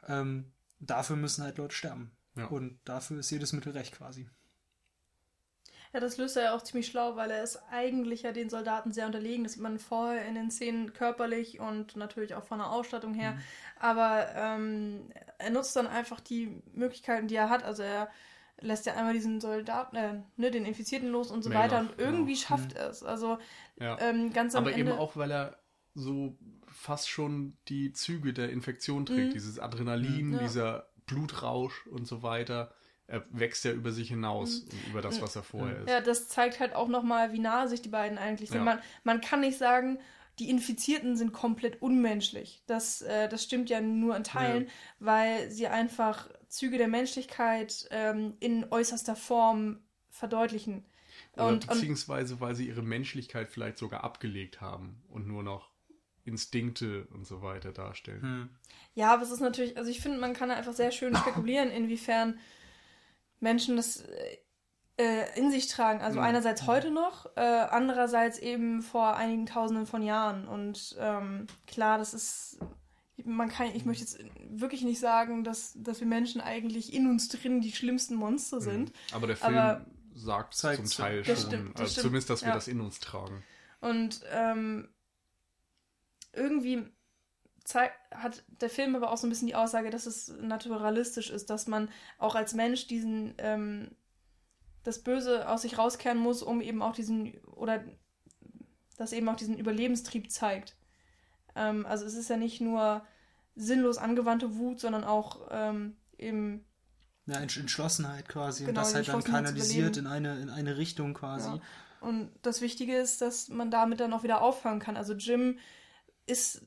Ähm, 0.08 0.46
dafür 0.80 1.16
müssen 1.16 1.44
halt 1.44 1.58
Leute 1.58 1.76
sterben. 1.76 2.12
Ja. 2.36 2.46
Und 2.46 2.78
dafür 2.86 3.20
ist 3.20 3.30
jedes 3.32 3.52
Mittel 3.54 3.74
recht 3.74 3.96
quasi. 3.96 4.28
Ja, 5.98 6.02
das 6.02 6.18
löst 6.18 6.38
er 6.38 6.44
ja 6.44 6.56
auch 6.56 6.62
ziemlich 6.62 6.86
schlau, 6.86 7.16
weil 7.16 7.32
er 7.32 7.42
ist 7.42 7.60
eigentlich 7.72 8.22
ja 8.22 8.32
den 8.32 8.52
Soldaten 8.52 8.92
sehr 8.92 9.08
unterlegen. 9.08 9.44
Das 9.44 9.54
sieht 9.54 9.64
man 9.64 9.80
vorher 9.80 10.28
in 10.28 10.36
den 10.36 10.52
Szenen 10.52 10.94
körperlich 10.94 11.60
und 11.60 11.96
natürlich 11.96 12.36
auch 12.36 12.44
von 12.44 12.60
der 12.60 12.70
Ausstattung 12.70 13.16
her. 13.16 13.32
Mhm. 13.32 13.40
Aber 13.80 14.28
ähm, 14.36 15.10
er 15.40 15.50
nutzt 15.50 15.76
dann 15.76 15.88
einfach 15.88 16.20
die 16.20 16.62
Möglichkeiten, 16.72 17.28
die 17.28 17.34
er 17.34 17.50
hat. 17.50 17.64
Also 17.64 17.82
er 17.82 18.12
lässt 18.62 18.86
ja 18.86 18.94
einmal 18.94 19.14
diesen 19.14 19.42
Soldaten, 19.42 19.96
äh, 19.96 20.22
ne, 20.36 20.52
den 20.52 20.66
Infizierten 20.66 21.10
los 21.10 21.32
und 21.32 21.42
so 21.44 21.50
Maynard, 21.50 21.72
weiter. 21.72 21.80
Und 21.82 21.94
irgendwie 22.00 22.34
genau. 22.36 22.46
schafft 22.46 22.74
er 22.74 22.90
es. 22.92 23.02
Also 23.02 23.40
Ja. 23.80 23.98
ähm, 24.00 24.32
ganz 24.34 24.54
am 24.54 24.66
Aber 24.66 24.74
Ende. 24.76 24.92
eben 24.92 25.00
auch, 25.00 25.16
weil 25.16 25.32
er 25.32 25.58
so 25.96 26.38
fast 26.68 27.10
schon 27.10 27.58
die 27.70 27.92
Züge 27.92 28.34
der 28.34 28.52
Infektion 28.52 29.08
trägt. 29.08 29.30
Mhm. 29.30 29.34
Dieses 29.34 29.58
Adrenalin, 29.58 30.28
Mhm. 30.28 30.34
Ja. 30.34 30.40
dieser 30.42 30.90
Blutrausch 31.08 31.88
und 31.88 32.06
so 32.06 32.22
weiter. 32.22 32.72
Er 33.08 33.26
wächst 33.30 33.64
ja 33.64 33.72
über 33.72 33.92
sich 33.92 34.10
hinaus, 34.10 34.60
und 34.60 34.88
über 34.90 35.02
das, 35.02 35.22
was 35.22 35.36
er 35.36 35.44
vorher 35.44 35.78
ist. 35.78 35.84
Mhm. 35.84 35.90
Ja, 35.90 36.02
das 36.02 36.28
zeigt 36.28 36.60
halt 36.60 36.76
auch 36.76 36.90
nochmal, 36.90 37.32
wie 37.32 37.40
nahe 37.40 37.68
sich 37.68 37.82
die 37.82 37.90
beiden 37.90 38.18
eigentlich 38.18 38.50
sind. 38.50 38.60
Ja. 38.60 38.64
Man, 38.66 38.80
man 39.04 39.22
kann 39.22 39.40
nicht 39.40 39.58
sagen, 39.58 40.00
die 40.40 40.50
Infizierten 40.50 41.16
sind 41.16 41.32
komplett 41.34 41.82
unmenschlich. 41.82 42.62
Das, 42.68 43.02
äh, 43.02 43.28
das 43.30 43.44
stimmt 43.44 43.70
ja 43.70 43.82
nur 43.82 44.16
in 44.16 44.24
Teilen, 44.24 44.66
Ja. 44.66 44.72
weil 45.00 45.50
sie 45.50 45.68
einfach 45.68 46.30
Züge 46.48 46.78
der 46.78 46.88
Menschlichkeit 46.88 47.88
ähm, 47.92 48.36
in 48.40 48.66
äußerster 48.70 49.16
Form 49.16 49.80
verdeutlichen. 50.10 50.86
Oder 51.34 51.48
Und, 51.48 51.54
und 51.54 51.68
beziehungsweise, 51.68 52.40
weil 52.40 52.56
sie 52.56 52.68
ihre 52.68 52.84
Menschlichkeit 52.84 53.50
vielleicht 53.50 53.78
sogar 53.78 54.04
abgelegt 54.04 54.62
haben 54.62 55.02
und 55.10 55.28
nur 55.28 55.44
noch 55.44 55.72
Instinkte 56.26 57.08
und 57.14 57.26
so 57.26 57.42
weiter 57.42 57.72
darstellen. 57.72 58.22
Hm. 58.22 58.50
ja, 58.94 59.14
aber 59.14 59.24
es 59.24 59.32
ist 59.32 59.40
natürlich, 59.40 59.78
also 59.78 59.90
ich 59.90 60.02
finde, 60.02 60.20
man 60.20 60.34
kann 60.34 60.50
da 60.50 60.56
einfach 60.56 60.74
sehr 60.74 60.92
schön 60.92 61.16
spekulieren, 61.16 61.72
inwiefern 61.72 62.38
Menschen 63.40 63.76
das 63.78 64.02
äh, 64.02 64.38
äh, 65.00 65.40
in 65.40 65.52
sich 65.52 65.68
tragen. 65.68 66.02
Also 66.02 66.18
Mhm. 66.20 66.26
einerseits 66.26 66.66
heute 66.66 66.90
noch, 66.92 67.28
äh, 67.36 67.40
andererseits 67.42 68.40
eben 68.40 68.82
vor 68.82 69.16
einigen 69.16 69.46
Tausenden 69.46 69.86
von 69.86 70.02
Jahren. 70.02 70.48
Und 70.48 70.96
ähm, 71.00 71.46
klar, 71.68 71.98
das 72.00 72.14
ist, 72.16 72.58
man 73.24 73.50
kann, 73.50 73.68
ich 73.76 73.86
möchte 73.86 74.04
jetzt 74.04 74.20
wirklich 74.50 74.82
nicht 74.84 75.00
sagen, 75.00 75.44
dass, 75.44 75.74
dass 75.76 76.00
wir 76.00 76.08
Menschen 76.08 76.42
eigentlich 76.42 76.94
in 76.94 77.08
uns 77.08 77.30
drin 77.30 77.62
die 77.62 77.72
schlimmsten 77.72 78.16
Monster 78.16 78.60
sind. 78.60 78.90
Mhm. 78.90 78.96
Aber 79.16 79.28
der 79.28 79.38
Film 79.38 79.56
Aber- 79.58 79.86
sagt 80.16 80.56
zum 80.56 80.86
Teil 80.86 81.22
Das 81.22 81.42
schon, 81.42 81.50
stimmt, 81.52 81.74
das 81.76 81.82
also 81.82 81.92
stimmt, 81.92 82.02
zumindest, 82.04 82.30
dass 82.32 82.42
wir 82.42 82.50
ja. 82.50 82.56
das 82.56 82.68
in 82.68 82.82
uns 82.82 83.00
tragen. 83.00 83.44
Und 83.82 84.22
ähm, 84.32 84.90
irgendwie 86.34 86.86
zeigt, 87.68 87.96
hat 88.12 88.44
der 88.62 88.70
Film 88.70 88.96
aber 88.96 89.12
auch 89.12 89.18
so 89.18 89.28
ein 89.28 89.30
bisschen 89.30 89.48
die 89.48 89.56
Aussage, 89.56 89.90
dass 89.90 90.06
es 90.06 90.30
naturalistisch 90.40 91.30
ist, 91.30 91.50
dass 91.50 91.68
man 91.68 91.90
auch 92.18 92.36
als 92.36 92.54
Mensch 92.54 92.88
diesen 92.88 93.34
ähm, 93.40 93.92
das 94.84 95.00
Böse 95.04 95.50
aus 95.50 95.64
sich 95.64 95.78
rauskehren 95.78 96.18
muss, 96.18 96.42
um 96.42 96.62
eben 96.62 96.82
auch 96.82 96.94
diesen 96.96 97.38
oder 97.46 97.84
das 98.96 99.12
eben 99.12 99.28
auch 99.28 99.36
diesen 99.36 99.58
Überlebenstrieb 99.58 100.32
zeigt. 100.32 100.78
Ähm, 101.56 101.86
also 101.86 102.06
es 102.06 102.14
ist 102.14 102.30
ja 102.30 102.38
nicht 102.38 102.62
nur 102.62 103.06
sinnlos 103.56 103.98
angewandte 103.98 104.56
Wut, 104.56 104.80
sondern 104.80 105.04
auch 105.04 105.48
ähm, 105.52 105.98
eben 106.18 106.64
Ja, 107.26 107.36
Entsch- 107.36 107.60
Entschlossenheit 107.60 108.30
quasi 108.30 108.64
und 108.64 108.68
Genau, 108.70 108.82
das 108.82 108.92
die 108.92 108.96
halt 108.98 109.10
dann 109.10 109.24
kanalisiert 109.24 109.98
in 109.98 110.08
eine, 110.08 110.40
in 110.40 110.50
eine 110.50 110.78
Richtung 110.78 111.14
quasi. 111.14 111.50
Ja. 111.50 111.60
Und 112.00 112.32
das 112.44 112.62
Wichtige 112.62 112.96
ist, 112.96 113.22
dass 113.22 113.50
man 113.50 113.72
damit 113.72 114.00
dann 114.00 114.14
auch 114.14 114.24
wieder 114.24 114.42
auffangen 114.42 114.80
kann. 114.80 114.96
Also 114.96 115.14
Jim 115.14 115.58
ist, 116.28 116.62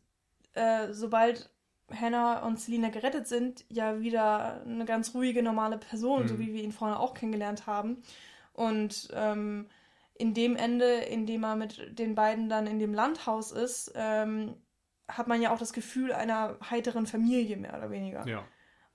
äh, 0.60 0.92
sobald 0.92 1.50
Hannah 1.92 2.46
und 2.46 2.60
Selina 2.60 2.88
gerettet 2.90 3.26
sind, 3.26 3.64
ja 3.68 4.00
wieder 4.00 4.62
eine 4.64 4.84
ganz 4.84 5.14
ruhige, 5.14 5.42
normale 5.42 5.78
Person, 5.78 6.22
Mhm. 6.22 6.28
so 6.28 6.38
wie 6.38 6.52
wir 6.54 6.62
ihn 6.62 6.72
vorher 6.72 7.00
auch 7.00 7.14
kennengelernt 7.14 7.66
haben. 7.66 8.02
Und 8.52 9.08
ähm, 9.12 9.66
in 10.14 10.34
dem 10.34 10.54
Ende, 10.56 10.86
in 11.14 11.26
dem 11.26 11.42
er 11.44 11.56
mit 11.56 11.98
den 11.98 12.14
beiden 12.14 12.48
dann 12.48 12.66
in 12.66 12.78
dem 12.78 12.94
Landhaus 12.94 13.52
ist, 13.52 13.92
ähm, 13.94 14.54
hat 15.08 15.26
man 15.28 15.42
ja 15.42 15.52
auch 15.52 15.58
das 15.58 15.72
Gefühl 15.72 16.12
einer 16.12 16.56
heiteren 16.70 17.06
Familie, 17.06 17.56
mehr 17.56 17.76
oder 17.76 17.90
weniger. 17.90 18.26
Ja. 18.26 18.44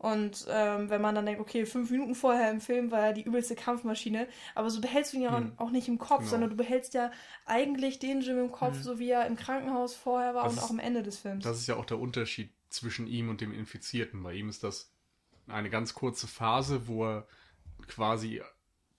Und 0.06 0.45
ähm, 0.49 0.89
wenn 0.91 1.01
man 1.01 1.16
dann 1.16 1.26
denkt, 1.26 1.41
okay, 1.41 1.66
fünf 1.66 1.89
Minuten 1.89 2.14
vorher 2.14 2.51
im 2.51 2.62
Film 2.62 2.91
war 2.91 2.99
er 3.08 3.14
die 3.14 3.24
übelste 3.24 3.56
Kampfmaschine, 3.56 4.28
aber 4.53 4.70
so 4.70 4.80
behältst 4.80 5.14
du 5.14 5.18
ihn 5.18 5.24
ja 5.24 5.36
Hm. 5.38 5.53
auch 5.58 5.72
nicht 5.72 5.88
im 5.88 5.97
Kopf, 5.97 6.20
Genau. 6.20 6.30
sondern 6.30 6.49
du 6.51 6.56
behältst 6.58 6.93
ja 6.93 7.12
eigentlich 7.45 7.97
den 7.97 8.22
Jim 8.22 8.38
im 8.38 8.51
Kopf, 8.51 8.78
Mhm. 8.78 8.84
so 8.84 8.99
wie 8.99 9.10
er 9.10 9.26
im 9.26 9.36
Krankenhaus 9.36 9.95
vorher 9.95 10.36
war 10.36 10.43
Das 10.43 10.53
und 10.53 10.58
ist- 10.60 10.64
auch 10.66 10.70
am 10.70 10.80
Ende 10.80 11.01
des 11.01 11.18
Films. 11.18 11.43
Das 11.43 11.58
ist 11.58 11.66
ja 11.68 11.76
auch 11.76 11.86
der 11.86 11.97
Unterschied 11.99 12.51
zwischen 12.70 13.08
ihm 13.08 13.30
und 13.30 13.41
dem 13.41 13.51
Infizierten. 13.53 14.22
Bei 14.22 14.34
ihm 14.34 14.47
ist 14.49 14.64
das 14.64 14.91
eine 15.47 15.70
ganz 15.72 15.93
kurze 15.95 16.28
Phase, 16.28 16.88
wo 16.88 17.06
er 17.06 17.28
quasi 17.88 18.41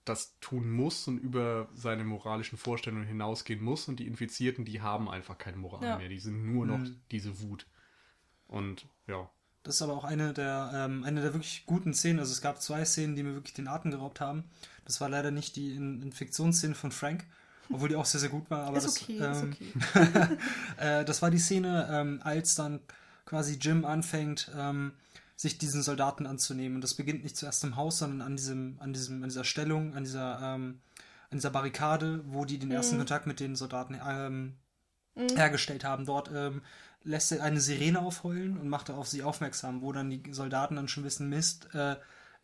das 0.05 0.39
tun 0.41 0.71
muss 0.71 1.07
und 1.09 1.19
über 1.19 1.69
seine 1.75 2.05
moralischen 2.05 2.59
Vorstellungen 2.59 3.07
hinausgehen 3.07 3.63
muss. 3.63 3.87
Und 3.89 4.01
die 4.01 4.07
Infizierten, 4.07 4.65
die 4.65 4.81
haben 4.81 5.09
einfach 5.09 5.37
keine 5.39 5.57
Moral 5.57 5.85
Ja. 5.85 5.99
mehr. 5.99 6.09
Die 6.09 6.19
sind 6.21 6.47
nur 6.53 6.67
noch 6.67 6.79
Mhm. 6.79 7.01
diese 7.11 7.41
Wut. 7.43 7.67
Und 8.49 8.87
ja, 9.09 9.29
Das 9.67 9.75
ist 9.77 9.83
aber 9.83 9.95
auch 9.95 10.05
eine 10.05 10.33
der, 10.33 10.71
ähm, 10.73 11.03
eine 11.03 11.23
der 11.23 11.33
wirklich 11.33 11.65
guten 11.67 11.93
Szenen. 11.93 12.21
Also 12.21 12.31
es 12.31 12.41
gab 12.41 12.63
zwei 12.63 12.85
Szenen, 12.85 13.17
die 13.17 13.25
mir 13.25 13.35
wirklich 13.35 13.55
den 13.55 13.67
Atem 13.67 13.91
geraubt 13.91 14.21
haben. 14.21 14.45
Das 14.85 15.01
war 15.01 15.09
leider 15.09 15.33
nicht 15.33 15.57
die 15.57 15.75
In 15.75 16.03
Infektionsszene 16.03 16.77
von 16.77 16.93
Frank, 16.93 17.25
obwohl 17.73 17.89
die 17.89 17.97
auch 17.97 18.05
sehr, 18.05 18.21
sehr 18.21 18.29
gut 18.31 18.49
war. 18.49 18.65
Aber 18.65 18.77
ist 18.77 18.85
das, 18.87 19.03
okay, 19.03 19.19
ähm, 19.19 19.33
ist 19.33 19.97
okay. 19.97 20.39
äh, 20.79 21.05
das 21.05 21.21
war 21.21 21.33
die 21.33 21.41
Szene, 21.41 21.89
ähm, 21.91 22.21
als 22.23 22.55
dann 22.55 22.79
quasi 23.25 23.55
Jim 23.61 23.85
anfängt, 23.85 24.53
ähm, 24.57 24.93
sich 25.35 25.59
diesen 25.59 25.83
Soldaten 25.83 26.27
anzunehmen. 26.27 26.77
Und 26.77 26.83
das 26.83 26.95
beginnt 26.95 27.25
nicht 27.25 27.37
zuerst 27.37 27.65
im 27.65 27.75
Haus, 27.75 27.99
sondern 27.99 28.23
an 28.23 28.37
diesem, 28.37 28.77
an 28.79 28.93
diesem, 28.93 29.25
an 29.25 29.31
dieser 29.31 29.43
Stellung, 29.43 29.97
an 29.97 30.05
dieser, 30.05 30.39
ähm, 30.41 30.81
an 31.31 31.39
dieser 31.39 31.51
Barrikade, 31.51 32.23
wo 32.29 32.45
die 32.45 32.59
den 32.59 32.71
ersten 32.71 32.95
Mhm. 32.95 33.01
Kontakt 33.01 33.27
mit 33.27 33.41
den 33.41 33.57
Soldaten 33.57 34.01
ähm, 34.09 34.55
Mhm. 35.17 35.35
hergestellt 35.35 35.83
haben. 35.83 36.05
Dort 36.07 36.31
ähm, 36.33 36.63
lässt 37.07 37.33
er 37.33 37.43
eine 37.43 37.61
Sirene 37.61 38.01
aufheulen 38.01 38.59
und 38.59 38.69
macht 38.69 38.91
auf 38.91 39.09
sie 39.09 39.23
aufmerksam, 39.23 39.81
wo 39.81 39.93
dann 39.93 40.11
die 40.11 40.23
Soldaten 40.33 40.77
dann 40.77 40.89
schon 40.89 41.05
wissen, 41.05 41.29
Mist, 41.29 41.73
äh, 41.75 41.97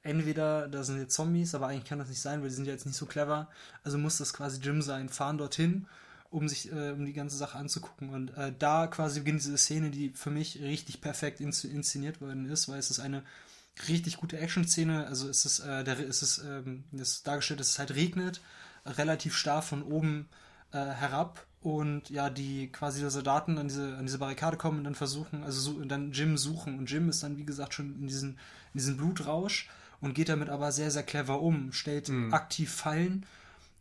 entweder 0.02 0.68
da 0.68 0.84
sind 0.84 0.98
jetzt 0.98 1.14
Zombies, 1.14 1.54
aber 1.54 1.66
eigentlich 1.66 1.84
kann 1.84 1.98
das 1.98 2.08
nicht 2.08 2.20
sein, 2.20 2.40
weil 2.40 2.48
die 2.48 2.54
sind 2.54 2.66
ja 2.66 2.72
jetzt 2.72 2.86
nicht 2.86 2.96
so 2.96 3.06
clever. 3.06 3.48
Also 3.84 3.98
muss 3.98 4.18
das 4.18 4.32
quasi 4.32 4.60
Jim 4.60 4.80
sein, 4.80 5.08
fahren 5.08 5.38
dorthin, 5.38 5.86
um 6.30 6.48
sich, 6.48 6.72
äh, 6.72 6.92
um 6.92 7.04
die 7.04 7.12
ganze 7.12 7.36
Sache 7.36 7.58
anzugucken. 7.58 8.10
Und 8.10 8.36
äh, 8.36 8.52
da 8.56 8.86
quasi 8.86 9.20
beginnt 9.20 9.40
diese 9.40 9.58
Szene, 9.58 9.90
die 9.90 10.10
für 10.10 10.30
mich 10.30 10.60
richtig 10.60 11.00
perfekt 11.00 11.40
ins 11.40 11.64
inszeniert 11.64 12.20
worden 12.20 12.46
ist, 12.48 12.68
weil 12.68 12.78
es 12.78 12.90
ist 12.90 13.00
eine 13.00 13.22
richtig 13.88 14.16
gute 14.18 14.38
Action-Szene. 14.38 15.06
Also 15.06 15.28
es 15.28 15.44
ist, 15.44 15.60
äh, 15.60 15.82
der, 15.84 15.98
es 15.98 16.22
ist, 16.22 16.38
ähm, 16.38 16.84
ist 16.92 17.26
dargestellt, 17.26 17.60
dass 17.60 17.70
es 17.70 17.78
halt 17.78 17.94
regnet, 17.94 18.40
relativ 18.86 19.36
starr 19.36 19.62
von 19.62 19.82
oben 19.82 20.28
äh, 20.72 20.78
herab 20.78 21.46
und 21.62 22.10
ja, 22.10 22.28
die 22.28 22.68
quasi 22.72 23.02
die 23.02 23.10
Soldaten 23.10 23.56
an 23.56 23.68
diese, 23.68 23.96
an 23.96 24.04
diese 24.04 24.18
Barrikade 24.18 24.56
kommen 24.56 24.78
und 24.78 24.84
dann 24.84 24.94
versuchen, 24.94 25.44
also 25.44 25.60
so, 25.60 25.84
dann 25.84 26.12
Jim 26.12 26.36
suchen. 26.36 26.78
Und 26.78 26.90
Jim 26.90 27.08
ist 27.08 27.22
dann, 27.22 27.38
wie 27.38 27.44
gesagt, 27.44 27.74
schon 27.74 27.94
in 28.00 28.08
diesen, 28.08 28.30
in 28.30 28.78
diesen 28.78 28.96
Blutrausch 28.96 29.68
und 30.00 30.14
geht 30.14 30.28
damit 30.28 30.48
aber 30.48 30.72
sehr, 30.72 30.90
sehr 30.90 31.04
clever 31.04 31.40
um, 31.40 31.72
stellt 31.72 32.08
Mhm. 32.08 32.34
aktiv 32.34 32.72
Fallen 32.72 33.24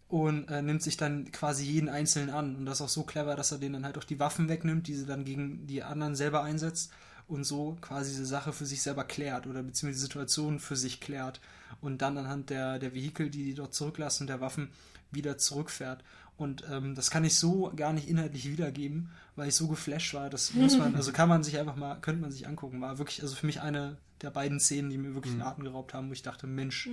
und 0.09 0.49
äh, 0.49 0.61
nimmt 0.61 0.83
sich 0.83 0.97
dann 0.97 1.31
quasi 1.31 1.65
jeden 1.65 1.89
Einzelnen 1.89 2.29
an. 2.29 2.55
Und 2.55 2.65
das 2.65 2.75
ist 2.75 2.81
auch 2.81 2.89
so 2.89 3.03
clever, 3.03 3.35
dass 3.35 3.51
er 3.51 3.57
denen 3.57 3.73
dann 3.73 3.85
halt 3.85 3.97
auch 3.97 4.03
die 4.03 4.19
Waffen 4.19 4.47
wegnimmt, 4.47 4.87
die 4.87 4.93
sie 4.93 5.07
dann 5.07 5.25
gegen 5.25 5.65
die 5.65 5.81
anderen 5.81 6.15
selber 6.15 6.43
einsetzt 6.43 6.91
und 7.31 7.43
so 7.45 7.77
quasi 7.81 8.11
diese 8.11 8.25
Sache 8.25 8.53
für 8.53 8.65
sich 8.65 8.81
selber 8.81 9.03
klärt 9.03 9.47
oder 9.47 9.63
beziehungsweise 9.63 9.99
die 9.99 10.07
Situation 10.07 10.59
für 10.59 10.75
sich 10.75 10.99
klärt 10.99 11.39
und 11.79 12.01
dann 12.01 12.17
anhand 12.17 12.49
der, 12.49 12.77
der 12.77 12.93
Vehikel, 12.93 13.29
die 13.29 13.45
die 13.45 13.53
dort 13.53 13.73
zurücklassen 13.73 14.23
und 14.23 14.27
der 14.27 14.41
Waffen 14.41 14.69
wieder 15.11 15.37
zurückfährt. 15.37 16.03
Und 16.37 16.63
ähm, 16.71 16.95
das 16.95 17.11
kann 17.11 17.23
ich 17.23 17.37
so 17.37 17.71
gar 17.75 17.93
nicht 17.93 18.07
inhaltlich 18.07 18.49
wiedergeben, 18.49 19.09
weil 19.35 19.49
ich 19.49 19.55
so 19.55 19.67
geflasht 19.67 20.13
war. 20.13 20.29
Das 20.29 20.53
muss 20.53 20.77
man, 20.77 20.95
also 20.97 21.11
kann 21.11 21.29
man 21.29 21.43
sich 21.43 21.59
einfach 21.59 21.75
mal, 21.75 21.99
könnte 22.01 22.21
man 22.21 22.31
sich 22.31 22.47
angucken. 22.47 22.81
War 22.81 22.97
wirklich, 22.97 23.21
also 23.21 23.35
für 23.35 23.45
mich 23.45 23.61
eine 23.61 23.97
der 24.21 24.31
beiden 24.31 24.59
Szenen, 24.59 24.89
die 24.89 24.97
mir 24.97 25.13
wirklich 25.13 25.33
den 25.33 25.41
Atem 25.41 25.63
geraubt 25.63 25.93
haben, 25.93 26.09
wo 26.09 26.13
ich 26.13 26.23
dachte, 26.23 26.47
Mensch, 26.47 26.89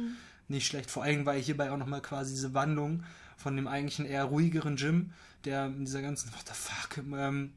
nicht 0.49 0.67
schlecht. 0.67 0.91
Vor 0.91 1.03
allem, 1.03 1.27
weil 1.27 1.41
hierbei 1.41 1.71
auch 1.71 1.77
nochmal 1.77 2.03
quasi 2.03 2.33
diese 2.33 2.55
Wandlung 2.55 3.05
von 3.37 3.55
dem 3.57 3.69
eigentlichen 3.69 4.07
eher 4.07 4.25
ruhigeren 4.25 4.77
Jim, 4.77 5.13
der 5.45 5.67
in 5.67 5.85
dieser 5.85 6.03
ganzen, 6.03 6.33
what 6.33 6.47
the 6.47 6.55
fuck, 6.55 7.05
ähm, 7.15 7.53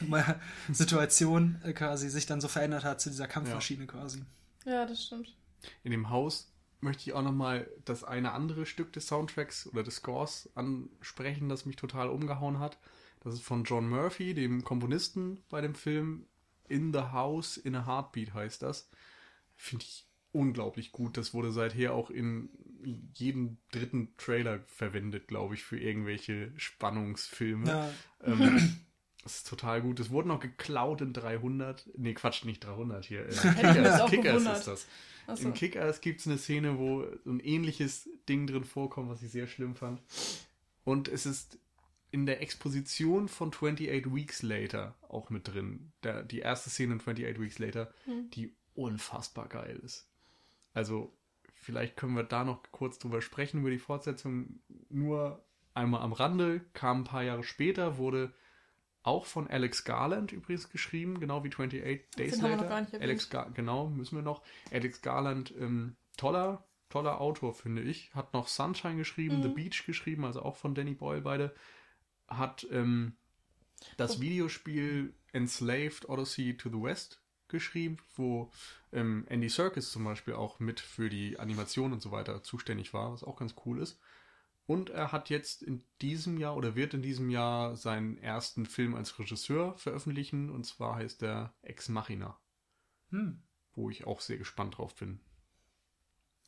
Situation 0.72 1.60
äh, 1.64 1.72
quasi 1.72 2.08
sich 2.08 2.26
dann 2.26 2.40
so 2.40 2.48
verändert 2.48 2.84
hat 2.84 3.00
zu 3.00 3.10
dieser 3.10 3.28
Kampfmaschine 3.28 3.86
quasi. 3.86 4.22
Ja, 4.64 4.86
das 4.86 5.04
stimmt. 5.04 5.36
In 5.82 5.90
dem 5.90 6.10
Haus 6.10 6.52
möchte 6.80 7.02
ich 7.08 7.14
auch 7.14 7.22
nochmal 7.22 7.68
das 7.84 8.04
eine 8.04 8.32
andere 8.32 8.66
Stück 8.66 8.92
des 8.92 9.06
Soundtracks 9.06 9.66
oder 9.66 9.82
des 9.82 9.96
Scores 9.96 10.50
ansprechen, 10.54 11.48
das 11.48 11.66
mich 11.66 11.76
total 11.76 12.08
umgehauen 12.10 12.58
hat. 12.58 12.78
Das 13.20 13.34
ist 13.34 13.42
von 13.42 13.64
John 13.64 13.88
Murphy, 13.88 14.34
dem 14.34 14.64
Komponisten 14.64 15.42
bei 15.48 15.60
dem 15.60 15.74
Film 15.74 16.26
In 16.68 16.92
the 16.92 17.00
House 17.12 17.56
in 17.56 17.74
a 17.74 17.86
Heartbeat 17.86 18.34
heißt 18.34 18.62
das. 18.62 18.90
Finde 19.56 19.84
ich 19.84 20.06
unglaublich 20.32 20.92
gut. 20.92 21.16
Das 21.16 21.32
wurde 21.32 21.52
seither 21.52 21.94
auch 21.94 22.10
in 22.10 22.50
jedem 23.14 23.58
dritten 23.72 24.14
Trailer 24.18 24.60
verwendet, 24.66 25.28
glaube 25.28 25.54
ich, 25.54 25.62
für 25.62 25.78
irgendwelche 25.78 26.52
Spannungsfilme. 26.56 27.66
Ja. 27.66 27.90
Ähm, 28.22 28.76
das 29.24 29.38
ist 29.38 29.48
total 29.48 29.82
gut. 29.82 29.98
Es 29.98 30.10
wurde 30.10 30.28
noch 30.28 30.38
geklaut 30.40 31.00
in 31.00 31.12
300. 31.12 31.88
Nee, 31.96 32.14
Quatsch, 32.14 32.44
nicht 32.44 32.62
300 32.64 33.04
hier. 33.04 33.26
Kickers 33.26 34.10
gewundert. 34.10 34.58
ist 34.58 34.66
das. 34.68 34.86
Achso. 35.26 35.48
In 35.48 35.54
Kickers 35.54 36.00
gibt 36.02 36.20
es 36.20 36.26
eine 36.26 36.38
Szene, 36.38 36.78
wo 36.78 37.04
so 37.24 37.30
ein 37.30 37.40
ähnliches 37.40 38.08
Ding 38.28 38.46
drin 38.46 38.64
vorkommt, 38.64 39.08
was 39.08 39.22
ich 39.22 39.30
sehr 39.30 39.46
schlimm 39.46 39.74
fand. 39.74 40.00
Und 40.84 41.08
es 41.08 41.24
ist 41.26 41.58
in 42.10 42.26
der 42.26 42.42
Exposition 42.42 43.28
von 43.28 43.48
28 43.48 44.14
Weeks 44.14 44.42
Later 44.42 44.94
auch 45.08 45.30
mit 45.30 45.48
drin. 45.48 45.90
Der, 46.02 46.22
die 46.22 46.40
erste 46.40 46.68
Szene 46.70 46.92
in 46.92 47.00
28 47.00 47.40
Weeks 47.40 47.58
Later, 47.58 47.92
Hm. 48.04 48.30
die 48.30 48.54
unfassbar 48.74 49.48
geil 49.48 49.80
ist. 49.82 50.06
Also, 50.74 51.16
vielleicht 51.54 51.96
können 51.96 52.14
wir 52.16 52.22
da 52.24 52.44
noch 52.44 52.62
kurz 52.70 52.98
drüber 52.98 53.22
sprechen, 53.22 53.60
über 53.60 53.70
die 53.70 53.78
Fortsetzung. 53.78 54.60
Nur 54.90 55.42
einmal 55.72 56.02
am 56.02 56.12
Rande, 56.12 56.60
kam 56.74 57.00
ein 57.00 57.04
paar 57.04 57.22
Jahre 57.22 57.44
später, 57.44 57.96
wurde 57.96 58.32
auch 59.04 59.26
von 59.26 59.46
Alex 59.48 59.84
Garland 59.84 60.32
übrigens 60.32 60.68
geschrieben, 60.70 61.20
genau 61.20 61.44
wie 61.44 61.48
28 61.50 62.10
Days 62.16 62.32
Den 62.32 62.42
haben 62.42 62.50
wir 62.50 62.56
Later. 62.56 62.62
noch 62.62 62.68
gar 62.70 62.80
nicht. 62.80 62.94
Alex 63.00 63.30
Gar 63.30 63.50
genau, 63.52 63.88
müssen 63.88 64.16
wir 64.16 64.22
noch. 64.22 64.42
Alex 64.72 65.00
Garland, 65.02 65.54
ähm, 65.58 65.94
toller, 66.16 66.64
toller 66.88 67.20
Autor, 67.20 67.54
finde 67.54 67.82
ich. 67.82 68.14
Hat 68.14 68.32
noch 68.34 68.48
Sunshine 68.48 68.96
geschrieben, 68.96 69.38
Mhm. 69.38 69.42
The 69.42 69.48
Beach 69.50 69.84
geschrieben, 69.86 70.24
also 70.24 70.42
auch 70.42 70.56
von 70.56 70.74
Danny 70.74 70.94
Boyle 70.94 71.20
beide. 71.20 71.54
Hat 72.28 72.66
ähm, 72.72 73.16
das 73.98 74.16
Oh. 74.16 74.20
Videospiel 74.22 75.14
Enslaved 75.32 76.08
Odyssey 76.08 76.56
to 76.56 76.70
the 76.70 76.80
West 76.82 77.20
geschrieben, 77.48 77.98
wo 78.16 78.50
ähm, 78.92 79.26
Andy 79.28 79.48
Serkis 79.50 79.90
zum 79.92 80.04
Beispiel 80.04 80.34
auch 80.34 80.60
mit 80.60 80.80
für 80.80 81.10
die 81.10 81.38
Animation 81.38 81.92
und 81.92 82.00
so 82.00 82.10
weiter 82.10 82.42
zuständig 82.42 82.94
war, 82.94 83.12
was 83.12 83.22
auch 83.22 83.36
ganz 83.36 83.54
cool 83.66 83.80
ist. 83.80 84.00
Und 84.66 84.88
er 84.90 85.12
hat 85.12 85.28
jetzt 85.28 85.62
in 85.62 85.84
diesem 86.00 86.38
Jahr 86.38 86.56
oder 86.56 86.74
wird 86.74 86.94
in 86.94 87.02
diesem 87.02 87.28
Jahr 87.28 87.76
seinen 87.76 88.16
ersten 88.18 88.64
Film 88.64 88.94
als 88.94 89.18
Regisseur 89.18 89.76
veröffentlichen 89.76 90.48
und 90.50 90.64
zwar 90.64 90.96
heißt 90.96 91.22
er 91.22 91.52
Ex 91.62 91.88
Machina, 91.90 92.38
Hm. 93.10 93.42
wo 93.74 93.90
ich 93.90 94.06
auch 94.06 94.20
sehr 94.22 94.38
gespannt 94.38 94.78
drauf 94.78 94.94
bin. 94.94 95.20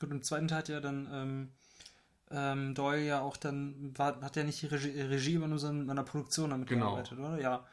Gut, 0.00 0.10
im 0.10 0.22
zweiten 0.22 0.48
Teil 0.48 0.58
hat 0.58 0.68
ja 0.68 0.80
dann 0.80 1.08
ähm, 1.12 1.52
ähm, 2.30 2.74
Doyle 2.74 3.04
ja 3.06 3.20
auch 3.20 3.36
dann, 3.36 3.96
war, 3.98 4.20
hat 4.22 4.36
ja 4.36 4.44
nicht 4.44 4.62
die 4.62 4.66
Regie, 4.66 4.98
Regie 5.00 5.34
übernommen, 5.34 5.58
sondern 5.58 5.90
an 5.90 5.96
der 5.96 6.02
Produktion 6.10 6.50
damit 6.50 6.68
Genau. 6.68 6.86
gearbeitet, 6.94 7.18
oder? 7.18 7.40
Ja. 7.40 7.66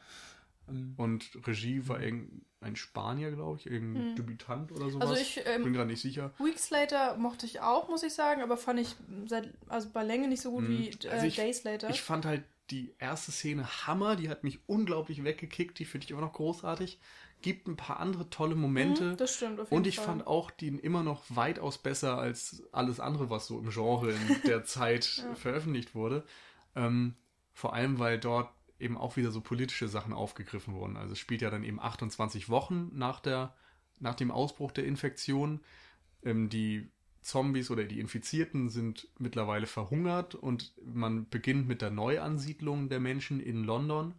Ähm, 0.68 0.94
Und 0.96 1.30
Regie 1.46 1.86
war 1.88 2.00
irgendein 2.00 2.76
Spanier, 2.76 3.30
glaube 3.32 3.58
ich, 3.58 3.66
irgendein 3.66 4.08
Hm. 4.10 4.16
Debütant 4.16 4.72
oder 4.72 4.90
sowas. 4.90 5.10
Also 5.10 5.20
ich, 5.20 5.36
bin 5.44 5.62
ähm, 5.66 5.72
gerade 5.72 5.90
nicht 5.90 6.00
sicher. 6.00 6.32
Weeks 6.38 6.70
Later 6.70 7.16
mochte 7.16 7.46
ich 7.46 7.60
auch, 7.60 7.88
muss 7.88 8.02
ich 8.02 8.14
sagen, 8.14 8.42
aber 8.42 8.56
fand 8.56 8.80
ich 8.80 8.96
seit, 9.26 9.52
also 9.68 9.88
bei 9.90 10.02
Länge 10.04 10.28
nicht 10.28 10.40
so 10.42 10.50
gut 10.52 10.64
Mhm. 10.64 10.68
wie 10.78 10.88
äh, 11.06 11.10
Also 11.10 11.26
ich- 11.26 11.36
Days 11.36 11.64
Later. 11.64 11.90
Ich 11.90 12.02
fand 12.02 12.24
halt 12.24 12.44
die 12.70 12.94
erste 12.98 13.30
Szene 13.30 13.86
Hammer, 13.86 14.16
die 14.16 14.30
hat 14.30 14.42
mich 14.42 14.58
unglaublich 14.66 15.22
weggekickt, 15.22 15.78
die 15.78 15.84
finde 15.84 16.06
ich 16.06 16.10
immer 16.10 16.22
noch 16.22 16.32
großartig. 16.32 16.98
Gibt 17.42 17.68
ein 17.68 17.76
paar 17.76 18.00
andere 18.00 18.30
tolle 18.30 18.54
Momente. 18.54 19.04
Mhm, 19.12 19.16
das 19.18 19.34
stimmt, 19.34 19.60
auf 19.60 19.66
jeden 19.70 19.76
Und 19.76 19.86
ich 19.86 19.96
Fall. 19.96 20.06
fand 20.06 20.26
auch 20.26 20.50
den 20.50 20.78
immer 20.78 21.02
noch 21.02 21.24
weitaus 21.28 21.76
besser 21.76 22.16
als 22.16 22.62
alles 22.72 23.00
andere, 23.00 23.28
was 23.28 23.46
so 23.48 23.58
im 23.58 23.68
Genre 23.68 24.12
in 24.12 24.40
der 24.46 24.64
Zeit 24.64 25.18
Ja. 25.18 25.34
veröffentlicht 25.34 25.94
wurde. 25.94 26.24
Ähm, 26.74 27.14
vor 27.52 27.74
allem, 27.74 27.98
weil 27.98 28.18
dort 28.18 28.48
eben 28.78 28.96
auch 28.96 29.16
wieder 29.16 29.30
so 29.30 29.40
politische 29.40 29.88
Sachen 29.88 30.12
aufgegriffen 30.12 30.74
wurden. 30.74 30.96
Also 30.96 31.12
es 31.12 31.18
spielt 31.18 31.42
ja 31.42 31.50
dann 31.50 31.64
eben 31.64 31.80
28 31.80 32.48
Wochen 32.48 32.90
nach, 32.92 33.20
der, 33.20 33.54
nach 34.00 34.14
dem 34.14 34.30
Ausbruch 34.30 34.72
der 34.72 34.84
Infektion. 34.84 35.60
Ähm, 36.22 36.48
die 36.48 36.90
Zombies 37.20 37.70
oder 37.70 37.84
die 37.84 38.00
Infizierten 38.00 38.68
sind 38.68 39.08
mittlerweile 39.18 39.66
verhungert 39.66 40.34
und 40.34 40.74
man 40.84 41.28
beginnt 41.28 41.66
mit 41.66 41.80
der 41.80 41.90
Neuansiedlung 41.90 42.88
der 42.88 43.00
Menschen 43.00 43.40
in 43.40 43.64
London. 43.64 44.14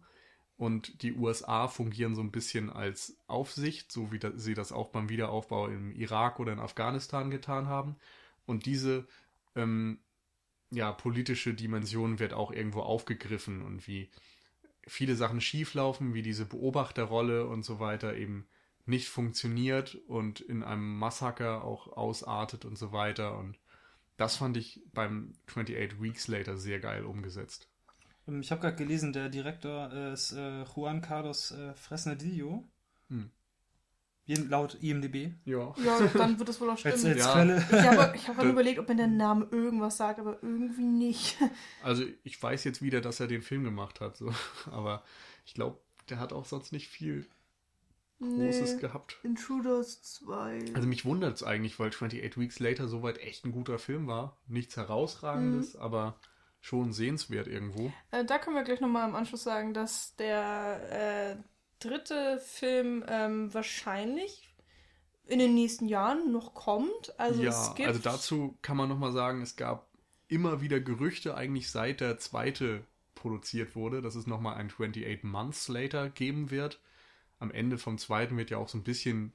Und 0.56 1.02
die 1.02 1.12
USA 1.12 1.68
fungieren 1.68 2.14
so 2.14 2.22
ein 2.22 2.32
bisschen 2.32 2.70
als 2.70 3.18
Aufsicht, 3.26 3.92
so 3.92 4.10
wie 4.10 4.20
sie 4.36 4.54
das 4.54 4.72
auch 4.72 4.88
beim 4.88 5.10
Wiederaufbau 5.10 5.68
im 5.68 5.92
Irak 5.92 6.40
oder 6.40 6.52
in 6.52 6.60
Afghanistan 6.60 7.30
getan 7.30 7.68
haben. 7.68 7.96
Und 8.46 8.64
diese 8.64 9.06
ähm, 9.54 10.00
ja, 10.70 10.92
politische 10.92 11.54
Dimension 11.54 12.18
wird 12.18 12.32
auch 12.32 12.50
irgendwo 12.50 12.80
aufgegriffen 12.80 13.62
und 13.62 13.86
wie 13.86 14.10
viele 14.86 15.16
Sachen 15.16 15.40
schieflaufen, 15.40 16.14
wie 16.14 16.22
diese 16.22 16.46
Beobachterrolle 16.46 17.46
und 17.46 17.64
so 17.64 17.80
weiter 17.80 18.16
eben 18.16 18.46
nicht 18.86 19.08
funktioniert 19.08 19.96
und 20.06 20.40
in 20.40 20.62
einem 20.62 20.96
Massaker 20.98 21.64
auch 21.64 21.96
ausartet 21.96 22.64
und 22.64 22.78
so 22.78 22.92
weiter. 22.92 23.36
Und 23.36 23.58
das 24.16 24.36
fand 24.36 24.56
ich 24.56 24.80
beim 24.94 25.32
28 25.48 26.00
Weeks 26.00 26.28
Later 26.28 26.56
sehr 26.56 26.78
geil 26.78 27.04
umgesetzt. 27.04 27.68
ähm, 28.28 28.40
ich 28.40 28.50
habe 28.50 28.60
gerade 28.60 28.76
gelesen, 28.76 29.12
der 29.12 29.28
Direktor 29.28 29.92
äh, 29.92 30.12
ist 30.12 30.32
äh, 30.32 30.62
Juan 30.62 31.02
Carlos 31.02 31.50
äh, 31.50 31.74
Fresnadillo. 31.74 32.64
Hm. 33.08 33.30
Laut 34.34 34.76
IMDb. 34.82 35.32
Ja. 35.44 35.72
Ja, 35.84 36.00
dann 36.14 36.38
wird 36.38 36.48
es 36.48 36.60
wohl 36.60 36.68
auch 36.68 36.84
Als, 36.84 37.00
stimmen. 37.00 37.12
als 37.14 37.18
Ja. 37.24 37.32
Quelle. 37.32 37.56
Ich 37.70 37.72
habe 37.86 38.16
ich 38.16 38.28
hab 38.28 38.36
Das- 38.36 38.44
überlegt, 38.46 38.78
ob 38.80 38.88
mir 38.88 38.96
der 38.96 39.06
Name 39.06 39.46
irgendwas 39.52 39.96
sagt, 39.96 40.18
aber 40.18 40.42
irgendwie 40.42 40.82
nicht. 40.84 41.36
Also 41.82 42.04
ich 42.24 42.42
weiß 42.42 42.64
jetzt 42.64 42.82
wieder, 42.82 43.00
dass 43.00 43.20
er 43.20 43.28
den 43.28 43.42
Film 43.42 43.62
gemacht 43.64 44.00
hat, 44.00 44.16
so. 44.16 44.32
aber 44.70 45.04
ich 45.44 45.54
glaube, 45.54 45.78
der 46.10 46.18
hat 46.18 46.32
auch 46.32 46.44
sonst 46.44 46.72
nicht 46.72 46.88
viel 46.88 47.26
Großes 48.20 48.78
gehabt. 48.78 49.18
Intruders 49.22 50.02
2. 50.02 50.72
Also 50.74 50.88
mich 50.88 51.04
wundert 51.04 51.34
es 51.36 51.42
eigentlich, 51.42 51.78
weil 51.78 51.88
28 51.90 52.38
Weeks 52.38 52.58
Later 52.60 52.88
soweit 52.88 53.18
echt 53.18 53.44
ein 53.44 53.52
guter 53.52 53.78
Film 53.78 54.06
war. 54.06 54.38
Nichts 54.48 54.76
herausragendes, 54.76 55.76
aber 55.76 56.18
schon 56.60 56.92
sehenswert 56.94 57.46
irgendwo. 57.46 57.92
Äh, 58.10 58.24
da 58.24 58.38
können 58.38 58.56
wir 58.56 58.64
gleich 58.64 58.80
nochmal 58.80 59.06
im 59.08 59.14
Anschluss 59.14 59.42
sagen, 59.44 59.74
dass 59.74 60.16
der 60.16 61.36
äh, 61.36 61.36
dritte 61.78 62.38
Film 62.38 63.04
ähm, 63.08 63.52
wahrscheinlich 63.52 64.48
in 65.26 65.38
den 65.38 65.54
nächsten 65.54 65.88
Jahren 65.88 66.32
noch 66.32 66.54
kommt. 66.54 67.18
Also 67.18 67.42
ja, 67.42 67.50
es 67.50 67.74
gibt 67.74 67.88
also 67.88 68.00
dazu 68.00 68.56
kann 68.62 68.76
man 68.76 68.88
nochmal 68.88 69.12
sagen, 69.12 69.42
es 69.42 69.56
gab 69.56 69.88
immer 70.28 70.60
wieder 70.60 70.80
Gerüchte, 70.80 71.36
eigentlich 71.36 71.70
seit 71.70 72.00
der 72.00 72.18
zweite 72.18 72.84
produziert 73.14 73.74
wurde, 73.74 74.02
dass 74.02 74.14
es 74.14 74.26
nochmal 74.26 74.56
ein 74.56 74.68
28 74.68 75.24
Months 75.24 75.68
Later 75.68 76.10
geben 76.10 76.50
wird. 76.50 76.80
Am 77.38 77.50
Ende 77.50 77.78
vom 77.78 77.98
zweiten 77.98 78.36
wird 78.36 78.50
ja 78.50 78.58
auch 78.58 78.68
so 78.68 78.78
ein 78.78 78.84
bisschen 78.84 79.32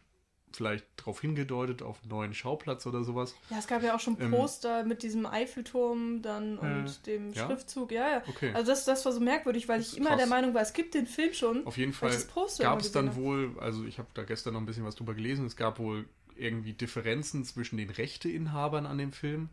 vielleicht 0.56 0.86
darauf 0.98 1.22
hingedeutet, 1.22 1.82
auf 1.82 2.00
einen 2.02 2.10
neuen 2.10 2.34
Schauplatz 2.34 2.86
oder 2.86 3.04
sowas. 3.04 3.36
Ja, 3.50 3.58
es 3.60 3.68
gab 3.68 3.84
ja 3.84 3.96
auch 3.96 4.00
schon 4.00 4.18
Ähm, 4.20 4.32
Poster 4.32 4.84
mit 4.84 5.04
diesem 5.04 5.26
Eiffelturm 5.26 6.22
dann 6.22 6.58
und 6.58 6.84
Mhm. 6.84 7.04
dem 7.06 7.34
Ja? 7.34 7.46
Schriftzug. 7.46 7.92
Ja, 7.92 8.10
ja. 8.10 8.24
Okay. 8.28 8.52
Also 8.54 8.72
das, 8.72 8.86
das 8.86 9.06
war 9.06 9.12
so 9.12 9.20
merkwürdig, 9.20 9.68
weil 9.68 9.82
ich 9.82 9.98
immer 9.98 10.10
krass. 10.12 10.20
der 10.20 10.28
Meinung 10.28 10.54
war, 10.54 10.62
es 10.62 10.74
gibt 10.74 10.94
den 10.94 11.08
Film 11.08 11.34
schon. 11.34 11.66
Auf 11.66 11.78
jeden 11.78 11.94
Fall 11.94 12.18
gab 12.60 12.80
es 12.82 12.92
dann 12.92 13.16
wohl, 13.16 13.56
also 13.60 13.84
ich 13.86 13.98
habe 14.00 14.10
da 14.14 14.24
gestern 14.24 14.54
noch 14.54 14.62
ein 14.62 14.66
bisschen 14.66 14.86
was 14.86 14.96
drüber 14.96 15.14
gelesen, 15.14 15.46
es 15.46 15.56
gab 15.56 15.80
wohl 15.80 16.06
irgendwie 16.36 16.74
Differenzen 16.74 17.44
zwischen 17.46 17.78
den 17.78 17.90
Rechteinhabern 17.90 18.86
an 18.86 18.98
dem 18.98 19.12
Film 19.12 19.50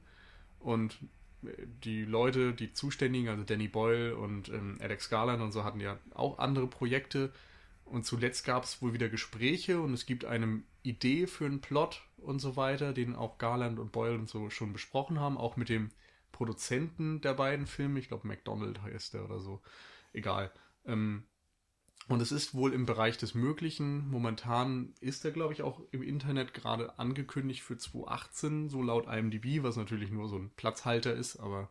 und 0.61 0.97
äh, 1.45 1.49
die 1.85 2.05
Leute, 2.05 2.53
die 2.53 2.73
Zuständigen, 2.73 3.29
also 3.29 3.45
Danny 3.45 3.69
Boyle 3.69 4.17
und 4.17 4.49
ähm, 4.49 4.79
Alex 4.81 5.11
Garland 5.11 5.43
und 5.43 5.53
so 5.53 5.65
hatten 5.65 5.81
ja 5.81 5.99
auch 6.15 6.39
andere 6.39 6.67
Projekte 6.67 7.31
und 7.85 8.05
zuletzt 8.05 8.45
gab 8.45 8.65
es 8.65 8.81
wohl 8.83 8.93
wieder 8.93 9.09
Gespräche 9.09 9.81
und 9.81 9.93
es 9.95 10.05
gibt 10.07 10.25
eine 10.25 10.63
Idee 10.89 11.27
für 11.27 11.47
einen 11.47 11.61
Plot 11.61 12.03
und 12.19 12.41
so 12.41 12.57
weiter, 12.57 12.93
den 12.93 13.15
auch 13.17 13.39
Garland 13.39 13.79
und 13.79 13.93
Boyle 13.93 14.15
und 14.17 14.29
so 14.29 14.51
schon 14.51 14.73
besprochen 14.73 15.21
haben, 15.21 15.37
auch 15.39 15.57
mit 15.57 15.69
dem 15.69 15.91
Produzenten 16.33 17.21
der 17.21 17.35
beiden 17.35 17.67
Filme, 17.67 17.99
ich 18.01 18.09
glaube 18.09 18.27
McDonald 18.29 18.83
heißt 18.83 19.15
der 19.15 19.25
oder 19.25 19.41
so, 19.41 19.63
egal. 20.13 20.53
Ähm, 20.87 21.25
Und 22.09 22.23
es 22.23 22.33
ist 22.33 22.55
wohl 22.55 22.73
im 22.73 22.87
Bereich 22.87 23.19
des 23.19 23.35
Möglichen. 23.35 24.09
Momentan 24.11 24.95
ist 25.01 25.25
er, 25.25 25.31
glaube 25.33 25.53
ich, 25.55 25.63
auch 25.63 25.81
im 25.93 26.03
Internet 26.03 26.55
gerade 26.55 26.99
angekündigt 26.99 27.63
für 27.63 27.77
2018, 27.79 28.69
so 28.71 28.83
laut 28.83 29.07
IMDb, 29.09 29.63
was 29.63 29.77
natürlich 29.77 30.11
nur 30.11 30.29
so 30.29 30.37
ein 30.39 30.51
Platzhalter 30.57 31.15
ist, 31.15 31.37
aber 31.39 31.71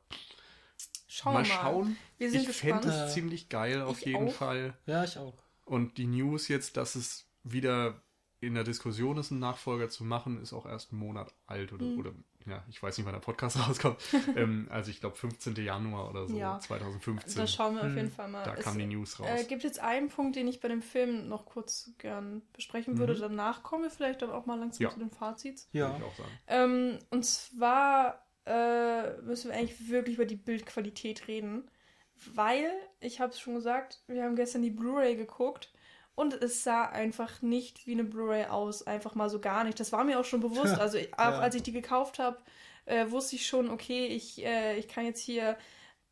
Schauen 1.07 1.33
mal 1.33 1.45
mal. 1.45 1.45
schauen. 1.45 1.97
Wir 2.17 2.31
sind 2.31 2.47
ich 2.49 2.49
fände 2.49 2.87
es 2.87 3.05
ziemlich 3.05 3.49
geil 3.49 3.81
auf 3.81 3.99
Ich 3.99 4.05
jeden 4.05 4.29
auch. 4.29 4.31
Fall. 4.31 4.77
Ja, 4.85 5.03
ich 5.03 5.17
auch. 5.17 5.43
Und 5.65 5.97
die 5.97 6.07
News 6.07 6.47
jetzt, 6.47 6.77
dass 6.77 6.95
es 6.95 7.29
wieder 7.43 8.01
in 8.39 8.53
der 8.53 8.63
Diskussion 8.63 9.17
ist, 9.17 9.31
einen 9.31 9.39
Nachfolger 9.39 9.89
zu 9.89 10.03
machen, 10.03 10.41
ist 10.41 10.53
auch 10.53 10.65
erst 10.65 10.91
einen 10.91 10.99
Monat 10.99 11.33
alt 11.47 11.73
oder, 11.73 11.85
Mhm. 11.85 11.99
oder 11.99 12.11
ja, 12.45 12.63
ich 12.69 12.81
weiß 12.81 12.97
nicht, 12.97 13.05
wann 13.05 13.13
der 13.13 13.19
Podcast 13.19 13.57
rauskommt. 13.67 13.97
ähm, 14.35 14.67
also 14.69 14.91
ich 14.91 14.99
glaube 14.99 15.15
15. 15.15 15.55
Januar 15.55 16.09
oder 16.09 16.27
so, 16.27 16.37
Ja. 16.37 16.59
2015. 16.59 17.35
Da 17.41 17.47
schauen 17.47 17.75
wir 17.75 17.83
auf 17.83 17.95
jeden 17.95 18.11
Fall 18.11 18.27
mal. 18.29 18.43
da 18.45 18.53
Es, 18.53 18.63
kam 18.63 18.77
die 18.77 18.85
News 18.85 19.19
raus. 19.19 19.27
äh, 19.29 19.43
gibt 19.45 19.63
jetzt 19.63 19.79
einen 19.79 20.09
Punkt, 20.09 20.35
den 20.35 20.47
ich 20.47 20.59
bei 20.59 20.67
dem 20.67 20.81
Film 20.81 21.27
noch 21.27 21.45
kurz 21.45 21.91
gern 21.97 22.41
besprechen 22.53 22.97
würde. 22.99 23.15
Mhm. 23.15 23.19
Danach 23.19 23.63
kommen 23.63 23.83
wir 23.83 23.89
vielleicht 23.91 24.21
dann 24.21 24.29
auch 24.31 24.45
mal 24.45 24.57
langsam 24.59 24.83
Ja. 24.83 24.89
zu 24.91 24.99
den 24.99 25.09
Fazits. 25.11 25.67
Ja. 25.73 25.87
Würde 25.89 25.97
ich 25.97 26.03
auch 26.05 26.15
sagen. 26.15 26.31
Ähm, 26.47 26.99
und 27.09 27.25
zwar 27.25 28.23
äh, 28.45 29.19
müssen 29.23 29.49
wir 29.51 29.57
eigentlich 29.57 29.89
wirklich 29.89 30.15
über 30.15 30.25
die 30.25 30.37
Bildqualität 30.37 31.27
reden, 31.27 31.69
weil, 32.33 32.71
ich 33.01 33.19
habe 33.19 33.31
es 33.33 33.39
schon 33.39 33.55
gesagt, 33.55 34.01
wir 34.07 34.23
haben 34.23 34.35
gestern 34.37 34.61
die 34.61 34.71
Blu-ray 34.71 35.15
geguckt 35.17 35.73
und 36.17 36.33
es 36.33 36.63
sah 36.63 36.83
einfach 36.85 37.41
nicht 37.43 37.85
wie 37.87 37.93
eine 37.93 38.03
Blu-ray 38.03 38.45
aus, 38.47 38.85
einfach 38.87 39.15
mal 39.15 39.29
so 39.29 39.39
gar 39.39 39.63
nicht. 39.63 39.79
Das 39.79 39.91
war 39.93 40.03
mir 40.03 40.19
auch 40.19 40.25
schon 40.25 40.41
bewusst. 40.41 40.77
Also 40.79 40.97
ich- 40.97 41.13
auch 41.13 41.19
Ja. 41.19 41.39
als 41.39 41.55
ich 41.55 41.63
die 41.63 41.71
gekauft 41.71 42.19
habe, 42.19 42.39
äh, 42.85 43.09
wusste 43.11 43.35
ich 43.37 43.47
schon, 43.47 43.69
okay, 43.69 44.07
ich, 44.07 44.43
äh, 44.45 44.77
ich 44.79 44.87
kann 44.89 45.05
jetzt 45.05 45.21
hier 45.21 45.57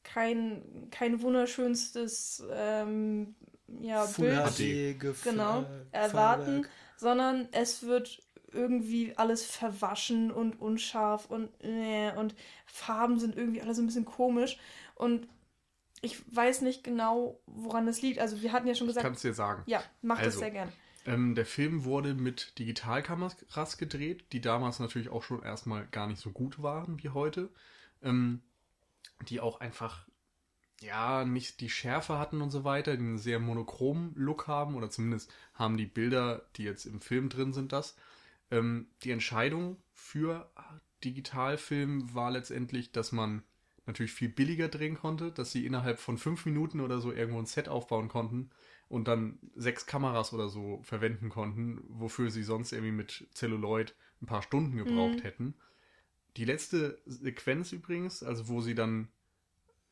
kein, 0.04 0.88
kein 0.92 1.22
wunderschönstes 1.22 2.44
ähm, 2.54 3.36
ja, 3.82 4.06
Bild 4.06 4.56
genau, 5.24 5.62
äh, 5.64 5.66
erwarten, 5.92 6.46
Feuerwerk. 6.64 6.70
sondern 6.98 7.48
es 7.52 7.84
wird 7.84 8.22
irgendwie 8.52 9.14
alles 9.18 9.44
verwaschen 9.46 10.32
und 10.32 10.62
unscharf 10.62 11.30
und 11.30 11.50
äh, 11.64 12.12
und 12.16 12.36
Farben 12.68 13.20
sind 13.20 13.36
irgendwie 13.36 13.62
alle 13.62 13.74
so 13.74 13.82
ein 13.82 13.88
bisschen 13.88 14.06
komisch 14.06 14.58
und 14.96 15.28
ich 16.06 16.24
weiß 16.36 16.62
nicht 16.62 16.84
genau, 16.84 17.40
woran 17.48 17.86
das 17.86 18.02
liegt. 18.02 18.20
Also 18.20 18.42
wir 18.42 18.54
hatten 18.54 18.68
ja 18.68 18.76
schon 18.76 18.88
gesagt, 18.88 19.04
kann 19.04 19.14
es 19.14 19.22
dir 19.22 19.34
sagen. 19.34 19.64
ja, 19.66 19.84
mach 20.02 20.18
das 20.18 20.28
Also, 20.28 20.40
sehr 20.40 20.52
gern. 20.52 20.72
Ähm, 21.06 21.36
der 21.36 21.46
Film 21.46 21.84
wurde 21.84 22.14
mit 22.14 22.58
Digitalkameras 22.58 23.78
gedreht, 23.78 24.26
die 24.32 24.42
damals 24.42 24.80
natürlich 24.80 25.10
auch 25.10 25.24
schon 25.24 25.44
erstmal 25.44 25.86
gar 25.88 26.08
nicht 26.08 26.20
so 26.20 26.32
gut 26.32 26.62
waren 26.64 27.02
wie 27.04 27.10
heute. 27.10 27.50
Ähm, 28.02 28.42
die 29.30 29.40
auch 29.40 29.60
einfach, 29.62 30.08
ja, 30.82 31.26
nicht 31.26 31.62
die 31.62 31.70
Schärfe 31.70 32.20
hatten 32.20 32.42
und 32.42 32.50
so 32.52 32.64
weiter, 32.64 32.98
die 32.98 33.04
einen 33.04 33.18
sehr 33.18 33.40
monochromen 33.40 34.14
Look 34.16 34.48
haben, 34.48 34.76
oder 34.76 34.90
zumindest 34.90 35.32
haben 35.54 35.78
die 35.78 35.86
Bilder, 35.86 36.46
die 36.56 36.64
jetzt 36.64 36.86
im 36.86 37.02
Film 37.02 37.30
drin 37.30 37.54
sind, 37.54 37.72
das. 37.72 37.96
Ähm, 38.52 38.88
die 39.04 39.12
Entscheidung 39.12 39.78
für 39.94 40.50
Digitalfilm 41.04 42.14
war 42.14 42.32
letztendlich, 42.32 42.92
dass 42.92 43.12
man 43.12 43.44
natürlich 43.88 44.14
viel 44.14 44.30
billiger 44.30 44.68
drehen 44.68 44.96
konnte, 44.96 45.32
dass 45.32 45.52
sie 45.52 45.66
innerhalb 45.66 46.00
von 46.00 46.18
fünf 46.18 46.46
Minuten 46.46 46.82
oder 46.82 47.00
so 47.00 47.12
irgendwo 47.12 47.40
ein 47.40 47.46
Set 47.46 47.70
aufbauen 47.70 48.08
konnten 48.10 48.50
und 48.90 49.08
dann 49.08 49.40
sechs 49.56 49.86
Kameras 49.86 50.34
oder 50.34 50.50
so 50.50 50.82
verwenden 50.84 51.30
konnten, 51.30 51.82
wofür 51.90 52.32
sie 52.32 52.44
sonst 52.44 52.72
irgendwie 52.72 52.92
mit 52.92 53.28
Celluloid 53.34 53.96
ein 54.22 54.28
paar 54.28 54.42
Stunden 54.42 54.78
gebraucht 54.78 55.20
Mhm. 55.20 55.24
hätten. 55.24 55.56
Die 56.38 56.46
letzte 56.46 57.02
Sequenz 57.06 57.72
übrigens, 57.72 58.24
also 58.24 58.48
wo 58.50 58.62
sie 58.62 58.76
dann 58.76 59.10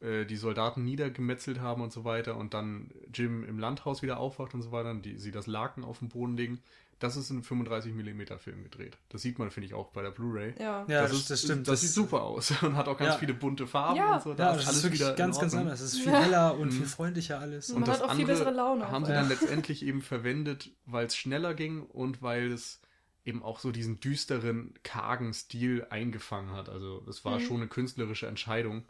äh, 0.02 0.26
die 0.26 0.38
Soldaten 0.38 0.84
niedergemetzelt 0.84 1.60
haben 1.62 1.82
und 1.82 1.92
so 1.94 2.04
weiter 2.04 2.38
und 2.38 2.54
dann 2.54 2.92
Jim 3.14 3.44
im 3.44 3.60
Landhaus 3.60 4.02
wieder 4.02 4.18
aufwacht 4.20 4.54
und 4.54 4.62
so 4.62 4.72
weiter, 4.72 4.92
und 4.92 5.06
die, 5.06 5.18
sie 5.18 5.32
das 5.32 5.48
Laken 5.48 5.84
auf 5.84 6.00
den 6.00 6.10
Boden 6.10 6.38
legen, 6.38 6.62
das 7.00 7.16
ist 7.18 7.30
ein 7.30 7.44
35mm 7.44 8.38
Film 8.38 8.64
gedreht. 8.64 8.98
Das 9.10 9.22
sieht 9.22 9.40
man, 9.40 9.52
finde 9.52 9.68
ich, 9.68 9.74
auch 9.74 9.92
bei 9.92 10.02
der 10.02 10.12
Blu-ray. 10.12 10.54
Ja. 10.60 10.86
Ja, 10.88 11.02
das, 11.02 11.12
das, 11.12 11.20
ist, 11.20 11.30
das 11.32 11.42
stimmt. 11.44 11.68
Das, 11.68 11.82
sieht 11.82 11.90
super 11.92 12.24
aus 12.24 12.52
und 12.64 12.76
hat 12.76 12.88
auch 12.88 12.98
ganz 12.98 13.14
Ja. 13.14 13.18
viele 13.20 13.34
bunte 13.34 13.68
Farben 13.68 13.98
Ja. 13.98 14.16
und 14.16 14.24
so. 14.24 14.30
Ja, 14.30 14.36
Da 14.36 14.56
das 14.56 14.72
ist 14.78 14.84
wirklich 14.84 15.02
wieder 15.02 15.14
ganz, 15.16 15.40
ganz 15.40 15.54
anders. 15.56 15.82
Es 15.82 15.94
ist 15.94 16.00
viel 16.02 16.12
Ja. 16.12 16.22
heller 16.22 16.58
und 16.58 16.68
Mhm. 16.70 16.72
viel 16.72 16.86
freundlicher 16.86 17.40
alles. 17.40 17.70
Man 17.74 17.88
hat 17.88 18.02
auch 18.02 18.14
viel 18.16 18.26
bessere 18.26 18.52
Laune 18.52 18.90
haben 18.90 19.06
sie 19.06 19.12
dann 19.12 19.28
letztendlich 19.30 19.84
eben 19.86 20.02
verwendet, 20.02 20.72
weil 20.86 21.06
es 21.08 21.16
schneller 21.16 21.54
ging 21.54 21.82
und 21.82 22.22
weil 22.22 22.52
es 22.52 22.80
eben 23.26 23.42
auch 23.44 23.60
so 23.60 23.72
diesen 23.72 24.00
düsteren, 24.00 24.74
kargen 24.84 25.34
Stil 25.34 25.86
eingefangen 25.90 26.52
hat. 26.52 26.68
Also 26.70 27.06
es 27.10 27.24
war 27.26 27.40
Mhm. 27.40 27.44
schon 27.44 27.58
eine 27.58 27.68
künstlerische 27.68 28.28
Entscheidung. 28.28 28.86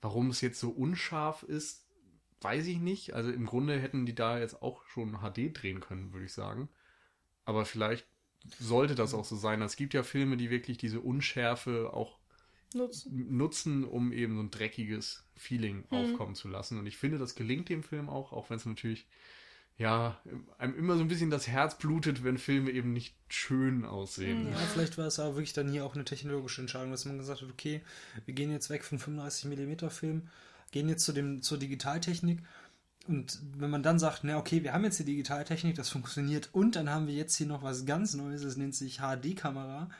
Warum 0.00 0.30
es 0.30 0.40
jetzt 0.40 0.58
so 0.60 0.70
unscharf 0.70 1.42
ist, 1.44 1.86
weiß 2.40 2.66
ich 2.66 2.78
nicht. 2.78 3.14
Also 3.14 3.30
im 3.30 3.46
Grunde 3.46 3.78
hätten 3.78 4.04
die 4.06 4.14
da 4.14 4.38
jetzt 4.38 4.60
auch 4.62 4.84
schon 4.86 5.18
HD 5.22 5.50
drehen 5.52 5.80
können, 5.80 6.12
würde 6.12 6.26
ich 6.26 6.32
sagen. 6.34 6.68
Aber 7.44 7.64
vielleicht 7.64 8.06
sollte 8.58 8.94
das 8.94 9.14
auch 9.14 9.24
so 9.24 9.36
sein. 9.36 9.62
Es 9.62 9.76
gibt 9.76 9.94
ja 9.94 10.02
Filme, 10.02 10.36
die 10.36 10.50
wirklich 10.50 10.78
diese 10.78 11.00
Unschärfe 11.00 11.90
auch 11.92 12.18
Nutzen. 12.74 13.12
nutzen, 13.28 13.84
um 13.84 14.12
eben 14.12 14.36
so 14.36 14.42
ein 14.42 14.50
dreckiges 14.50 15.24
Feeling 15.36 15.84
Mhm. 15.90 15.92
aufkommen 15.92 16.34
zu 16.34 16.48
lassen. 16.48 16.78
Und 16.78 16.86
ich 16.86 16.96
finde, 16.96 17.18
das 17.18 17.34
gelingt 17.34 17.68
dem 17.68 17.82
Film 17.82 18.08
auch, 18.08 18.32
auch 18.32 18.50
wenn 18.50 18.56
es 18.56 18.66
natürlich, 18.66 19.06
ja, 19.78 20.20
einem 20.58 20.76
immer 20.76 20.96
so 20.96 21.02
ein 21.02 21.08
bisschen 21.08 21.30
das 21.30 21.48
Herz 21.48 21.78
blutet, 21.78 22.24
wenn 22.24 22.38
Filme 22.38 22.70
eben 22.70 22.92
nicht 22.92 23.16
schön 23.28 23.84
aussehen. 23.84 24.46
Mhm, 24.46 24.52
Ja, 24.52 24.58
Ja. 24.58 24.66
vielleicht 24.72 24.98
war 24.98 25.06
es 25.06 25.18
aber 25.18 25.34
wirklich 25.36 25.52
dann 25.52 25.70
hier 25.70 25.84
auch 25.84 25.94
eine 25.94 26.04
technologische 26.04 26.60
Entscheidung, 26.60 26.90
dass 26.90 27.04
man 27.04 27.18
gesagt 27.18 27.42
hat, 27.42 27.50
okay, 27.50 27.82
wir 28.24 28.34
gehen 28.34 28.50
jetzt 28.50 28.70
weg 28.70 28.84
von 28.84 28.98
35mm 28.98 29.90
Film, 29.90 30.28
gehen 30.72 30.88
jetzt 30.88 31.04
zu 31.04 31.12
dem, 31.12 31.42
zur 31.42 31.58
Digitaltechnik. 31.58 32.40
Und 33.06 33.38
wenn 33.58 33.68
man 33.70 33.82
dann 33.82 33.98
sagt, 33.98 34.24
na 34.24 34.38
okay, 34.38 34.62
wir 34.62 34.72
haben 34.72 34.84
jetzt 34.84 34.98
die 34.98 35.04
Digitaltechnik, 35.04 35.76
das 35.76 35.90
funktioniert 35.90 36.48
und 36.52 36.74
dann 36.74 36.88
haben 36.88 37.06
wir 37.06 37.14
jetzt 37.14 37.36
hier 37.36 37.46
noch 37.46 37.62
was 37.62 37.84
ganz 37.84 38.14
Neues, 38.14 38.42
das 38.42 38.56
nennt 38.56 38.74
sich 38.74 38.98
HD-Kamera, 38.98 39.90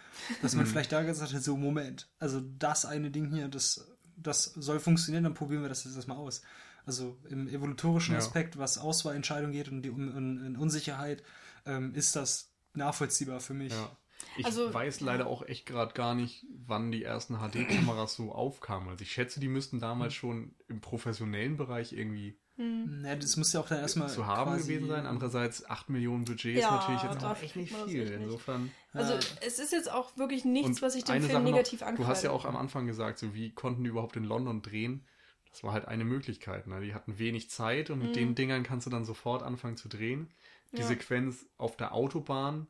dass 0.40 0.54
man 0.54 0.64
vielleicht 0.66 0.92
da 0.92 1.02
gesagt 1.02 1.34
hat, 1.34 1.42
so 1.42 1.56
Moment, 1.56 2.08
also 2.18 2.40
das 2.58 2.86
eine 2.86 3.10
Ding 3.10 3.30
hier, 3.30 3.48
das, 3.48 3.92
das 4.16 4.44
soll 4.44 4.80
funktionieren, 4.80 5.24
dann 5.24 5.34
probieren 5.34 5.60
wir 5.62 5.68
das 5.68 5.84
jetzt 5.84 5.96
erstmal 5.96 6.16
aus. 6.16 6.40
Also 6.86 7.18
im 7.28 7.48
evolutorischen 7.48 8.12
Ja. 8.14 8.18
Aspekt, 8.18 8.58
was 8.58 8.78
Auswahlentscheidung 8.78 9.52
geht 9.52 9.68
und 9.68 9.82
die 9.82 9.90
Un 9.90 10.56
Unsicherheit, 10.56 11.22
ähm, 11.66 11.94
ist 11.94 12.16
das 12.16 12.52
nachvollziehbar 12.74 13.40
für 13.40 13.54
mich. 13.54 13.72
Ja. 13.72 13.96
Ich 14.36 14.46
Also, 14.46 14.72
weiß 14.72 15.00
leider 15.00 15.26
auch 15.26 15.42
echt 15.46 15.66
gerade 15.66 15.92
gar 15.92 16.14
nicht, 16.14 16.46
wann 16.66 16.90
die 16.90 17.02
ersten 17.02 17.36
HD-Kameras 17.36 18.14
so 18.16 18.32
aufkamen. 18.32 18.88
Also 18.88 19.02
ich 19.02 19.12
schätze, 19.12 19.40
die 19.40 19.48
müssten 19.48 19.80
damals 19.80 20.14
schon 20.14 20.54
im 20.68 20.80
professionellen 20.80 21.56
Bereich 21.56 21.92
irgendwie 21.92 22.38
Hm. 22.56 23.00
Na, 23.02 23.16
das 23.16 23.36
muss 23.36 23.52
ja 23.52 23.60
auch 23.60 23.68
dann 23.68 23.80
erstmal 23.80 24.08
zu 24.08 24.26
haben 24.26 24.52
quasi- 24.52 24.68
gewesen 24.74 24.88
sein. 24.88 25.06
Andererseits 25.06 25.68
8 25.68 25.90
Millionen 25.90 26.24
Budget 26.24 26.54
ist 26.56 26.62
Ja, 26.62 26.70
natürlich 26.76 27.02
jetzt 27.02 27.24
auch 27.24 27.42
echt 27.42 27.56
nicht 27.56 27.74
viel. 27.74 28.02
echt 28.02 28.12
nicht. 28.12 28.22
Insofern. 28.22 28.70
Also 28.92 29.14
Ja. 29.14 29.18
es 29.44 29.58
ist 29.58 29.72
jetzt 29.72 29.90
auch 29.90 30.16
wirklich 30.16 30.44
nichts, 30.44 30.68
Und 30.68 30.82
was 30.82 30.94
ich 30.94 31.02
dem 31.04 31.14
Film 31.16 31.24
Sache 31.32 31.42
noch, 31.42 31.50
negativ 31.50 31.82
ankreide. 31.82 32.02
Du 32.02 32.06
hast 32.06 32.22
ja 32.22 32.30
auch 32.30 32.44
am 32.44 32.56
Anfang 32.56 32.86
gesagt, 32.86 33.18
so 33.18 33.34
wie 33.34 33.50
konnten 33.52 33.82
die 33.82 33.90
überhaupt 33.90 34.14
in 34.16 34.24
London 34.24 34.62
drehen? 34.62 35.04
Das 35.50 35.64
war 35.64 35.72
halt 35.72 35.86
eine 35.88 36.04
Möglichkeit. 36.04 36.66
Ne? 36.68 36.80
Die 36.80 36.94
hatten 36.94 37.18
wenig 37.18 37.50
Zeit 37.50 37.90
und 37.90 37.98
mit 38.00 38.10
Mhm. 38.10 38.14
den 38.14 38.34
Dingern 38.36 38.62
kannst 38.62 38.86
du 38.86 38.90
dann 38.90 39.04
sofort 39.04 39.42
anfangen 39.42 39.76
zu 39.76 39.88
drehen. 39.88 40.30
Die 40.72 40.78
Ja. 40.80 40.86
Sequenz 40.86 41.46
auf 41.58 41.76
der 41.76 41.92
Autobahn, 41.94 42.66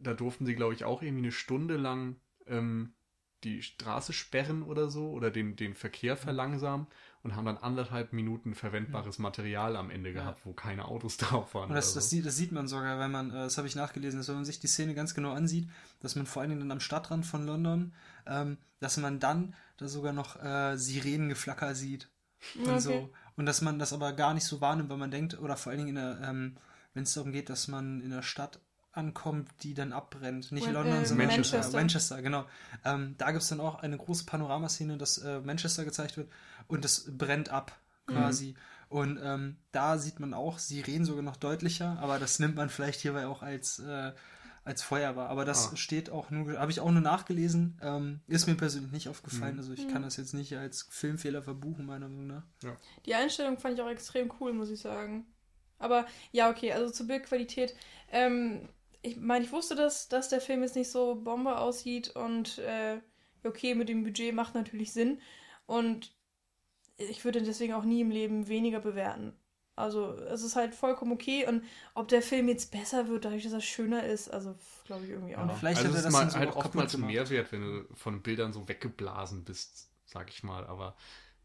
da 0.00 0.14
durften 0.14 0.46
sie, 0.46 0.54
glaube 0.54 0.72
ich, 0.74 0.84
auch 0.84 1.02
irgendwie 1.02 1.24
eine 1.24 1.32
Stunde 1.32 1.76
lang 1.76 2.16
ähm, 2.46 2.94
die 3.44 3.62
Straße 3.62 4.12
sperren 4.14 4.62
oder 4.62 4.88
so 4.88 5.10
oder 5.10 5.30
den, 5.30 5.54
den 5.54 5.74
Verkehr 5.74 6.14
Mhm. 6.14 6.18
verlangsamen 6.18 6.86
und 7.22 7.34
haben 7.36 7.44
dann 7.44 7.58
anderthalb 7.58 8.12
Minuten 8.12 8.54
verwendbares 8.54 9.18
Material 9.18 9.76
am 9.76 9.90
Ende 9.90 10.12
gehabt, 10.12 10.44
wo 10.44 10.52
keine 10.52 10.86
Autos 10.86 11.16
drauf 11.18 11.54
waren. 11.54 11.68
Und 11.70 11.74
das, 11.74 11.94
das, 11.94 12.04
so. 12.04 12.10
sieht, 12.10 12.26
das 12.26 12.36
sieht 12.36 12.52
man 12.52 12.68
sogar, 12.68 12.98
wenn 12.98 13.10
man, 13.10 13.30
äh, 13.30 13.34
das 13.34 13.58
habe 13.58 13.66
ich 13.68 13.74
nachgelesen, 13.76 14.20
dass 14.20 14.28
wenn 14.28 14.36
man 14.36 14.44
sich 14.44 14.60
die 14.60 14.66
Szene 14.66 14.94
ganz 14.94 15.14
genau 15.14 15.32
ansieht, 15.32 15.68
dass 16.00 16.16
man 16.16 16.26
vor 16.26 16.42
allen 16.42 16.50
Dingen 16.50 16.60
dann 16.60 16.72
am 16.72 16.80
Stadtrand 16.80 17.26
von 17.26 17.44
London, 17.46 17.92
ähm, 18.26 18.58
dass 18.80 18.96
man 18.96 19.18
dann 19.20 19.54
da 19.76 19.88
sogar 19.88 20.12
noch 20.12 20.42
äh, 20.42 20.76
Sirenengeflacker 20.76 21.74
sieht 21.74 22.08
und 22.54 22.78
Okay. 22.78 22.80
so. 22.80 23.10
Und 23.36 23.46
dass 23.46 23.62
man 23.62 23.78
das 23.78 23.92
aber 23.92 24.12
gar 24.12 24.34
nicht 24.34 24.44
so 24.44 24.60
wahrnimmt, 24.60 24.90
weil 24.90 24.96
man 24.96 25.10
denkt, 25.10 25.38
oder 25.38 25.56
vor 25.56 25.70
allen 25.70 25.78
Dingen, 25.78 25.90
in 25.90 25.94
der, 25.96 26.20
ähm, 26.22 26.56
wenn 26.94 27.04
es 27.04 27.14
darum 27.14 27.32
geht, 27.32 27.50
dass 27.50 27.68
man 27.68 28.00
in 28.00 28.10
der 28.10 28.22
Stadt 28.22 28.60
ankommt, 28.92 29.48
die 29.62 29.74
dann 29.74 29.92
abbrennt. 29.92 30.50
Nicht 30.52 30.66
Wen- 30.66 30.74
London, 30.74 31.02
äh, 31.02 31.06
sondern 31.06 31.26
Manchester. 31.28 31.56
Manchester. 31.58 31.78
Manchester, 31.78 32.22
genau. 32.22 32.44
Ähm, 32.84 33.14
da 33.18 33.30
gibt 33.30 33.42
es 33.42 33.48
dann 33.48 33.60
auch 33.60 33.76
eine 33.82 33.96
große 33.96 34.24
Panoramaszene, 34.26 34.96
dass 34.98 35.18
äh, 35.18 35.40
Manchester 35.40 35.84
gezeigt 35.84 36.16
wird 36.16 36.28
und 36.66 36.84
das 36.84 37.04
brennt 37.16 37.48
ab 37.50 37.78
quasi. 38.06 38.54
Und 38.88 39.20
ähm, 39.22 39.56
da 39.70 39.98
sieht 39.98 40.18
man 40.18 40.32
auch 40.32 40.58
Sirenen 40.58 41.04
sogar 41.04 41.22
noch 41.22 41.36
deutlicher, 41.36 41.98
aber 42.00 42.18
das 42.18 42.38
nimmt 42.38 42.56
man 42.56 42.70
vielleicht 42.70 43.00
hierbei 43.02 43.26
auch 43.26 43.42
als, 43.42 43.78
äh, 43.80 44.12
als 44.64 44.82
Feuerwehr. 44.82 45.28
Aber 45.28 45.44
das 45.44 45.72
Ah. 45.72 45.76
steht 45.76 46.08
auch 46.08 46.30
nur, 46.30 46.58
habe 46.58 46.70
ich 46.70 46.80
auch 46.80 46.90
nur 46.90 47.02
nachgelesen, 47.02 47.78
ähm, 47.82 48.20
ist 48.26 48.46
mir 48.46 48.54
persönlich 48.54 48.90
nicht 48.92 49.08
aufgefallen. 49.10 49.54
Mhm. 49.54 49.58
Also 49.60 49.72
ich 49.74 49.88
kann 49.88 50.02
das 50.02 50.16
jetzt 50.16 50.32
nicht 50.32 50.56
als 50.56 50.86
Filmfehler 50.90 51.42
verbuchen, 51.42 51.84
meiner 51.84 52.08
Meinung 52.08 52.26
nach. 52.28 52.42
Die 53.04 53.14
Einstellung 53.14 53.58
fand 53.58 53.74
ich 53.78 53.82
auch 53.84 53.90
extrem 53.90 54.32
cool, 54.40 54.54
muss 54.54 54.70
ich 54.70 54.80
sagen. 54.80 55.26
Aber 55.78 56.06
ja, 56.32 56.50
okay, 56.50 56.72
also 56.72 56.90
zur 56.90 57.06
Bildqualität. 57.06 57.76
Ähm, 58.10 58.68
ich 59.08 59.16
meine, 59.16 59.44
ich 59.44 59.52
wusste, 59.52 59.74
dass, 59.74 60.08
dass 60.08 60.28
der 60.28 60.40
Film 60.40 60.62
jetzt 60.62 60.76
nicht 60.76 60.90
so 60.90 61.16
Bombe 61.16 61.58
aussieht 61.58 62.10
und 62.10 62.58
äh, 62.58 63.00
okay, 63.44 63.74
mit 63.74 63.88
dem 63.88 64.04
Budget 64.04 64.34
macht 64.34 64.54
natürlich 64.54 64.92
Sinn. 64.92 65.20
Und 65.66 66.14
ich 66.96 67.24
würde 67.24 67.42
deswegen 67.42 67.74
auch 67.74 67.84
nie 67.84 68.00
im 68.00 68.10
Leben 68.10 68.48
weniger 68.48 68.80
bewerten. 68.80 69.32
Also 69.76 70.12
es 70.14 70.42
ist 70.42 70.56
halt 70.56 70.74
vollkommen 70.74 71.12
okay 71.12 71.46
und 71.46 71.62
ob 71.94 72.08
der 72.08 72.20
Film 72.20 72.48
jetzt 72.48 72.72
besser 72.72 73.06
wird, 73.06 73.24
dadurch, 73.24 73.44
dass 73.44 73.52
er 73.52 73.60
schöner 73.60 74.02
ist, 74.02 74.28
also 74.28 74.56
glaube 74.84 75.04
ich 75.04 75.10
irgendwie 75.10 75.36
auch 75.36 75.40
Ja. 75.40 75.46
nicht. 75.46 75.58
Vielleicht 75.58 75.78
also 75.84 75.92
er 75.92 75.98
es 75.98 76.04
das 76.04 76.12
mal 76.12 76.28
so 76.28 76.36
halt 76.38 76.56
oftmals 76.56 76.94
ein. 76.94 77.06
Mehrwert, 77.06 77.52
wenn 77.52 77.60
du 77.62 77.94
von 77.94 78.20
Bildern 78.22 78.52
so 78.52 78.68
weggeblasen 78.68 79.44
bist, 79.44 79.88
sag 80.04 80.30
ich 80.30 80.42
mal. 80.42 80.66
Aber 80.66 80.96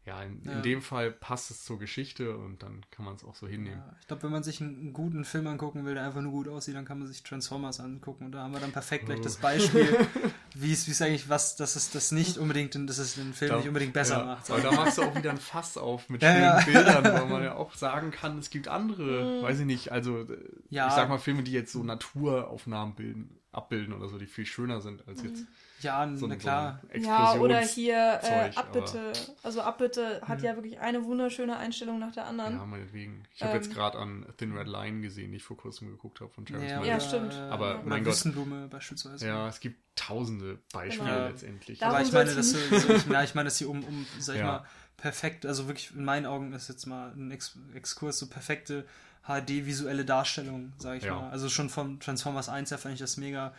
ja, 0.06 0.22
in, 0.22 0.42
Ja. 0.44 0.52
in 0.52 0.62
dem 0.62 0.82
Fall 0.82 1.10
passt 1.10 1.50
es 1.50 1.64
zur 1.64 1.78
Geschichte 1.78 2.36
und 2.36 2.62
dann 2.62 2.84
kann 2.90 3.04
man 3.06 3.14
es 3.14 3.24
auch 3.24 3.34
so 3.34 3.46
hinnehmen. 3.46 3.78
Ja, 3.78 3.96
ich 4.00 4.06
glaube, 4.06 4.22
wenn 4.24 4.32
man 4.32 4.42
sich 4.42 4.60
einen, 4.60 4.92
guten 4.92 5.24
Film 5.24 5.46
angucken 5.46 5.84
will, 5.86 5.94
der 5.94 6.04
einfach 6.04 6.20
nur 6.20 6.32
gut 6.32 6.46
aussieht, 6.48 6.74
dann 6.74 6.84
kann 6.84 6.98
man 6.98 7.08
sich 7.08 7.22
Transformers 7.22 7.80
angucken. 7.80 8.26
Und 8.26 8.32
da 8.32 8.42
haben 8.42 8.52
wir 8.52 8.60
dann 8.60 8.72
perfekt 8.72 9.06
gleich 9.06 9.20
Oh. 9.20 9.22
das 9.24 9.36
Beispiel, 9.38 9.96
wie 10.54 10.72
es 10.72 11.00
eigentlich 11.00 11.28
was, 11.30 11.56
dass 11.56 11.74
es 11.76 11.90
das 11.90 12.12
nicht 12.12 12.36
unbedingt, 12.36 12.74
dass 12.88 12.98
es 12.98 13.14
den 13.14 13.32
Film 13.32 13.50
Da- 13.50 13.56
nicht 13.58 13.68
unbedingt 13.68 13.94
besser 13.94 14.18
ja, 14.18 14.24
macht. 14.26 14.50
Aber 14.50 14.60
da 14.60 14.72
machst 14.72 14.98
du 14.98 15.02
auch 15.02 15.14
wieder 15.16 15.30
ein 15.30 15.38
Fass 15.38 15.76
auf 15.78 16.08
mit 16.10 16.22
Ja, 16.22 16.60
schönen. 16.60 16.84
Bildern, 16.84 17.04
weil 17.04 17.26
man 17.26 17.42
ja 17.44 17.54
auch 17.56 17.74
sagen 17.74 18.10
kann, 18.10 18.38
es 18.38 18.50
gibt 18.50 18.68
andere, 18.68 19.42
weiß 19.42 19.60
ich 19.60 19.66
nicht, 19.66 19.90
also 19.90 20.20
äh, 20.20 20.38
ich 20.70 20.76
sag 20.78 21.08
mal 21.08 21.18
Filme, 21.18 21.42
die 21.42 21.52
jetzt 21.52 21.72
so 21.72 21.82
Naturaufnahmen 21.82 22.94
bilden, 22.94 23.38
abbilden 23.54 23.94
oder 23.94 24.08
so, 24.08 24.18
die 24.18 24.26
viel 24.26 24.46
schöner 24.46 24.80
sind 24.80 25.06
als 25.08 25.22
jetzt 25.22 25.44
Ja, 25.80 26.10
so, 26.16 26.26
na 26.26 26.36
klar. 26.36 26.80
so 26.94 27.00
Ja, 27.00 27.34
oder 27.34 27.60
hier 27.60 28.20
äh, 28.22 28.26
Zeug, 28.52 28.56
Abbitte. 28.56 29.12
Also 29.42 29.62
Abbitte 29.62 30.20
hat 30.22 30.42
ja 30.42 30.54
wirklich 30.56 30.80
eine 30.80 31.04
wunderschöne 31.04 31.56
Einstellung 31.56 31.98
nach 31.98 32.12
der 32.12 32.26
anderen. 32.26 32.54
Ja, 32.54 32.64
meinetwegen. 32.64 33.24
Ich 33.34 33.42
habe 33.42 33.52
Ähm. 33.56 33.62
jetzt 33.62 33.72
gerade 33.72 33.98
an 33.98 34.26
Thin 34.36 34.56
Red 34.56 34.68
Line 34.68 35.00
gesehen, 35.00 35.30
die 35.30 35.38
ich 35.38 35.42
vor 35.44 35.56
kurzem 35.56 35.88
geguckt 35.90 36.20
habe 36.20 36.30
von 36.30 36.46
Travis 36.46 36.70
Ja. 36.70 36.84
Ja, 36.84 37.00
stimmt. 37.00 37.34
Aber, 37.50 37.80
oder 37.80 37.82
mein 37.84 38.04
Gott. 38.04 38.24
Beispielsweise. 38.70 39.26
Ja, 39.26 39.48
es 39.48 39.60
gibt 39.60 39.78
tausende 39.96 40.58
Beispiele 40.72 41.10
Genau. 41.12 41.26
letztendlich. 41.28 41.78
Darum 41.78 41.94
Aber 41.96 42.04
ich 42.04 42.12
meine, 42.12 42.34
dass 42.34 42.50
so, 42.50 42.58
ich, 42.92 43.06
na, 43.06 43.22
ich 43.24 43.34
meine, 43.34 43.46
dass 43.46 43.58
hier 43.58 43.70
um, 43.70 43.84
um 43.84 44.06
sag 44.18 44.34
ich 44.36 44.40
Ja. 44.40 44.46
mal, 44.46 44.66
perfekt, 44.96 45.44
also 45.46 45.66
wirklich 45.66 45.94
in 45.94 46.04
meinen 46.04 46.26
Augen 46.26 46.52
ist 46.52 46.68
jetzt 46.68 46.86
mal 46.86 47.12
ein 47.12 47.30
Ex 47.30 47.58
Exkurs, 47.74 48.18
so 48.18 48.28
perfekte 48.28 48.86
HD-visuelle 49.26 50.04
Darstellung, 50.04 50.72
sage 50.78 50.98
ich 50.98 51.04
Ja. 51.04 51.14
mal. 51.16 51.30
Also 51.30 51.48
schon 51.48 51.70
vom 51.70 51.98
Transformers 52.00 52.48
1 52.48 52.70
her 52.70 52.78
fand 52.78 52.94
ich 52.94 53.00
das 53.00 53.16
mega 53.16 53.54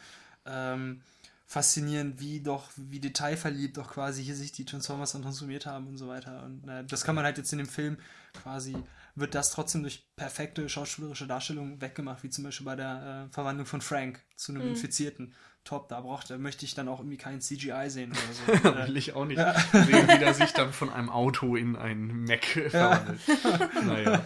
ähm, 0.46 1.02
faszinierend, 1.48 2.20
wie 2.20 2.40
doch, 2.42 2.70
wie 2.76 3.00
detailverliebt 3.00 3.78
doch 3.78 3.92
quasi 3.92 4.24
hier 4.24 4.36
sich 4.36 4.52
die 4.52 4.66
Transformers 4.66 5.12
dann 5.12 5.22
transformiert 5.22 5.66
haben 5.66 5.88
und 5.88 5.98
so 5.98 6.08
weiter. 6.08 6.44
Und 6.44 6.68
äh, 6.68 6.84
das 6.86 7.04
kann 7.04 7.16
man 7.16 7.24
halt 7.26 7.38
jetzt 7.38 7.52
in 7.52 7.60
dem 7.60 7.68
Film 7.68 7.98
quasi, 8.42 8.76
wird 9.16 9.36
das 9.36 9.52
trotzdem 9.52 9.82
durch 9.84 10.06
perfekte 10.16 10.68
schauspielerische 10.68 11.28
Darstellung 11.28 11.80
weggemacht, 11.82 12.24
wie 12.24 12.30
zum 12.30 12.44
Beispiel 12.44 12.66
bei 12.66 12.76
der 12.76 13.28
äh, 13.30 13.34
Verwandlung 13.34 13.66
von 13.66 13.82
Frank 13.82 14.22
zu 14.36 14.52
einem 14.54 14.68
Infizierten. 14.68 15.34
Top, 15.64 15.90
da 15.90 16.00
braucht, 16.02 16.30
da 16.30 16.38
möchte 16.38 16.64
ich 16.66 16.76
dann 16.76 16.88
auch 16.88 17.00
irgendwie 17.00 17.18
kein 17.18 17.42
CGI 17.42 17.90
sehen 17.90 18.12
oder 18.12 18.62
so. 18.62 18.70
Äh, 18.70 18.88
Will 18.88 18.98
ich 18.98 19.14
auch 19.14 19.26
nicht 19.26 19.40
sehen, 19.72 20.08
wie 20.08 20.20
der 20.20 20.34
sich 20.36 20.52
dann 20.54 20.72
von 20.74 20.92
einem 20.92 21.10
Auto 21.10 21.56
in 21.56 21.76
ein 21.76 22.24
Mac 22.26 22.46
verwandelt. 22.70 23.20
Naja. 23.86 24.24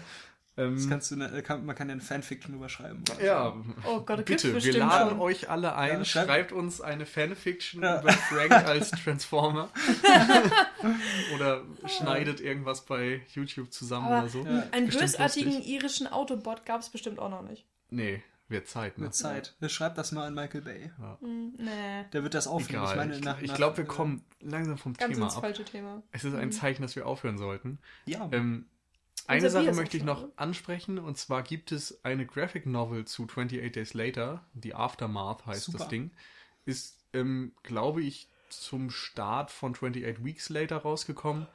Das 0.60 0.84
Ähm, 0.84 0.90
kannst 0.90 1.12
du, 1.12 1.16
ne- 1.16 1.42
kann, 1.42 1.66
man 1.66 1.76
kann 1.76 1.88
ja 1.88 1.94
eine 1.94 2.02
Fanfiction 2.02 2.54
überschreiben. 2.56 3.04
ja, 3.24 3.56
Oh 3.86 4.02
Gott, 4.02 4.20
das 4.20 4.26
bitte, 4.26 4.64
wir 4.64 4.74
laden 4.78 5.10
schon. 5.12 5.20
euch 5.22 5.50
alle 5.50 5.76
ein. 5.76 6.00
Ja, 6.00 6.06
schreibt- 6.06 6.28
schreibt 6.28 6.52
uns 6.52 6.82
eine 6.82 7.06
Fanfiction 7.06 7.82
Ja. 7.82 8.02
über 8.02 8.12
Frank 8.12 8.52
als 8.68 8.92
Transformer. 8.92 9.70
oder 11.36 11.64
schneidet 11.88 12.40
irgendwas 12.42 12.86
bei 12.86 13.22
YouTube 13.34 13.72
zusammen 13.72 14.08
Aber- 14.08 14.20
oder 14.20 14.30
so. 14.30 14.44
Ja. 14.46 14.64
Einen 14.72 14.88
Bestimmt 14.88 15.12
bösartigen 15.12 15.54
lustig. 15.54 15.68
irischen 15.74 16.08
Autobot 16.08 16.66
gab 16.66 16.82
es 16.82 16.90
bestimmt 16.90 17.20
auch 17.20 17.30
noch 17.30 17.42
nicht. 17.44 17.66
Nee, 17.90 18.22
wird 18.48 18.68
Zeit, 18.68 18.98
ne? 18.98 19.06
Mit 19.06 19.16
Zeit. 19.16 19.56
Schreibt 19.68 19.98
das 19.98 20.12
mal 20.12 20.28
an 20.28 20.34
Michael 20.34 20.62
Bay. 20.62 20.92
Hm, 21.22 21.54
nee, 21.58 22.06
Der 22.14 22.24
wird 22.24 22.34
das 22.34 22.48
aufnehmen. 22.48 22.84
Egal. 22.84 22.92
Ich 22.92 22.98
meine, 22.98 23.16
ich 23.16 23.24
nach, 23.24 23.42
ich 23.42 23.48
nach- 23.50 23.56
glaube, 23.56 23.78
wir 23.78 23.86
kommen 23.86 24.24
langsam 24.42 24.78
vom 24.78 24.94
ganz 24.94 25.14
Thema 25.14 25.26
ins 25.28 25.36
ab. 25.36 25.42
falsche 25.42 25.64
Thema. 25.66 26.04
Es 26.12 26.24
ist 26.24 26.36
ein 26.36 26.52
Zeichen, 26.52 26.82
dass 26.82 26.96
wir 26.96 27.06
aufhören 27.08 27.38
sollten. 27.38 27.80
Ja, 28.06 28.28
Ähm, 28.32 28.66
eine 29.28 29.46
Unser 29.46 29.50
Sache 29.50 29.74
möchte 29.74 29.98
ich 29.98 30.04
noch 30.04 30.28
ansprechen 30.36 30.98
und 31.00 31.18
zwar 31.18 31.44
gibt 31.44 31.72
es 31.72 32.04
eine 32.04 32.26
Graphic 32.26 32.66
Novel 32.66 33.06
zu 33.06 33.24
28 33.24 33.72
Days 33.72 33.94
Later, 33.94 34.46
die 34.54 34.74
Aftermath 34.74 35.46
heißt 35.46 35.66
Super. 35.66 35.80
das 35.80 35.88
Ding, 35.90 36.12
ist, 36.66 37.04
ähm, 37.14 37.54
glaube 37.64 38.02
ich, 38.02 38.30
zum 38.50 38.90
Start 38.90 39.52
von 39.52 39.74
28 39.74 40.24
Weeks 40.24 40.50
Later 40.50 40.78
rausgekommen 40.78 41.48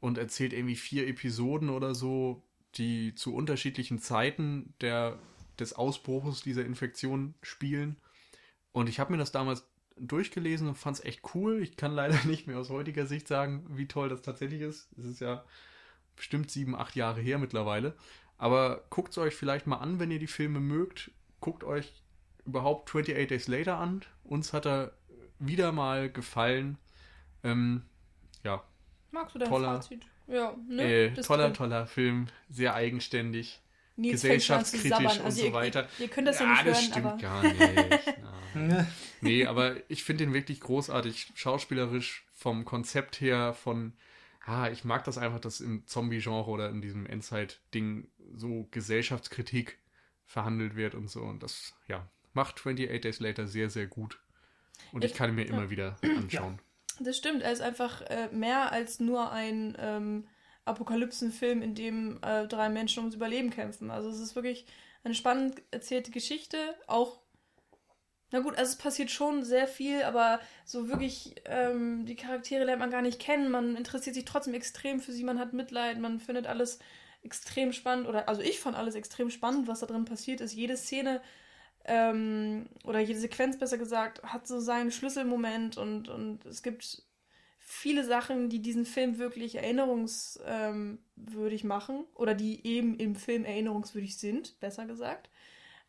und 0.00 0.18
erzählt 0.18 0.52
irgendwie 0.52 0.76
vier 0.76 1.08
Episoden 1.08 1.70
oder 1.70 1.94
so, 1.94 2.42
die 2.76 3.14
zu 3.14 3.34
unterschiedlichen 3.34 3.98
Zeiten 3.98 4.74
der, 4.80 5.18
des 5.58 5.72
Ausbruches 5.72 6.42
dieser 6.42 6.64
Infektion 6.64 7.34
spielen. 7.42 7.96
Und 8.72 8.88
ich 8.88 9.00
habe 9.00 9.12
mir 9.12 9.18
das 9.18 9.32
damals 9.32 9.64
durchgelesen 9.96 10.68
und 10.68 10.74
fand 10.74 10.98
es 10.98 11.04
echt 11.04 11.22
cool. 11.34 11.62
Ich 11.62 11.76
kann 11.76 11.92
leider 11.92 12.18
nicht 12.26 12.46
mehr 12.46 12.58
aus 12.58 12.70
heutiger 12.70 13.06
Sicht 13.06 13.28
sagen, 13.28 13.64
wie 13.70 13.86
toll 13.86 14.08
das 14.08 14.22
tatsächlich 14.22 14.60
ist. 14.60 14.88
Es 14.98 15.04
ist 15.04 15.20
ja 15.20 15.44
bestimmt 16.16 16.50
sieben, 16.50 16.74
acht 16.74 16.96
Jahre 16.96 17.20
her 17.20 17.38
mittlerweile. 17.38 17.94
Aber 18.38 18.84
guckt 18.90 19.12
es 19.12 19.18
euch 19.18 19.34
vielleicht 19.34 19.66
mal 19.66 19.76
an, 19.76 19.98
wenn 20.00 20.10
ihr 20.10 20.18
die 20.18 20.26
Filme 20.26 20.60
mögt. 20.60 21.10
Guckt 21.40 21.64
euch 21.64 21.92
überhaupt 22.44 22.88
28 22.90 23.28
Days 23.28 23.48
Later 23.48 23.78
an. 23.78 24.02
Uns 24.24 24.52
hat 24.52 24.66
er 24.66 24.92
wieder 25.38 25.72
mal 25.72 26.10
gefallen. 26.10 26.78
Ähm, 27.42 27.82
ja, 28.42 28.62
Magst 29.10 29.34
du 29.34 29.38
dein 29.38 29.48
Toller- 29.48 29.74
Fazit? 29.76 30.02
Ja, 30.26 30.56
ne? 30.68 30.82
äh, 30.82 31.12
toller, 31.14 31.44
drin. 31.44 31.54
toller 31.54 31.86
Film. 31.86 32.26
Sehr 32.48 32.74
eigenständig. 32.74 33.60
Nils 33.96 34.22
gesellschaftskritisch 34.22 35.18
und 35.18 35.24
Also 35.24 35.40
so 35.42 35.46
ihr, 35.46 35.52
weiter. 35.52 35.88
Ihr, 35.98 36.06
ihr 36.06 36.08
könnt 36.08 36.26
das 36.26 36.40
ja, 36.40 36.46
ja, 36.46 36.50
nicht 36.52 36.66
das 36.66 36.80
hören, 36.80 36.90
stimmt 36.90 37.06
aber 37.06 37.16
gar 37.18 37.42
nicht. 37.42 38.86
Nee, 39.20 39.46
aber 39.46 39.76
ich 39.88 40.04
finde 40.04 40.24
den 40.24 40.34
wirklich 40.34 40.60
großartig, 40.60 41.32
schauspielerisch, 41.34 42.24
vom 42.32 42.64
Konzept 42.64 43.20
her, 43.20 43.52
von, 43.52 43.92
ah, 44.46 44.68
ich 44.70 44.84
mag 44.84 45.04
das 45.04 45.18
einfach, 45.18 45.40
dass 45.40 45.60
im 45.60 45.86
Zombie-Genre 45.86 46.50
oder 46.50 46.68
in 46.70 46.80
diesem 46.82 47.06
Endzeit-Ding 47.06 48.08
so 48.34 48.68
Gesellschaftskritik 48.70 49.78
verhandelt 50.26 50.76
wird 50.76 50.94
und 50.94 51.08
so. 51.10 51.20
Und 51.22 51.42
das, 51.42 51.74
ja, 51.88 52.08
macht 52.32 52.56
28 52.56 53.00
Days 53.00 53.20
Later 53.20 53.46
sehr, 53.46 53.70
sehr 53.70 53.86
gut. 53.86 54.20
Und 54.92 55.04
ich, 55.04 55.12
Ich- 55.12 55.16
kann 55.16 55.30
ihn 55.30 55.36
mir 55.36 55.46
immer 55.46 55.70
wieder 55.70 55.96
anschauen. 56.02 56.58
das 57.00 57.16
stimmt. 57.16 57.42
Er 57.42 57.52
ist 57.52 57.60
einfach 57.62 58.02
äh, 58.02 58.28
mehr 58.32 58.72
als 58.72 59.00
nur 59.00 59.30
ein 59.32 59.76
ähm, 59.78 60.26
Apokalypsenfilm, 60.64 61.62
in 61.62 61.74
dem 61.74 62.18
äh, 62.22 62.46
drei 62.48 62.68
Menschen 62.68 63.00
ums 63.00 63.14
Überleben 63.14 63.50
kämpfen. 63.50 63.90
Also 63.90 64.08
es 64.08 64.18
ist 64.18 64.34
wirklich 64.34 64.66
eine 65.04 65.14
spannend 65.14 65.62
erzählte 65.70 66.10
Geschichte. 66.10 66.56
Auch, 66.86 67.20
na 68.30 68.40
gut, 68.40 68.56
also 68.56 68.72
es 68.72 68.78
passiert 68.78 69.10
schon 69.10 69.44
sehr 69.44 69.68
viel, 69.68 70.02
aber 70.02 70.40
so 70.64 70.88
wirklich, 70.88 71.34
ähm, 71.44 72.06
die 72.06 72.16
Charaktere 72.16 72.64
lernt 72.64 72.80
man 72.80 72.90
gar 72.90 73.02
nicht 73.02 73.20
kennen. 73.20 73.50
Man 73.50 73.76
interessiert 73.76 74.14
sich 74.14 74.24
trotzdem 74.24 74.54
extrem 74.54 75.00
für 75.00 75.12
sie, 75.12 75.24
man 75.24 75.38
hat 75.38 75.52
Mitleid, 75.52 75.98
man 75.98 76.20
findet 76.20 76.46
alles 76.46 76.78
extrem 77.22 77.72
spannend. 77.72 78.08
Oder 78.08 78.28
also 78.28 78.42
ich 78.42 78.60
fand 78.60 78.76
alles 78.76 78.94
extrem 78.94 79.30
spannend, 79.30 79.68
was 79.68 79.80
da 79.80 79.86
drin 79.86 80.04
passiert 80.04 80.40
ist. 80.40 80.54
Jede 80.54 80.76
Szene 80.76 81.20
ähm, 81.84 82.66
oder 82.84 83.00
jede 83.00 83.20
Sequenz 83.20 83.58
besser 83.58 83.78
gesagt, 83.78 84.22
hat 84.22 84.46
so 84.46 84.60
seinen 84.60 84.90
Schlüsselmoment 84.90 85.76
und, 85.76 86.08
und 86.08 86.44
es 86.46 86.62
gibt 86.62 87.02
viele 87.58 88.04
Sachen, 88.04 88.48
die 88.48 88.60
diesen 88.60 88.86
Film 88.86 89.18
wirklich 89.18 89.56
erinnerungswürdig 89.56 91.64
machen 91.64 92.04
oder 92.14 92.34
die 92.34 92.66
eben 92.66 92.96
im 92.98 93.16
Film 93.16 93.44
erinnerungswürdig 93.44 94.18
sind, 94.18 94.58
besser 94.60 94.86
gesagt. 94.86 95.28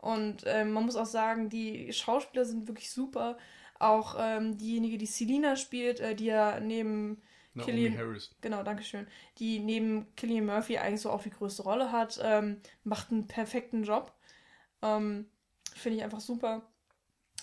Und 0.06 0.44
ähm, 0.45 0.72
man 0.72 0.86
muss 0.86 0.95
auch 0.95 1.07
sagen, 1.07 1.49
die 1.49 1.91
Schauspieler 1.91 2.45
sind 2.45 2.68
wirklich 2.68 2.91
super. 2.91 3.38
Auch 3.80 4.15
ähm, 4.19 4.56
diejenige, 4.56 4.99
die 4.99 5.07
Selina 5.07 5.56
spielt, 5.56 5.99
äh, 5.99 6.14
die 6.14 6.26
ja 6.26 6.60
neben 6.60 7.23
Naomi 7.56 7.72
Killian- 7.72 7.98
Harris. 7.98 8.30
Genau, 8.40 8.61
Dankeschön. 8.61 9.07
Die 9.40 9.57
neben 9.57 10.06
Killian 10.15 10.45
Murphy 10.45 10.77
eigentlich 10.77 11.02
so 11.02 11.10
auch 11.10 11.23
die 11.23 11.32
größte 11.32 11.64
Rolle 11.64 11.91
hat, 11.91 12.19
ähm, 12.22 12.61
macht 12.84 13.11
einen 13.11 13.26
perfekten 13.27 13.84
Job. 13.84 14.14
Ähm, 14.84 15.26
Finde 15.73 15.98
ich 15.98 16.03
einfach 16.03 16.19
super. 16.22 16.61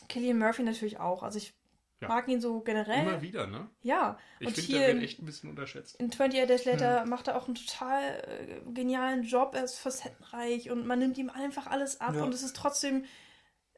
Killian 0.08 0.38
Murphy 0.38 0.62
natürlich 0.62 1.00
auch. 1.00 1.24
Also 1.24 1.38
ich 1.38 1.54
Ja. 2.02 2.08
mag 2.08 2.28
ihn 2.28 2.40
so 2.40 2.60
generell. 2.60 3.00
Immer 3.06 3.22
wieder, 3.22 3.46
ne? 3.46 3.68
Ja. 3.82 4.18
Ich 4.40 4.46
Und 4.48 4.54
finde, 4.54 4.66
hier 4.66 4.78
der 4.80 4.88
wird 4.88 4.96
in- 4.98 5.04
echt 5.04 5.22
ein 5.22 5.26
bisschen 5.26 5.50
unterschätzt. 5.50 5.96
in 6.00 6.06
28 6.10 6.46
Days 6.46 6.64
Later 6.64 7.06
macht 7.06 7.28
er 7.28 7.36
auch 7.36 7.46
einen 7.46 7.54
total 7.54 8.02
äh, 8.26 8.72
genialen 8.72 9.22
Job. 9.22 9.54
Er 9.54 9.64
ist 9.64 9.78
facettenreich 9.78 10.70
und 10.70 10.86
man 10.86 10.98
nimmt 10.98 11.16
ihm 11.18 11.30
einfach 11.30 11.66
alles 11.66 12.00
ab 12.00 12.14
Ja. 12.14 12.22
und 12.24 12.34
es 12.34 12.42
ist 12.42 12.56
trotzdem 12.56 13.04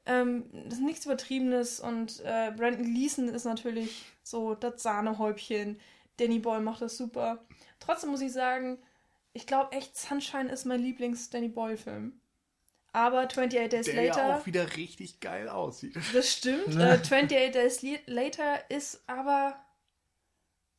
ähm, 0.07 0.45
das 0.67 0.75
ist 0.75 0.83
nichts 0.85 1.07
Übertriebenes. 1.07 1.81
Und 1.81 2.21
äh, 2.21 2.53
Brandon 2.57 2.85
Gleason 2.85 3.29
ist 3.29 3.45
natürlich 3.45 4.05
so 4.23 4.55
das 4.55 4.83
Sahnehäubchen. 4.83 5.81
Danny 6.19 6.39
Boy 6.41 6.61
macht 6.61 6.83
das 6.83 6.97
super. 6.97 7.45
Trotzdem 7.81 8.11
muss 8.11 8.21
ich 8.21 8.33
sagen, 8.33 8.79
ich 9.33 9.47
glaube 9.47 9.73
echt, 9.73 9.97
Sunshine 9.97 10.51
ist 10.53 10.65
mein 10.67 10.81
Lieblings-Danny 10.83 11.49
Boy-Film. 11.49 12.21
Aber 12.95 13.21
28 13.23 13.69
Days 13.69 13.87
Der 13.87 13.95
Later. 14.07 14.29
ja 14.29 14.37
auch 14.37 14.47
wieder 14.47 14.77
richtig 14.77 15.21
geil 15.21 15.49
aussieht. 15.49 15.97
Das 16.15 16.33
stimmt. 16.33 16.77
Äh, 16.77 16.93
28 16.93 17.51
Days 17.53 17.83
Later 18.07 18.71
ist 18.71 19.03
aber. 19.09 19.57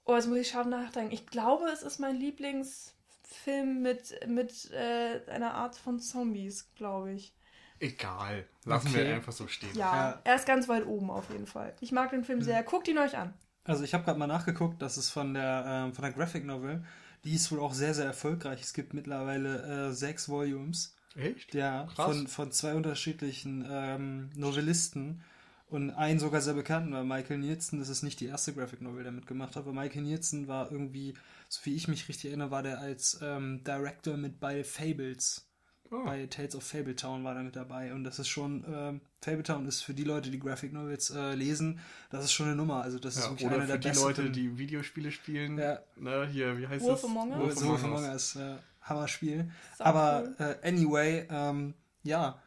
Oh, 0.05 0.15
jetzt 0.15 0.27
muss 0.27 0.37
ich 0.37 0.47
scharf 0.49 0.65
nachdenken. 0.67 1.11
Ich 1.13 1.27
glaube, 1.27 1.65
es 1.73 1.81
ist 1.81 1.99
mein 1.99 2.15
Lieblingsfilm 2.15 3.81
mit, 3.81 4.15
mit 4.27 4.71
äh, 4.71 5.21
einer 5.29 5.55
Art 5.55 5.75
von 5.75 5.99
Zombies, 5.99 6.71
glaube 6.75 7.11
ich. 7.13 7.33
Egal. 7.79 8.45
Lassen 8.63 8.87
Okay. 8.89 9.05
wir 9.07 9.15
einfach 9.15 9.33
so 9.33 9.47
stehen. 9.47 9.75
Ja, 9.75 10.11
Ja. 10.11 10.21
er 10.23 10.35
ist 10.35 10.45
ganz 10.47 10.69
weit 10.69 10.85
oben 10.85 11.09
auf 11.11 11.29
jeden 11.31 11.47
Fall. 11.47 11.73
Ich 11.81 11.91
mag 11.91 12.11
den 12.11 12.23
Film 12.23 12.41
sehr. 12.41 12.63
Guckt 12.63 12.87
ihn 12.87 12.97
euch 12.97 13.17
an. 13.17 13.33
Also 13.65 13.83
ich 13.83 13.93
habe 13.93 14.03
gerade 14.05 14.19
mal 14.19 14.27
nachgeguckt, 14.27 14.81
das 14.81 14.97
ist 14.97 15.09
von 15.09 15.33
der, 15.33 15.65
ähm, 15.67 15.93
von 15.93 16.03
der 16.03 16.13
Graphic 16.13 16.45
Novel. 16.45 16.85
Die 17.23 17.33
ist 17.33 17.51
wohl 17.51 17.59
auch 17.59 17.73
sehr, 17.73 17.93
sehr 17.95 18.05
erfolgreich. 18.05 18.61
Es 18.61 18.73
gibt 18.73 18.93
mittlerweile 18.93 19.87
äh, 19.89 19.91
sechs 19.91 20.29
Volumes. 20.29 20.95
Echt? 21.15 21.53
Ja, 21.53 21.87
Krass. 21.95 22.05
von, 22.05 22.27
von 22.27 22.51
zwei 22.51 22.73
unterschiedlichen 22.73 23.65
ähm, 23.69 24.29
Novellisten 24.35 25.23
und 25.69 25.91
einen 25.91 26.19
sogar 26.19 26.41
sehr 26.41 26.53
bekannten 26.53 26.93
war 26.93 27.03
Michael 27.03 27.39
Nielsen. 27.39 27.79
Das 27.79 27.89
ist 27.89 28.03
nicht 28.03 28.19
die 28.19 28.27
erste 28.27 28.53
Graphic 28.53 28.81
Novel, 28.81 29.03
der 29.03 29.11
mitgemacht 29.11 29.55
hat, 29.55 29.63
aber 29.63 29.73
Michael 29.73 30.03
Nielsen 30.03 30.47
war 30.47 30.71
irgendwie, 30.71 31.13
so 31.49 31.61
wie 31.65 31.75
ich 31.75 31.87
mich 31.87 32.07
richtig 32.09 32.25
erinnere, 32.31 32.51
war 32.51 32.63
der 32.63 32.79
als 32.79 33.19
ähm, 33.21 33.63
Director 33.63 34.17
mit 34.17 34.39
bei 34.39 34.63
Fables. 34.63 35.47
Oh. 35.91 36.03
Bei 36.03 36.25
Tales 36.25 36.55
of 36.55 36.63
Fabletown 36.63 37.23
war 37.23 37.35
er 37.35 37.43
mit 37.43 37.55
dabei 37.55 37.93
und 37.93 38.03
das 38.03 38.17
ist 38.17 38.27
schon, 38.27 38.65
ähm, 38.67 39.01
Fabletown 39.21 39.67
ist 39.67 39.81
für 39.83 39.93
die 39.93 40.03
Leute, 40.03 40.31
die 40.31 40.39
Graphic 40.39 40.73
Novels 40.73 41.11
äh, 41.11 41.35
lesen, 41.35 41.79
das 42.09 42.25
ist 42.25 42.33
schon 42.33 42.47
eine 42.47 42.55
Nummer. 42.55 42.81
Also 42.81 42.97
das 42.97 43.15
ist 43.17 43.23
Ja, 43.25 43.29
wirklich 43.29 43.45
oder 43.47 43.55
einer 43.57 43.65
für 43.65 43.67
der 43.73 43.77
die 43.77 43.87
besten. 43.89 44.03
Leute, 44.03 44.29
die 44.31 44.57
Videospiele 44.57 45.11
spielen. 45.11 45.59
Ja. 45.59 45.79
Ne, 45.95 46.27
hier, 46.27 46.57
wie 46.57 46.67
heißt 46.67 46.83
Wolf 46.83 47.01
das? 47.01 47.09
Among 47.09 47.31
Us? 47.39 47.63
Wolf 47.63 47.83
Among 47.83 48.03
Us. 48.03 48.35
Among 48.35 48.49
Us, 48.49 48.57
äh, 48.57 48.57
Hammerspiel. 48.85 49.51
Aber 49.79 50.23
cool. 50.39 50.57
äh, 50.61 50.67
anyway, 50.67 51.27
ähm, 51.29 51.73
ja, 52.03 52.41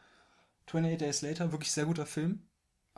28 0.66 0.98
Days 0.98 1.22
Later, 1.22 1.52
wirklich 1.52 1.72
sehr 1.72 1.84
guter 1.84 2.06
Film. 2.06 2.42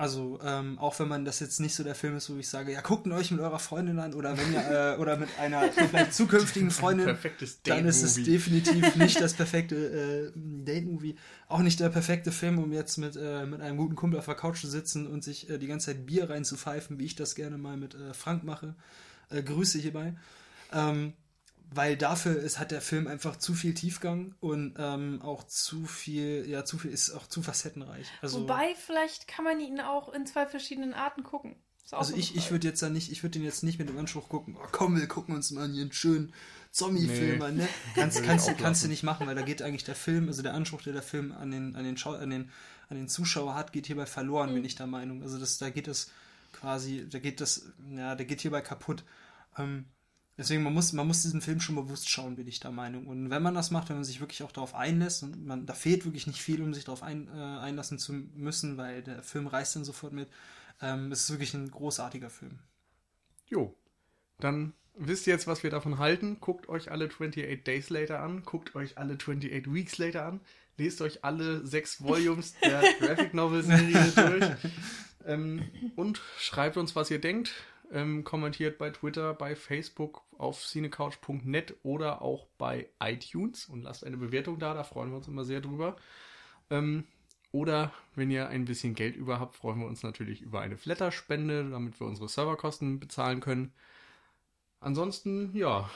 Also, 0.00 0.38
ähm, 0.42 0.78
auch 0.78 0.98
wenn 0.98 1.08
man 1.08 1.26
das 1.26 1.40
jetzt 1.40 1.60
nicht 1.60 1.74
so 1.74 1.84
der 1.84 1.94
Film 1.94 2.16
ist, 2.16 2.30
wo 2.30 2.36
ich 2.38 2.48
sage, 2.48 2.72
ja, 2.72 2.80
guckt 2.80 3.04
ihn 3.04 3.12
euch 3.12 3.30
mit 3.32 3.40
eurer 3.40 3.58
Freundin 3.58 3.98
an 3.98 4.14
oder 4.14 4.34
wenn 4.38 4.50
ihr, 4.50 4.94
äh, 4.96 4.98
oder 4.98 5.18
mit 5.18 5.28
einer 5.38 5.70
vielleicht 5.72 6.14
zukünftigen 6.14 6.70
Freundin, 6.70 7.18
dann 7.64 7.84
ist 7.84 8.02
es 8.02 8.14
definitiv 8.14 8.96
nicht 8.96 9.20
das 9.20 9.34
perfekte 9.34 9.76
äh, 9.76 10.32
Date-Movie. 10.34 11.16
Auch 11.48 11.58
nicht 11.58 11.80
der 11.80 11.90
perfekte 11.90 12.32
Film, 12.32 12.58
um 12.58 12.72
jetzt 12.72 12.96
mit, 12.96 13.14
äh, 13.14 13.44
mit 13.44 13.60
einem 13.60 13.76
guten 13.76 13.94
Kumpel 13.94 14.18
auf 14.18 14.24
der 14.24 14.36
Couch 14.36 14.62
zu 14.62 14.68
sitzen 14.68 15.06
und 15.06 15.22
sich 15.22 15.50
äh, 15.50 15.58
die 15.58 15.66
ganze 15.66 15.88
Zeit 15.88 16.06
Bier 16.06 16.30
reinzupfeifen, 16.30 16.98
wie 16.98 17.04
ich 17.04 17.14
das 17.14 17.34
gerne 17.34 17.58
mal 17.58 17.76
mit 17.76 17.94
äh, 17.94 18.14
Frank 18.14 18.42
mache. 18.42 18.76
Äh, 19.28 19.42
Grüße 19.42 19.78
hierbei. 19.78 20.14
Ähm, 20.72 21.12
weil 21.72 21.96
dafür 21.96 22.36
ist, 22.36 22.58
hat 22.58 22.70
der 22.70 22.80
Film 22.80 23.06
einfach 23.06 23.36
zu 23.36 23.54
viel 23.54 23.74
Tiefgang 23.74 24.34
und 24.40 24.74
ähm, 24.78 25.20
auch 25.22 25.44
zu 25.44 25.86
viel, 25.86 26.44
ja, 26.48 26.64
zu 26.64 26.78
viel, 26.78 26.90
ist 26.90 27.10
auch 27.10 27.26
zu 27.26 27.42
facettenreich. 27.42 28.08
Also, 28.22 28.42
Wobei, 28.42 28.74
vielleicht 28.74 29.28
kann 29.28 29.44
man 29.44 29.60
ihn 29.60 29.80
auch 29.80 30.12
in 30.12 30.26
zwei 30.26 30.46
verschiedenen 30.46 30.94
Arten 30.94 31.22
gucken. 31.22 31.56
Also 31.92 32.14
ich, 32.14 32.36
ich 32.36 32.52
würde 32.52 32.68
jetzt 32.68 32.80
da 32.82 32.88
nicht, 32.88 33.10
ich 33.10 33.24
würde 33.24 33.32
den 33.40 33.44
jetzt 33.44 33.64
nicht 33.64 33.80
mit 33.80 33.88
dem 33.88 33.98
Anspruch 33.98 34.28
gucken, 34.28 34.56
oh, 34.56 34.66
komm, 34.70 34.96
wir 35.00 35.08
gucken 35.08 35.34
uns 35.34 35.50
mal 35.50 35.68
hier 35.68 35.82
einen 35.82 35.90
schönen 35.92 36.32
Zombie-Film 36.70 37.38
Nee. 37.38 37.44
an, 37.44 37.56
ne? 37.56 37.68
Kannst, 37.96 38.22
kannst, 38.24 38.58
kannst 38.58 38.84
du 38.84 38.88
nicht 38.88 39.02
machen, 39.02 39.26
weil 39.26 39.34
da 39.34 39.42
geht 39.42 39.60
eigentlich 39.60 39.82
der 39.82 39.96
Film, 39.96 40.28
also 40.28 40.40
der 40.42 40.54
Anspruch, 40.54 40.82
der 40.82 40.92
der 40.92 41.02
Film 41.02 41.32
an 41.32 41.50
den, 41.50 41.74
an 41.74 41.82
den, 41.82 41.96
Schau 41.96 42.12
an 42.12 42.30
den, 42.30 42.50
an 42.90 42.96
den 42.96 43.08
Zuschauer 43.08 43.56
hat, 43.56 43.72
geht 43.72 43.86
hierbei 43.88 44.06
verloren, 44.06 44.50
Mhm. 44.50 44.54
bin 44.54 44.64
ich 44.64 44.76
der 44.76 44.86
Meinung. 44.86 45.22
Also 45.22 45.36
das, 45.40 45.58
da 45.58 45.70
geht 45.70 45.88
es 45.88 46.12
quasi, 46.52 47.08
da 47.10 47.18
geht 47.18 47.40
das, 47.40 47.66
ja, 47.90 48.14
der 48.14 48.26
geht 48.26 48.40
hierbei 48.40 48.60
kaputt. 48.60 49.02
Ähm, 49.58 49.86
deswegen, 50.40 50.62
man 50.62 50.72
muss, 50.72 50.94
man 50.94 51.06
muss 51.06 51.22
diesen 51.22 51.42
Film 51.42 51.60
schon 51.60 51.74
bewusst 51.74 52.08
schauen, 52.08 52.34
bin 52.34 52.48
ich 52.48 52.60
der 52.60 52.70
Meinung. 52.70 53.06
Und 53.06 53.28
wenn 53.28 53.42
man 53.42 53.54
das 53.54 53.70
macht, 53.70 53.90
wenn 53.90 53.96
man 53.96 54.04
sich 54.04 54.20
wirklich 54.20 54.42
auch 54.42 54.52
darauf 54.52 54.74
einlässt, 54.74 55.22
und 55.22 55.44
man, 55.44 55.66
da 55.66 55.74
fehlt 55.74 56.06
wirklich 56.06 56.26
nicht 56.26 56.40
viel, 56.40 56.62
um 56.62 56.72
sich 56.72 56.84
darauf 56.84 57.02
ein, 57.02 57.28
äh, 57.28 57.38
einlassen 57.38 57.98
zu 57.98 58.14
müssen, 58.14 58.78
weil 58.78 59.02
der 59.02 59.22
Film 59.22 59.46
reißt 59.46 59.76
dann 59.76 59.84
sofort 59.84 60.14
mit. 60.14 60.28
Ähm, 60.80 61.12
es 61.12 61.24
ist 61.24 61.30
wirklich 61.30 61.52
ein 61.52 61.70
großartiger 61.70 62.30
Film. 62.30 62.58
Jo, 63.48 63.76
dann 64.38 64.72
wisst 64.94 65.26
ihr 65.26 65.34
jetzt, 65.34 65.46
was 65.46 65.62
wir 65.62 65.70
davon 65.70 65.98
halten. 65.98 66.38
Guckt 66.40 66.70
euch 66.70 66.90
alle 66.90 67.10
28 67.10 67.62
Days 67.62 67.90
Later 67.90 68.20
an, 68.20 68.42
guckt 68.42 68.74
euch 68.74 68.96
alle 68.96 69.14
28 69.16 69.70
Weeks 69.72 69.98
Later 69.98 70.24
an, 70.24 70.40
lest 70.78 71.02
euch 71.02 71.22
alle 71.22 71.66
sechs 71.66 72.02
Volumes 72.02 72.54
der 72.64 72.82
Graphic 72.98 73.34
Novel 73.34 73.62
Serie 73.62 74.12
durch 74.16 74.72
ähm, 75.26 75.68
und 75.96 76.22
schreibt 76.38 76.78
uns, 76.78 76.96
was 76.96 77.10
ihr 77.10 77.20
denkt. 77.20 77.52
Ähm, 77.92 78.22
kommentiert 78.22 78.78
bei 78.78 78.90
Twitter, 78.90 79.34
bei 79.34 79.56
Facebook, 79.56 80.22
auf 80.38 80.62
cinecouch.net 80.64 81.74
oder 81.82 82.22
auch 82.22 82.46
bei 82.56 82.88
iTunes 83.00 83.66
und 83.66 83.82
lasst 83.82 84.04
eine 84.04 84.16
Bewertung 84.16 84.58
da, 84.58 84.74
da 84.74 84.84
freuen 84.84 85.10
wir 85.10 85.16
uns 85.16 85.28
immer 85.28 85.44
sehr 85.44 85.60
drüber. 85.60 85.96
Ähm, 86.70 87.04
oder 87.52 87.92
wenn 88.14 88.30
ihr 88.30 88.48
ein 88.48 88.64
bisschen 88.64 88.94
Geld 88.94 89.16
über 89.16 89.40
habt, 89.40 89.56
freuen 89.56 89.80
wir 89.80 89.86
uns 89.86 90.02
natürlich 90.02 90.40
über 90.40 90.60
eine 90.60 90.76
Flatter-Spende, 90.76 91.70
damit 91.70 91.98
wir 91.98 92.06
unsere 92.06 92.28
Serverkosten 92.28 93.00
bezahlen 93.00 93.40
können. 93.40 93.72
Ansonsten, 94.78 95.54
ja, 95.54 95.90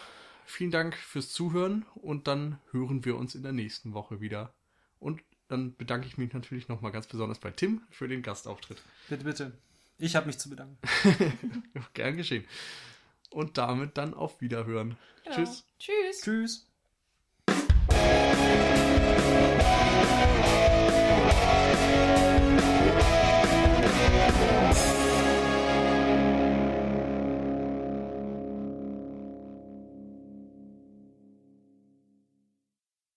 vielen 0.44 0.72
Dank 0.72 0.96
fürs 0.96 1.32
Zuhören 1.32 1.86
und 1.94 2.26
dann 2.26 2.58
hören 2.72 3.04
wir 3.04 3.16
uns 3.16 3.34
in 3.34 3.42
der 3.42 3.52
nächsten 3.52 3.94
Woche 3.94 4.20
wieder. 4.20 4.52
Und 4.98 5.22
dann 5.48 5.76
bedanke 5.76 6.06
ich 6.06 6.18
mich 6.18 6.32
natürlich 6.32 6.68
nochmal 6.68 6.92
ganz 6.92 7.06
besonders 7.06 7.38
bei 7.38 7.50
Tim 7.50 7.82
für 7.90 8.08
den 8.08 8.22
Gastauftritt. 8.22 8.82
Bitte, 9.08 9.24
bitte. 9.24 9.52
Ich 9.98 10.16
habe 10.16 10.26
mich 10.26 10.38
zu 10.38 10.50
bedanken. 10.50 10.78
Gern 11.94 12.16
geschehen. 12.16 12.44
Und 13.30 13.58
damit 13.58 13.96
dann 13.96 14.14
auf 14.14 14.40
Wiederhören. 14.40 14.96
Genau. 15.24 15.36
Tschüss. 15.36 15.64
Tschüss. 15.78 16.20
Tschüss. 16.20 16.66
Tschüss. 16.66 16.66